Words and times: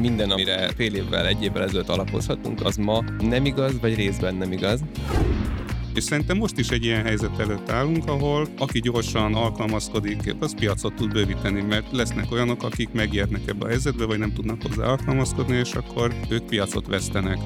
minden, 0.00 0.30
amire 0.30 0.70
fél 0.76 0.94
évvel, 0.94 1.26
egy 1.26 1.42
évvel 1.42 1.62
ezelőtt 1.62 1.88
alapozhatunk, 1.88 2.64
az 2.64 2.76
ma 2.76 3.04
nem 3.20 3.44
igaz, 3.44 3.80
vagy 3.80 3.94
részben 3.94 4.34
nem 4.34 4.52
igaz. 4.52 4.80
És 5.94 6.02
szerintem 6.02 6.36
most 6.36 6.58
is 6.58 6.68
egy 6.68 6.84
ilyen 6.84 7.02
helyzet 7.02 7.38
előtt 7.38 7.70
állunk, 7.70 8.08
ahol 8.08 8.48
aki 8.58 8.80
gyorsan 8.80 9.34
alkalmazkodik, 9.34 10.34
az 10.38 10.54
piacot 10.54 10.94
tud 10.94 11.12
bővíteni, 11.12 11.60
mert 11.60 11.92
lesznek 11.92 12.32
olyanok, 12.32 12.62
akik 12.62 12.92
megijednek 12.92 13.42
ebbe 13.46 13.64
a 13.64 13.68
helyzetbe, 13.68 14.04
vagy 14.04 14.18
nem 14.18 14.32
tudnak 14.32 14.62
hozzá 14.62 14.86
alkalmazkodni, 14.86 15.56
és 15.56 15.74
akkor 15.74 16.14
ők 16.28 16.44
piacot 16.44 16.86
vesztenek. 16.86 17.38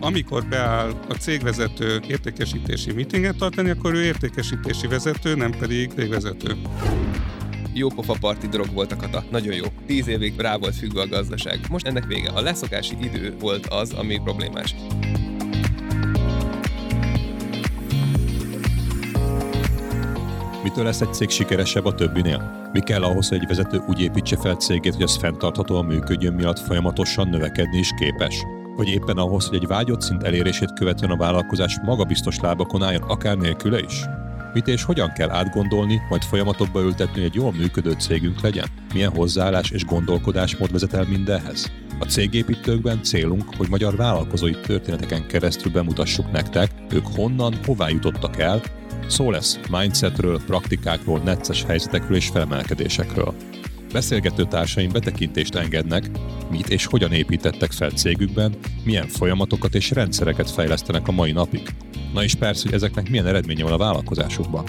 Amikor 0.00 0.44
beáll 0.44 0.90
a 1.08 1.12
cégvezető 1.12 2.00
értékesítési 2.08 2.92
meetinget 2.92 3.36
tartani, 3.36 3.70
akkor 3.70 3.94
ő 3.94 4.02
értékesítési 4.02 4.86
vezető, 4.86 5.34
nem 5.34 5.50
pedig 5.50 5.90
cégvezető 5.96 6.56
jó 7.78 7.88
pofa 7.88 8.16
parti 8.20 8.46
drog 8.46 8.66
volt 8.72 8.92
a 8.92 8.96
kata. 8.96 9.24
Nagyon 9.30 9.54
jó. 9.54 9.64
Tíz 9.86 10.08
évig 10.08 10.40
rá 10.40 10.56
volt 10.56 10.74
függve 10.74 11.00
a 11.00 11.06
gazdaság. 11.06 11.60
Most 11.70 11.86
ennek 11.86 12.06
vége. 12.06 12.30
A 12.30 12.40
leszokási 12.40 12.96
idő 13.00 13.36
volt 13.40 13.66
az, 13.66 13.92
ami 13.92 14.20
problémás. 14.24 14.74
Mitől 20.62 20.84
lesz 20.84 21.00
egy 21.00 21.14
cég 21.14 21.28
sikeresebb 21.28 21.84
a 21.84 21.94
többinél? 21.94 22.70
Mi 22.72 22.80
kell 22.80 23.02
ahhoz, 23.02 23.28
hogy 23.28 23.38
egy 23.38 23.48
vezető 23.48 23.82
úgy 23.88 24.00
építse 24.00 24.36
fel 24.36 24.54
cégét, 24.54 24.94
hogy 24.94 25.02
az 25.02 25.16
fenntarthatóan 25.16 25.84
működjön, 25.84 26.34
miatt 26.34 26.58
folyamatosan 26.58 27.28
növekedni 27.28 27.78
is 27.78 27.90
képes? 27.98 28.44
Vagy 28.76 28.88
éppen 28.88 29.16
ahhoz, 29.16 29.46
hogy 29.46 29.56
egy 29.56 29.66
vágyott 29.66 30.00
szint 30.00 30.22
elérését 30.22 30.72
követően 30.72 31.10
a 31.10 31.16
vállalkozás 31.16 31.78
magabiztos 31.84 32.38
lábakon 32.40 32.82
álljon, 32.82 33.02
akár 33.02 33.36
nélküle 33.36 33.80
is? 33.80 34.04
Mit 34.52 34.68
és 34.68 34.82
hogyan 34.82 35.12
kell 35.12 35.30
átgondolni, 35.30 36.00
majd 36.08 36.22
folyamatokba 36.22 36.80
ültetni, 36.80 37.14
hogy 37.14 37.24
egy 37.30 37.34
jól 37.34 37.52
működő 37.52 37.92
cégünk 37.92 38.40
legyen? 38.40 38.66
Milyen 38.92 39.14
hozzáállás 39.14 39.70
és 39.70 39.84
gondolkodásmód 39.84 40.72
vezet 40.72 40.92
el 40.92 41.06
mindenhez? 41.08 41.70
A 41.98 42.04
cégépítőkben 42.04 43.02
célunk, 43.02 43.56
hogy 43.56 43.68
magyar 43.68 43.96
vállalkozói 43.96 44.54
történeteken 44.60 45.26
keresztül 45.26 45.72
bemutassuk 45.72 46.32
nektek, 46.32 46.70
ők 46.90 47.06
honnan, 47.06 47.54
hová 47.64 47.88
jutottak 47.88 48.38
el, 48.38 48.60
Szó 49.08 49.30
lesz 49.30 49.58
mindsetről, 49.70 50.40
praktikákról, 50.46 51.18
necces 51.18 51.64
helyzetekről 51.64 52.16
és 52.16 52.28
felemelkedésekről. 52.28 53.34
Beszélgető 53.92 54.44
társaim 54.44 54.92
betekintést 54.92 55.54
engednek, 55.54 56.10
mit 56.50 56.68
és 56.68 56.86
hogyan 56.86 57.12
építettek 57.12 57.72
fel 57.72 57.90
cégükben, 57.90 58.54
milyen 58.84 59.06
folyamatokat 59.06 59.74
és 59.74 59.90
rendszereket 59.90 60.50
fejlesztenek 60.50 61.08
a 61.08 61.12
mai 61.12 61.32
napig. 61.32 61.74
Na 62.12 62.24
és 62.24 62.34
persze, 62.34 62.62
hogy 62.64 62.74
ezeknek 62.74 63.10
milyen 63.10 63.26
eredménye 63.26 63.62
van 63.62 63.72
a 63.72 63.78
vállalkozásukban. 63.78 64.64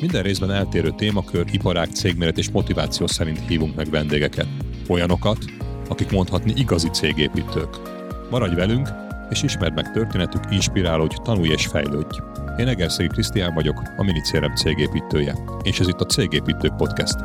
Minden 0.00 0.22
részben 0.22 0.50
eltérő 0.50 0.90
témakör, 0.96 1.44
iparág, 1.52 1.90
cégméret 1.90 2.38
és 2.38 2.50
motiváció 2.50 3.06
szerint 3.06 3.40
hívunk 3.48 3.76
meg 3.76 3.90
vendégeket. 3.90 4.46
Olyanokat, 4.88 5.44
akik 5.88 6.10
mondhatni 6.10 6.52
igazi 6.56 6.88
cégépítők. 6.88 7.76
Maradj 8.30 8.54
velünk, 8.54 8.88
és 9.30 9.42
ismerd 9.42 9.74
meg 9.74 9.92
történetük, 9.92 10.42
inspirálódj, 10.50 11.14
tanulj 11.22 11.50
és 11.50 11.66
fejlődj. 11.66 12.18
Én 12.58 12.68
Egerszegi 12.68 13.08
Krisztián 13.08 13.54
vagyok, 13.54 13.82
a 13.96 14.02
Minicérem 14.02 14.54
cégépítője, 14.54 15.34
és 15.62 15.80
ez 15.80 15.88
itt 15.88 16.00
a 16.00 16.06
Cégépítők 16.06 16.76
Podcast. 16.76 17.16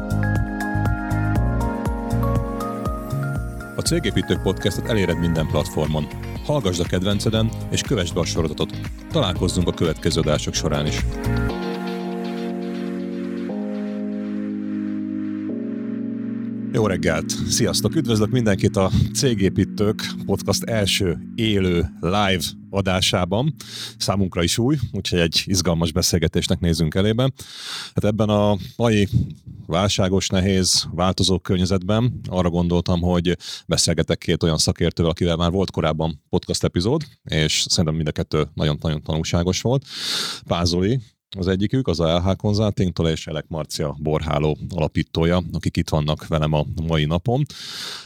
Cégépítők 3.85 4.41
Podcastot 4.41 4.87
eléred 4.87 5.19
minden 5.19 5.47
platformon. 5.47 6.07
Hallgasd 6.45 6.79
a 6.79 6.83
kedvenceden, 6.83 7.49
és 7.71 7.81
kövessd 7.81 8.13
be 8.13 8.19
a 8.19 8.25
sorozatot. 8.25 8.77
Találkozzunk 9.11 9.67
a 9.67 9.73
következő 9.73 10.21
adások 10.21 10.53
során 10.53 10.85
is. 10.85 11.05
Jó 16.75 16.87
reggelt! 16.87 17.29
Sziasztok! 17.49 17.95
Üdvözlök 17.95 18.29
mindenkit 18.29 18.75
a 18.75 18.91
Cégépítők 19.13 20.05
podcast 20.25 20.63
első 20.63 21.17
élő 21.35 21.85
live 21.99 22.43
adásában. 22.69 23.55
Számunkra 23.97 24.43
is 24.43 24.57
új, 24.57 24.77
úgyhogy 24.91 25.19
egy 25.19 25.43
izgalmas 25.45 25.91
beszélgetésnek 25.91 26.59
nézünk 26.59 26.95
elébe. 26.95 27.31
Hát 27.93 28.03
ebben 28.03 28.29
a 28.29 28.57
mai 28.77 29.07
válságos, 29.65 30.29
nehéz, 30.29 30.87
változó 30.91 31.39
környezetben 31.39 32.19
arra 32.27 32.49
gondoltam, 32.49 33.01
hogy 33.01 33.37
beszélgetek 33.67 34.17
két 34.17 34.43
olyan 34.43 34.57
szakértővel, 34.57 35.11
akivel 35.11 35.35
már 35.35 35.51
volt 35.51 35.71
korábban 35.71 36.23
podcast 36.29 36.63
epizód, 36.63 37.03
és 37.23 37.65
szerintem 37.69 37.95
mind 37.95 38.07
a 38.07 38.11
kettő 38.11 38.47
nagyon-nagyon 38.53 39.01
tanulságos 39.01 39.61
volt. 39.61 39.85
Pázoli, 40.47 40.99
az 41.37 41.47
egyikük, 41.47 41.87
az 41.87 41.99
a 41.99 42.17
LH 42.17 42.35
Consulting-tól, 42.35 43.07
és 43.07 43.27
Elek 43.27 43.45
Marcia 43.47 43.95
Borháló 43.99 44.57
alapítója, 44.69 45.41
akik 45.51 45.77
itt 45.77 45.89
vannak 45.89 46.27
velem 46.27 46.53
a 46.53 46.65
mai 46.87 47.05
napon. 47.05 47.45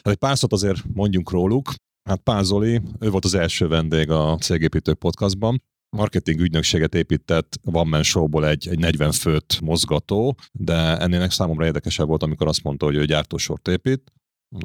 Egy 0.01 0.16
pár 0.16 0.38
szót 0.38 0.53
azért 0.53 0.84
mondjunk 0.94 1.31
róluk. 1.31 1.73
Hát 2.09 2.19
Pázoli, 2.19 2.81
ő 3.00 3.09
volt 3.09 3.25
az 3.25 3.34
első 3.34 3.67
vendég 3.67 4.09
a 4.09 4.38
Cégépítők 4.38 4.97
podcastban, 4.97 5.63
marketing 5.90 6.40
ügynökséget 6.40 6.95
épített 6.95 7.59
One 7.63 7.90
Man 7.90 8.03
Show-ból 8.03 8.47
egy, 8.47 8.67
egy 8.67 8.79
40 8.79 9.12
főt 9.12 9.61
mozgató, 9.61 10.35
de 10.51 10.97
ennél 10.97 11.29
számomra 11.29 11.66
érdekesebb 11.66 12.07
volt, 12.07 12.23
amikor 12.23 12.47
azt 12.47 12.63
mondta, 12.63 12.85
hogy 12.85 12.96
ő 12.96 13.06
gyártósort 13.06 13.67
épít, 13.67 14.11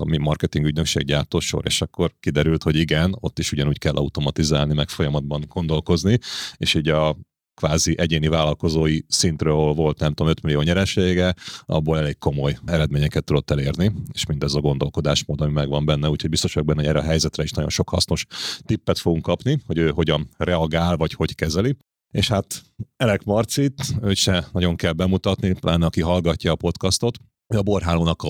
mi 0.04 0.16
marketing 0.16 0.66
ügynökség 0.66 1.04
gyártósor, 1.04 1.62
és 1.66 1.82
akkor 1.82 2.14
kiderült, 2.20 2.62
hogy 2.62 2.76
igen, 2.76 3.16
ott 3.20 3.38
is 3.38 3.52
ugyanúgy 3.52 3.78
kell 3.78 3.94
automatizálni, 3.94 4.75
meg 4.75 4.88
folyamatban 4.88 5.44
gondolkozni, 5.48 6.19
és 6.56 6.75
így 6.75 6.88
a 6.88 7.16
kvázi 7.54 7.98
egyéni 7.98 8.28
vállalkozói 8.28 8.98
szintről 9.09 9.54
volt 9.54 9.98
nem 9.98 10.12
tudom 10.12 10.32
5 10.32 10.42
millió 10.42 10.62
nyeresége, 10.62 11.34
abból 11.66 11.98
elég 11.98 12.19
komoly 12.19 12.59
eredményeket 12.65 13.25
tudott 13.25 13.50
elérni, 13.50 13.92
és 14.12 14.26
mindez 14.26 14.54
a 14.54 14.60
gondolkodásmód, 14.60 15.41
ami 15.41 15.53
megvan 15.53 15.84
benne, 15.84 16.09
úgyhogy 16.09 16.31
biztos 16.31 16.54
vagyok 16.54 16.69
benne, 16.69 16.81
hogy 16.81 16.91
erre 16.91 17.04
a 17.04 17.09
helyzetre 17.09 17.43
is 17.43 17.50
nagyon 17.50 17.70
sok 17.70 17.88
hasznos 17.88 18.26
tippet 18.62 18.98
fogunk 18.98 19.22
kapni, 19.22 19.62
hogy 19.66 19.78
ő 19.78 19.91
hogyan 19.91 20.28
reagál, 20.37 20.97
vagy 20.97 21.12
hogy 21.12 21.34
kezeli. 21.34 21.76
És 22.10 22.28
hát 22.28 22.62
Elek 22.97 23.25
Marcit, 23.25 23.94
őt 24.03 24.16
se 24.16 24.48
nagyon 24.53 24.76
kell 24.76 24.93
bemutatni, 24.93 25.53
pláne 25.53 25.87
aki 25.87 26.00
hallgatja 26.00 26.53
a 26.53 26.56
podcastot, 26.56 27.19
a 27.47 27.62
Borhálónak 27.62 28.22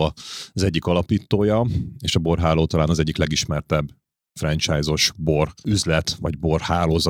az 0.53 0.63
egyik 0.63 0.85
alapítója, 0.85 1.67
és 1.99 2.15
a 2.15 2.19
Borháló 2.19 2.67
talán 2.67 2.89
az 2.89 2.99
egyik 2.99 3.17
legismertebb 3.17 3.89
franchise-os 4.41 5.13
bor 5.17 5.53
üzlet, 5.65 6.17
vagy 6.21 6.39
bor 6.39 6.63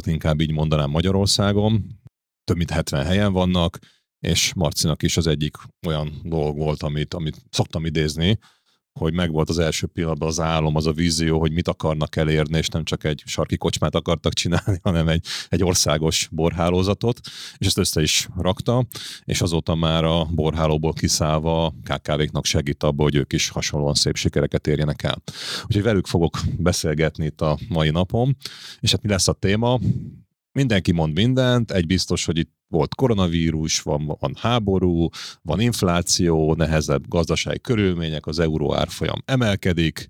inkább 0.05 0.41
így 0.41 0.53
mondanám 0.53 0.91
Magyarországon 0.91 2.03
több 2.45 2.57
mint 2.57 2.71
70 2.71 3.05
helyen 3.05 3.33
vannak, 3.33 3.79
és 4.19 4.53
Marcinak 4.55 5.03
is 5.03 5.17
az 5.17 5.27
egyik 5.27 5.57
olyan 5.87 6.21
dolog 6.23 6.57
volt, 6.57 6.83
amit, 6.83 7.15
amit 7.15 7.43
szoktam 7.51 7.85
idézni, 7.85 8.39
hogy 9.01 9.13
megvolt 9.13 9.49
az 9.49 9.59
első 9.59 9.87
pillanatban 9.87 10.29
az 10.29 10.41
álom, 10.41 10.77
az 10.77 10.87
a 10.87 10.93
vízió, 10.93 11.39
hogy 11.39 11.53
mit 11.53 11.69
akarnak 11.69 12.17
elérni, 12.17 12.59
és 12.59 12.69
nem 12.69 12.85
csak 12.85 13.05
egy 13.05 13.23
sarki 13.27 13.57
kocsmát 13.57 13.95
akartak 13.95 14.33
csinálni, 14.33 14.79
hanem 14.89 15.09
egy, 15.09 15.27
egy 15.49 15.65
országos 15.65 16.29
borhálózatot, 16.33 17.21
és 17.57 17.67
ezt 17.67 17.79
össze 17.79 18.03
is 18.03 18.29
rakta, 18.37 18.87
és 19.25 19.41
azóta 19.41 19.75
már 19.75 20.05
a 20.05 20.25
borhálóból 20.25 20.93
kiszállva 20.93 21.75
KKV-knak 21.83 22.45
segít 22.45 22.83
abba, 22.83 23.03
hogy 23.03 23.15
ők 23.15 23.33
is 23.33 23.49
hasonlóan 23.49 23.95
szép 23.95 24.17
sikereket 24.17 24.67
érjenek 24.67 25.03
el. 25.03 25.23
Úgyhogy 25.63 25.83
velük 25.83 26.07
fogok 26.07 26.39
beszélgetni 26.59 27.25
itt 27.25 27.41
a 27.41 27.59
mai 27.69 27.91
napon, 27.91 28.37
és 28.81 28.91
hát 28.91 29.03
mi 29.03 29.09
lesz 29.09 29.29
a 29.29 29.33
téma? 29.33 29.79
Mindenki 30.55 30.93
mond 30.93 31.15
mindent, 31.15 31.71
egy 31.71 31.87
biztos, 31.87 32.25
hogy 32.25 32.39
itt 32.39 32.53
volt 32.69 32.95
koronavírus, 32.95 33.81
van, 33.81 34.17
van 34.21 34.37
háború, 34.41 35.09
van 35.43 35.61
infláció, 35.61 36.55
nehezebb 36.55 37.09
gazdasági 37.09 37.61
körülmények, 37.61 38.27
az 38.27 38.39
euró 38.39 38.75
árfolyam 38.75 39.23
emelkedik, 39.25 40.09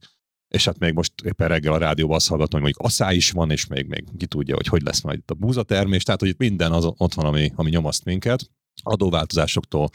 és 0.49 0.65
hát 0.65 0.78
még 0.78 0.93
most 0.93 1.12
éppen 1.25 1.49
reggel 1.49 1.72
a 1.72 1.78
rádióban 1.78 2.16
azt 2.16 2.28
hallgatom, 2.28 2.60
hogy 2.60 2.72
mondjuk 2.72 2.93
aszá 2.93 3.12
is 3.12 3.31
van, 3.31 3.50
és 3.50 3.66
még, 3.66 3.87
még 3.87 4.05
ki 4.16 4.27
tudja, 4.27 4.55
hogy 4.55 4.66
hogy 4.66 4.82
lesz 4.82 5.00
majd 5.00 5.19
itt 5.19 5.31
a 5.31 5.34
búzatermés, 5.34 6.03
tehát 6.03 6.21
hogy 6.21 6.28
itt 6.28 6.38
minden 6.38 6.72
az 6.72 6.84
ott 6.84 7.14
van, 7.14 7.26
ami, 7.26 7.52
ami 7.55 7.70
nyomaszt 7.70 8.05
minket, 8.05 8.50
adóváltozásoktól 8.82 9.88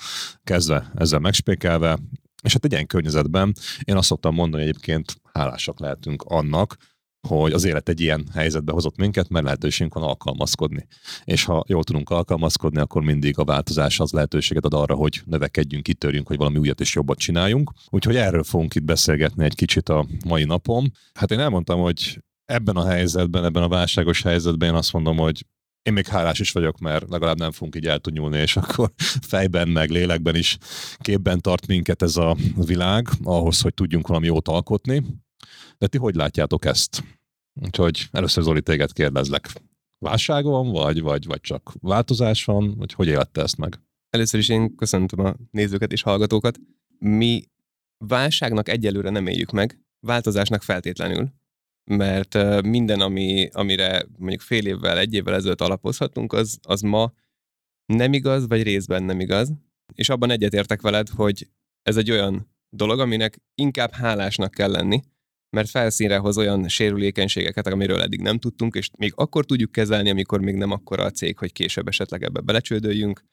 kezdve 0.44 0.92
ezzel 0.96 1.20
megspékelve, 1.20 2.00
és 2.44 2.54
hát 2.54 2.66
egy 2.66 2.72
ilyen 2.72 2.88
környezetben 2.88 3.54
én 3.84 3.96
azt 3.96 4.08
szoktam 4.08 4.34
mondani, 4.34 4.64
hogy 4.64 4.72
egyébként 4.72 5.22
hálásak 5.34 5.80
lehetünk 5.80 6.24
annak, 6.24 6.78
hogy 7.28 7.52
az 7.52 7.64
élet 7.64 7.90
egy 7.90 8.02
ilyen 8.02 8.28
helyzetbe 8.34 8.72
hozott 8.72 8.98
minket, 8.98 9.30
mert 9.30 9.46
lehetőségünk 9.46 9.94
van 9.94 10.04
alkalmazkodni. 10.04 10.88
És 11.24 11.44
ha 11.44 11.64
jól 11.68 11.84
tudunk 11.84 12.10
alkalmazkodni, 12.10 12.80
akkor 12.80 13.02
mindig 13.02 13.40
a 13.40 13.44
változás 13.44 14.00
az 14.00 14.12
lehetőséget 14.12 14.66
ad 14.66 14.74
arra, 14.74 14.96
hogy 14.96 15.22
növekedjünk, 15.26 15.84
kitörjünk, 15.84 16.28
hogy 16.28 16.38
valami 16.38 16.58
újat 16.58 16.80
és 16.80 16.96
jobbat 16.96 17.18
csináljunk. 17.18 17.72
Úgyhogy 17.90 18.16
erről 18.16 18.44
fogunk 18.44 18.76
itt 18.76 18.84
beszélgetni 18.84 19.44
egy 19.44 19.56
kicsit 19.56 19.90
a 19.90 20.06
mai 20.26 20.44
napon. 20.44 20.92
Hát 21.14 21.32
én 21.32 21.40
elmondtam, 21.40 21.80
hogy 21.80 22.24
ebben 22.46 22.76
a 22.76 22.86
helyzetben, 22.86 23.46
ebben 23.46 23.64
a 23.64 23.68
válságos 23.68 24.22
helyzetben 24.22 24.70
én 24.70 24.76
azt 24.76 24.94
mondom, 24.94 25.18
hogy 25.18 25.46
én 25.82 25.94
még 25.94 26.08
hálás 26.08 26.40
is 26.40 26.52
vagyok, 26.52 26.80
mert 26.80 27.10
legalább 27.10 27.38
nem 27.38 27.52
fogunk 27.52 27.76
így 27.76 27.86
el 27.86 28.00
nyúlni, 28.12 28.38
és 28.38 28.58
akkor 28.58 28.92
fejben, 29.32 29.68
meg 29.68 29.90
lélekben 29.90 30.36
is 30.36 30.58
képben 30.98 31.42
tart 31.42 31.68
minket 31.68 32.02
ez 32.02 32.18
a 32.18 32.36
világ, 32.56 33.08
ahhoz, 33.24 33.62
hogy 33.62 33.74
tudjunk 33.74 34.08
valami 34.08 34.26
jót 34.26 34.48
alkotni. 34.48 35.04
De 35.80 35.88
ti 35.88 35.98
hogy 35.98 36.16
látjátok 36.16 36.66
ezt? 36.66 37.04
Úgyhogy 37.62 38.08
először 38.12 38.44
Zoli 38.44 38.62
téged 38.62 38.94
kérdezlek. 38.94 39.50
Válság 39.98 40.44
van, 40.44 40.72
vagy, 40.72 41.02
vagy, 41.02 41.26
vagy 41.26 41.42
csak 41.42 41.74
változás 41.80 42.46
van, 42.46 42.76
vagy 42.78 42.94
hogy 42.94 43.08
élette 43.08 43.42
ezt 43.42 43.58
meg? 43.58 43.80
Először 44.10 44.40
is 44.40 44.50
én 44.50 44.76
köszöntöm 44.76 45.26
a 45.26 45.36
nézőket 45.52 45.92
és 45.92 46.02
hallgatókat. 46.02 46.60
Mi 47.00 47.44
válságnak 48.06 48.70
egyelőre 48.70 49.10
nem 49.10 49.28
éljük 49.28 49.52
meg, 49.52 49.82
változásnak 50.00 50.64
feltétlenül, 50.64 51.34
mert 51.92 52.62
minden, 52.62 53.02
ami, 53.02 53.50
amire 53.52 54.06
mondjuk 54.18 54.42
fél 54.42 54.66
évvel, 54.66 54.98
egy 54.98 55.14
évvel 55.14 55.34
ezelőtt 55.34 55.62
alapozhatunk, 55.62 56.34
az, 56.34 56.60
az 56.62 56.82
ma 56.82 57.14
nem 57.86 58.14
igaz, 58.14 58.48
vagy 58.48 58.64
részben 58.64 59.04
nem 59.04 59.20
igaz, 59.20 59.54
és 59.94 60.10
abban 60.10 60.30
egyetértek 60.30 60.82
veled, 60.82 61.10
hogy 61.10 61.50
ez 61.82 61.98
egy 61.98 62.12
olyan 62.12 62.56
dolog, 62.70 63.00
aminek 63.00 63.42
inkább 63.56 63.92
hálásnak 63.92 64.52
kell 64.52 64.72
lenni, 64.72 65.02
mert 65.50 65.70
felszínre 65.70 66.18
hoz 66.18 66.38
olyan 66.38 66.68
sérülékenységeket, 66.68 67.68
amiről 67.68 68.02
eddig 68.02 68.22
nem 68.22 68.38
tudtunk, 68.38 68.76
és 68.76 68.90
még 68.98 69.12
akkor 69.16 69.46
tudjuk 69.46 69.72
kezelni, 69.72 70.10
amikor 70.10 70.42
még 70.42 70.56
nem 70.56 70.72
akkora 70.72 71.04
a 71.04 71.12
cég, 71.12 71.38
hogy 71.38 71.52
később 71.52 71.88
esetleg 71.88 72.24
ebbe 72.24 72.40
belecsődöljünk, 72.40 73.24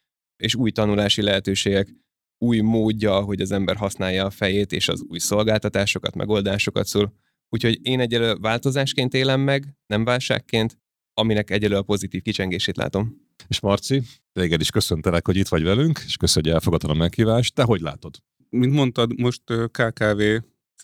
és 0.43 0.55
új 0.55 0.71
tanulási 0.71 1.23
lehetőségek, 1.23 1.95
új 2.39 2.61
módja, 2.61 3.21
hogy 3.21 3.41
az 3.41 3.51
ember 3.51 3.77
használja 3.77 4.25
a 4.25 4.31
fejét, 4.31 4.73
és 4.73 4.89
az 4.89 5.05
új 5.09 5.19
szolgáltatásokat, 5.19 6.15
megoldásokat 6.15 6.87
szól. 6.87 7.15
Úgyhogy 7.49 7.79
én 7.83 8.01
egyelő 8.01 8.35
változásként 8.35 9.15
élem 9.15 9.41
meg, 9.41 9.75
nem 9.87 10.05
válságként, 10.05 10.79
aminek 11.15 11.51
egyelő 11.51 11.77
a 11.77 11.83
pozitív 11.83 12.23
kicsengését 12.23 12.77
látom. 12.77 13.25
És 13.49 13.61
Marci, 13.61 14.03
téged 14.33 14.61
is 14.61 14.71
köszöntelek, 14.71 15.27
hogy 15.27 15.37
itt 15.37 15.49
vagy 15.49 15.63
velünk, 15.63 16.03
és 16.07 16.17
köszönjük, 16.17 16.53
hogy 16.53 16.55
elfogadtad 16.55 16.91
a 16.91 16.95
meghívást. 16.95 17.55
Te 17.55 17.63
hogy 17.63 17.81
látod? 17.81 18.17
Mint 18.49 18.73
mondtad, 18.73 19.21
most 19.21 19.43
KKV 19.71 20.23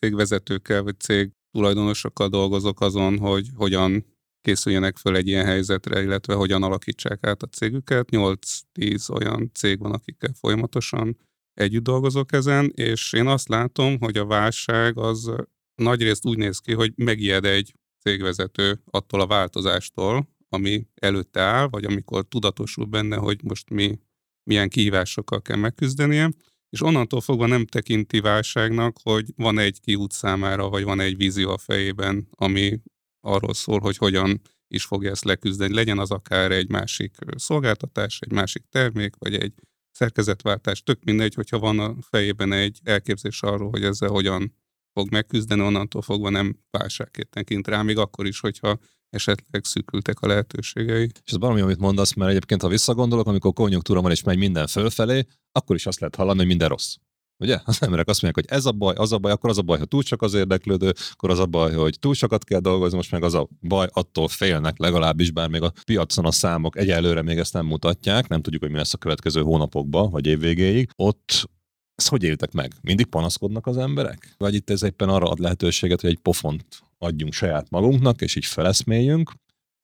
cégvezetőkkel, 0.02 0.82
vagy 0.82 1.00
cég 1.00 1.31
tulajdonosokkal 1.50 2.28
dolgozok 2.28 2.81
azon, 2.81 3.19
hogy 3.19 3.49
hogyan 3.54 4.04
készüljenek 4.40 4.96
föl 4.96 5.16
egy 5.16 5.26
ilyen 5.26 5.44
helyzetre, 5.44 6.02
illetve 6.02 6.34
hogyan 6.34 6.62
alakítsák 6.62 7.26
át 7.26 7.43
a 7.43 7.46
cégüket. 7.46 8.08
8-10 8.10 9.10
olyan 9.14 9.50
cég 9.54 9.78
van, 9.78 9.93
akikkel 9.93 10.32
folyamatosan 10.40 11.16
együtt 11.54 11.82
dolgozok 11.82 12.32
ezen, 12.32 12.72
és 12.75 13.12
én 13.12 13.26
azt 13.26 13.49
látom, 13.49 13.99
hogy 14.00 14.16
a 14.16 14.26
válság 14.26 14.99
az 14.99 15.32
nagyrészt 15.75 16.26
úgy 16.26 16.38
néz 16.38 16.58
ki, 16.58 16.72
hogy 16.72 16.93
megijed 16.96 17.44
egy 17.44 17.75
cégvezető 18.00 18.82
attól 18.90 19.20
a 19.20 19.26
változástól, 19.26 20.28
ami 20.49 20.87
előtte 20.94 21.40
áll, 21.40 21.69
vagy 21.69 21.84
amikor 21.84 22.25
tudatosul 22.25 22.84
benne, 22.84 23.16
hogy 23.16 23.43
most 23.43 23.70
mi 23.70 23.99
milyen 24.44 24.69
kihívásokkal 24.69 25.43
kell 25.43 25.56
megküzdenie, 25.56 26.31
és 26.72 26.82
onnantól 26.82 27.20
fogva 27.20 27.46
nem 27.46 27.66
tekinti 27.66 28.20
válságnak, 28.20 28.96
hogy 29.02 29.32
van 29.36 29.58
egy 29.58 29.80
kiút 29.80 30.12
számára, 30.12 30.69
vagy 30.69 30.84
van 30.84 31.00
egy 31.00 31.16
vízió 31.16 31.50
a 31.50 31.58
fejében, 31.58 32.28
ami 32.30 32.80
arról 33.20 33.54
szól, 33.54 33.80
hogy 33.80 33.96
hogyan 33.96 34.40
is 34.69 34.84
fogja 34.84 35.10
ezt 35.10 35.24
leküzdeni. 35.24 35.74
Legyen 35.74 35.98
az 35.98 36.10
akár 36.10 36.50
egy 36.50 36.69
másik 36.69 37.14
szolgáltatás, 37.36 38.19
egy 38.20 38.32
másik 38.32 38.64
termék, 38.70 39.14
vagy 39.19 39.34
egy 39.34 39.52
szerkezetváltás, 39.90 40.82
tök 40.82 41.04
mindegy, 41.04 41.34
hogyha 41.34 41.58
van 41.58 41.78
a 41.78 41.94
fejében 42.00 42.52
egy 42.52 42.80
elképzés 42.82 43.42
arról, 43.42 43.70
hogy 43.70 43.84
ezzel 43.84 44.08
hogyan 44.08 44.54
fog 44.92 45.10
megküzdeni, 45.10 45.60
onnantól 45.60 46.02
fogva 46.02 46.30
nem 46.30 46.58
válságként 46.70 47.30
tekint 47.30 47.68
rá, 47.68 47.82
még 47.82 47.98
akkor 47.98 48.26
is, 48.26 48.40
hogyha 48.40 48.78
esetleg 49.10 49.64
szűkültek 49.64 50.20
a 50.20 50.26
lehetőségei. 50.26 51.10
És 51.25 51.32
ez 51.32 51.38
valami, 51.38 51.60
amit 51.60 51.78
mondasz, 51.78 52.14
mert 52.14 52.30
egyébként 52.30 52.62
ha 52.62 52.68
visszagondolok, 52.68 53.26
amikor 53.26 53.52
konjunktúra 53.52 54.00
van 54.00 54.10
és 54.10 54.22
megy 54.22 54.38
minden 54.38 54.66
fölfelé, 54.66 55.26
akkor 55.52 55.76
is 55.76 55.87
azt 55.87 56.00
lehet 56.00 56.14
hallani, 56.14 56.38
hogy 56.38 56.46
minden 56.46 56.69
rossz. 56.69 56.94
Ugye? 57.43 57.58
Az 57.64 57.82
emberek 57.82 58.08
azt 58.08 58.22
mondják, 58.22 58.46
hogy 58.46 58.56
ez 58.56 58.66
a 58.66 58.72
baj, 58.72 58.94
az 58.94 59.12
a 59.12 59.19
baj, 59.19 59.32
akkor 59.32 59.50
az 59.50 59.58
a 59.58 59.62
baj, 59.62 59.78
ha 59.78 59.84
túl 59.84 60.02
csak 60.02 60.22
az 60.22 60.34
érdeklődő, 60.34 60.93
akkor 61.12 61.31
az 61.31 61.38
a 61.38 61.46
baj, 61.46 61.72
hogy 61.72 61.99
túl 61.99 62.14
sokat 62.14 62.44
kell 62.44 62.60
dolgozni, 62.60 62.96
most 62.96 63.10
meg 63.10 63.22
az 63.22 63.34
a 63.34 63.49
baj, 63.60 63.88
attól 63.93 64.28
félnek 64.28 64.78
legalábbis, 64.78 65.31
bár 65.31 65.49
még 65.49 65.62
a 65.62 65.72
piacon 65.84 66.25
a 66.25 66.31
számok 66.31 66.76
egyelőre 66.76 67.22
még 67.22 67.38
ezt 67.38 67.52
nem 67.52 67.66
mutatják, 67.66 68.28
nem 68.28 68.43
tudjuk, 68.43 68.62
hogy 68.62 68.70
mi 68.70 68.76
lesz 68.76 68.94
a 68.94 68.99
következő 68.99 69.43
hónapokban, 69.43 70.10
vagy 70.10 70.26
évvégéig. 70.26 70.90
Ott 70.96 71.50
ezt 71.94 72.08
hogy 72.08 72.22
éltek 72.22 72.52
meg? 72.52 72.72
Mindig 72.81 73.06
panaszkodnak 73.06 73.66
az 73.66 73.76
emberek? 73.76 74.34
Vagy 74.38 74.54
itt 74.54 74.70
ez 74.70 74.82
éppen 74.82 75.08
arra 75.08 75.28
ad 75.28 75.38
lehetőséget, 75.38 76.00
hogy 76.00 76.10
egy 76.10 76.19
pofont 76.19 76.64
adjunk 76.99 77.32
saját 77.32 77.70
magunknak, 77.70 78.20
és 78.20 78.37
így 78.37 78.44
feleszméljünk, 78.44 79.32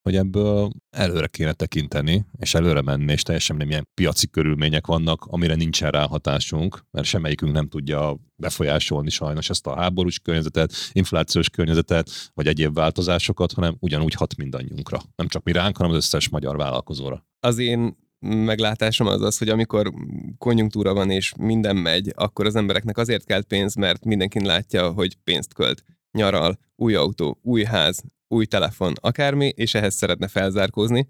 hogy 0.09 0.17
ebből 0.17 0.71
előre 0.91 1.27
kéne 1.27 1.53
tekinteni, 1.53 2.27
és 2.39 2.55
előre 2.55 2.83
menni, 2.83 3.13
és 3.13 3.23
teljesen 3.23 3.57
nem 3.57 3.71
ilyen 3.71 3.89
piaci 3.95 4.27
körülmények 4.27 4.87
vannak, 4.87 5.25
amire 5.25 5.55
nincsen 5.55 5.91
ráhatásunk, 5.91 6.85
mert 6.91 7.07
semmelyikünk 7.07 7.53
nem 7.53 7.69
tudja 7.69 8.17
befolyásolni 8.37 9.11
sajnos 9.11 9.51
ezt 9.51 9.67
a 9.67 9.77
háborús 9.77 10.19
környezetet, 10.19 10.73
inflációs 10.93 11.51
környezetet, 11.51 12.11
vagy 12.35 12.47
egyéb 12.47 12.75
változásokat, 12.75 13.53
hanem 13.53 13.77
ugyanúgy 13.79 14.15
hat 14.15 14.37
mindannyiunkra. 14.37 15.01
Nem 15.17 15.29
csak 15.29 15.45
mi 15.45 15.53
ránk, 15.53 15.77
hanem 15.77 15.93
az 15.93 15.99
összes 15.99 16.29
magyar 16.29 16.57
vállalkozóra. 16.57 17.27
Az 17.41 17.59
én 17.59 17.97
meglátásom 18.21 19.07
az 19.07 19.23
az, 19.23 19.39
hogy 19.39 19.49
amikor 19.49 19.93
konjunktúra 20.39 20.95
van 20.95 21.11
és 21.11 21.33
minden 21.39 21.77
megy, 21.77 22.13
akkor 22.15 22.47
az 22.47 22.57
embereknek 22.57 22.99
azért 22.99 23.25
kell 23.25 23.43
pénz, 23.43 23.75
mert 23.75 24.05
mindenki 24.05 24.45
látja, 24.45 24.91
hogy 24.91 25.17
pénzt 25.25 25.55
költ. 25.55 25.85
Nyaral, 26.13 26.59
új 26.77 26.95
autó, 26.95 27.39
új 27.43 27.65
ház, 27.65 28.03
új 28.29 28.47
telefon, 28.47 28.93
akármi, 29.01 29.53
és 29.57 29.75
ehhez 29.75 29.95
szeretne 29.95 30.29
felzárkózni. 30.29 31.07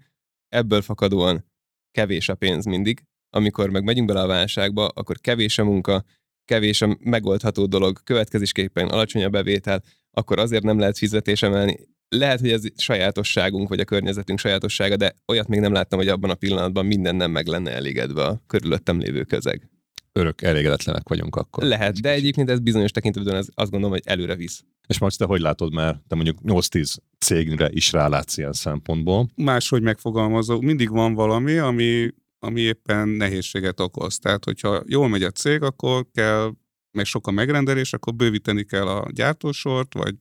Ebből 0.47 0.81
fakadóan 0.81 1.45
kevés 1.91 2.29
a 2.29 2.35
pénz 2.35 2.65
mindig. 2.65 3.03
Amikor 3.29 3.69
meg 3.69 3.83
megyünk 3.83 4.07
bele 4.07 4.21
a 4.21 4.27
válságba, 4.27 4.87
akkor 4.87 5.19
kevés 5.19 5.57
a 5.57 5.63
munka, 5.63 6.03
kevés 6.45 6.81
a 6.81 6.97
megoldható 6.99 7.65
dolog, 7.65 8.03
következésképpen 8.03 8.87
alacsony 8.87 9.23
a 9.23 9.29
bevétel, 9.29 9.83
akkor 10.11 10.39
azért 10.39 10.63
nem 10.63 10.79
lehet 10.79 10.97
fizetés 10.97 11.41
emelni. 11.41 11.87
Lehet, 12.09 12.39
hogy 12.39 12.51
ez 12.51 12.63
sajátosságunk, 12.75 13.69
vagy 13.69 13.79
a 13.79 13.85
környezetünk 13.85 14.39
sajátossága, 14.39 14.95
de 14.95 15.15
olyat 15.27 15.47
még 15.47 15.59
nem 15.59 15.73
láttam, 15.73 15.99
hogy 15.99 16.07
abban 16.07 16.29
a 16.29 16.35
pillanatban 16.35 16.85
minden 16.85 17.15
nem 17.15 17.31
meg 17.31 17.47
lenne 17.47 17.71
elégedve 17.71 18.25
a 18.25 18.41
körülöttem 18.47 18.99
lévő 18.99 19.23
közeg. 19.23 19.69
Örök 20.11 20.41
elégedetlenek 20.41 21.09
vagyunk 21.09 21.35
akkor. 21.35 21.63
Lehet, 21.63 22.01
de 22.01 22.09
egyébként 22.09 22.49
ez 22.49 22.59
bizonyos 22.59 22.91
tekintetben 22.91 23.35
ez 23.35 23.47
azt 23.53 23.71
gondolom, 23.71 23.95
hogy 23.95 24.03
előre 24.05 24.35
visz. 24.35 24.63
És 24.87 24.97
most 24.97 25.17
te 25.17 25.25
hogy 25.25 25.41
látod 25.41 25.73
már? 25.73 25.99
Te 26.07 26.15
mondjuk 26.15 26.37
8-10 26.43 26.95
cégre 27.17 27.69
is 27.71 27.91
rálátsz 27.91 28.37
ilyen 28.37 28.53
szempontból. 28.53 29.29
Máshogy 29.35 29.81
megfogalmazó, 29.81 30.61
mindig 30.61 30.89
van 30.89 31.13
valami, 31.13 31.57
ami, 31.57 32.07
ami 32.39 32.61
éppen 32.61 33.07
nehézséget 33.07 33.79
okoz. 33.79 34.17
Tehát, 34.17 34.45
hogyha 34.45 34.83
jól 34.87 35.07
megy 35.07 35.23
a 35.23 35.31
cég, 35.31 35.61
akkor 35.61 36.05
kell, 36.11 36.51
meg 36.91 37.05
sok 37.05 37.27
a 37.27 37.31
megrendelés, 37.31 37.93
akkor 37.93 38.15
bővíteni 38.15 38.63
kell 38.63 38.87
a 38.87 39.07
gyártósort, 39.11 39.93
vagy 39.93 40.15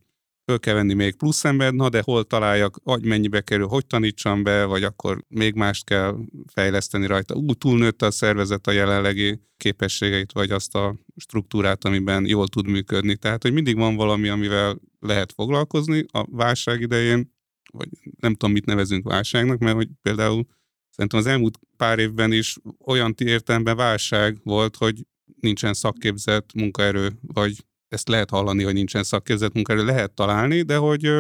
föl 0.48 0.58
kell 0.58 0.74
venni 0.74 0.94
még 0.94 1.16
plusz 1.16 1.44
ember, 1.44 1.72
na 1.72 1.88
de 1.88 2.02
hol 2.04 2.24
találjak, 2.24 2.80
hogy 2.82 3.04
mennyibe 3.04 3.40
kerül, 3.40 3.66
hogy 3.66 3.86
tanítsam 3.86 4.42
be, 4.42 4.64
vagy 4.64 4.82
akkor 4.82 5.24
még 5.28 5.54
mást 5.54 5.84
kell 5.84 6.16
fejleszteni 6.52 7.06
rajta. 7.06 7.34
Ú, 7.34 7.52
túlnőtte 7.52 8.06
a 8.06 8.10
szervezet 8.10 8.66
a 8.66 8.70
jelenlegi 8.70 9.40
képességeit, 9.56 10.32
vagy 10.32 10.50
azt 10.50 10.74
a 10.74 10.96
struktúrát, 11.16 11.84
amiben 11.84 12.26
jól 12.26 12.48
tud 12.48 12.66
működni. 12.66 13.16
Tehát, 13.16 13.42
hogy 13.42 13.52
mindig 13.52 13.76
van 13.76 13.96
valami, 13.96 14.28
amivel 14.28 14.80
lehet 15.00 15.32
foglalkozni 15.32 16.04
a 16.12 16.26
válság 16.30 16.80
idején, 16.80 17.34
vagy 17.72 17.88
nem 18.20 18.32
tudom, 18.32 18.52
mit 18.52 18.66
nevezünk 18.66 19.08
válságnak, 19.08 19.58
mert 19.58 19.76
hogy 19.76 19.88
például 20.02 20.46
szerintem 20.90 21.18
az 21.18 21.26
elmúlt 21.26 21.58
pár 21.76 21.98
évben 21.98 22.32
is 22.32 22.56
olyan 22.84 23.14
értelemben 23.18 23.76
válság 23.76 24.38
volt, 24.42 24.76
hogy 24.76 25.06
nincsen 25.40 25.74
szakképzett 25.74 26.52
munkaerő, 26.52 27.18
vagy 27.20 27.64
ezt 27.88 28.08
lehet 28.08 28.30
hallani, 28.30 28.62
hogy 28.62 28.74
nincsen 28.74 29.02
szakképzett 29.02 29.54
munkaerő, 29.54 29.84
lehet 29.84 30.12
találni, 30.12 30.62
de 30.62 30.76
hogy 30.76 31.10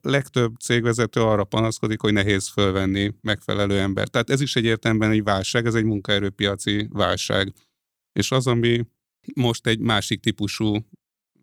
legtöbb 0.00 0.56
cégvezető 0.56 1.20
arra 1.20 1.44
panaszkodik, 1.44 2.00
hogy 2.00 2.12
nehéz 2.12 2.48
fölvenni 2.48 3.14
megfelelő 3.20 3.78
ember. 3.78 4.08
Tehát 4.08 4.30
ez 4.30 4.40
is 4.40 4.56
egy 4.56 4.64
értelemben 4.64 5.10
egy 5.10 5.22
válság, 5.22 5.66
ez 5.66 5.74
egy 5.74 5.84
munkaerőpiaci 5.84 6.88
válság. 6.90 7.52
És 8.12 8.30
az, 8.30 8.46
ami 8.46 8.86
most 9.34 9.66
egy 9.66 9.78
másik 9.78 10.20
típusú 10.20 10.76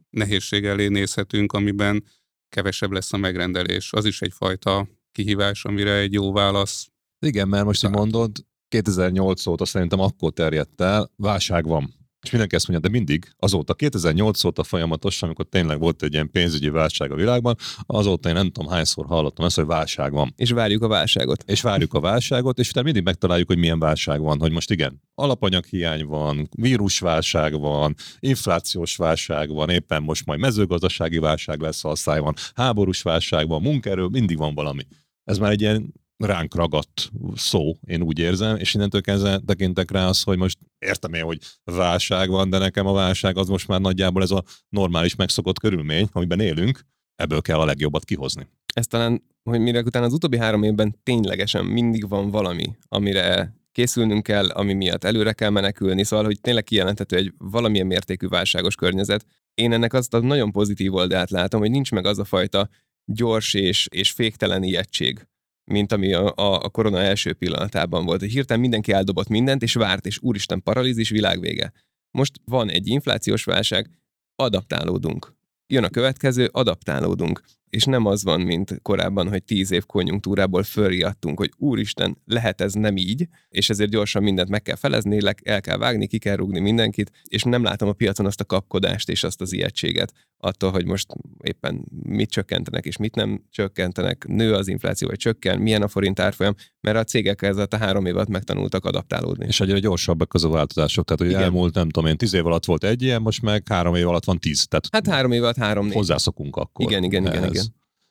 nehézség 0.09 0.65
elé 0.65 0.87
nézhetünk, 0.87 1.53
amiben 1.53 2.03
kevesebb 2.49 2.91
lesz 2.91 3.13
a 3.13 3.17
megrendelés. 3.17 3.93
Az 3.93 4.05
is 4.05 4.21
egyfajta 4.21 4.87
kihívás, 5.11 5.65
amire 5.65 5.93
egy 5.93 6.13
jó 6.13 6.31
válasz. 6.31 6.89
Igen, 7.19 7.47
mert 7.47 7.65
most 7.65 7.83
így 7.85 7.91
mondod, 7.91 8.31
2008 8.67 9.45
óta 9.45 9.65
szerintem 9.65 9.99
akkor 9.99 10.33
terjedt 10.33 10.81
el, 10.81 11.11
válság 11.15 11.65
van. 11.65 12.00
És 12.21 12.29
mindenki 12.29 12.55
ezt 12.55 12.67
mondja, 12.67 12.89
de 12.89 12.97
mindig, 12.97 13.33
azóta, 13.37 13.73
2008 13.73 14.43
óta 14.43 14.63
folyamatosan, 14.63 15.27
amikor 15.27 15.45
tényleg 15.45 15.79
volt 15.79 16.03
egy 16.03 16.13
ilyen 16.13 16.31
pénzügyi 16.31 16.69
válság 16.69 17.11
a 17.11 17.15
világban, 17.15 17.55
azóta 17.85 18.29
én 18.29 18.35
nem 18.35 18.51
tudom 18.51 18.71
hányszor 18.71 19.05
hallottam 19.05 19.45
ezt, 19.45 19.55
hogy 19.55 19.65
válság 19.65 20.11
van. 20.11 20.33
És 20.35 20.51
várjuk 20.51 20.83
a 20.83 20.87
válságot. 20.87 21.43
És 21.45 21.61
várjuk 21.61 21.93
a 21.93 21.99
válságot, 21.99 22.59
és 22.59 22.69
utána 22.69 22.85
mindig 22.85 23.03
megtaláljuk, 23.03 23.47
hogy 23.47 23.57
milyen 23.57 23.79
válság 23.79 24.19
van, 24.21 24.39
hogy 24.39 24.51
most 24.51 24.71
igen, 24.71 25.01
alapanyaghiány 25.15 26.05
van, 26.05 26.49
vírusválság 26.55 27.59
van, 27.59 27.95
inflációs 28.19 28.95
válság 28.95 29.49
van, 29.49 29.69
éppen 29.69 30.03
most 30.03 30.25
majd 30.25 30.39
mezőgazdasági 30.39 31.17
válság 31.17 31.61
lesz, 31.61 31.81
ha 31.81 31.93
a 32.05 32.21
van, 32.21 32.35
háborús 32.55 33.01
válság 33.01 33.47
van, 33.47 33.61
munkaerő, 33.61 34.05
mindig 34.05 34.37
van 34.37 34.53
valami. 34.53 34.83
Ez 35.23 35.37
már 35.37 35.51
egy 35.51 35.61
ilyen 35.61 35.93
ránk 36.25 36.55
ragadt 36.55 37.11
szó, 37.35 37.77
én 37.87 38.01
úgy 38.01 38.19
érzem, 38.19 38.55
és 38.55 38.73
innentől 38.73 39.01
kezdve 39.01 39.41
tekintek 39.45 39.91
rá 39.91 40.07
az, 40.07 40.23
hogy 40.23 40.37
most 40.37 40.57
értem 40.79 41.13
én, 41.13 41.23
hogy 41.23 41.39
válság 41.63 42.29
van, 42.29 42.49
de 42.49 42.57
nekem 42.57 42.87
a 42.87 42.93
válság 42.93 43.37
az 43.37 43.47
most 43.47 43.67
már 43.67 43.81
nagyjából 43.81 44.21
ez 44.21 44.31
a 44.31 44.43
normális 44.69 45.15
megszokott 45.15 45.59
körülmény, 45.59 46.07
amiben 46.11 46.39
élünk, 46.39 46.85
ebből 47.15 47.41
kell 47.41 47.59
a 47.59 47.65
legjobbat 47.65 48.05
kihozni. 48.05 48.47
Ez 48.73 48.87
talán, 48.87 49.23
hogy 49.43 49.59
mire 49.59 49.81
utána 49.81 50.05
az 50.05 50.13
utóbbi 50.13 50.37
három 50.37 50.63
évben 50.63 50.99
ténylegesen 51.03 51.65
mindig 51.65 52.07
van 52.07 52.29
valami, 52.29 52.75
amire 52.87 53.59
készülnünk 53.71 54.23
kell, 54.23 54.49
ami 54.49 54.73
miatt 54.73 55.03
előre 55.03 55.33
kell 55.33 55.49
menekülni, 55.49 56.03
szóval, 56.03 56.25
hogy 56.25 56.41
tényleg 56.41 56.63
kijelenthető 56.63 57.15
egy 57.15 57.33
valamilyen 57.37 57.87
mértékű 57.87 58.27
válságos 58.27 58.75
környezet. 58.75 59.25
én 59.53 59.71
ennek 59.71 59.93
azt 59.93 60.13
a 60.13 60.19
nagyon 60.19 60.51
pozitív 60.51 60.93
oldalát 60.93 61.29
látom, 61.29 61.59
hogy 61.59 61.71
nincs 61.71 61.91
meg 61.91 62.05
az 62.05 62.19
a 62.19 62.25
fajta 62.25 62.69
gyors 63.05 63.53
és, 63.53 63.87
és 63.91 64.11
féktelen 64.11 64.63
ijegység, 64.63 65.27
mint 65.71 65.91
ami 65.91 66.13
a, 66.13 66.33
a, 66.35 66.69
korona 66.69 66.99
első 66.99 67.33
pillanatában 67.33 68.05
volt. 68.05 68.21
Hirtelen 68.21 68.61
mindenki 68.61 68.91
eldobott 68.91 69.27
mindent, 69.27 69.61
és 69.61 69.73
várt, 69.73 70.05
és 70.05 70.19
úristen, 70.21 70.63
paralízis, 70.63 71.09
világvége. 71.09 71.71
Most 72.11 72.41
van 72.45 72.69
egy 72.69 72.87
inflációs 72.87 73.43
válság, 73.43 73.89
adaptálódunk. 74.35 75.33
Jön 75.67 75.83
a 75.83 75.89
következő, 75.89 76.49
adaptálódunk 76.51 77.41
és 77.71 77.83
nem 77.83 78.05
az 78.05 78.23
van, 78.23 78.41
mint 78.41 78.79
korábban, 78.81 79.29
hogy 79.29 79.43
tíz 79.43 79.71
év 79.71 79.85
konjunktúrából 79.85 80.63
fölriadtunk, 80.63 81.37
hogy 81.37 81.51
úristen, 81.57 82.17
lehet 82.25 82.61
ez 82.61 82.73
nem 82.73 82.97
így, 82.97 83.27
és 83.49 83.69
ezért 83.69 83.89
gyorsan 83.89 84.23
mindent 84.23 84.49
meg 84.49 84.61
kell 84.61 84.75
felezni, 84.75 85.19
el 85.43 85.61
kell 85.61 85.77
vágni, 85.77 86.07
ki 86.07 86.17
kell 86.17 86.35
rúgni 86.35 86.59
mindenkit, 86.59 87.11
és 87.23 87.43
nem 87.43 87.63
látom 87.63 87.89
a 87.89 87.93
piacon 87.93 88.25
azt 88.25 88.39
a 88.39 88.45
kapkodást 88.45 89.09
és 89.09 89.23
azt 89.23 89.41
az 89.41 89.53
ijegységet 89.53 90.13
attól, 90.41 90.71
hogy 90.71 90.85
most 90.85 91.07
éppen 91.43 91.85
mit 92.03 92.29
csökkentenek 92.29 92.85
és 92.85 92.97
mit 92.97 93.15
nem 93.15 93.43
csökkentenek, 93.49 94.25
nő 94.27 94.53
az 94.53 94.67
infláció 94.67 95.07
vagy 95.07 95.17
csökken, 95.17 95.59
milyen 95.59 95.81
a 95.81 95.87
forint 95.87 96.19
árfolyam, 96.19 96.55
mert 96.79 96.97
a 96.97 97.03
cégek 97.03 97.41
ezzel 97.41 97.67
a 97.69 97.75
három 97.75 98.05
évet 98.05 98.27
megtanultak 98.27 98.85
adaptálódni. 98.85 99.45
És 99.45 99.59
egyre 99.59 99.79
gyorsabbak 99.79 100.33
az 100.33 100.43
a 100.43 100.49
változások, 100.49 101.05
tehát 101.05 101.21
hogy 101.21 101.29
Igen. 101.29 101.41
elmúlt 101.41 101.73
nem 101.73 101.89
tudom 101.89 102.09
én, 102.09 102.17
tíz 102.17 102.33
év 102.33 102.45
alatt 102.45 102.65
volt 102.65 102.83
egy 102.83 103.01
ilyen, 103.01 103.21
most 103.21 103.41
meg 103.41 103.67
három 103.67 103.95
év 103.95 104.07
alatt 104.07 104.25
van 104.25 104.37
tíz. 104.37 104.67
Tehát 104.67 104.87
hát 104.91 105.07
három 105.07 105.31
év 105.31 105.43
alatt 105.43 105.57
három 105.57 105.85
négy. 105.85 105.95
Hozzászokunk 105.95 106.55
akkor. 106.55 106.85
Igen, 106.85 107.03
igen, 107.03 107.25
igen, 107.25 107.45
igen. 107.49 107.65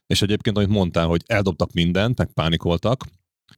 És 0.07 0.23
egyébként, 0.23 0.57
amit 0.57 0.69
mondtál, 0.69 1.07
hogy 1.07 1.23
eldobtak 1.27 1.73
mindent, 1.73 2.19
meg 2.19 2.33
pánikoltak, 2.33 3.05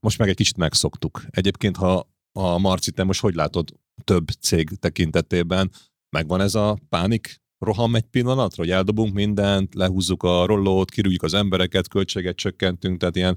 most 0.00 0.18
meg 0.18 0.28
egy 0.28 0.34
kicsit 0.34 0.56
megszoktuk. 0.56 1.22
Egyébként, 1.30 1.76
ha 1.76 2.08
a 2.32 2.58
Marci, 2.58 2.90
te 2.90 3.04
most 3.04 3.20
hogy 3.20 3.34
látod 3.34 3.68
több 4.04 4.28
cég 4.40 4.68
tekintetében, 4.68 5.70
megvan 6.10 6.40
ez 6.40 6.54
a 6.54 6.78
pánik 6.88 7.41
roham 7.62 7.94
egy 7.94 8.06
pillanatra, 8.10 8.62
hogy 8.62 8.72
eldobunk 8.72 9.14
mindent, 9.14 9.74
lehúzzuk 9.74 10.22
a 10.22 10.46
rollót, 10.46 10.90
kirúgjuk 10.90 11.22
az 11.22 11.34
embereket, 11.34 11.88
költséget 11.88 12.36
csökkentünk, 12.36 12.98
tehát 12.98 13.16
ilyen 13.16 13.36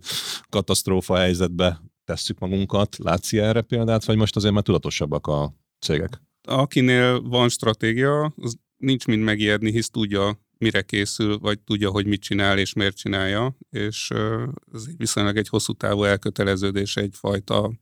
katasztrófa 0.50 1.16
helyzetbe 1.16 1.82
tesszük 2.04 2.40
magunkat. 2.40 2.98
Látsz 2.98 3.34
erre 3.34 3.62
példát, 3.62 4.06
vagy 4.06 4.18
most 4.18 4.36
azért 4.36 4.54
már 4.54 4.64
tudatosabbak 4.64 5.28
a 5.28 5.54
cégek? 5.80 6.22
Akinél 6.42 7.22
van 7.22 7.50
stratégia, 7.50 8.34
az 8.38 8.58
nincs 8.78 9.06
mind 9.06 9.24
megijedni, 9.24 9.72
hisz 9.72 9.90
tudja, 9.90 10.44
mire 10.58 10.82
készül, 10.82 11.38
vagy 11.38 11.60
tudja, 11.60 11.90
hogy 11.90 12.06
mit 12.06 12.22
csinál 12.22 12.60
és 12.60 12.74
miért 12.74 12.98
csinálja, 12.98 13.58
és 13.70 14.12
ez 14.74 14.98
viszonylag 14.98 15.38
egy 15.38 15.48
hosszú 15.48 15.74
távú 15.74 16.04
elköteleződés 16.04 16.98
egyfajta 16.98 17.74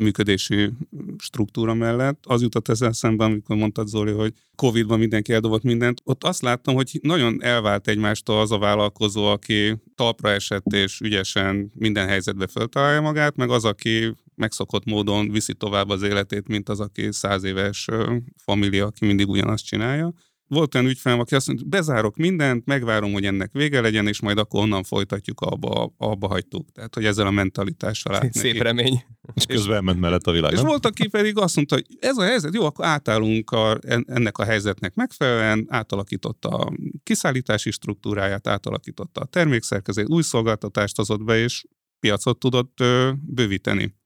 működési 0.00 0.70
struktúra 1.18 1.74
mellett. 1.74 2.24
Az 2.26 2.42
jutott 2.42 2.68
ezzel 2.68 2.92
szemben, 2.92 3.30
amikor 3.30 3.56
mondtad 3.56 3.88
Zoli, 3.88 4.12
hogy 4.12 4.32
Covid-ban 4.54 4.98
mindenki 4.98 5.32
eldobott 5.32 5.62
mindent. 5.62 6.00
Ott 6.04 6.24
azt 6.24 6.42
láttam, 6.42 6.74
hogy 6.74 6.98
nagyon 7.02 7.42
elvált 7.42 7.88
egymástól 7.88 8.40
az 8.40 8.50
a 8.50 8.58
vállalkozó, 8.58 9.24
aki 9.24 9.76
talpra 9.94 10.30
esett 10.30 10.66
és 10.66 11.00
ügyesen 11.00 11.70
minden 11.74 12.06
helyzetbe 12.06 12.46
föltalálja 12.46 13.00
magát, 13.00 13.36
meg 13.36 13.50
az, 13.50 13.64
aki 13.64 14.14
megszokott 14.34 14.84
módon 14.84 15.30
viszi 15.30 15.54
tovább 15.54 15.88
az 15.88 16.02
életét, 16.02 16.48
mint 16.48 16.68
az, 16.68 16.80
aki 16.80 17.12
száz 17.12 17.44
éves 17.44 17.88
família, 18.36 18.86
aki 18.86 19.06
mindig 19.06 19.28
ugyanazt 19.28 19.64
csinálja 19.64 20.12
volt 20.50 20.74
olyan 20.74 20.86
ügyfelem, 20.86 21.20
aki 21.20 21.34
azt 21.34 21.46
mondta, 21.46 21.64
bezárok 21.66 22.16
mindent, 22.16 22.66
megvárom, 22.66 23.12
hogy 23.12 23.24
ennek 23.24 23.52
vége 23.52 23.80
legyen, 23.80 24.06
és 24.06 24.20
majd 24.20 24.38
akkor 24.38 24.60
onnan 24.60 24.82
folytatjuk, 24.82 25.40
abba, 25.40 25.94
abba 25.96 26.26
hagytuk. 26.26 26.72
Tehát, 26.72 26.94
hogy 26.94 27.04
ezzel 27.04 27.26
a 27.26 27.30
mentalitással 27.30 28.14
át. 28.14 28.32
Szép 28.32 28.52
neki. 28.52 28.58
remény. 28.58 29.04
És 29.34 29.46
közben 29.46 29.84
ment 29.84 30.00
mellett 30.00 30.26
a 30.26 30.32
világ. 30.32 30.52
És 30.52 30.60
volt, 30.60 30.86
aki 30.86 31.08
pedig 31.08 31.38
azt 31.38 31.56
mondta, 31.56 31.74
hogy 31.74 31.86
ez 32.00 32.16
a 32.16 32.22
helyzet, 32.22 32.54
jó, 32.54 32.64
akkor 32.64 32.84
átállunk 32.84 33.50
a, 33.50 33.78
ennek 34.06 34.38
a 34.38 34.44
helyzetnek 34.44 34.94
megfelelően, 34.94 35.66
átalakította 35.68 36.48
a 36.48 36.72
kiszállítási 37.02 37.70
struktúráját, 37.70 38.46
átalakította 38.46 39.20
a 39.20 39.24
termékszerkezet, 39.24 40.08
új 40.08 40.22
szolgáltatást 40.22 40.96
hozott 40.96 41.24
be, 41.24 41.38
és 41.38 41.64
piacot 42.00 42.38
tudott 42.38 42.80
ö, 42.80 43.10
bővíteni. 43.22 43.98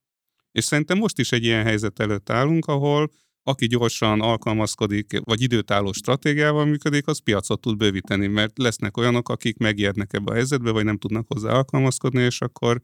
És 0.51 0.63
szerintem 0.63 0.97
most 0.97 1.19
is 1.19 1.31
egy 1.31 1.43
ilyen 1.43 1.63
helyzet 1.63 1.99
előtt 1.99 2.29
állunk, 2.29 2.65
ahol 2.65 3.11
aki 3.47 3.67
gyorsan 3.67 4.21
alkalmazkodik, 4.21 5.19
vagy 5.23 5.41
időtálló 5.41 5.91
stratégiával 5.91 6.65
működik, 6.65 7.07
az 7.07 7.19
piacot 7.19 7.61
tud 7.61 7.77
bővíteni, 7.77 8.27
mert 8.27 8.57
lesznek 8.57 8.97
olyanok, 8.97 9.29
akik 9.29 9.57
megijednek 9.57 10.13
ebbe 10.13 10.31
a 10.31 10.33
helyzetbe, 10.33 10.71
vagy 10.71 10.83
nem 10.83 10.97
tudnak 10.97 11.25
hozzá 11.27 11.51
alkalmazkodni, 11.51 12.21
és 12.21 12.41
akkor 12.41 12.81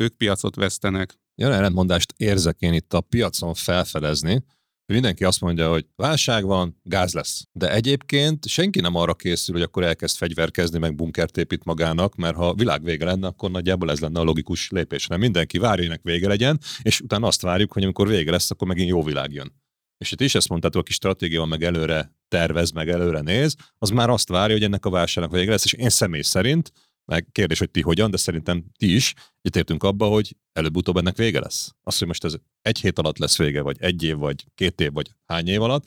ők 0.00 0.16
piacot 0.16 0.54
vesztenek. 0.54 1.14
Jön 1.34 1.52
ellentmondást 1.52 2.14
érzek 2.16 2.56
én 2.60 2.72
itt 2.72 2.94
a 2.94 3.00
piacon 3.00 3.54
felfedezni, 3.54 4.44
mindenki 4.92 5.24
azt 5.24 5.40
mondja, 5.40 5.70
hogy 5.70 5.86
válság 5.96 6.44
van, 6.44 6.80
gáz 6.82 7.12
lesz. 7.12 7.42
De 7.52 7.72
egyébként 7.72 8.46
senki 8.46 8.80
nem 8.80 8.94
arra 8.94 9.14
készül, 9.14 9.54
hogy 9.54 9.64
akkor 9.64 9.82
elkezd 9.82 10.16
fegyverkezni, 10.16 10.78
meg 10.78 10.94
bunkert 10.94 11.36
épít 11.36 11.64
magának, 11.64 12.14
mert 12.14 12.36
ha 12.36 12.54
világ 12.54 12.82
vége 12.82 13.04
lenne, 13.04 13.26
akkor 13.26 13.50
nagyjából 13.50 13.90
ez 13.90 14.00
lenne 14.00 14.20
a 14.20 14.22
logikus 14.22 14.70
lépés. 14.70 15.06
Nem 15.06 15.20
mindenki 15.20 15.58
várja, 15.58 15.88
hogy 15.88 16.00
vége 16.02 16.28
legyen, 16.28 16.60
és 16.82 17.00
utána 17.00 17.26
azt 17.26 17.42
várjuk, 17.42 17.72
hogy 17.72 17.82
amikor 17.82 18.08
vége 18.08 18.30
lesz, 18.30 18.50
akkor 18.50 18.68
megint 18.68 18.88
jó 18.88 19.02
világ 19.02 19.32
jön 19.32 19.64
és 19.98 20.12
itt 20.12 20.20
is 20.20 20.34
ezt 20.34 20.48
mondtátok, 20.48 20.80
aki 20.80 20.92
stratégia 20.92 21.38
van, 21.38 21.48
meg 21.48 21.62
előre 21.62 22.14
tervez, 22.28 22.70
meg 22.70 22.88
előre 22.88 23.20
néz, 23.20 23.56
az 23.78 23.90
már 23.90 24.10
azt 24.10 24.28
várja, 24.28 24.54
hogy 24.54 24.64
ennek 24.64 24.84
a 24.84 24.90
válságnak 24.90 25.32
vége 25.32 25.50
lesz, 25.50 25.64
és 25.64 25.72
én 25.72 25.90
személy 25.90 26.22
szerint, 26.22 26.72
meg 27.04 27.28
kérdés, 27.32 27.58
hogy 27.58 27.70
ti 27.70 27.80
hogyan, 27.80 28.10
de 28.10 28.16
szerintem 28.16 28.64
ti 28.78 28.94
is 28.94 29.14
értünk 29.40 29.82
abba, 29.82 30.06
hogy 30.06 30.36
előbb-utóbb 30.52 30.96
ennek 30.96 31.16
vége 31.16 31.40
lesz. 31.40 31.74
Az, 31.82 31.98
hogy 31.98 32.06
most 32.06 32.24
ez 32.24 32.34
egy 32.62 32.80
hét 32.80 32.98
alatt 32.98 33.18
lesz 33.18 33.38
vége, 33.38 33.60
vagy 33.60 33.76
egy 33.80 34.02
év, 34.02 34.16
vagy 34.16 34.44
két 34.54 34.80
év, 34.80 34.92
vagy 34.92 35.10
hány 35.26 35.48
év 35.48 35.62
alatt, 35.62 35.84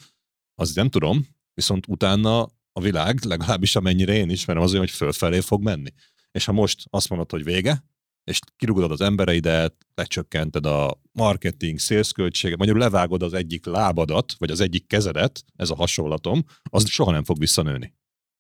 az 0.56 0.74
nem 0.74 0.90
tudom, 0.90 1.28
viszont 1.54 1.88
utána 1.88 2.42
a 2.72 2.82
világ, 2.82 3.24
legalábbis 3.26 3.76
amennyire 3.76 4.14
én 4.14 4.30
ismerem, 4.30 4.62
az 4.62 4.70
olyan, 4.70 4.84
hogy 4.84 4.94
fölfelé 4.96 5.40
fog 5.40 5.64
menni. 5.64 5.90
És 6.32 6.46
ha 6.46 6.52
most 6.52 6.84
azt 6.90 7.10
mondod, 7.10 7.32
hogy 7.32 7.44
vége, 7.44 7.84
és 8.30 8.40
kirúgod 8.56 8.92
az 8.92 9.02
embereidet, 9.02 9.76
lecsökkented 9.96 10.66
a 10.66 11.02
marketing, 11.12 11.80
sales 11.80 12.12
költséget, 12.12 12.58
magyarul 12.58 12.82
levágod 12.82 13.24
az 13.24 13.34
egyik 13.34 13.66
lábadat, 13.66 14.34
vagy 14.38 14.52
az 14.52 14.60
egyik 14.60 14.88
kezedet, 14.88 15.44
ez 15.56 15.70
a 15.70 15.76
hasonlatom, 15.76 16.44
az 16.70 16.90
soha 16.90 17.12
nem 17.12 17.24
fog 17.24 17.40
visszanőni. 17.40 17.94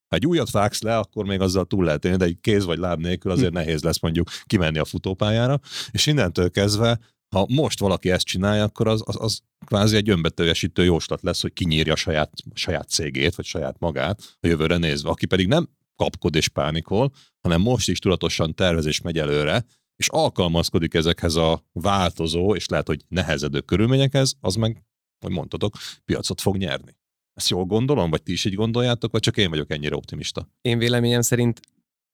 Ha 0.10 0.16
egy 0.16 0.26
újat 0.26 0.52
vágsz 0.52 0.82
le, 0.82 0.98
akkor 0.98 1.26
még 1.26 1.42
azzal 1.42 1.66
túl 1.66 1.86
lehet 1.86 2.06
élni, 2.06 2.18
de 2.18 2.26
egy 2.26 2.38
kéz 2.42 2.66
vagy 2.66 2.78
láb 2.78 3.00
nélkül 3.00 3.32
azért 3.32 3.50
hm. 3.50 3.56
nehéz 3.56 3.84
lesz 3.84 4.00
mondjuk 4.00 4.30
kimenni 4.46 4.78
a 4.78 4.86
futópályára, 4.86 5.60
és 5.92 6.06
innentől 6.06 6.52
kezdve, 6.52 7.00
ha 7.36 7.46
most 7.50 7.80
valaki 7.80 8.12
ezt 8.12 8.26
csinálja, 8.26 8.64
akkor 8.64 8.88
az, 8.88 9.02
az, 9.06 9.16
az 9.20 9.40
kvázi 9.66 9.96
egy 9.96 10.10
önbeteljesítő 10.10 10.84
jóslat 10.84 11.22
lesz, 11.22 11.42
hogy 11.42 11.54
kinyírja 11.54 11.94
a 11.94 11.96
saját, 11.96 12.32
saját 12.54 12.90
cégét, 12.90 13.36
vagy 13.36 13.46
saját 13.46 13.80
magát 13.80 14.38
a 14.40 14.48
jövőre 14.48 14.78
nézve. 14.78 15.10
Aki 15.10 15.26
pedig 15.26 15.48
nem 15.48 15.70
kapkod 15.96 16.36
és 16.36 16.48
pánikol, 16.48 17.12
hanem 17.42 17.62
most 17.62 17.90
is 17.90 18.00
tudatosan 18.00 18.56
tervezés 18.56 19.02
megy 19.02 19.18
előre, 19.18 19.66
és 20.00 20.08
alkalmazkodik 20.08 20.94
ezekhez 20.94 21.36
a 21.36 21.66
változó, 21.72 22.56
és 22.56 22.68
lehet, 22.68 22.88
hogy 22.88 23.04
nehezedő 23.08 23.62
körülményekhez, 23.62 24.36
az 24.40 24.56
meg, 24.56 24.84
hogy 25.26 25.32
mondtatok, 25.32 25.76
piacot 26.06 26.42
fog 26.42 26.58
nyerni. 26.58 26.98
Ezt 27.34 27.50
jól 27.50 27.66
gondolom, 27.66 28.10
vagy 28.10 28.24
ti 28.24 28.32
is 28.32 28.46
így 28.46 28.54
gondoljátok, 28.54 29.12
vagy 29.12 29.22
csak 29.22 29.38
én 29.38 29.50
vagyok 29.50 29.72
ennyire 29.72 29.96
optimista? 29.96 30.50
Én 30.62 30.78
véleményem 30.78 31.22
szerint 31.22 31.60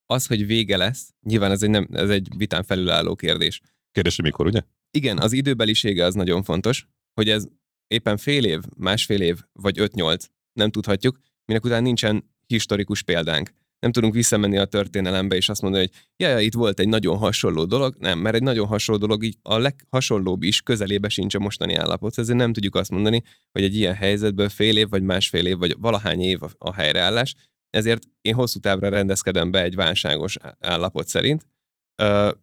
az, 0.06 0.26
hogy 0.26 0.46
vége 0.46 0.78
lesz, 0.78 1.14
nyilván 1.22 1.52
ez 1.52 1.64
egy, 1.64 1.70
nem, 1.70 1.88
ez 1.92 2.10
egy 2.10 2.28
vitán 2.38 2.64
felülálló 2.64 3.16
kérdés. 3.16 3.62
Kérdés, 3.92 4.16
hogy 4.16 4.26
mikor, 4.26 4.46
ugye? 4.46 4.62
Igen, 4.92 5.18
az 5.18 5.32
időbelisége 5.32 6.06
az 6.06 6.14
nagyon 6.14 6.44
fontos, 6.44 6.88
hogy 7.14 7.30
ez 7.30 7.48
éppen 7.88 8.18
fél 8.18 8.46
év, 8.46 8.62
másfél 8.78 9.22
év, 9.22 9.40
vagy 9.52 9.80
öt-nyolc, 9.80 10.26
nem 10.54 10.72
tudhatjuk, 10.72 11.20
minek 11.46 11.66
után 11.66 11.84
nincsen 11.84 12.32
historikus 12.48 13.04
példánk 13.04 13.54
nem 13.86 13.94
tudunk 13.94 14.14
visszamenni 14.14 14.58
a 14.58 14.66
történelembe, 14.66 15.36
és 15.36 15.50
azt 15.50 15.62
mondani, 15.62 15.84
hogy 15.84 16.04
ja, 16.18 16.30
ja, 16.30 16.40
itt 16.40 16.54
volt 16.54 16.80
egy 16.80 16.88
nagyon 16.88 17.18
hasonló 17.18 17.66
dolog. 17.66 17.96
Nem, 18.00 18.20
mert 18.20 18.36
egy 18.36 18.42
nagyon 18.42 18.68
hasonló 18.68 19.02
dolog 19.02 19.24
így 19.24 19.38
a 19.42 19.58
leghasonlóbb 19.58 20.44
is 20.44 20.62
közelébe 20.62 21.10
sincs 21.10 21.36
a 21.36 21.40
mostani 21.40 21.74
állapot. 21.74 22.18
Ezért 22.18 22.38
nem 22.38 22.54
tudjuk 22.54 22.76
azt 22.76 22.92
mondani, 22.92 23.24
hogy 23.52 23.64
egy 23.64 23.76
ilyen 23.76 23.94
helyzetből 23.94 24.50
fél 24.50 24.78
év, 24.78 24.90
vagy 24.90 25.04
másfél 25.04 25.46
év, 25.46 25.58
vagy 25.58 25.76
valahány 25.80 26.22
év 26.22 26.40
a 26.58 26.74
helyreállás. 26.74 27.36
Ezért 27.70 28.04
én 28.22 28.34
hosszú 28.34 28.60
távra 28.60 28.90
rendezkedem 28.90 29.52
be 29.52 29.64
egy 29.64 29.76
válságos 29.76 30.38
állapot 30.60 31.08
szerint, 31.08 31.48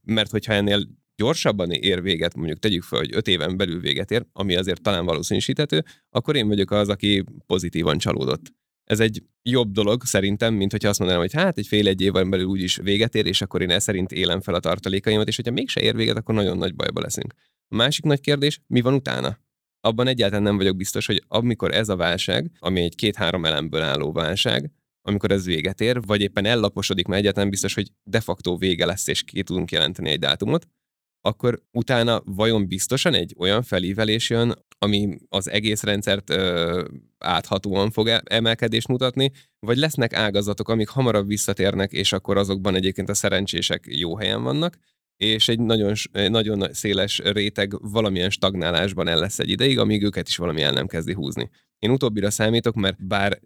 mert 0.03 0.31
hogyha 0.31 0.53
ennél 0.53 0.89
gyorsabban 1.17 1.71
ér 1.71 2.03
véget, 2.03 2.35
mondjuk 2.35 2.59
tegyük 2.59 2.83
fel, 2.83 2.99
hogy 2.99 3.15
öt 3.15 3.29
éven 3.29 3.57
belül 3.57 3.81
véget 3.81 4.11
ér, 4.11 4.27
ami 4.33 4.57
azért 4.57 4.83
talán 4.83 5.05
valószínűsíthető, 5.05 5.85
akkor 6.11 6.37
én 6.37 6.49
vagyok 6.49 6.71
az, 6.71 6.89
aki 6.89 7.25
pozitívan 7.47 7.99
csalódott 7.99 8.53
ez 8.85 9.01
egy 9.01 9.23
jobb 9.43 9.73
dolog 9.73 10.05
szerintem, 10.05 10.55
mint 10.55 10.71
hogyha 10.71 10.89
azt 10.89 10.99
mondanám, 10.99 11.23
hogy 11.23 11.33
hát 11.33 11.59
egy 11.59 11.67
fél 11.67 11.89
egy 11.89 12.01
évvel 12.01 12.25
belül 12.25 12.47
úgyis 12.47 12.77
véget 12.77 13.15
ér, 13.15 13.27
és 13.27 13.43
akkor 13.43 13.63
én 13.63 13.71
ez 13.71 13.83
szerint 13.83 14.13
élem 14.13 14.41
fel 14.41 14.55
a 14.55 14.61
tartalékaimat, 14.61 15.29
és 15.29 15.37
hogyha 15.37 15.53
mégse 15.53 15.81
ér 15.81 15.97
véget, 15.97 16.17
akkor 16.17 16.35
nagyon 16.35 16.59
nagy 16.59 16.75
bajba 16.75 17.01
leszünk. 17.01 17.35
A 17.69 17.75
másik 17.75 18.05
nagy 18.05 18.21
kérdés, 18.21 18.61
mi 18.67 18.81
van 18.81 18.95
utána? 18.95 19.39
Abban 19.81 20.07
egyáltalán 20.07 20.43
nem 20.43 20.57
vagyok 20.57 20.77
biztos, 20.77 21.07
hogy 21.07 21.25
amikor 21.29 21.75
ez 21.75 21.89
a 21.89 21.97
válság, 21.97 22.51
ami 22.59 22.81
egy 22.81 22.95
két-három 22.95 23.45
elemből 23.45 23.83
álló 23.83 24.13
válság, 24.13 24.71
amikor 25.03 25.31
ez 25.31 25.45
véget 25.45 25.81
ér, 25.81 26.01
vagy 26.01 26.21
éppen 26.21 26.45
ellaposodik, 26.45 27.07
mert 27.07 27.21
egyáltalán 27.21 27.51
biztos, 27.51 27.75
hogy 27.75 27.91
de 28.03 28.21
facto 28.21 28.57
vége 28.57 28.87
lesz, 28.87 29.07
és 29.07 29.23
ki 29.23 29.43
tudunk 29.43 29.71
jelenteni 29.71 30.11
egy 30.11 30.19
dátumot, 30.19 30.67
akkor 31.21 31.63
utána 31.71 32.23
vajon 32.25 32.67
biztosan 32.69 33.15
egy 33.15 33.35
olyan 33.39 33.63
felívelés 33.63 34.31
jön, 34.31 34.55
ami 34.79 35.19
az 35.29 35.51
egész 35.51 35.83
rendszert 35.83 36.31
ö, 36.31 36.85
áthatóan 37.23 37.91
fog 37.91 38.09
e- 38.09 38.23
emelkedést 38.25 38.89
mutatni, 38.89 39.33
vagy 39.59 39.77
lesznek 39.77 40.13
ágazatok, 40.13 40.69
amik 40.69 40.89
hamarabb 40.89 41.27
visszatérnek, 41.27 41.93
és 41.93 42.13
akkor 42.13 42.37
azokban 42.37 42.75
egyébként 42.75 43.09
a 43.09 43.15
szerencsések 43.15 43.85
jó 43.89 44.17
helyen 44.17 44.43
vannak, 44.43 44.79
és 45.17 45.49
egy 45.49 45.61
nagyon, 45.61 45.95
nagyon 46.13 46.73
széles 46.73 47.19
réteg 47.19 47.91
valamilyen 47.91 48.31
stagnálásban 48.31 49.09
el 49.09 49.19
lesz 49.19 49.39
egy 49.39 49.51
ideig, 49.51 49.79
amíg 49.79 50.03
őket 50.03 50.29
is 50.29 50.37
valami 50.37 50.63
el 50.63 50.73
nem 50.73 50.87
kezdi 50.87 51.13
húzni. 51.13 51.51
Én 51.79 51.91
utóbbira 51.91 52.31
számítok, 52.31 52.75
mert 52.75 53.07
bár 53.07 53.41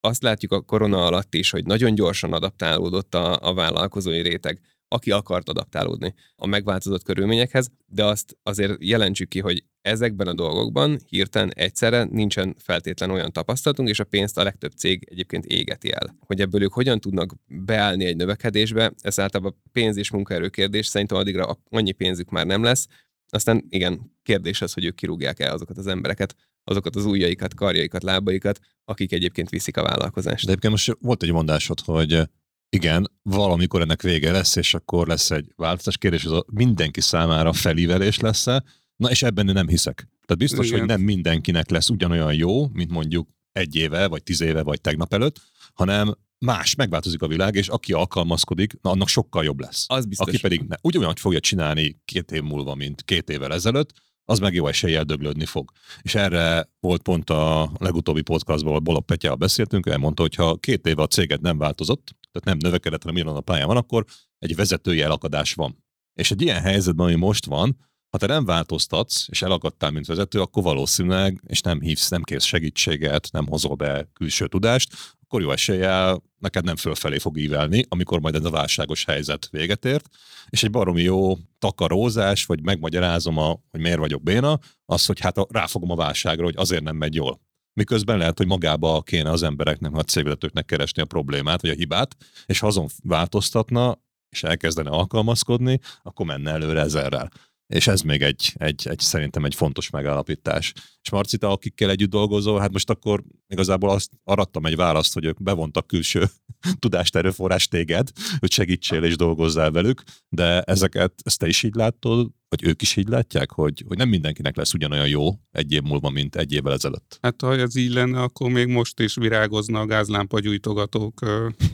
azt 0.00 0.22
látjuk 0.22 0.52
a 0.52 0.60
korona 0.60 1.06
alatt 1.06 1.34
is, 1.34 1.50
hogy 1.50 1.64
nagyon 1.64 1.94
gyorsan 1.94 2.32
adaptálódott 2.32 3.14
a, 3.14 3.38
a 3.40 3.54
vállalkozói 3.54 4.20
réteg, 4.20 4.60
aki 4.88 5.10
akart 5.10 5.48
adaptálódni 5.48 6.14
a 6.36 6.46
megváltozott 6.46 7.02
körülményekhez, 7.02 7.70
de 7.86 8.04
azt 8.04 8.38
azért 8.42 8.76
jelentsük 8.78 9.28
ki, 9.28 9.40
hogy 9.40 9.64
ezekben 9.88 10.26
a 10.26 10.34
dolgokban 10.34 10.98
hirtelen 11.08 11.52
egyszerre 11.54 12.04
nincsen 12.04 12.54
feltétlen 12.58 13.10
olyan 13.10 13.32
tapasztalatunk, 13.32 13.88
és 13.88 14.00
a 14.00 14.04
pénzt 14.04 14.38
a 14.38 14.42
legtöbb 14.42 14.72
cég 14.72 15.06
egyébként 15.10 15.44
égeti 15.44 15.92
el. 15.92 16.16
Hogy 16.20 16.40
ebből 16.40 16.62
ők 16.62 16.72
hogyan 16.72 17.00
tudnak 17.00 17.34
beállni 17.46 18.04
egy 18.04 18.16
növekedésbe, 18.16 18.92
ez 19.00 19.20
általában 19.20 19.62
pénz 19.72 19.96
és 19.96 20.10
munkaerő 20.10 20.48
kérdés, 20.48 20.86
szerintem 20.86 21.16
addigra 21.16 21.58
annyi 21.70 21.92
pénzük 21.92 22.30
már 22.30 22.46
nem 22.46 22.62
lesz. 22.62 22.86
Aztán 23.28 23.64
igen, 23.68 24.12
kérdés 24.22 24.62
az, 24.62 24.72
hogy 24.72 24.84
ők 24.84 24.94
kirúgják 24.94 25.40
el 25.40 25.52
azokat 25.52 25.78
az 25.78 25.86
embereket, 25.86 26.34
azokat 26.64 26.96
az 26.96 27.04
ujjaikat, 27.04 27.54
karjaikat, 27.54 28.02
lábaikat, 28.02 28.60
akik 28.84 29.12
egyébként 29.12 29.48
viszik 29.48 29.76
a 29.76 29.82
vállalkozást. 29.82 30.44
De 30.44 30.50
egyébként 30.50 30.72
most 30.72 30.96
volt 31.00 31.22
egy 31.22 31.32
mondásod, 31.32 31.80
hogy 31.80 32.22
igen, 32.70 33.10
valamikor 33.22 33.80
ennek 33.80 34.02
vége 34.02 34.32
lesz, 34.32 34.56
és 34.56 34.74
akkor 34.74 35.06
lesz 35.06 35.30
egy 35.30 35.52
változás. 35.56 35.98
Kérdés, 35.98 36.24
hogy 36.24 36.42
mindenki 36.52 37.00
számára 37.00 37.52
felívelés 37.52 38.18
lesz-e? 38.18 38.64
Na 38.98 39.10
és 39.10 39.22
ebben 39.22 39.48
én 39.48 39.54
nem 39.54 39.68
hiszek. 39.68 39.96
Tehát 39.96 40.38
biztos, 40.38 40.66
Igen. 40.66 40.78
hogy 40.78 40.88
nem 40.88 41.00
mindenkinek 41.00 41.70
lesz 41.70 41.88
ugyanolyan 41.88 42.34
jó, 42.34 42.68
mint 42.68 42.90
mondjuk 42.90 43.28
egy 43.52 43.74
éve, 43.74 44.06
vagy 44.06 44.22
tíz 44.22 44.40
éve, 44.40 44.62
vagy 44.62 44.80
tegnap 44.80 45.12
előtt, 45.12 45.40
hanem 45.74 46.14
más, 46.38 46.74
megváltozik 46.74 47.22
a 47.22 47.26
világ, 47.26 47.54
és 47.54 47.68
aki 47.68 47.92
alkalmazkodik, 47.92 48.78
na 48.82 48.90
annak 48.90 49.08
sokkal 49.08 49.44
jobb 49.44 49.60
lesz. 49.60 49.84
Az 49.88 50.06
biztos. 50.06 50.28
Aki 50.28 50.40
pedig 50.40 50.60
ne, 50.60 50.76
ugyanolyan 50.82 51.14
fogja 51.14 51.40
csinálni 51.40 52.00
két 52.04 52.32
év 52.32 52.42
múlva, 52.42 52.74
mint 52.74 53.02
két 53.02 53.30
évvel 53.30 53.52
ezelőtt, 53.52 53.92
az 54.24 54.38
meg 54.38 54.54
jó 54.54 54.66
eséllyel 54.66 55.04
döglődni 55.04 55.44
fog. 55.44 55.70
És 56.02 56.14
erre 56.14 56.70
volt 56.80 57.02
pont 57.02 57.30
a 57.30 57.70
legutóbbi 57.78 58.22
podcastban, 58.22 58.68
ahol 58.68 58.82
Bolog 58.82 59.04
Petyával 59.04 59.38
beszéltünk, 59.38 59.86
ő 59.86 59.90
elmondta, 59.90 60.22
hogy 60.22 60.34
ha 60.34 60.56
két 60.56 60.86
éve 60.86 61.02
a 61.02 61.06
céget 61.06 61.40
nem 61.40 61.58
változott, 61.58 62.16
tehát 62.32 62.44
nem 62.44 62.58
növekedett, 62.58 63.02
hanem 63.02 63.26
a 63.26 63.40
pályán 63.40 63.66
van, 63.66 63.76
akkor 63.76 64.04
egy 64.38 64.56
vezetői 64.56 65.00
elakadás 65.00 65.54
van. 65.54 65.84
És 66.14 66.30
egy 66.30 66.42
ilyen 66.42 66.60
helyzetben, 66.60 67.06
ami 67.06 67.14
most 67.14 67.46
van, 67.46 67.76
ha 68.10 68.18
te 68.18 68.26
nem 68.26 68.44
változtatsz, 68.44 69.26
és 69.28 69.42
elakadtál, 69.42 69.90
mint 69.90 70.06
vezető, 70.06 70.40
akkor 70.40 70.62
valószínűleg, 70.62 71.42
és 71.46 71.60
nem 71.60 71.80
hívsz, 71.80 72.08
nem 72.08 72.22
kérsz 72.22 72.44
segítséget, 72.44 73.28
nem 73.32 73.46
hozol 73.46 73.74
be 73.74 74.08
külső 74.12 74.46
tudást, 74.46 74.94
akkor 75.22 75.40
jó 75.40 75.50
eséllyel 75.50 76.22
neked 76.38 76.64
nem 76.64 76.76
fölfelé 76.76 77.18
fog 77.18 77.38
ívelni, 77.38 77.84
amikor 77.88 78.20
majd 78.20 78.34
ez 78.34 78.44
a 78.44 78.50
válságos 78.50 79.04
helyzet 79.04 79.48
véget 79.50 79.84
ért, 79.84 80.08
és 80.48 80.62
egy 80.62 80.70
baromi 80.70 81.02
jó 81.02 81.36
takarózás, 81.58 82.44
vagy 82.44 82.62
megmagyarázom, 82.62 83.38
a, 83.38 83.60
hogy 83.70 83.80
miért 83.80 83.98
vagyok 83.98 84.22
béna, 84.22 84.58
az, 84.84 85.06
hogy 85.06 85.20
hát 85.20 85.38
a, 85.38 85.46
ráfogom 85.50 85.90
a 85.90 85.96
válságra, 85.96 86.44
hogy 86.44 86.56
azért 86.56 86.82
nem 86.82 86.96
megy 86.96 87.14
jól. 87.14 87.40
Miközben 87.72 88.18
lehet, 88.18 88.38
hogy 88.38 88.46
magába 88.46 89.02
kéne 89.02 89.30
az 89.30 89.42
embereknek, 89.42 89.96
a 89.96 90.02
cégvezetőknek 90.02 90.64
keresni 90.64 91.02
a 91.02 91.04
problémát, 91.06 91.60
vagy 91.60 91.70
a 91.70 91.74
hibát, 91.74 92.16
és 92.46 92.58
ha 92.58 92.66
azon 92.66 92.88
változtatna, 93.02 93.98
és 94.30 94.42
elkezdene 94.42 94.90
alkalmazkodni, 94.90 95.80
akkor 96.02 96.26
menne 96.26 96.50
előre 96.50 96.80
ezerrel. 96.80 97.30
És 97.74 97.86
ez 97.86 98.00
még 98.00 98.22
egy, 98.22 98.52
egy, 98.54 98.88
egy 98.88 98.98
szerintem 98.98 99.44
egy 99.44 99.54
fontos 99.54 99.90
megállapítás. 99.90 100.72
És 101.02 101.10
Marcita, 101.10 101.50
akikkel 101.50 101.90
együtt 101.90 102.10
dolgozol, 102.10 102.60
hát 102.60 102.72
most 102.72 102.90
akkor 102.90 103.22
igazából 103.48 103.90
azt 103.90 104.10
arattam 104.24 104.66
egy 104.66 104.76
választ, 104.76 105.14
hogy 105.14 105.24
ők 105.24 105.42
bevontak 105.42 105.86
külső 105.86 106.24
tudást, 106.78 107.16
erőforrás 107.16 107.68
téged, 107.68 108.08
hogy 108.38 108.52
segítsél 108.52 109.04
és 109.04 109.16
dolgozzál 109.16 109.70
velük, 109.70 110.02
de 110.28 110.62
ezeket, 110.62 111.12
ezt 111.24 111.38
te 111.38 111.46
is 111.46 111.62
így 111.62 111.74
látod, 111.74 112.30
vagy 112.48 112.64
ők 112.64 112.82
is 112.82 112.96
így 112.96 113.08
látják, 113.08 113.50
hogy, 113.50 113.84
hogy 113.88 113.96
nem 113.96 114.08
mindenkinek 114.08 114.56
lesz 114.56 114.74
ugyanolyan 114.74 115.08
jó 115.08 115.28
egy 115.50 115.72
év 115.72 115.82
múlva, 115.82 116.10
mint 116.10 116.36
egy 116.36 116.52
évvel 116.52 116.72
ezelőtt? 116.72 117.18
Hát 117.22 117.40
ha 117.40 117.54
ez 117.54 117.76
így 117.76 117.92
lenne, 117.92 118.22
akkor 118.22 118.50
még 118.50 118.66
most 118.66 119.00
is 119.00 119.14
virágozna 119.14 119.80
a 119.80 119.86
gázlámpa 119.86 120.40
gyújtogatók, 120.40 121.20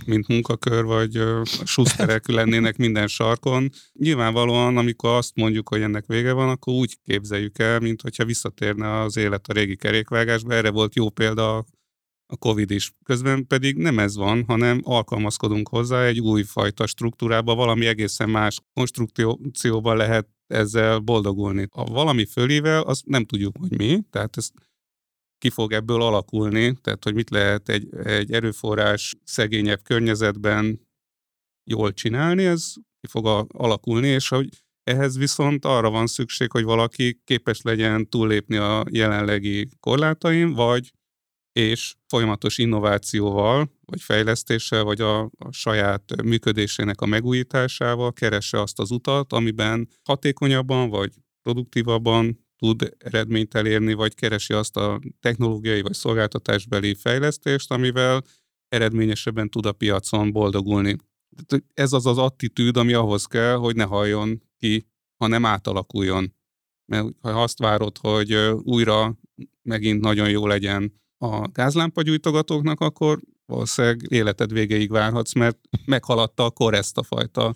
mint 0.06 0.28
munkakör, 0.28 0.84
vagy 0.84 1.22
suszterek 1.64 2.28
lennének 2.28 2.76
minden 2.76 3.06
sarkon. 3.06 3.70
Nyilvánvalóan, 3.92 4.76
amikor 4.76 5.10
azt 5.10 5.36
mondjuk, 5.36 5.68
hogy 5.68 5.80
ennek 5.80 6.06
vége 6.06 6.32
van, 6.32 6.48
akkor 6.48 6.74
úgy 6.74 6.96
képzeljük 7.04 7.58
el, 7.58 7.80
mint 7.80 8.00
hogyha 8.00 8.24
visszatérne 8.24 9.00
az 9.00 9.16
élet 9.16 9.48
a 9.48 9.52
régi 9.52 9.76
kerékvágásba. 9.76 10.54
Erre 10.54 10.70
volt 10.70 10.94
jó 10.94 11.10
példa 11.10 11.64
a 12.26 12.36
Covid 12.36 12.70
is. 12.70 12.92
Közben 13.04 13.46
pedig 13.46 13.76
nem 13.76 13.98
ez 13.98 14.16
van, 14.16 14.44
hanem 14.46 14.80
alkalmazkodunk 14.82 15.68
hozzá 15.68 16.04
egy 16.04 16.20
újfajta 16.20 16.86
struktúrába, 16.86 17.54
valami 17.54 17.86
egészen 17.86 18.30
más 18.30 18.60
konstrukcióban 18.74 19.96
lehet 19.96 20.28
ezzel 20.46 20.98
boldogulni. 20.98 21.66
A 21.70 21.84
valami 21.84 22.24
fölével, 22.24 22.82
azt 22.82 23.06
nem 23.06 23.24
tudjuk, 23.24 23.56
hogy 23.58 23.76
mi, 23.76 24.00
tehát 24.10 24.36
ez 24.36 24.50
ki 25.38 25.50
fog 25.50 25.72
ebből 25.72 26.02
alakulni, 26.02 26.74
tehát 26.80 27.04
hogy 27.04 27.14
mit 27.14 27.30
lehet 27.30 27.68
egy, 27.68 27.94
egy 28.04 28.32
erőforrás 28.32 29.14
szegényebb 29.24 29.82
környezetben 29.82 30.80
jól 31.70 31.92
csinálni, 31.92 32.44
ez 32.44 32.72
ki 33.00 33.08
fog 33.08 33.46
alakulni, 33.52 34.08
és 34.08 34.28
hogy 34.28 34.48
ehhez 34.82 35.16
viszont 35.16 35.64
arra 35.64 35.90
van 35.90 36.06
szükség, 36.06 36.50
hogy 36.50 36.64
valaki 36.64 37.20
képes 37.24 37.60
legyen 37.62 38.08
túllépni 38.08 38.56
a 38.56 38.84
jelenlegi 38.90 39.68
korlátaim, 39.80 40.52
vagy 40.52 40.92
és 41.54 41.94
folyamatos 42.06 42.58
innovációval, 42.58 43.70
vagy 43.84 44.02
fejlesztéssel, 44.02 44.84
vagy 44.84 45.00
a, 45.00 45.20
a 45.22 45.50
saját 45.50 46.22
működésének 46.22 47.00
a 47.00 47.06
megújításával 47.06 48.12
keresse 48.12 48.60
azt 48.60 48.78
az 48.78 48.90
utat, 48.90 49.32
amiben 49.32 49.88
hatékonyabban 50.02 50.88
vagy 50.88 51.12
produktívabban 51.42 52.46
tud 52.56 52.94
eredményt 52.98 53.54
elérni, 53.54 53.92
vagy 53.92 54.14
keresi 54.14 54.52
azt 54.52 54.76
a 54.76 55.00
technológiai 55.20 55.82
vagy 55.82 55.92
szolgáltatásbeli 55.92 56.94
fejlesztést, 56.94 57.70
amivel 57.70 58.24
eredményesebben 58.68 59.50
tud 59.50 59.66
a 59.66 59.72
piacon 59.72 60.32
boldogulni. 60.32 60.96
Ez 61.74 61.92
az 61.92 62.06
az 62.06 62.18
attitűd, 62.18 62.76
ami 62.76 62.92
ahhoz 62.92 63.24
kell, 63.24 63.54
hogy 63.54 63.76
ne 63.76 63.84
halljon 63.84 64.42
ki, 64.56 64.86
hanem 65.16 65.44
átalakuljon. 65.44 66.34
Mert 66.92 67.06
ha 67.20 67.42
azt 67.42 67.58
várod, 67.58 67.98
hogy 67.98 68.34
újra 68.62 69.18
megint 69.62 70.00
nagyon 70.00 70.30
jó 70.30 70.46
legyen 70.46 71.02
a 71.24 71.48
gázlámpagyújtogatóknak, 71.52 72.80
akkor 72.80 73.20
valószínűleg 73.46 74.00
életed 74.08 74.52
végéig 74.52 74.90
várhatsz, 74.90 75.34
mert 75.34 75.58
meghaladta 75.84 76.44
a 76.44 76.50
kor 76.50 76.74
ezt 76.74 76.98
a 76.98 77.02
fajta 77.02 77.54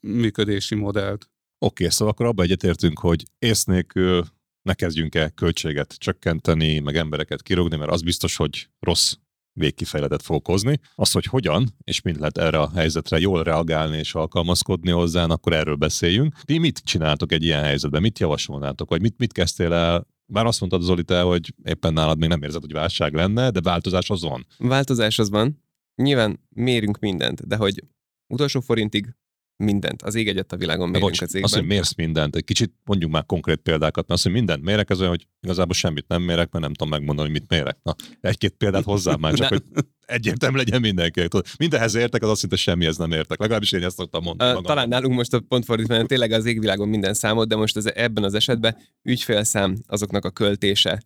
működési 0.00 0.74
modellt. 0.74 1.30
Oké, 1.58 1.84
okay, 1.84 1.88
szóval 1.88 2.12
akkor 2.12 2.26
abba 2.26 2.42
egyetértünk, 2.42 2.98
hogy 2.98 3.24
ész 3.38 3.64
nélkül 3.64 4.24
ne 4.62 4.74
kezdjünk 4.74 5.14
el 5.14 5.30
költséget 5.30 5.94
csökkenteni, 5.98 6.78
meg 6.78 6.96
embereket 6.96 7.42
kirúgni, 7.42 7.76
mert 7.76 7.90
az 7.90 8.02
biztos, 8.02 8.36
hogy 8.36 8.68
rossz 8.80 9.14
végkifejletet 9.52 10.22
fog 10.22 10.36
okozni. 10.36 10.80
Az, 10.94 11.12
hogy 11.12 11.24
hogyan 11.24 11.68
és 11.84 12.00
mint 12.00 12.16
lehet 12.16 12.38
erre 12.38 12.58
a 12.58 12.70
helyzetre 12.74 13.18
jól 13.18 13.42
reagálni 13.42 13.96
és 13.96 14.14
alkalmazkodni 14.14 14.90
hozzá, 14.90 15.24
akkor 15.24 15.52
erről 15.52 15.74
beszéljünk. 15.74 16.34
Ti 16.42 16.58
mit 16.58 16.78
csináltok 16.78 17.32
egy 17.32 17.42
ilyen 17.42 17.62
helyzetben? 17.62 18.00
Mit 18.00 18.18
javasolnátok? 18.18 18.88
Vagy 18.88 19.00
mit, 19.00 19.18
mit 19.18 19.32
kezdtél 19.32 19.72
el 19.72 20.06
bár 20.30 20.46
azt 20.46 20.60
mondtad, 20.60 20.82
Zoli, 20.82 21.04
te, 21.04 21.20
hogy 21.20 21.54
éppen 21.64 21.92
nálad 21.92 22.18
még 22.18 22.28
nem 22.28 22.42
érzed, 22.42 22.60
hogy 22.60 22.72
válság 22.72 23.14
lenne, 23.14 23.50
de 23.50 23.60
változás 23.60 24.10
az 24.10 24.22
van. 24.22 24.46
Változás 24.58 25.18
az 25.18 25.30
van. 25.30 25.64
Nyilván 25.94 26.40
mérünk 26.48 26.98
mindent, 26.98 27.46
de 27.46 27.56
hogy 27.56 27.84
utolsó 28.26 28.60
forintig 28.60 29.14
mindent. 29.60 30.02
Az 30.02 30.14
ég 30.14 30.28
egyet 30.28 30.52
a 30.52 30.56
világon 30.56 30.88
mérünk 30.88 31.10
bocs, 31.10 31.20
az 31.20 31.34
égben. 31.34 31.42
Azt, 31.42 31.54
hogy 31.54 31.66
mérsz 31.66 31.94
mindent. 31.94 32.36
Egy 32.36 32.44
kicsit 32.44 32.72
mondjuk 32.84 33.10
már 33.10 33.26
konkrét 33.26 33.58
példákat, 33.58 33.94
mert 33.94 34.10
azt, 34.10 34.22
hogy 34.22 34.32
mindent 34.32 34.62
mérek, 34.62 34.90
az 34.90 34.98
olyan, 34.98 35.10
hogy 35.10 35.26
igazából 35.40 35.74
semmit 35.74 36.08
nem 36.08 36.22
mérek, 36.22 36.50
mert 36.50 36.64
nem 36.64 36.74
tudom 36.74 36.92
megmondani, 36.92 37.30
hogy 37.30 37.40
mit 37.40 37.50
mérek. 37.50 37.78
Na, 37.82 37.94
egy-két 38.20 38.54
példát 38.54 38.84
hozzám 38.84 39.20
már, 39.20 39.32
csak 39.32 39.48
hogy 39.48 39.62
egyértelmű 40.06 40.56
legyen 40.56 40.80
mindenki. 40.80 41.28
Mindenhez 41.58 41.94
értek, 41.94 42.22
az 42.22 42.28
azt 42.28 42.40
szinte 42.40 42.56
semmihez 42.56 42.96
nem 42.96 43.12
értek. 43.12 43.38
Legalábbis 43.38 43.72
én 43.72 43.82
ezt 43.82 43.96
szoktam 43.96 44.22
mondani. 44.22 44.58
Uh, 44.58 44.64
talán 44.64 44.88
nálunk 44.88 45.14
most 45.14 45.34
a 45.34 45.40
pont 45.40 45.64
fordítva, 45.64 46.04
tényleg 46.04 46.32
az 46.32 46.46
égvilágon 46.46 46.88
minden 46.88 47.14
számot, 47.14 47.48
de 47.48 47.56
most 47.56 47.76
az, 47.76 47.94
ebben 47.94 48.24
az 48.24 48.34
esetben 48.34 48.76
ügyfélszám 49.02 49.76
azoknak 49.86 50.24
a 50.24 50.30
költése. 50.30 51.02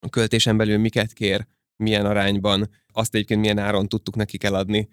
A 0.00 0.08
költésen 0.08 0.56
belül 0.56 0.78
miket 0.78 1.12
kér, 1.12 1.46
milyen 1.76 2.06
arányban, 2.06 2.70
azt 2.92 3.14
egyébként 3.14 3.40
milyen 3.40 3.58
áron 3.58 3.88
tudtuk 3.88 4.16
nekik 4.16 4.44
eladni, 4.44 4.88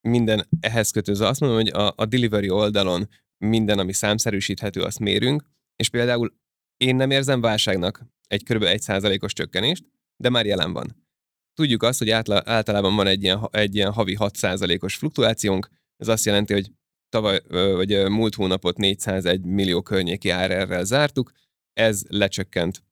minden 0.00 0.48
ehhez 0.60 0.90
kötöző. 0.90 1.24
Azt 1.24 1.40
mondom, 1.40 1.58
hogy 1.58 1.68
a, 1.68 1.92
a 1.96 2.06
delivery 2.06 2.50
oldalon 2.50 3.08
minden, 3.38 3.78
ami 3.78 3.92
számszerűsíthető, 3.92 4.82
azt 4.82 4.98
mérünk, 4.98 5.44
és 5.76 5.88
például 5.88 6.34
én 6.76 6.96
nem 6.96 7.10
érzem 7.10 7.40
válságnak 7.40 8.06
egy 8.26 8.42
kb. 8.42 8.62
1%-os 8.66 9.32
csökkenést, 9.32 9.84
de 10.16 10.28
már 10.28 10.46
jelen 10.46 10.72
van. 10.72 11.08
Tudjuk 11.54 11.82
azt, 11.82 11.98
hogy 11.98 12.10
átla, 12.10 12.42
általában 12.44 12.96
van 12.96 13.06
egy 13.06 13.22
ilyen, 13.22 13.48
egy 13.50 13.74
ilyen 13.74 13.92
havi 13.92 14.16
6%-os 14.18 14.94
fluktuációnk, 14.94 15.68
ez 15.96 16.08
azt 16.08 16.24
jelenti, 16.24 16.52
hogy 16.52 16.72
tavaly, 17.08 17.40
vagy 17.48 18.08
múlt 18.08 18.34
hónapot 18.34 18.76
401 18.76 19.44
millió 19.44 19.82
környéki 19.82 20.28
árrel 20.28 20.84
zártuk, 20.84 21.32
ez 21.72 22.02
lecsökkent 22.08 22.84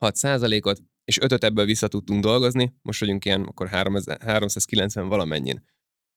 6%-ot, 0.00 0.82
és 1.04 1.18
5 1.20 1.44
ebből 1.44 1.64
vissza 1.64 1.88
tudtunk 1.88 2.22
dolgozni, 2.22 2.74
most 2.82 3.00
vagyunk 3.00 3.24
ilyen 3.24 3.42
akkor 3.42 3.68
390 3.68 5.08
valamennyin. 5.08 5.62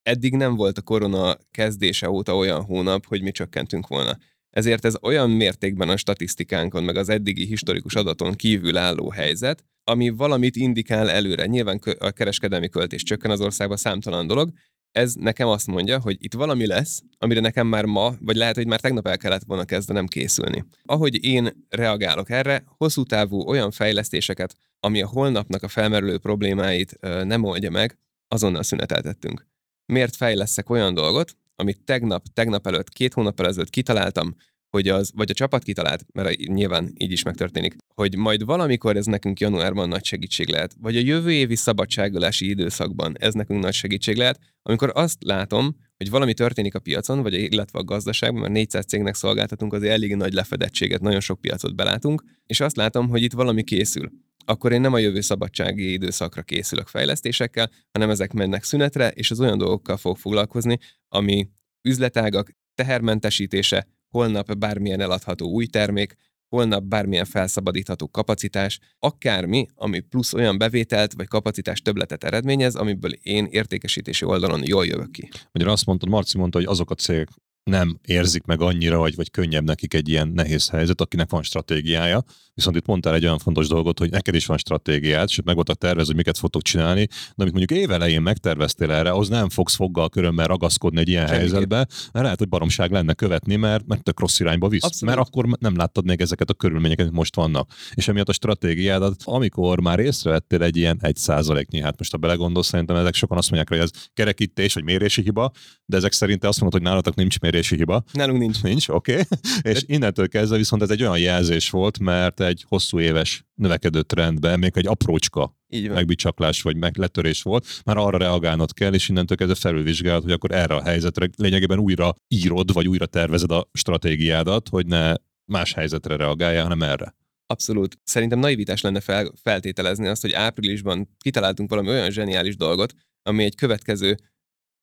Eddig 0.06 0.36
nem 0.36 0.56
volt 0.56 0.78
a 0.78 0.82
korona 0.82 1.38
kezdése 1.52 2.10
óta 2.10 2.36
olyan 2.36 2.64
hónap, 2.64 3.06
hogy 3.06 3.22
mi 3.22 3.32
csökkentünk 3.32 3.88
volna. 3.88 4.18
Ezért 4.50 4.86
ez 4.86 4.96
olyan 5.02 5.30
mértékben 5.30 5.90
a 5.90 5.98
statisztikánkon, 5.98 6.84
meg 6.84 6.96
az 6.96 7.10
eddigi 7.10 7.46
historikus 7.46 7.96
adaton 7.96 8.34
kívül 8.34 8.78
álló 8.78 9.10
helyzet, 9.10 9.64
ami 9.84 10.10
valamit 10.10 10.56
indikál 10.56 11.10
előre. 11.10 11.46
Nyilván 11.46 11.80
a 12.00 12.12
kereskedelmi 12.12 12.70
költés 12.70 13.04
csökken 13.04 13.32
az 13.32 13.42
országban 13.42 13.78
számtalan 13.78 14.28
dolog, 14.28 14.52
ez 14.92 15.14
nekem 15.14 15.48
azt 15.48 15.68
mondja, 15.68 16.00
hogy 16.00 16.18
itt 16.20 16.34
valami 16.34 16.68
lesz, 16.68 17.02
amire 17.18 17.40
nekem 17.40 17.68
már 17.68 17.86
ma, 17.86 18.14
vagy 18.20 18.36
lehet, 18.36 18.56
hogy 18.56 18.68
már 18.68 18.80
tegnap 18.80 19.08
el 19.08 19.18
kellett 19.18 19.44
volna 19.44 19.66
kezdenem 19.66 20.06
készülni. 20.06 20.66
Ahogy 20.84 21.24
én 21.24 21.66
reagálok 21.70 22.30
erre, 22.30 22.64
hosszú 22.78 23.04
távú 23.04 23.40
olyan 23.48 23.72
fejlesztéseket, 23.72 24.56
ami 24.80 25.02
a 25.02 25.08
holnapnak 25.08 25.64
a 25.64 25.68
felmerülő 25.68 26.18
problémáit 26.18 27.00
nem 27.02 27.44
oldja 27.44 27.72
meg, 27.72 27.98
azonnal 28.28 28.64
szüneteltettünk. 28.64 29.54
Miért 29.86 30.16
fejleszek 30.16 30.70
olyan 30.70 30.94
dolgot, 30.94 31.38
amit 31.56 31.84
tegnap, 31.84 32.24
tegnap 32.34 32.68
előtt, 32.68 32.90
két 32.90 33.14
hónap 33.14 33.40
ezelőtt 33.40 33.70
kitaláltam, 33.70 34.36
hogy 34.70 34.88
az, 34.88 35.12
vagy 35.16 35.30
a 35.30 35.34
csapat 35.34 35.64
kitalált, 35.64 36.06
mert 36.14 36.38
nyilván 36.38 36.94
így 36.98 37.12
is 37.12 37.24
megtörténik, 37.24 37.76
hogy 37.96 38.18
majd 38.18 38.46
valamikor 38.46 38.96
ez 38.98 39.06
nekünk 39.06 39.40
januárban 39.40 39.88
nagy 39.88 40.06
segítség 40.06 40.48
lehet, 40.48 40.76
vagy 40.80 40.98
a 40.98 41.00
jövő 41.00 41.32
évi 41.32 41.56
szabadságolási 41.56 42.50
időszakban 42.50 43.16
ez 43.20 43.34
nekünk 43.34 43.62
nagy 43.62 43.74
segítség 43.74 44.16
lehet, 44.16 44.40
amikor 44.62 44.92
azt 44.94 45.24
látom, 45.24 45.76
hogy 45.98 46.10
valami 46.10 46.34
történik 46.34 46.76
a 46.76 46.80
piacon, 46.80 47.22
vagy 47.22 47.34
illetve 47.34 47.80
a 47.80 47.84
gazdaságban, 47.84 48.42
mert 48.42 48.54
400 48.54 48.86
cégnek 48.86 49.16
szolgáltatunk, 49.16 49.74
azért 49.74 49.94
elég 49.94 50.16
nagy 50.16 50.34
lefedettséget, 50.34 51.02
nagyon 51.02 51.20
sok 51.20 51.42
piacot 51.42 51.76
belátunk, 51.76 52.24
és 52.46 52.60
azt 52.60 52.76
látom, 52.76 53.10
hogy 53.10 53.24
itt 53.24 53.34
valami 53.34 53.64
készül. 53.64 54.12
Akkor 54.46 54.72
én 54.72 54.82
nem 54.82 54.94
a 54.94 54.98
jövő 54.98 55.22
szabadsági 55.22 55.92
időszakra 55.92 56.42
készülök 56.42 56.88
fejlesztésekkel, 56.88 57.72
hanem 57.92 58.10
ezek 58.10 58.34
mennek 58.34 58.64
szünetre, 58.64 59.10
és 59.10 59.32
az 59.32 59.40
olyan 59.40 59.58
dolgokkal 59.58 59.98
fog 59.98 60.18
foglalkozni, 60.18 60.78
ami 61.08 61.50
üzletágak 61.82 62.52
tehermentesítése, 62.76 63.88
holnap 64.10 64.54
bármilyen 64.58 65.00
eladható 65.00 65.50
új 65.50 65.66
termék, 65.66 66.16
holnap 66.56 66.84
bármilyen 66.84 67.26
felszabadítható 67.26 68.10
kapacitás, 68.10 68.80
akármi, 69.00 69.68
ami 69.76 70.00
plusz 70.00 70.34
olyan 70.34 70.58
bevételt 70.58 71.14
vagy 71.14 71.28
kapacitás 71.28 71.82
többletet 71.82 72.24
eredményez, 72.24 72.76
amiből 72.76 73.12
én 73.12 73.46
értékesítési 73.46 74.26
oldalon 74.26 74.62
jól 74.66 74.86
jövök 74.86 75.12
ki. 75.12 75.30
Magyarul 75.52 75.74
azt 75.74 75.86
mondtad, 75.86 76.10
Marci 76.10 76.38
mondta, 76.38 76.58
hogy 76.58 76.68
azok 76.68 76.92
a 76.92 76.96
cégek 76.96 77.30
nem 77.70 78.00
érzik 78.06 78.44
meg 78.44 78.62
annyira, 78.62 78.98
vagy, 78.98 79.16
vagy 79.16 79.32
könnyebb 79.32 79.64
nekik 79.64 79.94
egy 79.94 80.10
ilyen 80.10 80.28
nehéz 80.28 80.70
helyzet, 80.70 81.02
akinek 81.02 81.30
van 81.30 81.44
stratégiája. 81.44 82.24
Viszont 82.54 82.76
itt 82.76 82.86
mondtál 82.86 83.14
egy 83.14 83.24
olyan 83.24 83.38
fontos 83.38 83.68
dolgot, 83.68 84.00
hogy 84.00 84.10
neked 84.10 84.36
is 84.36 84.46
van 84.46 84.58
stratégiád, 84.58 85.28
és 85.30 85.40
meg 85.46 85.56
voltak 85.56 85.78
tervez, 85.78 86.06
hogy 86.06 86.16
miket 86.16 86.38
fogtok 86.38 86.62
csinálni, 86.62 87.06
de 87.06 87.44
amit 87.44 87.54
mondjuk 87.54 87.80
évelején 87.80 88.22
megterveztél 88.22 88.92
erre, 88.92 89.12
az 89.12 89.28
nem 89.28 89.50
fogsz 89.50 89.76
foggal 89.76 90.10
körömmel 90.10 90.48
ragaszkodni 90.48 91.00
egy 91.00 91.08
ilyen 91.08 91.28
Semmi. 91.28 91.40
helyzetbe, 91.40 91.76
mert 92.12 92.26
lehet, 92.26 92.38
hogy 92.38 92.50
baromság 92.50 92.92
lenne 92.92 93.14
követni, 93.14 93.56
mert, 93.56 93.88
mert 93.88 94.04
tök 94.04 94.20
rossz 94.20 94.40
irányba 94.40 94.68
visz. 94.68 94.84
Abszolút. 94.84 95.16
Mert 95.16 95.28
akkor 95.28 95.46
nem 95.60 95.76
láttad 95.76 96.06
még 96.06 96.22
ezeket 96.22 96.50
a 96.50 96.54
körülményeket, 96.54 97.06
amit 97.06 97.18
most 97.18 97.36
vannak. 97.36 97.72
És 97.94 98.08
emiatt 98.08 98.30
a 98.30 98.34
stratégiádat, 98.34 99.22
amikor 99.24 99.80
már 99.80 100.00
észrevettél 100.00 100.64
egy 100.64 100.78
ilyen 100.78 100.98
egy 101.02 101.16
százaléknyi, 101.16 101.82
hát 101.82 101.98
most 101.98 102.14
a 102.14 102.18
belegondolsz, 102.18 102.68
szerintem 102.68 102.96
ezek 102.96 103.14
sokan 103.14 103.38
azt 103.38 103.52
mondják, 103.52 103.80
hogy 103.80 103.90
ez 103.90 104.08
kerekítés 104.14 104.74
vagy 104.74 104.84
mérési 104.84 105.22
hiba, 105.22 105.52
de 105.86 105.98
ezek 105.98 106.12
szerint 106.12 106.44
azt 106.44 106.62
mondod, 106.62 106.80
hogy 106.80 106.90
nálatok 106.90 107.16
nincs 107.16 107.40
mérési 107.56 107.76
hiba. 107.76 108.04
Nálunk 108.12 108.40
nincs. 108.40 108.64
Nincs, 108.64 108.90
oké. 108.90 109.12
Okay. 109.12 109.24
És 109.62 109.84
innentől 109.86 110.28
kezdve 110.28 110.58
viszont 110.58 110.82
ez 110.82 110.90
egy 110.90 111.02
olyan 111.02 111.20
jelzés 111.20 111.70
volt, 111.70 112.00
mert 112.00 112.40
egy 112.40 112.66
hosszú 112.68 113.00
éves 113.00 113.46
növekedő 113.56 114.02
trendben 114.02 114.60
még 114.60 114.72
egy 114.76 114.88
aprócska 114.88 115.58
megbicsaklás 115.70 116.62
vagy 116.62 116.76
megletörés 116.76 117.42
volt, 117.42 117.68
már 117.86 117.98
arra 117.98 118.18
reagálnod 118.18 118.74
kell, 118.74 118.94
és 118.94 119.10
innentől 119.10 119.38
kezdve 119.38 119.56
felülvizsgálod, 119.56 120.24
hogy 120.24 120.32
akkor 120.32 120.52
erre 120.52 120.76
a 120.76 120.84
helyzetre 120.84 121.30
lényegében 121.38 121.80
újra 121.80 122.16
írod, 122.28 122.74
vagy 122.74 122.88
újra 122.88 123.06
tervezed 123.06 123.52
a 123.52 123.70
stratégiádat, 123.74 124.70
hogy 124.70 124.86
ne 124.86 125.14
más 125.52 125.74
helyzetre 125.74 126.16
reagáljál, 126.16 126.64
hanem 126.64 126.82
erre. 126.82 127.16
Abszolút. 127.48 127.98
Szerintem 128.04 128.40
naivitás 128.40 128.82
lenne 128.82 129.00
fel, 129.00 129.32
feltételezni 129.42 130.08
azt, 130.08 130.22
hogy 130.22 130.32
áprilisban 130.32 131.16
kitaláltunk 131.18 131.70
valami 131.70 131.88
olyan 131.88 132.12
zseniális 132.12 132.56
dolgot, 132.56 132.94
ami 133.24 133.44
egy 133.44 133.56
következő 133.56 134.18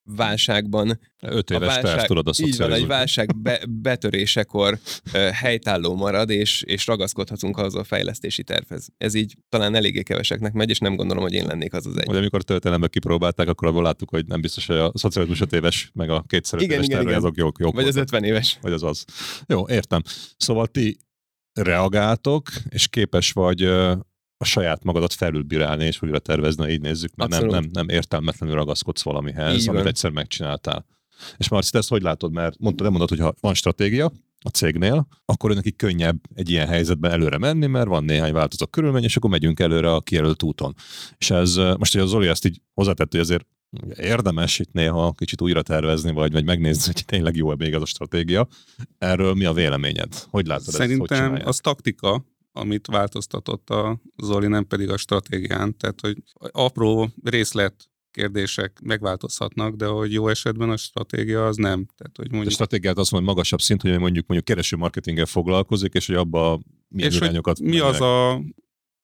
válságban. 0.04 1.00
Öt 1.20 1.50
éves 1.50 1.62
a 1.62 1.66
válság, 1.66 1.94
terv, 1.94 2.06
tudod 2.06 2.28
a 2.28 2.32
Így 2.38 2.56
van, 2.56 2.72
egy 2.72 2.86
válság 2.86 3.36
be, 3.36 3.60
betörésekor 3.68 4.78
helytálló 5.32 5.96
marad, 5.96 6.30
és, 6.30 6.62
és 6.62 6.86
ragaszkodhatunk 6.86 7.56
ahhoz 7.56 7.74
a 7.74 7.84
fejlesztési 7.84 8.42
tervhez. 8.42 8.88
Ez 8.98 9.14
így 9.14 9.36
talán 9.48 9.74
eléggé 9.74 10.02
keveseknek 10.02 10.52
megy, 10.52 10.70
és 10.70 10.78
nem 10.78 10.96
gondolom, 10.96 11.22
hogy 11.22 11.32
én 11.32 11.46
lennék 11.46 11.74
az 11.74 11.86
az 11.86 11.96
egy. 11.96 12.06
Vagy 12.06 12.16
amikor 12.16 12.42
történelemben 12.42 12.90
kipróbálták, 12.90 13.48
akkor 13.48 13.68
abból 13.68 13.82
láttuk, 13.82 14.10
hogy 14.10 14.26
nem 14.26 14.40
biztos, 14.40 14.66
hogy 14.66 14.76
a 14.76 14.92
szocializmus 14.94 15.40
öt 15.40 15.52
éves, 15.52 15.90
meg 15.94 16.10
a 16.10 16.24
kétszer 16.26 16.60
igen, 16.60 16.74
éves 16.74 16.84
igen, 16.84 16.96
terve, 16.96 17.10
igen. 17.10 17.22
azok 17.24 17.36
jók, 17.36 17.58
jók 17.58 17.74
Vagy 17.74 17.86
az 17.86 17.96
ötven 17.96 18.24
éves. 18.24 18.58
Vagy 18.60 18.72
az 18.72 18.82
az. 18.82 19.04
Jó, 19.46 19.68
értem. 19.68 20.02
Szóval 20.36 20.66
ti 20.66 20.96
reagáltok, 21.52 22.48
és 22.68 22.88
képes 22.88 23.32
vagy 23.32 23.68
a 24.42 24.44
saját 24.44 24.84
magadat 24.84 25.12
felülbírálni 25.12 25.84
és 25.84 26.02
újra 26.02 26.18
tervezni, 26.18 26.72
így 26.72 26.80
nézzük, 26.80 27.14
mert 27.14 27.30
nem, 27.30 27.46
nem, 27.46 27.68
nem 27.72 27.88
értelmetlenül 27.88 28.54
ragaszkodsz 28.54 29.02
valamihez, 29.02 29.54
így 29.54 29.68
amit 29.68 29.80
van. 29.80 29.88
egyszer 29.88 30.10
megcsináltál. 30.10 30.86
És 31.36 31.48
Marci, 31.48 31.70
te 31.70 31.78
ezt 31.78 31.88
hogy 31.88 32.02
látod? 32.02 32.32
Mert 32.32 32.58
mondtad, 32.58 32.82
nem 32.82 32.90
mondod, 32.90 33.08
hogy 33.08 33.18
ha 33.18 33.34
van 33.40 33.54
stratégia 33.54 34.12
a 34.38 34.48
cégnél, 34.48 35.06
akkor 35.24 35.54
neki 35.54 35.76
könnyebb 35.76 36.20
egy 36.34 36.50
ilyen 36.50 36.66
helyzetben 36.66 37.10
előre 37.10 37.38
menni, 37.38 37.66
mert 37.66 37.86
van 37.86 38.04
néhány 38.04 38.32
változó 38.32 38.66
körülmény, 38.66 39.02
és 39.02 39.16
akkor 39.16 39.30
megyünk 39.30 39.60
előre 39.60 39.92
a 39.92 40.00
kijelölt 40.00 40.42
úton. 40.42 40.74
És 41.18 41.30
ez 41.30 41.54
most, 41.54 41.92
hogy 41.92 42.02
a 42.02 42.06
Zoli 42.06 42.28
ezt 42.28 42.46
így 42.46 42.60
hozzátett, 42.74 43.10
hogy 43.10 43.20
azért 43.20 43.46
érdemes 43.96 44.58
itt 44.58 44.72
néha 44.72 45.12
kicsit 45.12 45.40
újra 45.40 45.62
tervezni, 45.62 46.12
vagy, 46.12 46.32
vagy 46.32 46.44
megnézni, 46.44 46.92
hogy 46.92 47.04
tényleg 47.04 47.36
jó-e 47.36 47.54
még 47.58 47.74
az 47.74 47.82
a 47.82 47.86
stratégia. 47.86 48.48
Erről 48.98 49.34
mi 49.34 49.44
a 49.44 49.52
véleményed? 49.52 50.14
Hogy 50.30 50.46
látod 50.46 50.74
Szerintem 50.74 51.24
ezt, 51.24 51.30
hogy 51.30 51.48
az 51.48 51.56
taktika, 51.56 52.24
amit 52.52 52.86
változtatott 52.86 53.70
a 53.70 54.00
Zoli, 54.22 54.46
nem 54.46 54.66
pedig 54.66 54.88
a 54.88 54.96
stratégián. 54.96 55.76
Tehát, 55.76 56.00
hogy 56.00 56.22
apró 56.50 57.10
részlet 57.22 57.90
kérdések 58.10 58.80
megváltozhatnak, 58.82 59.74
de 59.74 59.86
hogy 59.86 60.12
jó 60.12 60.28
esetben 60.28 60.70
a 60.70 60.76
stratégia 60.76 61.46
az 61.46 61.56
nem. 61.56 61.86
Tehát, 61.96 62.16
hogy 62.16 62.30
mondjuk... 62.30 62.50
A 62.50 62.54
stratégiát 62.54 62.98
azt 62.98 63.10
mondja, 63.10 63.30
magasabb 63.30 63.60
szint, 63.60 63.82
hogy 63.82 63.98
mondjuk 63.98 64.26
mondjuk 64.26 64.44
kereső 64.44 64.76
marketinggel 64.76 65.26
foglalkozik, 65.26 65.94
és 65.94 66.06
hogy 66.06 66.16
abba 66.16 66.60
milyen 66.88 67.10
és 67.10 67.16
irányokat... 67.16 67.60
mi 67.60 67.78
az 67.78 68.00
a 68.00 68.42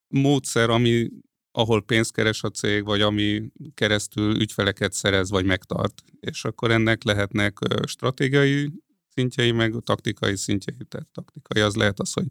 módszer, 0.08 0.70
ami 0.70 1.08
ahol 1.50 1.82
pénzt 1.82 2.12
keres 2.12 2.42
a 2.42 2.50
cég, 2.50 2.84
vagy 2.84 3.00
ami 3.00 3.50
keresztül 3.74 4.40
ügyfeleket 4.40 4.92
szerez, 4.92 5.30
vagy 5.30 5.44
megtart. 5.44 6.02
És 6.20 6.44
akkor 6.44 6.70
ennek 6.70 7.02
lehetnek 7.02 7.58
stratégiai 7.86 8.70
szintjei, 9.08 9.52
meg 9.52 9.74
taktikai 9.84 10.36
szintjei. 10.36 10.76
Tehát 10.88 11.08
taktikai 11.12 11.62
az 11.62 11.74
lehet 11.74 12.00
az, 12.00 12.12
hogy 12.12 12.26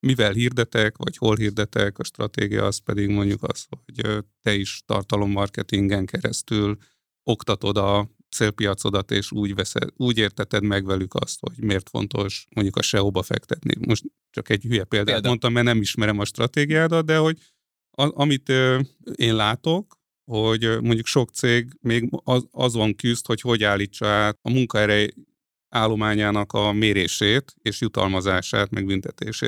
mivel 0.00 0.32
hirdetek, 0.32 0.96
vagy 0.96 1.16
hol 1.16 1.36
hirdetek, 1.36 1.98
a 1.98 2.04
stratégia 2.04 2.64
az 2.64 2.78
pedig 2.78 3.08
mondjuk 3.08 3.42
az, 3.42 3.66
hogy 3.68 4.24
te 4.42 4.54
is 4.54 4.82
tartalommarketingen 4.86 6.06
keresztül 6.06 6.76
oktatod 7.22 7.76
a 7.76 8.10
célpiacodat, 8.30 9.10
és 9.10 9.32
úgy, 9.32 9.54
veszed, 9.54 9.88
úgy 9.96 10.18
érteted 10.18 10.62
meg 10.62 10.84
velük 10.84 11.14
azt, 11.14 11.38
hogy 11.40 11.64
miért 11.64 11.88
fontos 11.88 12.46
mondjuk 12.54 12.76
a 12.76 12.82
SEO-ba 12.82 13.22
fektetni. 13.22 13.86
Most 13.86 14.04
csak 14.30 14.48
egy 14.48 14.62
hülye 14.62 14.84
példát 14.84 15.12
Példa. 15.12 15.28
mondtam, 15.28 15.52
mert 15.52 15.66
nem 15.66 15.80
ismerem 15.80 16.18
a 16.18 16.24
stratégiádat, 16.24 17.04
de 17.04 17.16
hogy 17.16 17.38
a, 17.90 18.20
amit 18.22 18.48
én 19.14 19.34
látok, 19.34 19.98
hogy 20.24 20.80
mondjuk 20.80 21.06
sok 21.06 21.30
cég 21.30 21.76
még 21.80 22.08
az, 22.24 22.46
azon 22.50 22.94
küzd, 22.94 23.26
hogy 23.26 23.40
hogy 23.40 23.62
állítsa 23.62 24.06
át 24.06 24.38
a 24.42 24.50
munkaerő 24.50 25.14
állományának 25.68 26.52
a 26.52 26.72
mérését 26.72 27.54
és 27.62 27.80
jutalmazását, 27.80 28.70
meg. 28.70 29.00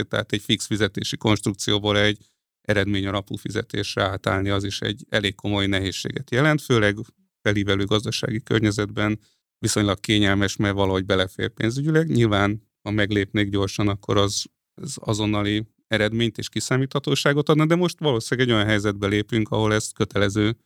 Tehát 0.09 0.33
egy 0.33 0.43
fix 0.43 0.67
fizetési 0.67 1.17
konstrukcióból 1.17 1.99
egy 1.99 2.19
eredmény 2.61 3.07
alapú 3.07 3.37
fizetésre 3.37 4.03
átállni, 4.03 4.49
az 4.49 4.65
is 4.65 4.81
egy 4.81 5.07
elég 5.09 5.35
komoly 5.35 5.67
nehézséget 5.67 6.31
jelent, 6.31 6.63
főleg 6.63 6.97
felívelő 7.43 7.85
gazdasági 7.85 8.43
környezetben 8.43 9.21
viszonylag 9.59 10.01
kényelmes, 10.01 10.57
mert 10.57 10.75
valahogy 10.75 11.05
belefér 11.05 11.49
pénzügyileg. 11.49 12.09
Nyilván, 12.09 12.63
ha 12.83 12.91
meglépnék 12.91 13.49
gyorsan, 13.49 13.89
akkor 13.89 14.17
az, 14.17 14.45
az 14.75 14.97
azonnali 15.01 15.67
eredményt 15.87 16.39
és 16.39 16.49
kiszámíthatóságot 16.49 17.49
adna, 17.49 17.67
de 17.67 17.75
most 17.75 17.99
valószínűleg 17.99 18.49
egy 18.49 18.55
olyan 18.55 18.67
helyzetbe 18.69 19.07
lépünk, 19.07 19.49
ahol 19.49 19.75
ez 19.75 19.91
kötelező 19.91 20.57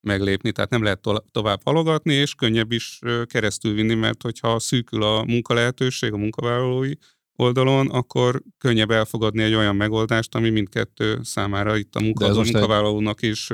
meglépni, 0.00 0.52
tehát 0.52 0.70
nem 0.70 0.82
lehet 0.82 1.00
to- 1.00 1.24
tovább 1.30 1.60
halogatni, 1.64 2.12
és 2.12 2.34
könnyebb 2.34 2.72
is 2.72 2.98
keresztül 3.24 3.74
vinni, 3.74 3.94
mert 3.94 4.22
hogyha 4.22 4.58
szűkül 4.58 5.02
a 5.02 5.24
munkalehetőség, 5.24 6.12
a 6.12 6.16
munkavállalói 6.16 6.92
oldalon, 7.38 7.90
akkor 7.90 8.42
könnyebb 8.58 8.90
elfogadni 8.90 9.42
egy 9.42 9.54
olyan 9.54 9.76
megoldást, 9.76 10.34
ami 10.34 10.50
mindkettő 10.50 11.18
számára 11.22 11.76
itt 11.76 11.94
a 11.94 12.00
munkavállalónak 12.00 12.52
munkavállalónak 12.52 13.22
is 13.22 13.50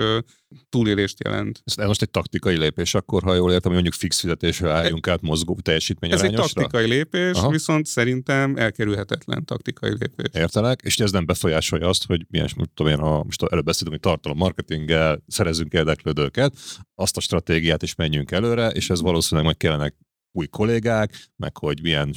túlélést 0.68 1.25
jelent. 1.25 1.62
Ez 1.64 1.87
most 1.87 2.03
egy 2.03 2.11
taktikai 2.11 2.57
lépés, 2.57 2.94
akkor 2.94 3.23
ha 3.23 3.35
jól 3.35 3.53
értem, 3.53 3.73
hogy 3.73 3.83
mondjuk 3.83 3.94
fix 3.94 4.20
fizetésre 4.20 4.70
álljunk 4.70 5.09
át 5.09 5.20
mozgó 5.20 5.59
teljesítményarányosra? 5.62 6.42
Ez 6.42 6.49
egy 6.49 6.55
taktikai 6.55 6.87
lépés, 6.87 7.37
Aha. 7.37 7.51
viszont 7.51 7.87
szerintem 7.87 8.57
elkerülhetetlen 8.57 9.44
taktikai 9.44 9.90
lépés. 9.90 10.27
Értelek, 10.33 10.81
és 10.85 10.99
ez 10.99 11.11
nem 11.11 11.27
befolyásolja 11.27 11.88
azt, 11.88 12.07
hogy 12.07 12.27
milyen, 12.29 12.49
tudom 12.75 12.92
én, 12.92 12.99
ha 12.99 13.25
most 13.25 13.42
előbb 13.42 13.64
beszéltünk, 13.64 14.03
hogy 14.03 14.12
tartalom 14.12 14.38
marketinggel 14.38 15.23
szerezünk 15.27 15.73
érdeklődőket, 15.73 16.55
azt 16.94 17.16
a 17.16 17.20
stratégiát 17.20 17.83
is 17.83 17.94
menjünk 17.94 18.31
előre, 18.31 18.68
és 18.68 18.90
ez 18.90 19.01
valószínűleg 19.01 19.44
majd 19.44 19.57
kellene 19.57 19.94
új 20.33 20.47
kollégák, 20.47 21.31
meg 21.37 21.57
hogy 21.57 21.83
milyen 21.83 22.14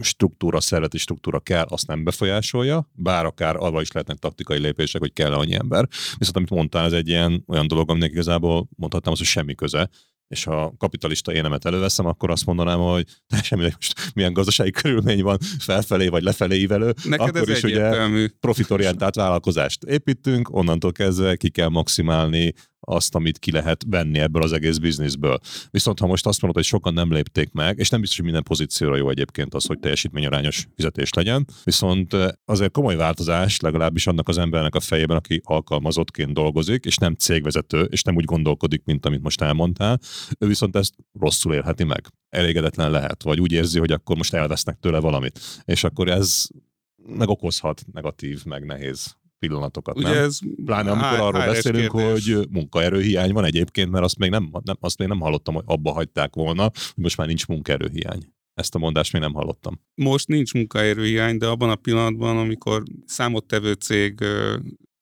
struktúra, 0.00 0.60
szerveti 0.60 0.98
struktúra 0.98 1.40
kell, 1.40 1.64
azt 1.68 1.86
nem 1.86 2.04
befolyásolja, 2.04 2.90
bár 2.92 3.24
akár 3.24 3.56
arra 3.56 3.80
is 3.80 3.92
lehetnek 3.92 4.18
taktikai 4.18 4.58
lépések, 4.58 5.00
hogy 5.00 5.12
kell 5.12 5.32
annyi 5.32 5.54
ember. 5.54 5.88
Viszont 6.18 6.36
amit 6.36 6.50
mondtál, 6.50 6.84
ez 6.84 6.92
egy 6.92 7.08
ilyen 7.08 7.44
olyan 7.46 7.66
dolog, 7.66 7.90
aminek 7.90 8.10
igazából 8.10 8.68
mondhatnám 8.76 9.12
azt, 9.12 9.22
hogy 9.22 9.30
semmi 9.30 9.54
köze 9.54 9.90
és 10.28 10.44
ha 10.44 10.74
kapitalista 10.78 11.32
énemet 11.32 11.64
előveszem, 11.64 12.06
akkor 12.06 12.30
azt 12.30 12.46
mondanám, 12.46 12.78
hogy 12.78 13.06
semmi, 13.42 13.62
most 13.62 14.12
milyen 14.14 14.32
gazdasági 14.32 14.70
körülmény 14.70 15.22
van 15.22 15.38
felfelé 15.58 16.08
vagy 16.08 16.22
lefelé 16.22 16.56
ívelő, 16.56 16.94
Neked 17.04 17.36
akkor 17.36 17.48
is 17.48 17.62
egyértelmű. 17.62 18.24
ugye 18.24 18.32
profitorientált 18.40 19.14
vállalkozást 19.14 19.82
építünk, 19.82 20.56
onnantól 20.56 20.92
kezdve 20.92 21.36
ki 21.36 21.50
kell 21.50 21.68
maximálni 21.68 22.52
azt, 22.84 23.14
amit 23.14 23.38
ki 23.38 23.50
lehet 23.50 23.84
venni 23.88 24.18
ebből 24.18 24.42
az 24.42 24.52
egész 24.52 24.78
bizniszből. 24.78 25.38
Viszont 25.70 25.98
ha 25.98 26.06
most 26.06 26.26
azt 26.26 26.40
mondod, 26.40 26.60
hogy 26.60 26.70
sokan 26.70 26.94
nem 26.94 27.12
lépték 27.12 27.52
meg, 27.52 27.78
és 27.78 27.88
nem 27.88 28.00
biztos, 28.00 28.16
hogy 28.16 28.26
minden 28.26 28.44
pozícióra 28.44 28.96
jó 28.96 29.10
egyébként 29.10 29.54
az, 29.54 29.66
hogy 29.66 29.78
teljesítményarányos 29.78 30.66
fizetés 30.74 31.12
legyen, 31.12 31.46
viszont 31.64 32.16
azért 32.44 32.72
komoly 32.72 32.96
változás 32.96 33.60
legalábbis 33.60 34.06
annak 34.06 34.28
az 34.28 34.38
embernek 34.38 34.74
a 34.74 34.80
fejében, 34.80 35.16
aki 35.16 35.40
alkalmazottként 35.44 36.32
dolgozik, 36.32 36.84
és 36.84 36.96
nem 36.96 37.14
cégvezető, 37.14 37.82
és 37.82 38.02
nem 38.02 38.16
úgy 38.16 38.24
gondolkodik, 38.24 38.82
mint 38.84 39.06
amit 39.06 39.22
most 39.22 39.40
elmondtál, 39.40 40.00
ő 40.38 40.46
viszont 40.46 40.76
ezt 40.76 40.94
rosszul 41.20 41.54
élheti 41.54 41.84
meg. 41.84 42.06
Elégedetlen 42.28 42.90
lehet, 42.90 43.22
vagy 43.22 43.40
úgy 43.40 43.52
érzi, 43.52 43.78
hogy 43.78 43.92
akkor 43.92 44.16
most 44.16 44.34
elvesznek 44.34 44.78
tőle 44.80 44.98
valamit. 44.98 45.40
És 45.64 45.84
akkor 45.84 46.08
ez 46.08 46.46
megokozhat 47.06 47.84
negatív, 47.92 48.44
meg 48.44 48.64
nehéz 48.64 49.16
pillanatokat, 49.46 49.96
Ugye 49.96 50.14
nem? 50.14 50.24
ez 50.24 50.38
Pláne 50.64 50.90
amikor 50.90 51.20
arról 51.20 51.46
beszélünk, 51.46 51.92
kérdés. 51.92 52.34
hogy 52.34 52.48
munkaerőhiány 52.50 53.32
van 53.32 53.44
egyébként, 53.44 53.90
mert 53.90 54.04
azt 54.04 54.18
még 54.18 54.30
nem, 54.30 54.50
nem, 54.62 54.76
azt 54.80 54.98
még 54.98 55.08
nem 55.08 55.20
hallottam, 55.20 55.54
hogy 55.54 55.64
abba 55.66 55.92
hagyták 55.92 56.34
volna, 56.34 56.62
hogy 56.62 57.02
most 57.02 57.16
már 57.16 57.26
nincs 57.26 57.46
munkaerőhiány. 57.46 58.32
Ezt 58.54 58.74
a 58.74 58.78
mondást 58.78 59.12
még 59.12 59.22
nem 59.22 59.32
hallottam. 59.32 59.80
Most 59.94 60.28
nincs 60.28 60.54
munkaerőhiány, 60.54 61.36
de 61.36 61.46
abban 61.46 61.70
a 61.70 61.76
pillanatban, 61.76 62.36
amikor 62.36 62.82
számottevő 63.04 63.72
cég 63.72 64.24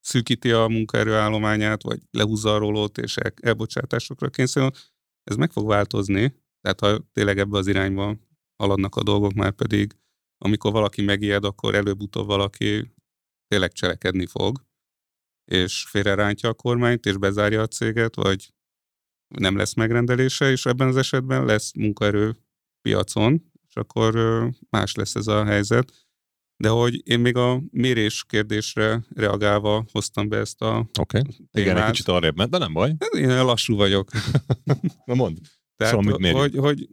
szűkíti 0.01 0.51
a 0.51 0.67
munkaerőállományát, 0.69 1.83
vagy 1.83 1.99
lehúzza 2.11 2.55
a 2.55 2.59
rólót, 2.59 2.99
és 2.99 3.17
el, 3.17 3.33
elbocsátásokra 3.43 4.29
kényszerül, 4.29 4.71
ez 5.25 5.37
meg 5.37 5.53
fog 5.53 5.67
változni. 5.67 6.35
Tehát 6.61 6.81
ha 6.81 7.09
tényleg 7.13 7.39
ebbe 7.39 7.59
az 7.59 7.67
irányba 7.67 8.17
haladnak 8.57 8.97
a 8.97 9.03
dolgok, 9.03 9.33
már 9.33 9.53
pedig 9.53 9.97
amikor 10.45 10.73
valaki 10.73 11.03
megijed, 11.03 11.45
akkor 11.45 11.75
előbb-utóbb 11.75 12.27
valaki 12.27 12.93
tényleg 13.53 13.73
cselekedni 13.73 14.27
fog, 14.27 14.65
és 15.45 15.87
félrerántja 15.89 16.49
a 16.49 16.55
kormányt, 16.55 17.07
és 17.07 17.17
bezárja 17.17 17.61
a 17.61 17.67
céget, 17.67 18.15
vagy 18.15 18.53
nem 19.29 19.57
lesz 19.57 19.75
megrendelése, 19.75 20.51
és 20.51 20.67
ebben 20.67 20.89
az 20.89 20.97
esetben 20.97 21.45
lesz 21.45 21.73
munkaerő 21.73 22.37
piacon, 22.83 23.53
és 23.69 23.75
akkor 23.75 24.15
más 24.71 24.95
lesz 24.95 25.15
ez 25.15 25.27
a 25.27 25.45
helyzet. 25.45 25.93
De 26.57 26.69
hogy 26.69 27.09
én 27.09 27.21
még 27.21 27.37
a 27.37 27.63
mérés 27.71 28.25
kérdésre 28.25 29.05
reagálva 29.15 29.85
hoztam 29.93 30.29
be 30.29 30.37
ezt 30.37 30.63
a 30.63 30.89
okay. 30.99 31.23
igen, 31.53 31.77
egy 31.77 31.91
kicsit 31.91 32.09
arrébb 32.09 32.37
ment, 32.37 32.51
de 32.51 32.59
nem 32.59 32.73
baj. 32.73 32.97
Én 33.17 33.45
lassú 33.45 33.77
vagyok. 33.77 34.11
Na 35.07 35.15
mondd. 35.15 35.37
Tehát, 35.77 35.95
szóval, 35.95 36.33
hogy, 36.33 36.57
hogy 36.57 36.89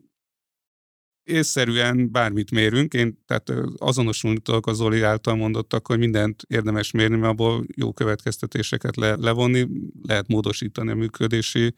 észszerűen 1.23 2.11
bármit 2.11 2.51
mérünk, 2.51 2.93
én 2.93 3.23
tehát 3.25 3.51
azonosultok 3.77 4.67
az 4.67 4.77
Zoli 4.77 5.01
által 5.01 5.35
mondottak, 5.35 5.87
hogy 5.87 5.97
mindent 5.97 6.43
érdemes 6.47 6.91
mérni, 6.91 7.15
mert 7.15 7.31
abból 7.31 7.65
jó 7.75 7.93
következtetéseket 7.93 8.95
le, 8.95 9.15
levonni, 9.15 9.67
lehet 10.01 10.27
módosítani 10.27 10.91
a 10.91 10.95
működési 10.95 11.73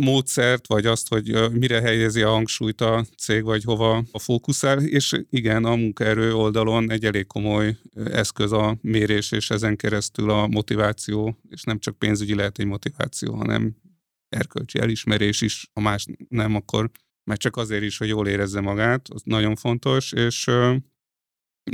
módszert, 0.00 0.66
vagy 0.66 0.86
azt, 0.86 1.08
hogy 1.08 1.50
mire 1.52 1.80
helyezi 1.80 2.22
a 2.22 2.30
hangsúlyt 2.30 2.80
a 2.80 3.04
cég, 3.18 3.42
vagy 3.42 3.64
hova 3.64 4.04
a 4.12 4.18
fókuszál, 4.18 4.80
és 4.80 5.20
igen, 5.30 5.64
a 5.64 5.74
munkaerő 5.74 6.34
oldalon 6.34 6.90
egy 6.90 7.04
elég 7.04 7.26
komoly 7.26 7.76
eszköz 7.94 8.52
a 8.52 8.78
mérés, 8.80 9.32
és 9.32 9.50
ezen 9.50 9.76
keresztül 9.76 10.30
a 10.30 10.46
motiváció, 10.46 11.38
és 11.50 11.62
nem 11.62 11.78
csak 11.78 11.98
pénzügyi 11.98 12.34
lehet 12.34 12.58
egy 12.58 12.66
motiváció, 12.66 13.34
hanem 13.34 13.76
erkölcsi 14.28 14.78
elismerés 14.78 15.40
is, 15.40 15.70
ha 15.72 15.80
más 15.80 16.06
nem, 16.28 16.54
akkor 16.54 16.90
mert 17.24 17.40
csak 17.40 17.56
azért 17.56 17.82
is, 17.82 17.98
hogy 17.98 18.08
jól 18.08 18.28
érezze 18.28 18.60
magát, 18.60 19.08
az 19.08 19.22
nagyon 19.24 19.56
fontos, 19.56 20.12
és 20.12 20.50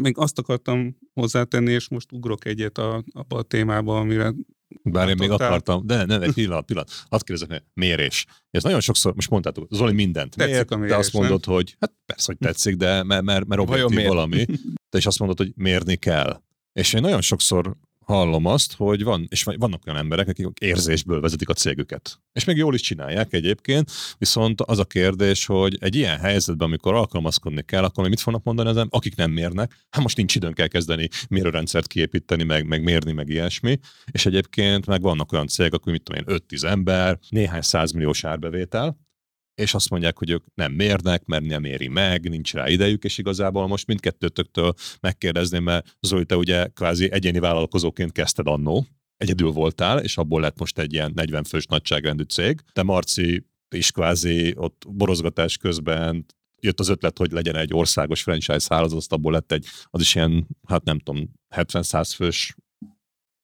még 0.03 0.19
azt 0.19 0.39
akartam 0.39 0.99
hozzátenni, 1.15 1.73
és 1.73 1.89
most 1.89 2.13
ugrok 2.13 2.45
egyet 2.45 2.79
a, 2.79 3.05
abba 3.13 3.37
a 3.37 3.43
témába, 3.43 3.99
amire 3.99 4.35
bár 4.83 5.09
én 5.09 5.17
még 5.19 5.31
akartam, 5.31 5.87
de 5.87 6.05
nem, 6.05 6.23
egy 6.23 6.33
pillanat, 6.33 6.65
pillanat. 6.65 6.91
Hadd 7.11 7.21
kérdezem, 7.25 7.63
mérés. 7.75 8.27
Ez 8.51 8.63
nagyon 8.63 8.81
sokszor, 8.81 9.15
most 9.15 9.31
mondtátok, 9.31 9.69
Zoli 9.71 9.93
mindent 9.93 10.37
tetszik 10.37 10.77
mér, 10.77 10.89
de 10.89 10.97
azt 10.97 11.13
mondod, 11.13 11.47
nem? 11.47 11.55
hogy 11.55 11.77
hát 11.81 11.93
persze, 12.07 12.25
hogy 12.27 12.39
tetszik, 12.39 12.77
de 12.77 13.03
mert, 13.03 13.23
mert, 13.23 13.47
mert 13.47 13.61
objektív 13.61 14.07
valami. 14.07 14.47
Te 14.91 14.99
is 14.99 15.07
azt 15.07 15.19
mondod, 15.19 15.39
hogy 15.39 15.53
mérni 15.57 15.97
kell. 15.97 16.43
És 16.73 16.93
én 16.93 17.01
nagyon 17.01 17.21
sokszor 17.21 17.77
hallom 18.09 18.47
azt, 18.47 18.75
hogy 18.75 19.03
van, 19.05 19.27
és 19.29 19.43
vannak 19.43 19.83
olyan 19.87 19.99
emberek, 19.99 20.29
akik 20.29 20.47
érzésből 20.61 21.21
vezetik 21.21 21.49
a 21.49 21.53
cégüket. 21.53 22.21
És 22.33 22.45
még 22.45 22.57
jól 22.57 22.75
is 22.75 22.81
csinálják 22.81 23.33
egyébként, 23.33 23.91
viszont 24.19 24.61
az 24.61 24.79
a 24.79 24.85
kérdés, 24.85 25.47
hogy 25.47 25.77
egy 25.81 25.95
ilyen 25.95 26.19
helyzetben, 26.19 26.67
amikor 26.67 26.95
alkalmazkodni 26.95 27.63
kell, 27.63 27.85
akkor 27.85 28.09
mit 28.09 28.21
fognak 28.21 28.45
mondani 28.45 28.69
az 28.69 28.87
akik 28.91 29.17
nem 29.17 29.31
mérnek? 29.31 29.87
Hát 29.91 30.03
most 30.03 30.17
nincs 30.17 30.35
időnk 30.35 30.59
elkezdeni 30.59 31.09
mérőrendszert 31.29 31.87
kiépíteni, 31.87 32.43
meg, 32.43 32.67
meg 32.67 32.83
mérni, 32.83 33.13
meg 33.13 33.29
ilyesmi. 33.29 33.79
És 34.11 34.27
egyébként 34.27 34.87
meg 34.87 35.03
vannak 35.03 35.33
olyan 35.33 35.47
cégek, 35.47 35.73
akik 35.73 35.93
mit 35.93 36.03
tudom 36.03 36.25
én, 36.29 36.41
5-10 36.49 36.65
ember, 36.65 37.19
néhány 37.29 37.63
százmilliós 37.63 38.25
árbevétel, 38.25 39.08
és 39.59 39.75
azt 39.75 39.91
mondják, 39.91 40.19
hogy 40.19 40.31
ők 40.31 40.45
nem 40.55 40.73
mérnek, 40.73 41.25
mert 41.25 41.45
nem 41.45 41.65
éri 41.65 41.89
meg, 41.89 42.29
nincs 42.29 42.53
rá 42.53 42.69
idejük, 42.69 43.05
és 43.05 43.19
igazából 43.19 43.67
most 43.67 43.87
mindkettőtöktől 43.87 44.75
megkérdezném, 45.01 45.63
mert 45.63 45.97
Zoli, 46.01 46.25
te 46.25 46.37
ugye 46.37 46.67
kvázi 46.67 47.13
egyéni 47.13 47.39
vállalkozóként 47.39 48.13
kezdted 48.13 48.47
annó, 48.47 48.87
egyedül 49.17 49.51
voltál, 49.51 49.99
és 49.99 50.17
abból 50.17 50.41
lett 50.41 50.59
most 50.59 50.79
egy 50.79 50.93
ilyen 50.93 51.13
40 51.15 51.45
fős 51.45 51.67
nagyságrendű 51.67 52.23
cég. 52.23 52.61
Te 52.73 52.83
Marci 52.83 53.47
is 53.75 53.91
kvázi 53.91 54.55
ott 54.57 54.85
borozgatás 54.89 55.57
közben 55.57 56.27
jött 56.61 56.81
az 56.81 56.89
ötlet, 56.89 57.19
hogy 57.19 57.33
legyen 57.33 57.57
egy 57.57 57.75
országos 57.75 58.23
franchise 58.23 58.75
hálózat, 58.75 59.13
abból 59.13 59.33
lett 59.33 59.53
egy, 59.53 59.67
az 59.85 60.01
is 60.01 60.15
ilyen, 60.15 60.49
hát 60.69 60.85
nem 60.85 60.99
tudom, 60.99 61.31
70-100 61.57 62.13
fős 62.15 62.55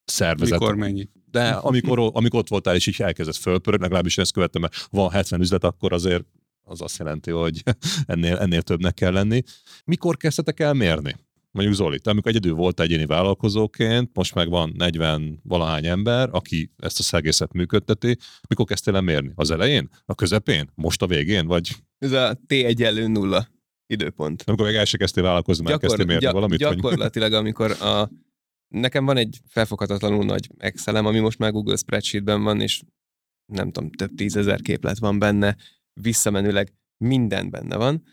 szervezet. 0.05 0.59
Mikor 0.59 0.75
mennyi? 0.75 1.09
De 1.35 1.49
amikor, 1.49 2.11
amikor 2.13 2.39
ott 2.39 2.47
voltál 2.47 2.75
és 2.75 2.87
így 2.87 3.01
elkezdett 3.01 3.35
fölpörögni, 3.35 3.83
legalábbis 3.85 4.17
ezt 4.17 4.33
követtem, 4.33 4.61
mert 4.61 4.87
van 4.89 5.09
70 5.09 5.41
üzlet, 5.41 5.63
akkor 5.63 5.93
azért 5.93 6.23
az 6.63 6.81
azt 6.81 6.97
jelenti, 6.97 7.31
hogy 7.31 7.63
ennél, 8.05 8.37
ennél 8.37 8.61
többnek 8.61 8.93
kell 8.93 9.11
lenni. 9.11 9.41
Mikor 9.85 10.17
kezdtetek 10.17 10.59
el 10.59 10.73
mérni? 10.73 11.15
Mondjuk 11.51 11.75
Zoli, 11.75 11.99
te 11.99 12.09
amikor 12.09 12.31
egyedül 12.31 12.53
volt 12.53 12.79
egyéni 12.79 13.05
vállalkozóként, 13.05 14.09
most 14.13 14.35
meg 14.35 14.49
van 14.49 14.73
40 14.77 15.39
valahány 15.43 15.85
ember, 15.85 16.29
aki 16.31 16.71
ezt 16.77 16.99
a 16.99 17.03
szegészet 17.03 17.53
működteti, 17.53 18.17
mikor 18.49 18.65
kezdtél 18.65 18.95
el 18.95 19.01
mérni? 19.01 19.31
Az 19.35 19.51
elején? 19.51 19.89
A 20.05 20.15
közepén? 20.15 20.69
Most 20.75 21.01
a 21.01 21.07
végén? 21.07 21.47
Vagy... 21.47 21.69
Ez 21.97 22.11
a 22.11 22.33
T 22.47 22.51
egyenlő 22.51 23.07
nulla 23.07 23.47
időpont. 23.87 24.43
Amikor 24.45 24.65
még 24.65 24.75
el 24.75 24.85
se 24.85 24.97
kezdtél 24.97 25.23
vállalkozni, 25.23 25.63
már 25.63 25.73
Gyakor, 25.73 25.87
kezdtél 25.87 26.05
mérni 26.05 26.25
gy- 26.25 26.33
valamit? 26.33 26.59
Gyakorlatilag, 26.59 27.31
vagy... 27.31 27.39
amikor 27.39 27.71
a 27.71 28.09
Nekem 28.67 29.05
van 29.05 29.17
egy 29.17 29.39
felfoghatatlanul 29.47 30.25
nagy 30.25 30.49
Excelem, 30.57 31.05
ami 31.05 31.19
most 31.19 31.39
már 31.39 31.51
Google 31.51 31.75
Spreadsheetben 31.75 32.43
van, 32.43 32.61
és 32.61 32.81
nem 33.53 33.71
tudom, 33.71 33.91
több 33.91 34.15
tízezer 34.15 34.61
képlet 34.61 34.99
van 34.99 35.19
benne, 35.19 35.55
visszamenőleg 36.01 36.73
minden 36.97 37.49
benne 37.49 37.75
van, 37.75 38.03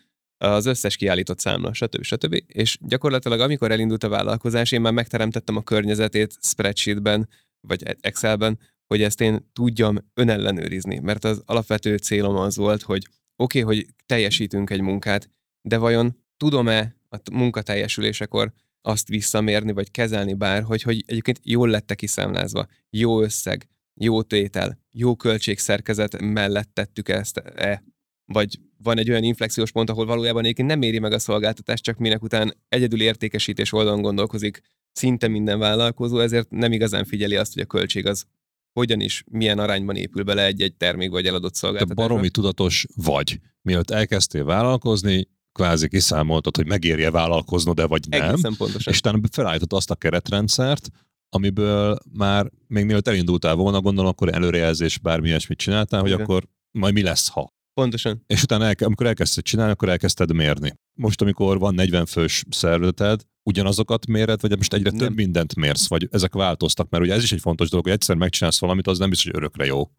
az 0.43 0.67
összes 0.67 0.97
kiállított 0.97 1.39
számla, 1.39 1.73
stb. 1.73 2.03
stb. 2.03 2.43
És 2.47 2.79
gyakorlatilag 2.81 3.41
amikor 3.41 3.71
elindult 3.71 4.05
a 4.05 4.09
vállalkozás, 4.09 4.73
én 4.73 4.81
már 4.81 4.93
megteremtettem 4.93 5.57
a 5.57 5.63
környezetét 5.63 6.37
spreadsheetben, 6.41 7.29
vagy 7.69 7.83
Excelben, 8.01 8.59
hogy 8.87 9.03
ezt 9.03 9.21
én 9.21 9.51
tudjam 9.53 9.97
önellenőrizni, 10.15 10.99
mert 10.99 11.25
az 11.25 11.43
alapvető 11.47 11.97
célom 11.97 12.37
az 12.37 12.57
volt, 12.57 12.83
hogy 12.83 13.09
oké, 13.37 13.63
okay, 13.63 13.77
hogy 13.77 13.87
teljesítünk 14.07 14.71
egy 14.71 14.81
munkát, 14.81 15.31
de 15.69 15.77
vajon 15.79 16.17
tudom-e 16.37 16.97
a 17.09 17.19
munka 17.33 17.63
teljesülésekor 17.63 18.53
azt 18.83 19.09
visszamérni, 19.09 19.73
vagy 19.73 19.91
kezelni 19.91 20.35
bárhogy, 20.35 20.83
hogy 20.83 21.05
egyébként 21.07 21.41
jól 21.43 21.69
lette 21.69 21.95
kiszámlázva, 21.95 22.67
jó 22.91 23.23
összeg, 23.23 23.69
jó 23.95 24.23
tétel, 24.23 24.79
jó 24.91 25.17
költségszerkezet 25.17 26.21
mellett 26.21 26.71
tettük 26.73 27.09
ezt, 27.09 27.39
e, 27.39 27.83
vagy 28.25 28.59
van 28.83 28.99
egy 28.99 29.11
olyan 29.11 29.23
inflexiós 29.23 29.71
pont, 29.71 29.91
ahol 29.91 30.07
valójában 30.07 30.43
egyébként 30.43 30.69
nem 30.69 30.83
éri 30.83 30.99
meg 30.99 31.13
a 31.13 31.19
szolgáltatást, 31.19 31.83
csak 31.83 31.99
minek 31.99 32.23
után 32.23 32.57
egyedül 32.69 33.01
értékesítés 33.01 33.73
oldalon 33.73 34.03
gondolkozik 34.03 34.61
szinte 34.93 35.29
minden 35.29 35.59
vállalkozó, 35.59 36.19
ezért 36.19 36.51
nem 36.51 36.73
igazán 36.73 37.05
figyeli 37.05 37.37
azt, 37.37 37.53
hogy 37.53 37.63
a 37.63 37.67
költség 37.67 38.07
az 38.07 38.27
hogyan 38.73 39.01
is, 39.01 39.25
milyen 39.31 39.59
arányban 39.59 39.97
épül 39.97 40.23
bele 40.23 40.45
egy-egy 40.45 40.75
termék 40.75 41.11
vagy 41.11 41.27
eladott 41.27 41.53
Te 41.53 41.59
szolgáltatásba. 41.59 42.09
baromi 42.09 42.31
tudatos 42.31 42.87
vagy. 42.95 43.41
Mielőtt 43.63 43.91
elkezdtél 43.91 44.45
vállalkozni, 44.45 45.29
kvázi 45.53 45.89
kiszámoltad, 45.89 46.57
hogy 46.57 46.67
megérje 46.67 47.11
vállalkoznod, 47.11 47.77
de 47.77 47.87
vagy 47.87 48.09
nem. 48.09 48.23
Egészen 48.23 48.55
pontosan. 48.57 48.93
És 48.93 48.99
utána 48.99 49.21
felállított 49.31 49.73
azt 49.73 49.91
a 49.91 49.95
keretrendszert, 49.95 50.89
amiből 51.29 51.99
már 52.13 52.51
még 52.67 52.85
mielőtt 52.85 53.09
elindultál 53.09 53.55
volna, 53.55 53.81
gondolom, 53.81 54.11
akkor 54.11 54.35
előrejelzés 54.35 54.99
bármi 54.99 55.29
ilyesmit 55.29 55.59
csináltál, 55.59 56.01
hogy 56.01 56.11
Igen. 56.11 56.21
akkor 56.21 56.49
majd 56.79 56.95
mi 56.95 57.03
lesz, 57.03 57.29
ha. 57.29 57.53
Pontosan. 57.75 58.25
És 58.27 58.43
utána, 58.43 58.65
elke, 58.65 58.85
amikor 58.85 59.07
elkezdted 59.07 59.45
csinálni, 59.45 59.73
akkor 59.73 59.89
elkezdted 59.89 60.33
mérni. 60.33 60.75
Most, 60.99 61.21
amikor 61.21 61.59
van 61.59 61.75
40 61.75 62.07
fős 62.07 62.45
szervezeted, 62.51 63.23
ugyanazokat 63.43 64.07
méred, 64.07 64.41
vagy 64.41 64.57
most 64.57 64.73
egyre 64.73 64.91
Nem. 64.91 64.99
több 64.99 65.15
mindent 65.15 65.55
mérsz, 65.55 65.89
vagy 65.89 66.09
ezek 66.11 66.35
változtak, 66.35 66.91
mert 66.91 67.05
ugye 67.05 67.13
ez 67.13 67.23
is 67.23 67.33
egy 67.33 67.41
fontos 67.41 67.71
dolog, 67.71 67.85
hogy 67.85 67.95
egyszer 67.95 68.17
megcsinálsz 68.17 68.61
valamit, 68.61 68.87
az 68.87 68.99
nem 68.99 69.09
biztos, 69.09 69.31
hogy 69.31 69.41
örökre 69.41 69.65
jó. 69.65 69.91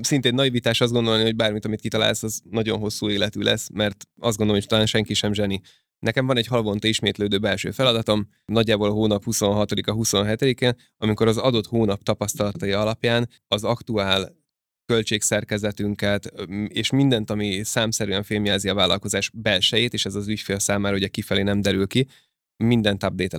Szintén 0.00 0.34
naivitás 0.34 0.80
azt 0.80 0.92
gondolni, 0.92 1.22
hogy 1.22 1.36
bármit, 1.36 1.64
amit 1.64 1.80
kitalálsz, 1.80 2.22
az 2.22 2.40
nagyon 2.50 2.78
hosszú 2.78 3.10
életű 3.10 3.40
lesz, 3.40 3.68
mert 3.72 4.04
azt 4.20 4.36
gondolom, 4.36 4.60
hogy 4.60 4.68
talán 4.68 4.86
senki 4.86 5.14
sem 5.14 5.32
zseni. 5.32 5.60
Nekem 5.98 6.26
van 6.26 6.36
egy 6.36 6.46
havonta 6.46 6.88
ismétlődő 6.88 7.38
belső 7.38 7.70
feladatom, 7.70 8.28
nagyjából 8.44 8.88
a 8.88 8.92
hónap 8.92 9.22
26-a, 9.26 9.94
27-én, 9.94 10.74
amikor 10.96 11.26
az 11.26 11.36
adott 11.36 11.66
hónap 11.66 12.02
tapasztalatai 12.02 12.72
alapján 12.72 13.28
az 13.46 13.64
aktuál 13.64 14.36
költségszerkezetünket, 14.92 16.32
és 16.68 16.90
mindent, 16.90 17.30
ami 17.30 17.64
számszerűen 17.64 18.22
fémjelzi 18.22 18.68
a 18.68 18.74
vállalkozás 18.74 19.30
belsejét, 19.34 19.92
és 19.92 20.04
ez 20.04 20.14
az 20.14 20.28
ügyfél 20.28 20.58
számára 20.58 20.96
ugye 20.96 21.08
kifelé 21.08 21.42
nem 21.42 21.60
derül 21.60 21.86
ki, 21.86 22.06
mindent 22.64 23.04
update 23.04 23.36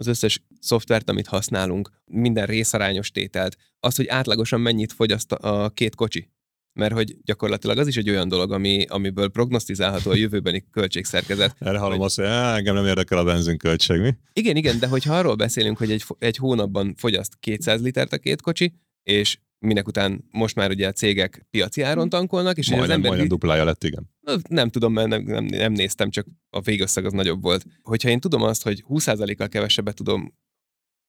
Az 0.00 0.06
összes 0.06 0.42
szoftvert, 0.60 1.10
amit 1.10 1.26
használunk, 1.26 1.90
minden 2.04 2.46
részarányos 2.46 3.10
tételt, 3.10 3.56
az, 3.80 3.96
hogy 3.96 4.06
átlagosan 4.06 4.60
mennyit 4.60 4.92
fogyaszt 4.92 5.32
a 5.32 5.70
két 5.74 5.94
kocsi. 5.94 6.30
Mert 6.72 6.92
hogy 6.94 7.16
gyakorlatilag 7.24 7.78
az 7.78 7.86
is 7.86 7.96
egy 7.96 8.10
olyan 8.10 8.28
dolog, 8.28 8.52
ami, 8.52 8.84
amiből 8.88 9.28
prognosztizálható 9.28 10.10
a 10.10 10.14
jövőbeni 10.14 10.64
költségszerkezet. 10.70 11.56
Erre 11.60 11.78
hallom 11.78 11.96
Vagy- 11.98 12.06
azt, 12.06 12.16
hogy 12.16 12.24
"Á, 12.24 12.56
engem 12.56 12.74
nem 12.74 12.86
érdekel 12.86 13.18
a 13.18 13.24
benzinköltség, 13.24 14.00
mi? 14.00 14.14
Igen, 14.32 14.56
igen, 14.56 14.78
de 14.78 14.86
hogyha 14.86 15.16
arról 15.18 15.34
beszélünk, 15.34 15.78
hogy 15.78 15.90
egy, 15.90 16.04
egy 16.18 16.36
hónapban 16.36 16.94
fogyaszt 16.96 17.36
200 17.40 17.82
litert 17.82 18.12
a 18.12 18.18
két 18.18 18.40
kocsi, 18.40 18.74
és 19.02 19.38
minek 19.58 19.86
után 19.86 20.24
most 20.30 20.54
már 20.54 20.70
ugye 20.70 20.86
a 20.86 20.92
cégek 20.92 21.46
piaci 21.50 21.82
áron 21.82 22.08
tankolnak, 22.08 22.56
és 22.56 22.68
hogy 22.68 22.78
az 22.78 22.78
Majdnem, 22.78 22.96
ember 22.96 23.10
majdnem 23.10 23.28
duplája 23.28 23.64
lett, 23.64 23.84
igen. 23.84 24.10
nem 24.48 24.68
tudom, 24.68 24.92
mert 24.92 25.08
nem, 25.08 25.22
nem, 25.22 25.44
nem 25.44 25.72
néztem, 25.72 26.10
csak 26.10 26.26
a 26.50 26.60
végösszeg 26.60 27.04
az 27.04 27.12
nagyobb 27.12 27.42
volt. 27.42 27.64
Hogyha 27.82 28.08
én 28.08 28.20
tudom 28.20 28.42
azt, 28.42 28.62
hogy 28.62 28.84
20%-kal 28.88 29.48
kevesebbet 29.48 29.94
tudom 29.94 30.34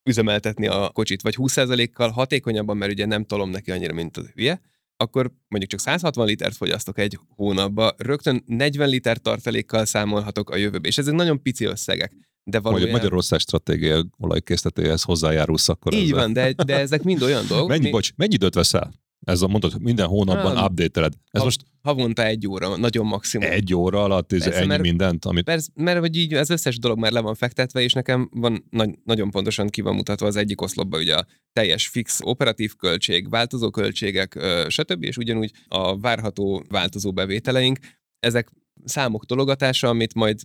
üzemeltetni 0.09 0.67
a 0.67 0.89
kocsit, 0.93 1.21
vagy 1.21 1.35
20%-kal 1.37 2.09
hatékonyabban, 2.09 2.77
mert 2.77 2.91
ugye 2.91 3.05
nem 3.05 3.25
tolom 3.25 3.49
neki 3.49 3.71
annyira, 3.71 3.93
mint 3.93 4.17
a 4.17 4.21
hülye, 4.33 4.61
akkor 4.97 5.31
mondjuk 5.47 5.71
csak 5.71 5.79
160 5.79 6.25
litert 6.25 6.55
fogyasztok 6.55 6.97
egy 6.97 7.19
hónapba, 7.27 7.93
rögtön 7.97 8.43
40 8.45 8.89
liter 8.89 9.17
tartalékkal 9.17 9.85
számolhatok 9.85 10.49
a 10.49 10.55
jövőbe. 10.55 10.87
És 10.87 10.97
ezek 10.97 11.13
nagyon 11.13 11.41
pici 11.41 11.65
összegek. 11.65 12.13
De 12.49 12.59
valójában... 12.59 12.91
Magyarország 12.91 13.39
stratégia 13.39 14.05
olajkészletéhez 14.17 15.01
hozzájárulsz 15.01 15.69
akkor 15.69 15.93
Így 15.93 16.03
ezzel. 16.03 16.15
van, 16.19 16.33
de, 16.33 16.53
de 16.65 16.77
ezek 16.79 17.03
mind 17.03 17.21
olyan 17.21 17.45
dolgok. 17.47 17.67
Mennyi, 17.67 17.83
mi- 17.83 17.89
bocs, 17.91 18.09
mennyi 18.15 18.33
időt 18.33 18.53
veszel? 18.53 18.93
Ez 19.25 19.41
a 19.41 19.47
mondod, 19.47 19.71
hogy 19.71 19.81
minden 19.81 20.07
hónapban 20.07 20.57
Ah, 20.57 20.63
update-eled. 20.69 21.13
Ez 21.31 21.39
ha- 21.39 21.45
most 21.45 21.61
Havonta 21.81 22.25
egy 22.25 22.47
óra, 22.47 22.77
nagyon 22.77 23.05
maximum. 23.05 23.47
egy 23.51 23.75
óra 23.75 24.03
alatt 24.03 24.33
ez 24.33 24.43
Persze, 24.43 24.57
ennyi 24.59 24.67
mert- 24.67 24.81
mindent, 24.81 25.25
amit 25.25 25.43
Persze, 25.43 25.69
mert 25.75 25.99
hogy 25.99 26.15
így 26.15 26.33
az 26.33 26.49
összes 26.49 26.79
dolog 26.79 26.97
már 26.99 27.11
le 27.11 27.19
van 27.19 27.35
fektetve, 27.35 27.81
és 27.81 27.93
nekem 27.93 28.29
van 28.33 28.65
nagy, 28.69 28.89
nagyon 29.03 29.29
pontosan 29.31 29.67
ki 29.67 29.81
van 29.81 29.95
mutatva 29.95 30.25
az 30.27 30.35
egyik 30.35 30.61
oszlopba 30.61 30.97
ugye 30.97 31.15
a 31.15 31.25
teljes 31.53 31.87
fix 31.87 32.19
operatív 32.23 32.75
költség, 32.75 33.29
változó 33.29 33.69
költségek, 33.69 34.39
stb. 34.67 35.03
és 35.03 35.17
ugyanúgy 35.17 35.51
a 35.67 35.99
várható 35.99 36.63
változó 36.69 37.11
bevételeink, 37.11 37.79
ezek 38.19 38.49
számok 38.85 39.25
tologatása, 39.25 39.87
amit 39.87 40.13
majd 40.13 40.39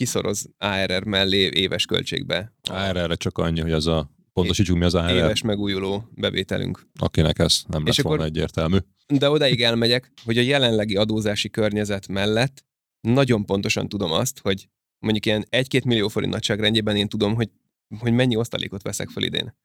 kiszoroz 0.00 0.48
ARR 0.58 1.04
mellé 1.04 1.50
éves 1.52 1.84
költségbe. 1.84 2.52
ARR-re 2.70 3.14
csak 3.14 3.38
annyi, 3.38 3.60
hogy 3.60 3.72
az 3.72 3.86
a 3.86 4.10
pontosítsuk 4.32 4.78
mi 4.78 4.84
az 4.84 4.94
ARR, 4.94 5.14
éves 5.14 5.42
megújuló 5.42 6.08
bevételünk. 6.14 6.86
akinek 6.98 7.38
ez 7.38 7.62
nem 7.66 7.80
lett 7.84 7.92
És 7.92 7.98
akkor- 7.98 8.10
volna 8.10 8.24
egyértelmű. 8.24 8.76
De 9.06 9.30
odaig 9.30 9.62
elmegyek, 9.62 10.12
hogy 10.24 10.38
a 10.38 10.40
jelenlegi 10.40 10.96
adózási 10.96 11.50
környezet 11.50 12.08
mellett 12.08 12.64
nagyon 13.00 13.46
pontosan 13.46 13.88
tudom 13.88 14.12
azt, 14.12 14.38
hogy 14.38 14.68
mondjuk 14.98 15.26
ilyen 15.26 15.44
1-2 15.50 15.84
millió 15.84 16.08
forint 16.08 16.32
nagyságrendjében 16.32 16.96
én 16.96 17.08
tudom, 17.08 17.34
hogy, 17.34 17.50
hogy 17.98 18.12
mennyi 18.12 18.36
osztalékot 18.36 18.82
veszek 18.82 19.08
fel 19.08 19.22
idén. 19.22 19.56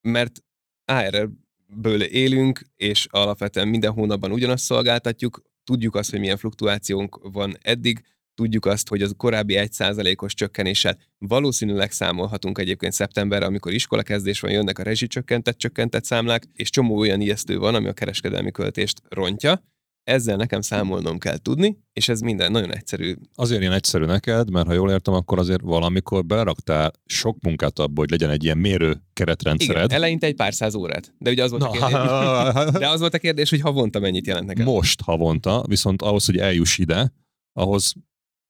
Mert 0.00 0.42
ARR-ből 0.84 2.02
élünk, 2.02 2.60
és 2.76 3.06
alapvetően 3.10 3.68
minden 3.68 3.92
hónapban 3.92 4.32
ugyanazt 4.32 4.64
szolgáltatjuk, 4.64 5.42
tudjuk 5.64 5.94
azt, 5.94 6.10
hogy 6.10 6.20
milyen 6.20 6.36
fluktuációnk 6.36 7.18
van 7.32 7.56
eddig, 7.62 8.02
tudjuk 8.34 8.66
azt, 8.66 8.88
hogy 8.88 9.02
az 9.02 9.14
korábbi 9.16 9.54
1%-os 9.58 10.34
csökkenéssel 10.34 10.98
valószínűleg 11.18 11.92
számolhatunk 11.92 12.58
egyébként 12.58 12.92
szeptemberre, 12.92 13.46
amikor 13.46 13.72
iskolakezdés 13.72 14.40
van, 14.40 14.50
jönnek 14.50 14.78
a 14.78 14.82
rezsicsökkentett, 14.82 15.58
csökkentett 15.58 16.04
számlák, 16.04 16.44
és 16.54 16.70
csomó 16.70 16.96
olyan 16.98 17.20
ijesztő 17.20 17.58
van, 17.58 17.74
ami 17.74 17.88
a 17.88 17.92
kereskedelmi 17.92 18.50
költést 18.50 19.02
rontja. 19.08 19.62
Ezzel 20.04 20.36
nekem 20.36 20.60
számolnom 20.60 21.18
kell 21.18 21.36
tudni, 21.38 21.78
és 21.92 22.08
ez 22.08 22.20
minden 22.20 22.50
nagyon 22.50 22.74
egyszerű. 22.74 23.14
Azért 23.34 23.60
ilyen 23.60 23.72
egyszerű 23.72 24.04
neked, 24.04 24.50
mert 24.50 24.66
ha 24.66 24.72
jól 24.72 24.90
értem, 24.90 25.14
akkor 25.14 25.38
azért 25.38 25.60
valamikor 25.60 26.24
beleraktál 26.24 26.92
sok 27.04 27.36
munkát 27.42 27.78
abba, 27.78 28.00
hogy 28.00 28.10
legyen 28.10 28.30
egy 28.30 28.44
ilyen 28.44 28.58
mérő 28.58 28.86
Igen, 28.86 29.02
keretrendszered. 29.12 29.92
eleinte 29.92 30.26
egy 30.26 30.34
pár 30.34 30.54
száz 30.54 30.74
órát. 30.74 31.14
De 31.18 31.30
ugye 31.30 31.42
az 31.42 31.50
volt, 31.50 31.62
a 31.62 31.70
kérdés, 31.70 31.90
Na, 31.90 32.70
de 32.78 32.88
az 32.88 33.00
volt 33.00 33.14
a 33.14 33.18
kérdés, 33.18 33.50
hogy 33.50 33.60
havonta 33.60 33.98
mennyit 33.98 34.26
jelent 34.26 34.46
nekem. 34.46 34.64
most 34.64 35.00
havonta, 35.02 35.64
viszont 35.68 36.02
ahhoz, 36.02 36.24
hogy 36.26 36.36
eljuss 36.38 36.78
ide, 36.78 37.12
ahhoz 37.52 37.92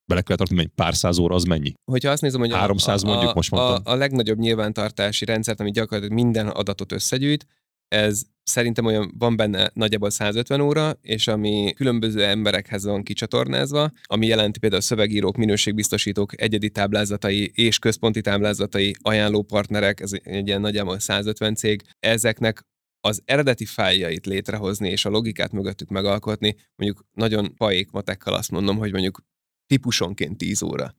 bele 0.06 0.22
kell 0.22 0.36
tartani, 0.36 0.60
hogy 0.60 0.70
pár 0.74 0.94
száz 0.94 1.18
óra 1.18 1.34
az 1.34 1.44
mennyi? 1.44 1.72
Hogyha 1.90 2.10
azt 2.10 2.22
nézem, 2.22 2.40
hogy 2.40 2.52
a, 2.52 2.56
300 2.56 3.02
a, 3.02 3.06
mondjuk, 3.06 3.30
a, 3.30 3.34
most 3.34 3.52
a, 3.52 3.56
mondtam. 3.56 3.92
a 3.92 3.96
legnagyobb 3.96 4.38
nyilvántartási 4.38 5.24
rendszert, 5.24 5.60
ami 5.60 5.70
gyakorlatilag 5.70 6.14
minden 6.22 6.48
adatot 6.48 6.92
összegyűjt, 6.92 7.46
ez 7.88 8.22
szerintem 8.42 8.84
olyan 8.84 9.14
van 9.18 9.36
benne 9.36 9.70
nagyjából 9.74 10.10
150 10.10 10.60
óra, 10.60 10.98
és 11.00 11.26
ami 11.26 11.72
különböző 11.76 12.24
emberekhez 12.24 12.84
van 12.84 13.02
kicsatornázva, 13.02 13.90
ami 14.02 14.26
jelenti 14.26 14.58
például 14.58 14.80
a 14.80 14.84
szövegírók, 14.84 15.36
minőségbiztosítók 15.36 16.40
egyedi 16.40 16.70
táblázatai 16.70 17.50
és 17.54 17.78
központi 17.78 18.20
táblázatai, 18.20 18.94
ajánlópartnerek, 19.02 20.00
ez 20.00 20.12
egy 20.22 20.46
ilyen 20.46 20.60
nagyjából 20.60 20.98
150 20.98 21.54
cég, 21.54 21.82
ezeknek 22.00 22.62
az 23.00 23.22
eredeti 23.24 23.64
fájljait 23.64 24.26
létrehozni 24.26 24.88
és 24.88 25.04
a 25.04 25.10
logikát 25.10 25.52
mögöttük 25.52 25.88
megalkotni, 25.88 26.56
mondjuk 26.76 27.06
nagyon 27.12 27.54
paék 27.56 27.90
matekkal 27.90 28.34
azt 28.34 28.50
mondom, 28.50 28.76
hogy 28.76 28.92
mondjuk 28.92 29.22
típusonként 29.66 30.38
10 30.38 30.62
óra. 30.62 30.94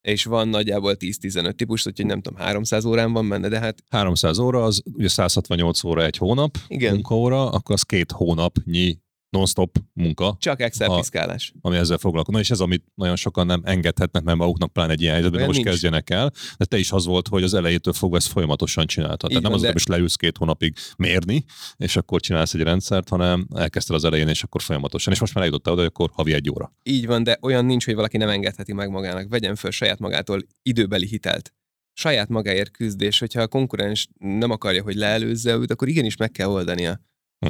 És 0.00 0.24
van 0.24 0.48
nagyjából 0.48 0.96
10-15 0.98 1.52
típus, 1.52 1.86
úgyhogy 1.86 2.06
nem 2.06 2.20
tudom, 2.20 2.38
300 2.38 2.84
órán 2.84 3.12
van 3.12 3.28
benne, 3.28 3.48
de 3.48 3.58
hát 3.58 3.82
300 3.90 4.38
óra, 4.38 4.64
az 4.64 4.82
ugye 4.92 5.08
168 5.08 5.84
óra 5.84 6.04
egy 6.04 6.16
hónap, 6.16 6.58
Igen. 6.68 6.92
munkaóra, 6.92 7.50
akkor 7.50 7.74
az 7.74 7.82
két 7.82 8.12
hónapnyi 8.12 8.98
non-stop 9.36 9.76
munka, 9.92 10.36
csak 10.40 10.60
Excel 10.60 10.88
Ha- 10.88 10.96
piszkálás. 10.96 11.52
ami 11.60 11.76
ezzel 11.76 11.98
foglalkozik. 11.98 12.34
Na 12.34 12.40
és 12.40 12.50
ez, 12.50 12.60
amit 12.60 12.84
nagyon 12.94 13.16
sokan 13.16 13.46
nem 13.46 13.60
engedhetnek 13.64 14.22
meg 14.22 14.36
maguknak, 14.36 14.72
pláne 14.72 14.92
egy 14.92 15.00
ilyen 15.00 15.12
helyzetben, 15.12 15.44
most 15.44 15.52
nincs. 15.56 15.68
kezdjenek 15.68 16.10
el. 16.10 16.32
De 16.56 16.64
te 16.64 16.78
is 16.78 16.92
az 16.92 17.06
volt, 17.06 17.28
hogy 17.28 17.42
az 17.42 17.54
elejétől 17.54 17.92
fogva 17.92 18.16
ezt 18.16 18.26
folyamatosan 18.28 18.86
csináltad. 18.86 19.28
Tehát 19.28 19.42
nem 19.42 19.52
az, 19.52 19.58
hogy 19.58 19.66
de- 19.66 19.72
most 19.72 19.88
leülsz 19.88 20.14
két 20.16 20.36
hónapig 20.36 20.74
mérni, 20.96 21.44
és 21.76 21.96
akkor 21.96 22.20
csinálsz 22.20 22.54
egy 22.54 22.62
rendszert, 22.62 23.08
hanem 23.08 23.46
elkezdted 23.54 23.94
az 23.96 24.04
elején, 24.04 24.28
és 24.28 24.42
akkor 24.42 24.62
folyamatosan. 24.62 25.12
És 25.12 25.20
most 25.20 25.34
már 25.34 25.44
eljutottál 25.44 25.72
oda, 25.72 25.82
hogy 25.82 25.90
akkor 25.94 26.10
havi 26.12 26.32
egy 26.32 26.50
óra. 26.50 26.72
Így 26.82 27.06
van, 27.06 27.22
de 27.22 27.38
olyan 27.42 27.64
nincs, 27.64 27.84
hogy 27.84 27.94
valaki 27.94 28.16
nem 28.16 28.28
engedheti 28.28 28.72
meg 28.72 28.90
magának. 28.90 29.28
Vegyen 29.28 29.54
föl 29.54 29.70
saját 29.70 29.98
magától 29.98 30.40
időbeli 30.62 31.06
hitelt. 31.06 31.54
Saját 31.92 32.28
magáért 32.28 32.70
küzdés, 32.70 33.18
hogyha 33.18 33.40
a 33.42 33.46
konkurens 33.48 34.08
nem 34.18 34.50
akarja, 34.50 34.82
hogy 34.82 34.94
leelőzze 34.94 35.54
őt, 35.54 35.70
akkor 35.70 35.88
igenis 35.88 36.16
meg 36.16 36.30
kell 36.30 36.48
oldania. 36.48 37.00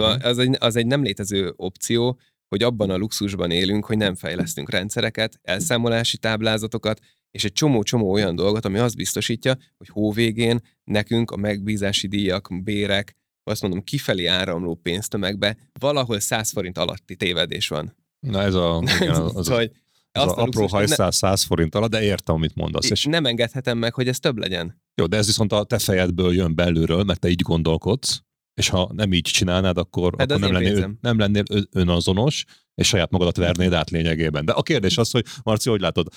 Uh-huh. 0.01 0.25
Az, 0.27 0.39
egy, 0.39 0.57
az 0.61 0.77
egy 0.77 0.87
nem 0.87 1.03
létező 1.03 1.53
opció, 1.57 2.19
hogy 2.49 2.63
abban 2.63 2.91
a 2.91 2.97
luxusban 2.97 3.51
élünk, 3.51 3.85
hogy 3.85 3.97
nem 3.97 4.15
fejlesztünk 4.15 4.71
rendszereket, 4.71 5.39
elszámolási 5.43 6.19
táblázatokat, 6.19 7.01
és 7.31 7.45
egy 7.45 7.53
csomó-csomó 7.53 8.13
olyan 8.13 8.37
dolgot, 8.37 8.65
ami 8.65 8.79
azt 8.79 8.97
biztosítja, 8.97 9.57
hogy 9.77 9.89
hóvégén 9.89 10.61
nekünk 10.85 11.31
a 11.31 11.37
megbízási 11.37 12.07
díjak, 12.07 12.49
bérek, 12.63 13.17
azt 13.51 13.63
mondom, 13.63 13.83
kifelé 13.83 14.27
áramló 14.27 14.75
pénztömegbe 14.75 15.57
valahol 15.81 16.21
100 16.21 16.51
forint 16.51 16.79
alatti 16.79 17.17
tévedés 17.17 17.69
van. 17.69 17.97
Na 18.21 18.43
ez 18.43 18.55
a, 18.55 18.83
igen, 19.01 19.15
az, 19.23 19.37
az, 19.37 19.37
az, 19.37 19.49
hogy 19.49 19.71
az 20.13 20.23
azt 20.23 20.37
a 20.37 20.43
apró 20.43 20.61
luxust- 20.61 20.73
hajszál 20.73 21.11
100 21.11 21.43
forint 21.43 21.75
alatt, 21.75 21.91
de 21.91 22.03
értem, 22.03 22.35
amit 22.35 22.55
mondasz. 22.55 22.91
És 22.91 23.05
ne, 23.05 23.11
nem 23.11 23.27
engedhetem 23.27 23.79
meg, 23.79 23.95
hogy 23.95 24.09
ez 24.09 24.19
több 24.19 24.39
legyen. 24.39 24.83
jó, 24.95 25.07
de 25.07 25.17
ez 25.17 25.27
viszont 25.27 25.53
a 25.53 25.65
te 25.65 25.79
fejedből 25.79 26.35
jön 26.35 26.55
belülről, 26.55 27.03
mert 27.03 27.21
te 27.21 27.29
így 27.29 27.43
gondolkodsz, 27.43 28.23
és 28.57 28.69
ha 28.69 28.91
nem 28.93 29.13
így 29.13 29.23
csinálnád, 29.23 29.79
akkor, 29.79 30.15
Hát 30.19 30.31
akkor 30.31 30.43
nem, 30.43 30.53
lennél, 30.53 30.71
pénzem. 30.71 30.99
nem 31.01 31.19
lennél 31.19 31.43
önazonos, 31.73 32.45
és 32.75 32.87
saját 32.89 33.11
magadat 33.11 33.37
vernéd 33.37 33.73
át 33.73 33.91
lényegében. 33.91 34.45
De 34.45 34.53
a 34.53 34.63
kérdés 34.63 34.99
az, 34.99 35.11
hogy 35.11 35.25
Marci, 35.43 35.69
hogy 35.71 35.81
látod, 35.81 36.09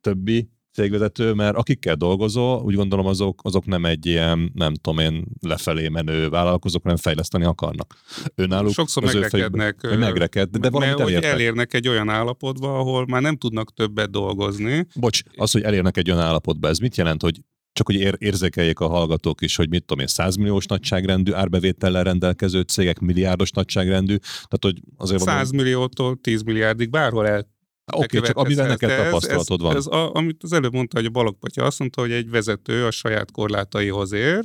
többi 0.00 0.48
cégvezető, 0.72 1.32
mert 1.32 1.56
akikkel 1.56 1.94
dolgozol, 1.94 2.62
úgy 2.62 2.74
gondolom 2.74 3.06
azok, 3.06 3.40
azok 3.44 3.66
nem 3.66 3.84
egy 3.84 4.06
ilyen, 4.06 4.50
nem 4.54 4.74
tudom 4.74 4.98
én, 4.98 5.24
lefelé 5.40 5.88
menő 5.88 6.28
vállalkozók, 6.28 6.82
hanem 6.82 6.96
fejleszteni 6.96 7.44
akarnak. 7.44 7.94
Önálluk 8.34 8.72
Sokszor 8.72 9.04
az 9.04 9.12
megrekednek. 9.14 9.84
Ő 9.84 9.96
megreked, 9.98 10.48
de 10.56 10.70
valamit 10.70 11.00
elérnek. 11.00 11.24
elérnek 11.30 11.74
egy 11.74 11.88
olyan 11.88 12.08
állapotba, 12.08 12.78
ahol 12.78 13.06
már 13.06 13.22
nem 13.22 13.36
tudnak 13.36 13.74
többet 13.74 14.10
dolgozni. 14.10 14.86
Bocs, 14.94 15.20
az, 15.36 15.50
hogy 15.50 15.62
elérnek 15.62 15.96
egy 15.96 16.10
olyan 16.10 16.22
állapotba, 16.22 16.68
ez 16.68 16.78
mit 16.78 16.96
jelent, 16.96 17.22
hogy 17.22 17.40
csak 17.76 17.86
hogy 17.86 17.94
ér, 17.94 18.14
érzékeljék 18.18 18.80
a 18.80 18.88
hallgatók 18.88 19.40
is, 19.40 19.56
hogy 19.56 19.68
mit 19.68 19.84
tudom 19.84 20.02
én, 20.02 20.06
100 20.06 20.36
milliós 20.36 20.66
nagyságrendű 20.66 21.32
árbevétellel 21.32 22.04
rendelkező 22.04 22.60
cégek, 22.60 22.98
milliárdos 22.98 23.50
nagyságrendű, 23.50 24.16
tehát 24.16 24.58
hogy 24.60 24.80
azért 24.96 25.22
100 25.22 25.50
milliótól 25.50 26.16
10 26.20 26.42
milliárdig 26.42 26.90
bárhol 26.90 27.26
el 27.26 27.54
Oké, 27.92 28.16
okay, 28.16 28.28
csak 28.28 28.36
amivel 28.36 28.66
neked 28.66 29.04
tapasztalatod 29.04 29.60
van. 29.60 29.76
Ez, 29.76 29.86
a, 29.86 30.14
amit 30.14 30.42
az 30.42 30.52
előbb 30.52 30.72
mondta, 30.72 30.96
hogy 30.96 31.06
a 31.06 31.10
Balogpatya 31.10 31.64
azt 31.64 31.78
mondta, 31.78 32.00
hogy 32.00 32.12
egy 32.12 32.30
vezető 32.30 32.86
a 32.86 32.90
saját 32.90 33.30
korlátaihoz 33.30 34.12
ér, 34.12 34.44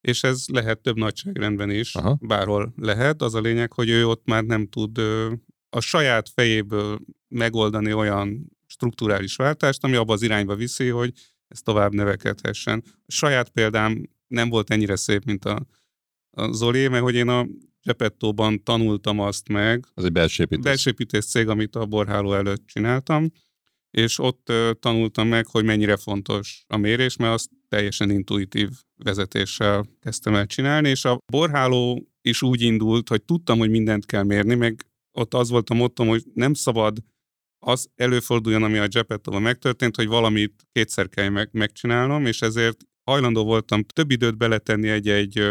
és 0.00 0.22
ez 0.22 0.44
lehet 0.52 0.80
több 0.80 0.96
nagyságrendben 0.96 1.70
is, 1.70 1.94
Aha. 1.94 2.18
bárhol 2.20 2.72
lehet. 2.76 3.22
Az 3.22 3.34
a 3.34 3.40
lényeg, 3.40 3.72
hogy 3.72 3.88
ő 3.88 4.06
ott 4.06 4.22
már 4.24 4.44
nem 4.44 4.66
tud 4.66 4.98
a 5.70 5.80
saját 5.80 6.28
fejéből 6.34 6.98
megoldani 7.28 7.92
olyan 7.92 8.52
strukturális 8.66 9.36
váltást, 9.36 9.84
ami 9.84 9.96
abba 9.96 10.12
az 10.12 10.22
irányba 10.22 10.54
viszi, 10.54 10.88
hogy 10.88 11.12
ez 11.48 11.60
tovább 11.60 11.92
növekedhessen. 11.92 12.82
A 12.86 13.12
saját 13.12 13.48
példám 13.48 14.02
nem 14.26 14.48
volt 14.48 14.70
ennyire 14.70 14.96
szép, 14.96 15.24
mint 15.24 15.44
a, 15.44 15.66
a 16.30 16.52
Zoli, 16.52 16.88
mert 16.88 17.02
hogy 17.02 17.14
én 17.14 17.28
a 17.28 17.46
Gepettóban 17.82 18.62
tanultam 18.62 19.20
azt 19.20 19.48
meg. 19.48 19.84
Az 19.94 20.04
egy. 20.04 20.60
Belsőépítés 20.60 21.24
cég, 21.24 21.48
amit 21.48 21.76
a 21.76 21.86
borháló 21.86 22.34
előtt 22.34 22.66
csináltam, 22.66 23.30
és 23.90 24.18
ott 24.18 24.52
tanultam 24.80 25.28
meg, 25.28 25.46
hogy 25.46 25.64
mennyire 25.64 25.96
fontos 25.96 26.64
a 26.66 26.76
mérés, 26.76 27.16
mert 27.16 27.32
azt 27.32 27.50
teljesen 27.68 28.10
intuitív 28.10 28.68
vezetéssel 28.96 29.86
kezdtem 30.00 30.34
el 30.34 30.46
csinálni, 30.46 30.88
és 30.88 31.04
a 31.04 31.18
borháló 31.32 32.08
is 32.22 32.42
úgy 32.42 32.60
indult, 32.60 33.08
hogy 33.08 33.22
tudtam, 33.22 33.58
hogy 33.58 33.70
mindent 33.70 34.06
kell 34.06 34.22
mérni, 34.22 34.54
meg 34.54 34.86
ott 35.12 35.34
az 35.34 35.48
volt 35.48 35.70
a 35.70 35.74
mottom, 35.74 36.08
hogy 36.08 36.22
nem 36.34 36.54
szabad 36.54 36.98
az 37.68 37.88
előforduljon, 37.96 38.62
ami 38.62 38.78
a 38.78 38.86
Gepettóban 38.86 39.42
megtörtént, 39.42 39.96
hogy 39.96 40.06
valamit 40.06 40.66
kétszer 40.72 41.08
kell 41.08 41.28
meg, 41.28 41.48
megcsinálnom, 41.52 42.26
és 42.26 42.42
ezért 42.42 42.76
hajlandó 43.04 43.44
voltam 43.44 43.82
több 43.82 44.10
időt 44.10 44.36
beletenni 44.36 44.88
egy-egy 44.88 45.42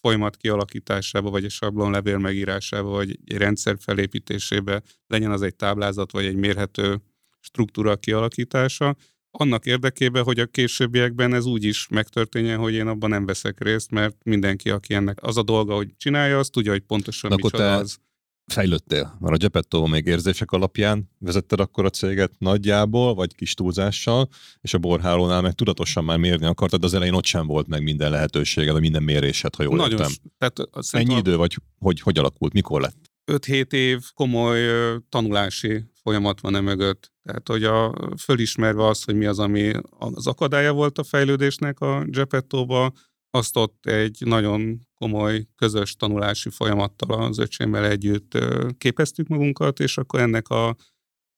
folyamat 0.00 0.36
kialakításába, 0.36 1.30
vagy 1.30 1.44
egy 1.44 1.50
sablonlevél 1.50 2.18
megírásába, 2.18 2.88
vagy 2.88 3.18
egy 3.24 3.36
rendszer 3.36 3.76
felépítésébe, 3.80 4.82
legyen 5.06 5.30
az 5.30 5.42
egy 5.42 5.56
táblázat, 5.56 6.12
vagy 6.12 6.24
egy 6.24 6.36
mérhető 6.36 7.00
struktúra 7.40 7.96
kialakítása, 7.96 8.96
annak 9.30 9.66
érdekében, 9.66 10.22
hogy 10.22 10.40
a 10.40 10.46
későbbiekben 10.46 11.34
ez 11.34 11.46
úgy 11.46 11.64
is 11.64 11.88
megtörténjen, 11.88 12.58
hogy 12.58 12.74
én 12.74 12.86
abban 12.86 13.10
nem 13.10 13.26
veszek 13.26 13.60
részt, 13.60 13.90
mert 13.90 14.16
mindenki, 14.24 14.70
aki 14.70 14.94
ennek 14.94 15.22
az 15.22 15.36
a 15.36 15.42
dolga, 15.42 15.74
hogy 15.74 15.96
csinálja, 15.96 16.38
az 16.38 16.48
tudja, 16.48 16.72
hogy 16.72 16.82
pontosan 16.82 17.30
De 17.30 17.36
micsoda 17.36 17.58
te 17.58 17.72
az 17.72 17.98
fejlődtél? 18.46 19.16
Mert 19.20 19.34
a 19.34 19.36
Gepetto 19.36 19.86
még 19.86 20.06
érzések 20.06 20.50
alapján 20.50 21.10
vezetted 21.18 21.60
akkor 21.60 21.84
a 21.84 21.90
céget 21.90 22.32
nagyjából, 22.38 23.14
vagy 23.14 23.34
kis 23.34 23.54
túlzással, 23.54 24.28
és 24.60 24.74
a 24.74 24.78
borhálónál 24.78 25.42
meg 25.42 25.52
tudatosan 25.52 26.04
már 26.04 26.18
mérni 26.18 26.46
akartad, 26.46 26.80
de 26.80 26.86
az 26.86 26.94
elején 26.94 27.14
ott 27.14 27.24
sem 27.24 27.46
volt 27.46 27.66
meg 27.66 27.82
minden 27.82 28.10
lehetőséged, 28.10 28.72
vagy 28.72 28.80
minden 28.80 29.02
mérésed, 29.02 29.54
ha 29.54 29.62
jól 29.62 29.76
Nagyon 29.76 29.98
értem. 29.98 30.12
Tehát, 30.38 30.86
Ennyi 30.90 31.16
idő, 31.16 31.36
vagy 31.36 31.56
hogy, 31.78 32.00
hogy 32.00 32.18
alakult, 32.18 32.52
mikor 32.52 32.80
lett? 32.80 33.12
5-7 33.32 33.72
év 33.72 34.00
komoly 34.14 34.60
tanulási 35.08 35.84
folyamat 36.02 36.40
van 36.40 36.54
e 36.54 36.60
mögött. 36.60 37.12
Tehát, 37.22 37.48
hogy 37.48 37.64
a, 37.64 37.94
fölismerve 38.18 38.86
az, 38.86 39.04
hogy 39.04 39.14
mi 39.14 39.24
az, 39.26 39.38
ami 39.38 39.72
az 39.98 40.26
akadálya 40.26 40.72
volt 40.72 40.98
a 40.98 41.04
fejlődésnek 41.04 41.80
a 41.80 42.04
Gepettóba, 42.06 42.92
azt 43.34 43.56
ott 43.56 43.86
egy 43.86 44.22
nagyon 44.24 44.80
komoly 44.94 45.46
közös 45.56 45.96
tanulási 45.96 46.50
folyamattal 46.50 47.22
az 47.22 47.38
öcsémmel 47.38 47.84
együtt 47.84 48.38
képeztük 48.78 49.28
magunkat, 49.28 49.80
és 49.80 49.98
akkor 49.98 50.20
ennek 50.20 50.48
a 50.48 50.76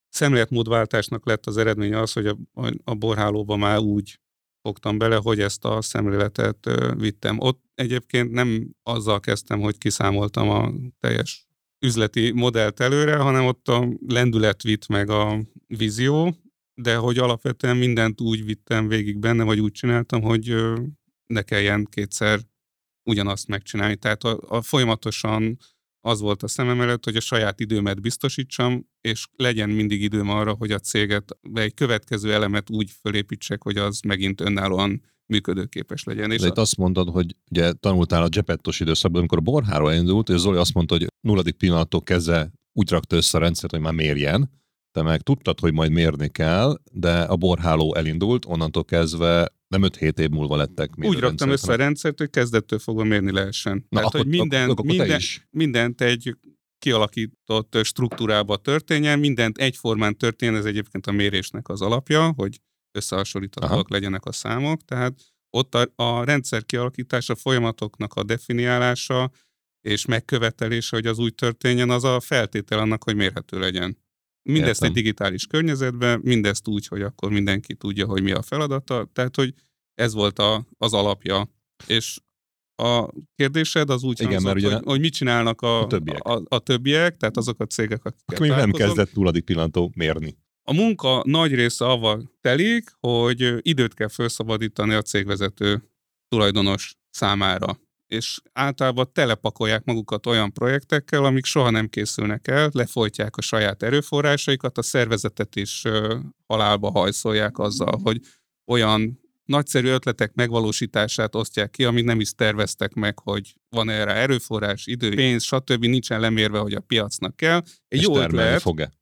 szemléletmódváltásnak 0.09 1.27
lett 1.27 1.47
az 1.47 1.57
eredménye 1.57 2.01
az, 2.01 2.13
hogy 2.13 2.27
a, 2.27 2.37
a 2.85 2.95
borhálóba 2.95 3.57
már 3.57 3.79
úgy 3.79 4.21
fogtam 4.63 4.99
bele, 4.99 5.17
hogy 5.17 5.41
ezt 5.41 5.65
a 5.65 5.83
szemléletet 5.83 6.71
vittem. 6.97 7.41
Ott 7.41 7.63
egyébként 7.75 8.31
nem 8.31 8.71
azzal 8.83 9.21
kezdtem, 9.21 9.61
hogy 9.61 9.79
kiszámoltam 9.79 10.49
a 10.49 10.73
teljes 11.01 11.47
üzleti 11.87 12.33
modellt 12.33 12.81
előre, 12.81 13.17
hanem 13.17 13.47
ott 13.47 13.69
a 13.69 13.89
lendület 14.07 14.63
vitt 14.63 14.87
meg 14.87 15.11
a 15.11 15.43
vízió, 15.67 16.37
de 16.75 16.97
hogy 16.97 17.19
alapvetően 17.19 17.77
mindent 17.77 18.21
úgy 18.21 18.45
vittem 18.45 18.89
végig 18.89 19.19
benne, 19.19 19.45
vagy 19.45 19.61
úgy 19.61 19.73
csináltam, 19.73 20.23
hogy 20.23 20.55
ne 21.27 21.43
kelljen 21.43 21.85
kétszer 21.91 22.41
ugyanazt 23.03 23.49
megcsinálni. 23.49 23.97
Tehát 23.97 24.25
a, 24.25 24.39
a 24.49 24.63
folyamatosan 24.63 25.59
az 26.01 26.21
volt 26.21 26.43
a 26.43 26.49
szemem 26.49 26.81
előtt, 26.81 27.05
hogy 27.05 27.17
a 27.17 27.21
saját 27.21 27.61
időmet 27.61 28.01
biztosítsam, 28.01 28.89
és 29.01 29.27
legyen 29.37 29.71
mindig 29.71 30.03
időm 30.03 30.29
arra, 30.29 30.53
hogy 30.53 30.71
a 30.71 30.79
céget, 30.79 31.39
be 31.51 31.61
egy 31.61 31.75
következő 31.75 32.33
elemet 32.33 32.71
úgy 32.71 32.91
fölépítsek, 33.01 33.63
hogy 33.63 33.77
az 33.77 34.01
megint 34.01 34.41
önállóan 34.41 35.03
működőképes 35.27 36.05
legyen. 36.05 36.31
És 36.31 36.41
De 36.41 36.47
itt 36.47 36.57
a... 36.57 36.61
azt 36.61 36.77
mondod, 36.77 37.09
hogy 37.09 37.37
ugye 37.51 37.73
tanultál 37.73 38.23
a 38.23 38.29
Gepettos 38.29 38.81
időszakban, 38.81 39.19
amikor 39.19 39.39
a 39.39 39.41
borháról 39.41 39.93
indult, 39.93 40.29
és 40.29 40.37
Zoli 40.37 40.59
azt 40.59 40.75
mondta, 40.75 40.95
hogy 40.95 41.07
nulladik 41.21 41.55
pillanattól 41.55 42.03
kezdve 42.03 42.51
úgy 42.73 42.91
rakta 42.91 43.17
össze 43.17 43.39
a 43.39 43.41
rendszert, 43.41 43.73
hogy 43.73 43.81
már 43.81 43.93
mérjen, 43.93 44.51
te 44.93 45.03
meg 45.03 45.21
tudtad, 45.21 45.61
hogy 45.61 45.73
majd 45.73 45.91
mérni 45.91 46.29
kell, 46.29 46.81
de 46.93 47.23
a 47.23 47.37
borháló 47.37 47.95
elindult, 47.95 48.45
onnantól 48.45 48.85
kezdve 48.85 49.55
nem 49.69 49.83
5-7 49.83 50.19
év 50.19 50.29
múlva 50.29 50.57
lettek. 50.57 50.91
Úgy 50.97 51.19
raktam 51.19 51.51
össze 51.51 51.73
a 51.73 51.77
rendszert, 51.77 52.19
hogy 52.19 52.31
kezdettől 52.31 52.79
fogva 52.79 53.05
mérni 53.05 53.33
lehessen. 53.33 53.73
Na, 53.73 53.99
Tehát, 53.99 54.07
akkor, 54.07 54.21
hogy 54.21 54.29
minden, 54.29 54.63
akkor, 54.63 54.73
akkor 54.73 54.85
minden, 54.85 55.21
mindent 55.51 56.01
egy 56.01 56.37
kialakított 56.79 57.79
struktúrába 57.83 58.57
történjen, 58.57 59.19
mindent 59.19 59.59
egyformán 59.59 60.17
történjen, 60.17 60.59
ez 60.59 60.65
egyébként 60.65 61.07
a 61.07 61.13
mérésnek 61.13 61.69
az 61.69 61.83
alapja, 61.83 62.33
hogy 62.37 62.61
összehasonlíthatóak 62.99 63.91
legyenek 63.91 64.25
a 64.25 64.33
számok, 64.33 64.85
tehát 64.85 65.21
ott 65.51 65.75
a, 65.75 65.93
a 65.95 66.25
rendszer 66.25 66.65
kialakítása, 66.65 67.35
folyamatoknak 67.35 68.15
a 68.15 68.23
definiálása 68.23 69.31
és 69.81 70.05
megkövetelése, 70.05 70.97
hogy 70.97 71.07
az 71.07 71.19
úgy 71.19 71.35
történjen, 71.35 71.91
az 71.91 72.05
a 72.05 72.21
feltétel 72.21 72.79
annak, 72.79 73.05
hogy 73.05 73.17
mérhető 73.17 73.59
legyen. 73.59 73.99
Mindezt 74.47 74.69
Értem. 74.69 74.89
egy 74.89 74.95
digitális 74.95 75.47
környezetben, 75.47 76.21
mindezt 76.23 76.69
úgy, 76.69 76.87
hogy 76.87 77.03
akkor 77.03 77.31
mindenki 77.31 77.75
tudja, 77.75 78.07
hogy 78.07 78.23
mi 78.23 78.33
a 78.33 78.43
feladata, 78.43 79.11
tehát 79.13 79.37
hogy 79.37 79.55
ez 79.95 80.15
volt 80.15 80.39
a, 80.39 80.67
az 80.79 80.93
alapja. 80.93 81.51
És 81.87 82.21
a 82.83 83.09
kérdésed 83.35 83.91
az 83.91 84.03
úgy 84.03 84.21
Igen, 84.21 84.33
hangzott, 84.33 84.53
mert 84.53 84.67
ugye 84.67 84.75
hogy, 84.75 84.85
hogy 84.85 85.01
mit 85.01 85.13
csinálnak 85.13 85.61
a, 85.61 85.83
a, 85.83 85.87
többiek. 85.87 86.25
A, 86.25 86.43
a 86.49 86.59
többiek, 86.59 87.17
tehát 87.17 87.37
azok 87.37 87.61
a 87.61 87.67
cégek, 87.67 88.05
akik 88.05 88.39
még 88.39 88.51
nem 88.51 88.71
kezdett 88.71 89.11
túladik 89.13 89.45
pillanattól 89.45 89.91
mérni. 89.95 90.37
A 90.63 90.73
munka 90.73 91.23
nagy 91.27 91.55
része 91.55 91.85
avval 91.85 92.31
telik, 92.41 92.91
hogy 93.01 93.55
időt 93.61 93.95
kell 93.95 94.09
felszabadítani 94.09 94.95
a 94.95 95.03
cégvezető 95.03 95.83
tulajdonos 96.29 96.97
számára 97.11 97.79
és 98.07 98.41
általában 98.53 99.13
telepakolják 99.13 99.85
magukat 99.85 100.27
olyan 100.27 100.53
projektekkel, 100.53 101.25
amik 101.25 101.45
soha 101.45 101.71
nem 101.71 101.89
készülnek 101.89 102.49
el, 102.49 102.71
lefolytják 102.73 103.37
a 103.37 103.41
saját 103.41 103.83
erőforrásaikat, 103.83 104.79
a 104.79 104.83
szervezetet 104.83 105.57
is 105.57 105.83
halálba 106.47 106.91
hajszolják 106.91 107.59
azzal, 107.59 108.01
hogy 108.03 108.21
olyan 108.67 109.21
nagyszerű 109.45 109.89
ötletek 109.89 110.35
megvalósítását 110.35 111.35
osztják 111.35 111.71
ki, 111.71 111.85
amit 111.85 112.05
nem 112.05 112.21
is 112.21 112.33
terveztek 112.33 112.95
meg, 112.95 113.19
hogy 113.19 113.55
van 113.69 113.89
erre 113.89 114.15
erőforrás, 114.15 114.87
idő, 114.87 115.15
pénz, 115.15 115.43
stb. 115.43 115.85
nincsen 115.85 116.21
lemérve, 116.21 116.59
hogy 116.59 116.75
a 116.75 116.81
piacnak 116.81 117.37
kell. 117.37 117.63
Egy 117.89 117.99
és 117.99 118.03
jó 118.03 118.19
ötlet, 118.19 118.61
fog-e? 118.61 118.93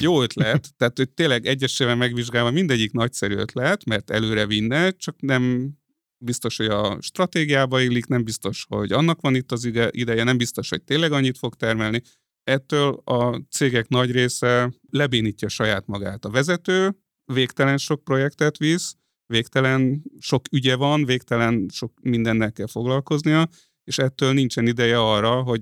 jó 0.00 0.22
ötlet, 0.22 0.68
tehát 0.76 0.96
hogy 0.96 1.10
tényleg 1.10 1.46
egyesével 1.46 1.96
megvizsgálva 1.96 2.50
mindegyik 2.50 2.92
nagyszerű 2.92 3.34
ötlet, 3.34 3.84
mert 3.84 4.10
előre 4.10 4.46
vinne, 4.46 4.90
csak 4.90 5.20
nem 5.20 5.72
biztos, 6.18 6.56
hogy 6.56 6.66
a 6.66 7.00
stratégiába 7.00 7.80
illik, 7.80 8.06
nem 8.06 8.24
biztos, 8.24 8.64
hogy 8.68 8.92
annak 8.92 9.20
van 9.20 9.34
itt 9.34 9.52
az 9.52 9.64
ideje, 9.90 10.24
nem 10.24 10.36
biztos, 10.36 10.68
hogy 10.68 10.82
tényleg 10.82 11.12
annyit 11.12 11.38
fog 11.38 11.54
termelni. 11.54 12.02
Ettől 12.42 13.02
a 13.04 13.42
cégek 13.50 13.88
nagy 13.88 14.10
része 14.10 14.72
lebénítja 14.90 15.48
saját 15.48 15.86
magát. 15.86 16.24
A 16.24 16.30
vezető 16.30 16.96
végtelen 17.32 17.78
sok 17.78 18.04
projektet 18.04 18.58
visz, 18.58 18.94
végtelen 19.26 20.02
sok 20.18 20.42
ügye 20.50 20.76
van, 20.76 21.04
végtelen 21.04 21.68
sok 21.72 21.92
mindennel 22.02 22.52
kell 22.52 22.66
foglalkoznia, 22.66 23.48
és 23.84 23.98
ettől 23.98 24.32
nincsen 24.32 24.66
ideje 24.66 25.00
arra, 25.00 25.42
hogy 25.42 25.60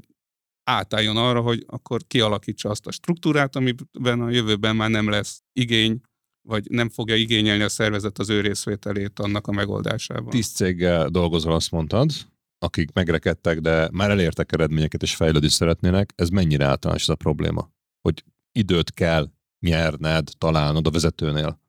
átálljon 0.65 1.17
arra, 1.17 1.41
hogy 1.41 1.65
akkor 1.67 2.01
kialakítsa 2.07 2.69
azt 2.69 2.87
a 2.87 2.91
struktúrát, 2.91 3.57
amiben 3.57 4.21
a 4.21 4.31
jövőben 4.31 4.77
már 4.77 4.91
nem 4.91 5.09
lesz 5.09 5.43
igény 5.53 6.01
vagy 6.47 6.71
nem 6.71 6.89
fogja 6.89 7.15
igényelni 7.15 7.63
a 7.63 7.69
szervezet 7.69 8.19
az 8.19 8.31
ő 8.31 8.41
részvételét 8.41 9.19
annak 9.19 9.47
a 9.47 9.53
megoldásában. 9.53 10.31
Tíz 10.31 10.49
céggel 10.49 11.09
dolgozol, 11.09 11.53
azt 11.53 11.71
mondtad, 11.71 12.11
akik 12.59 12.93
megrekedtek, 12.93 13.61
de 13.61 13.89
már 13.93 14.11
elértek 14.11 14.53
eredményeket 14.53 15.03
és 15.03 15.15
fejlődni 15.15 15.49
szeretnének, 15.49 16.13
ez 16.15 16.29
mennyire 16.29 16.65
általános 16.65 17.03
ez 17.03 17.09
a 17.09 17.15
probléma? 17.15 17.75
hogy 18.07 18.25
időt 18.53 18.95
kell 18.95 19.31
nyerned, 19.61 20.29
találnod 20.39 20.87
a 20.87 20.91
vezetőnél? 20.91 21.61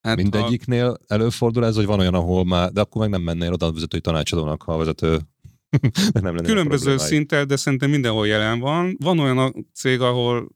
Hát 0.00 0.16
Mindegyiknél 0.16 0.86
a... 0.86 1.14
előfordul 1.14 1.64
ez, 1.64 1.74
hogy 1.74 1.86
van 1.86 2.00
olyan, 2.00 2.14
ahol 2.14 2.44
már, 2.44 2.72
de 2.72 2.80
akkor 2.80 3.00
meg 3.00 3.10
nem 3.10 3.22
mennél 3.22 3.52
oda 3.52 3.66
a 3.66 3.72
vezetői 3.72 4.00
tanácsadónak, 4.00 4.62
ha 4.62 4.72
a 4.72 4.76
vezető 4.76 5.18
nem 6.12 6.34
lenne 6.34 6.42
Különböző 6.42 6.96
szinten, 6.96 7.46
de 7.46 7.56
szerintem 7.56 7.90
mindenhol 7.90 8.26
jelen 8.26 8.58
van. 8.58 8.96
Van 9.00 9.18
olyan 9.18 9.38
a 9.38 9.52
cég, 9.74 10.00
ahol 10.00 10.48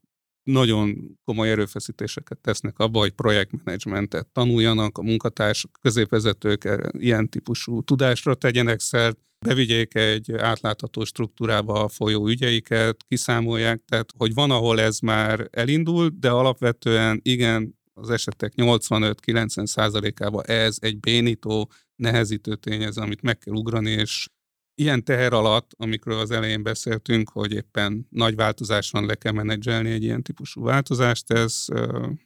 nagyon 0.45 1.17
komoly 1.23 1.49
erőfeszítéseket 1.49 2.37
tesznek 2.37 2.79
abba, 2.79 2.99
hogy 2.99 3.11
projektmenedzsmentet 3.11 4.27
tanuljanak, 4.27 4.97
a 4.97 5.01
munkatársak, 5.01 5.77
középvezetők 5.81 6.63
e, 6.63 6.79
ilyen 6.91 7.29
típusú 7.29 7.81
tudásra 7.81 8.35
tegyenek 8.35 8.79
szert, 8.79 9.17
bevigyék 9.39 9.95
egy 9.95 10.31
átlátható 10.31 11.03
struktúrába 11.03 11.83
a 11.83 11.87
folyó 11.87 12.27
ügyeiket, 12.27 13.03
kiszámolják, 13.07 13.81
tehát 13.87 14.09
hogy 14.17 14.33
van, 14.33 14.51
ahol 14.51 14.79
ez 14.79 14.99
már 14.99 15.47
elindult, 15.51 16.19
de 16.19 16.29
alapvetően 16.29 17.19
igen, 17.23 17.77
az 17.93 18.09
esetek 18.09 18.53
85-90 18.55 19.65
százalékában 19.65 20.45
ez 20.45 20.77
egy 20.79 20.99
bénító, 20.99 21.71
nehezítő 21.95 22.55
tényező, 22.55 23.01
amit 23.01 23.21
meg 23.21 23.37
kell 23.37 23.53
ugrani, 23.53 23.91
és 23.91 24.27
ilyen 24.75 25.03
teher 25.03 25.33
alatt, 25.33 25.71
amikről 25.77 26.19
az 26.19 26.31
elején 26.31 26.63
beszéltünk, 26.63 27.29
hogy 27.29 27.53
éppen 27.53 28.07
nagy 28.09 28.35
változáson 28.35 29.05
le 29.05 29.15
kell 29.15 29.31
menedzselni 29.31 29.91
egy 29.91 30.03
ilyen 30.03 30.23
típusú 30.23 30.63
változást, 30.63 31.31
ez 31.31 31.65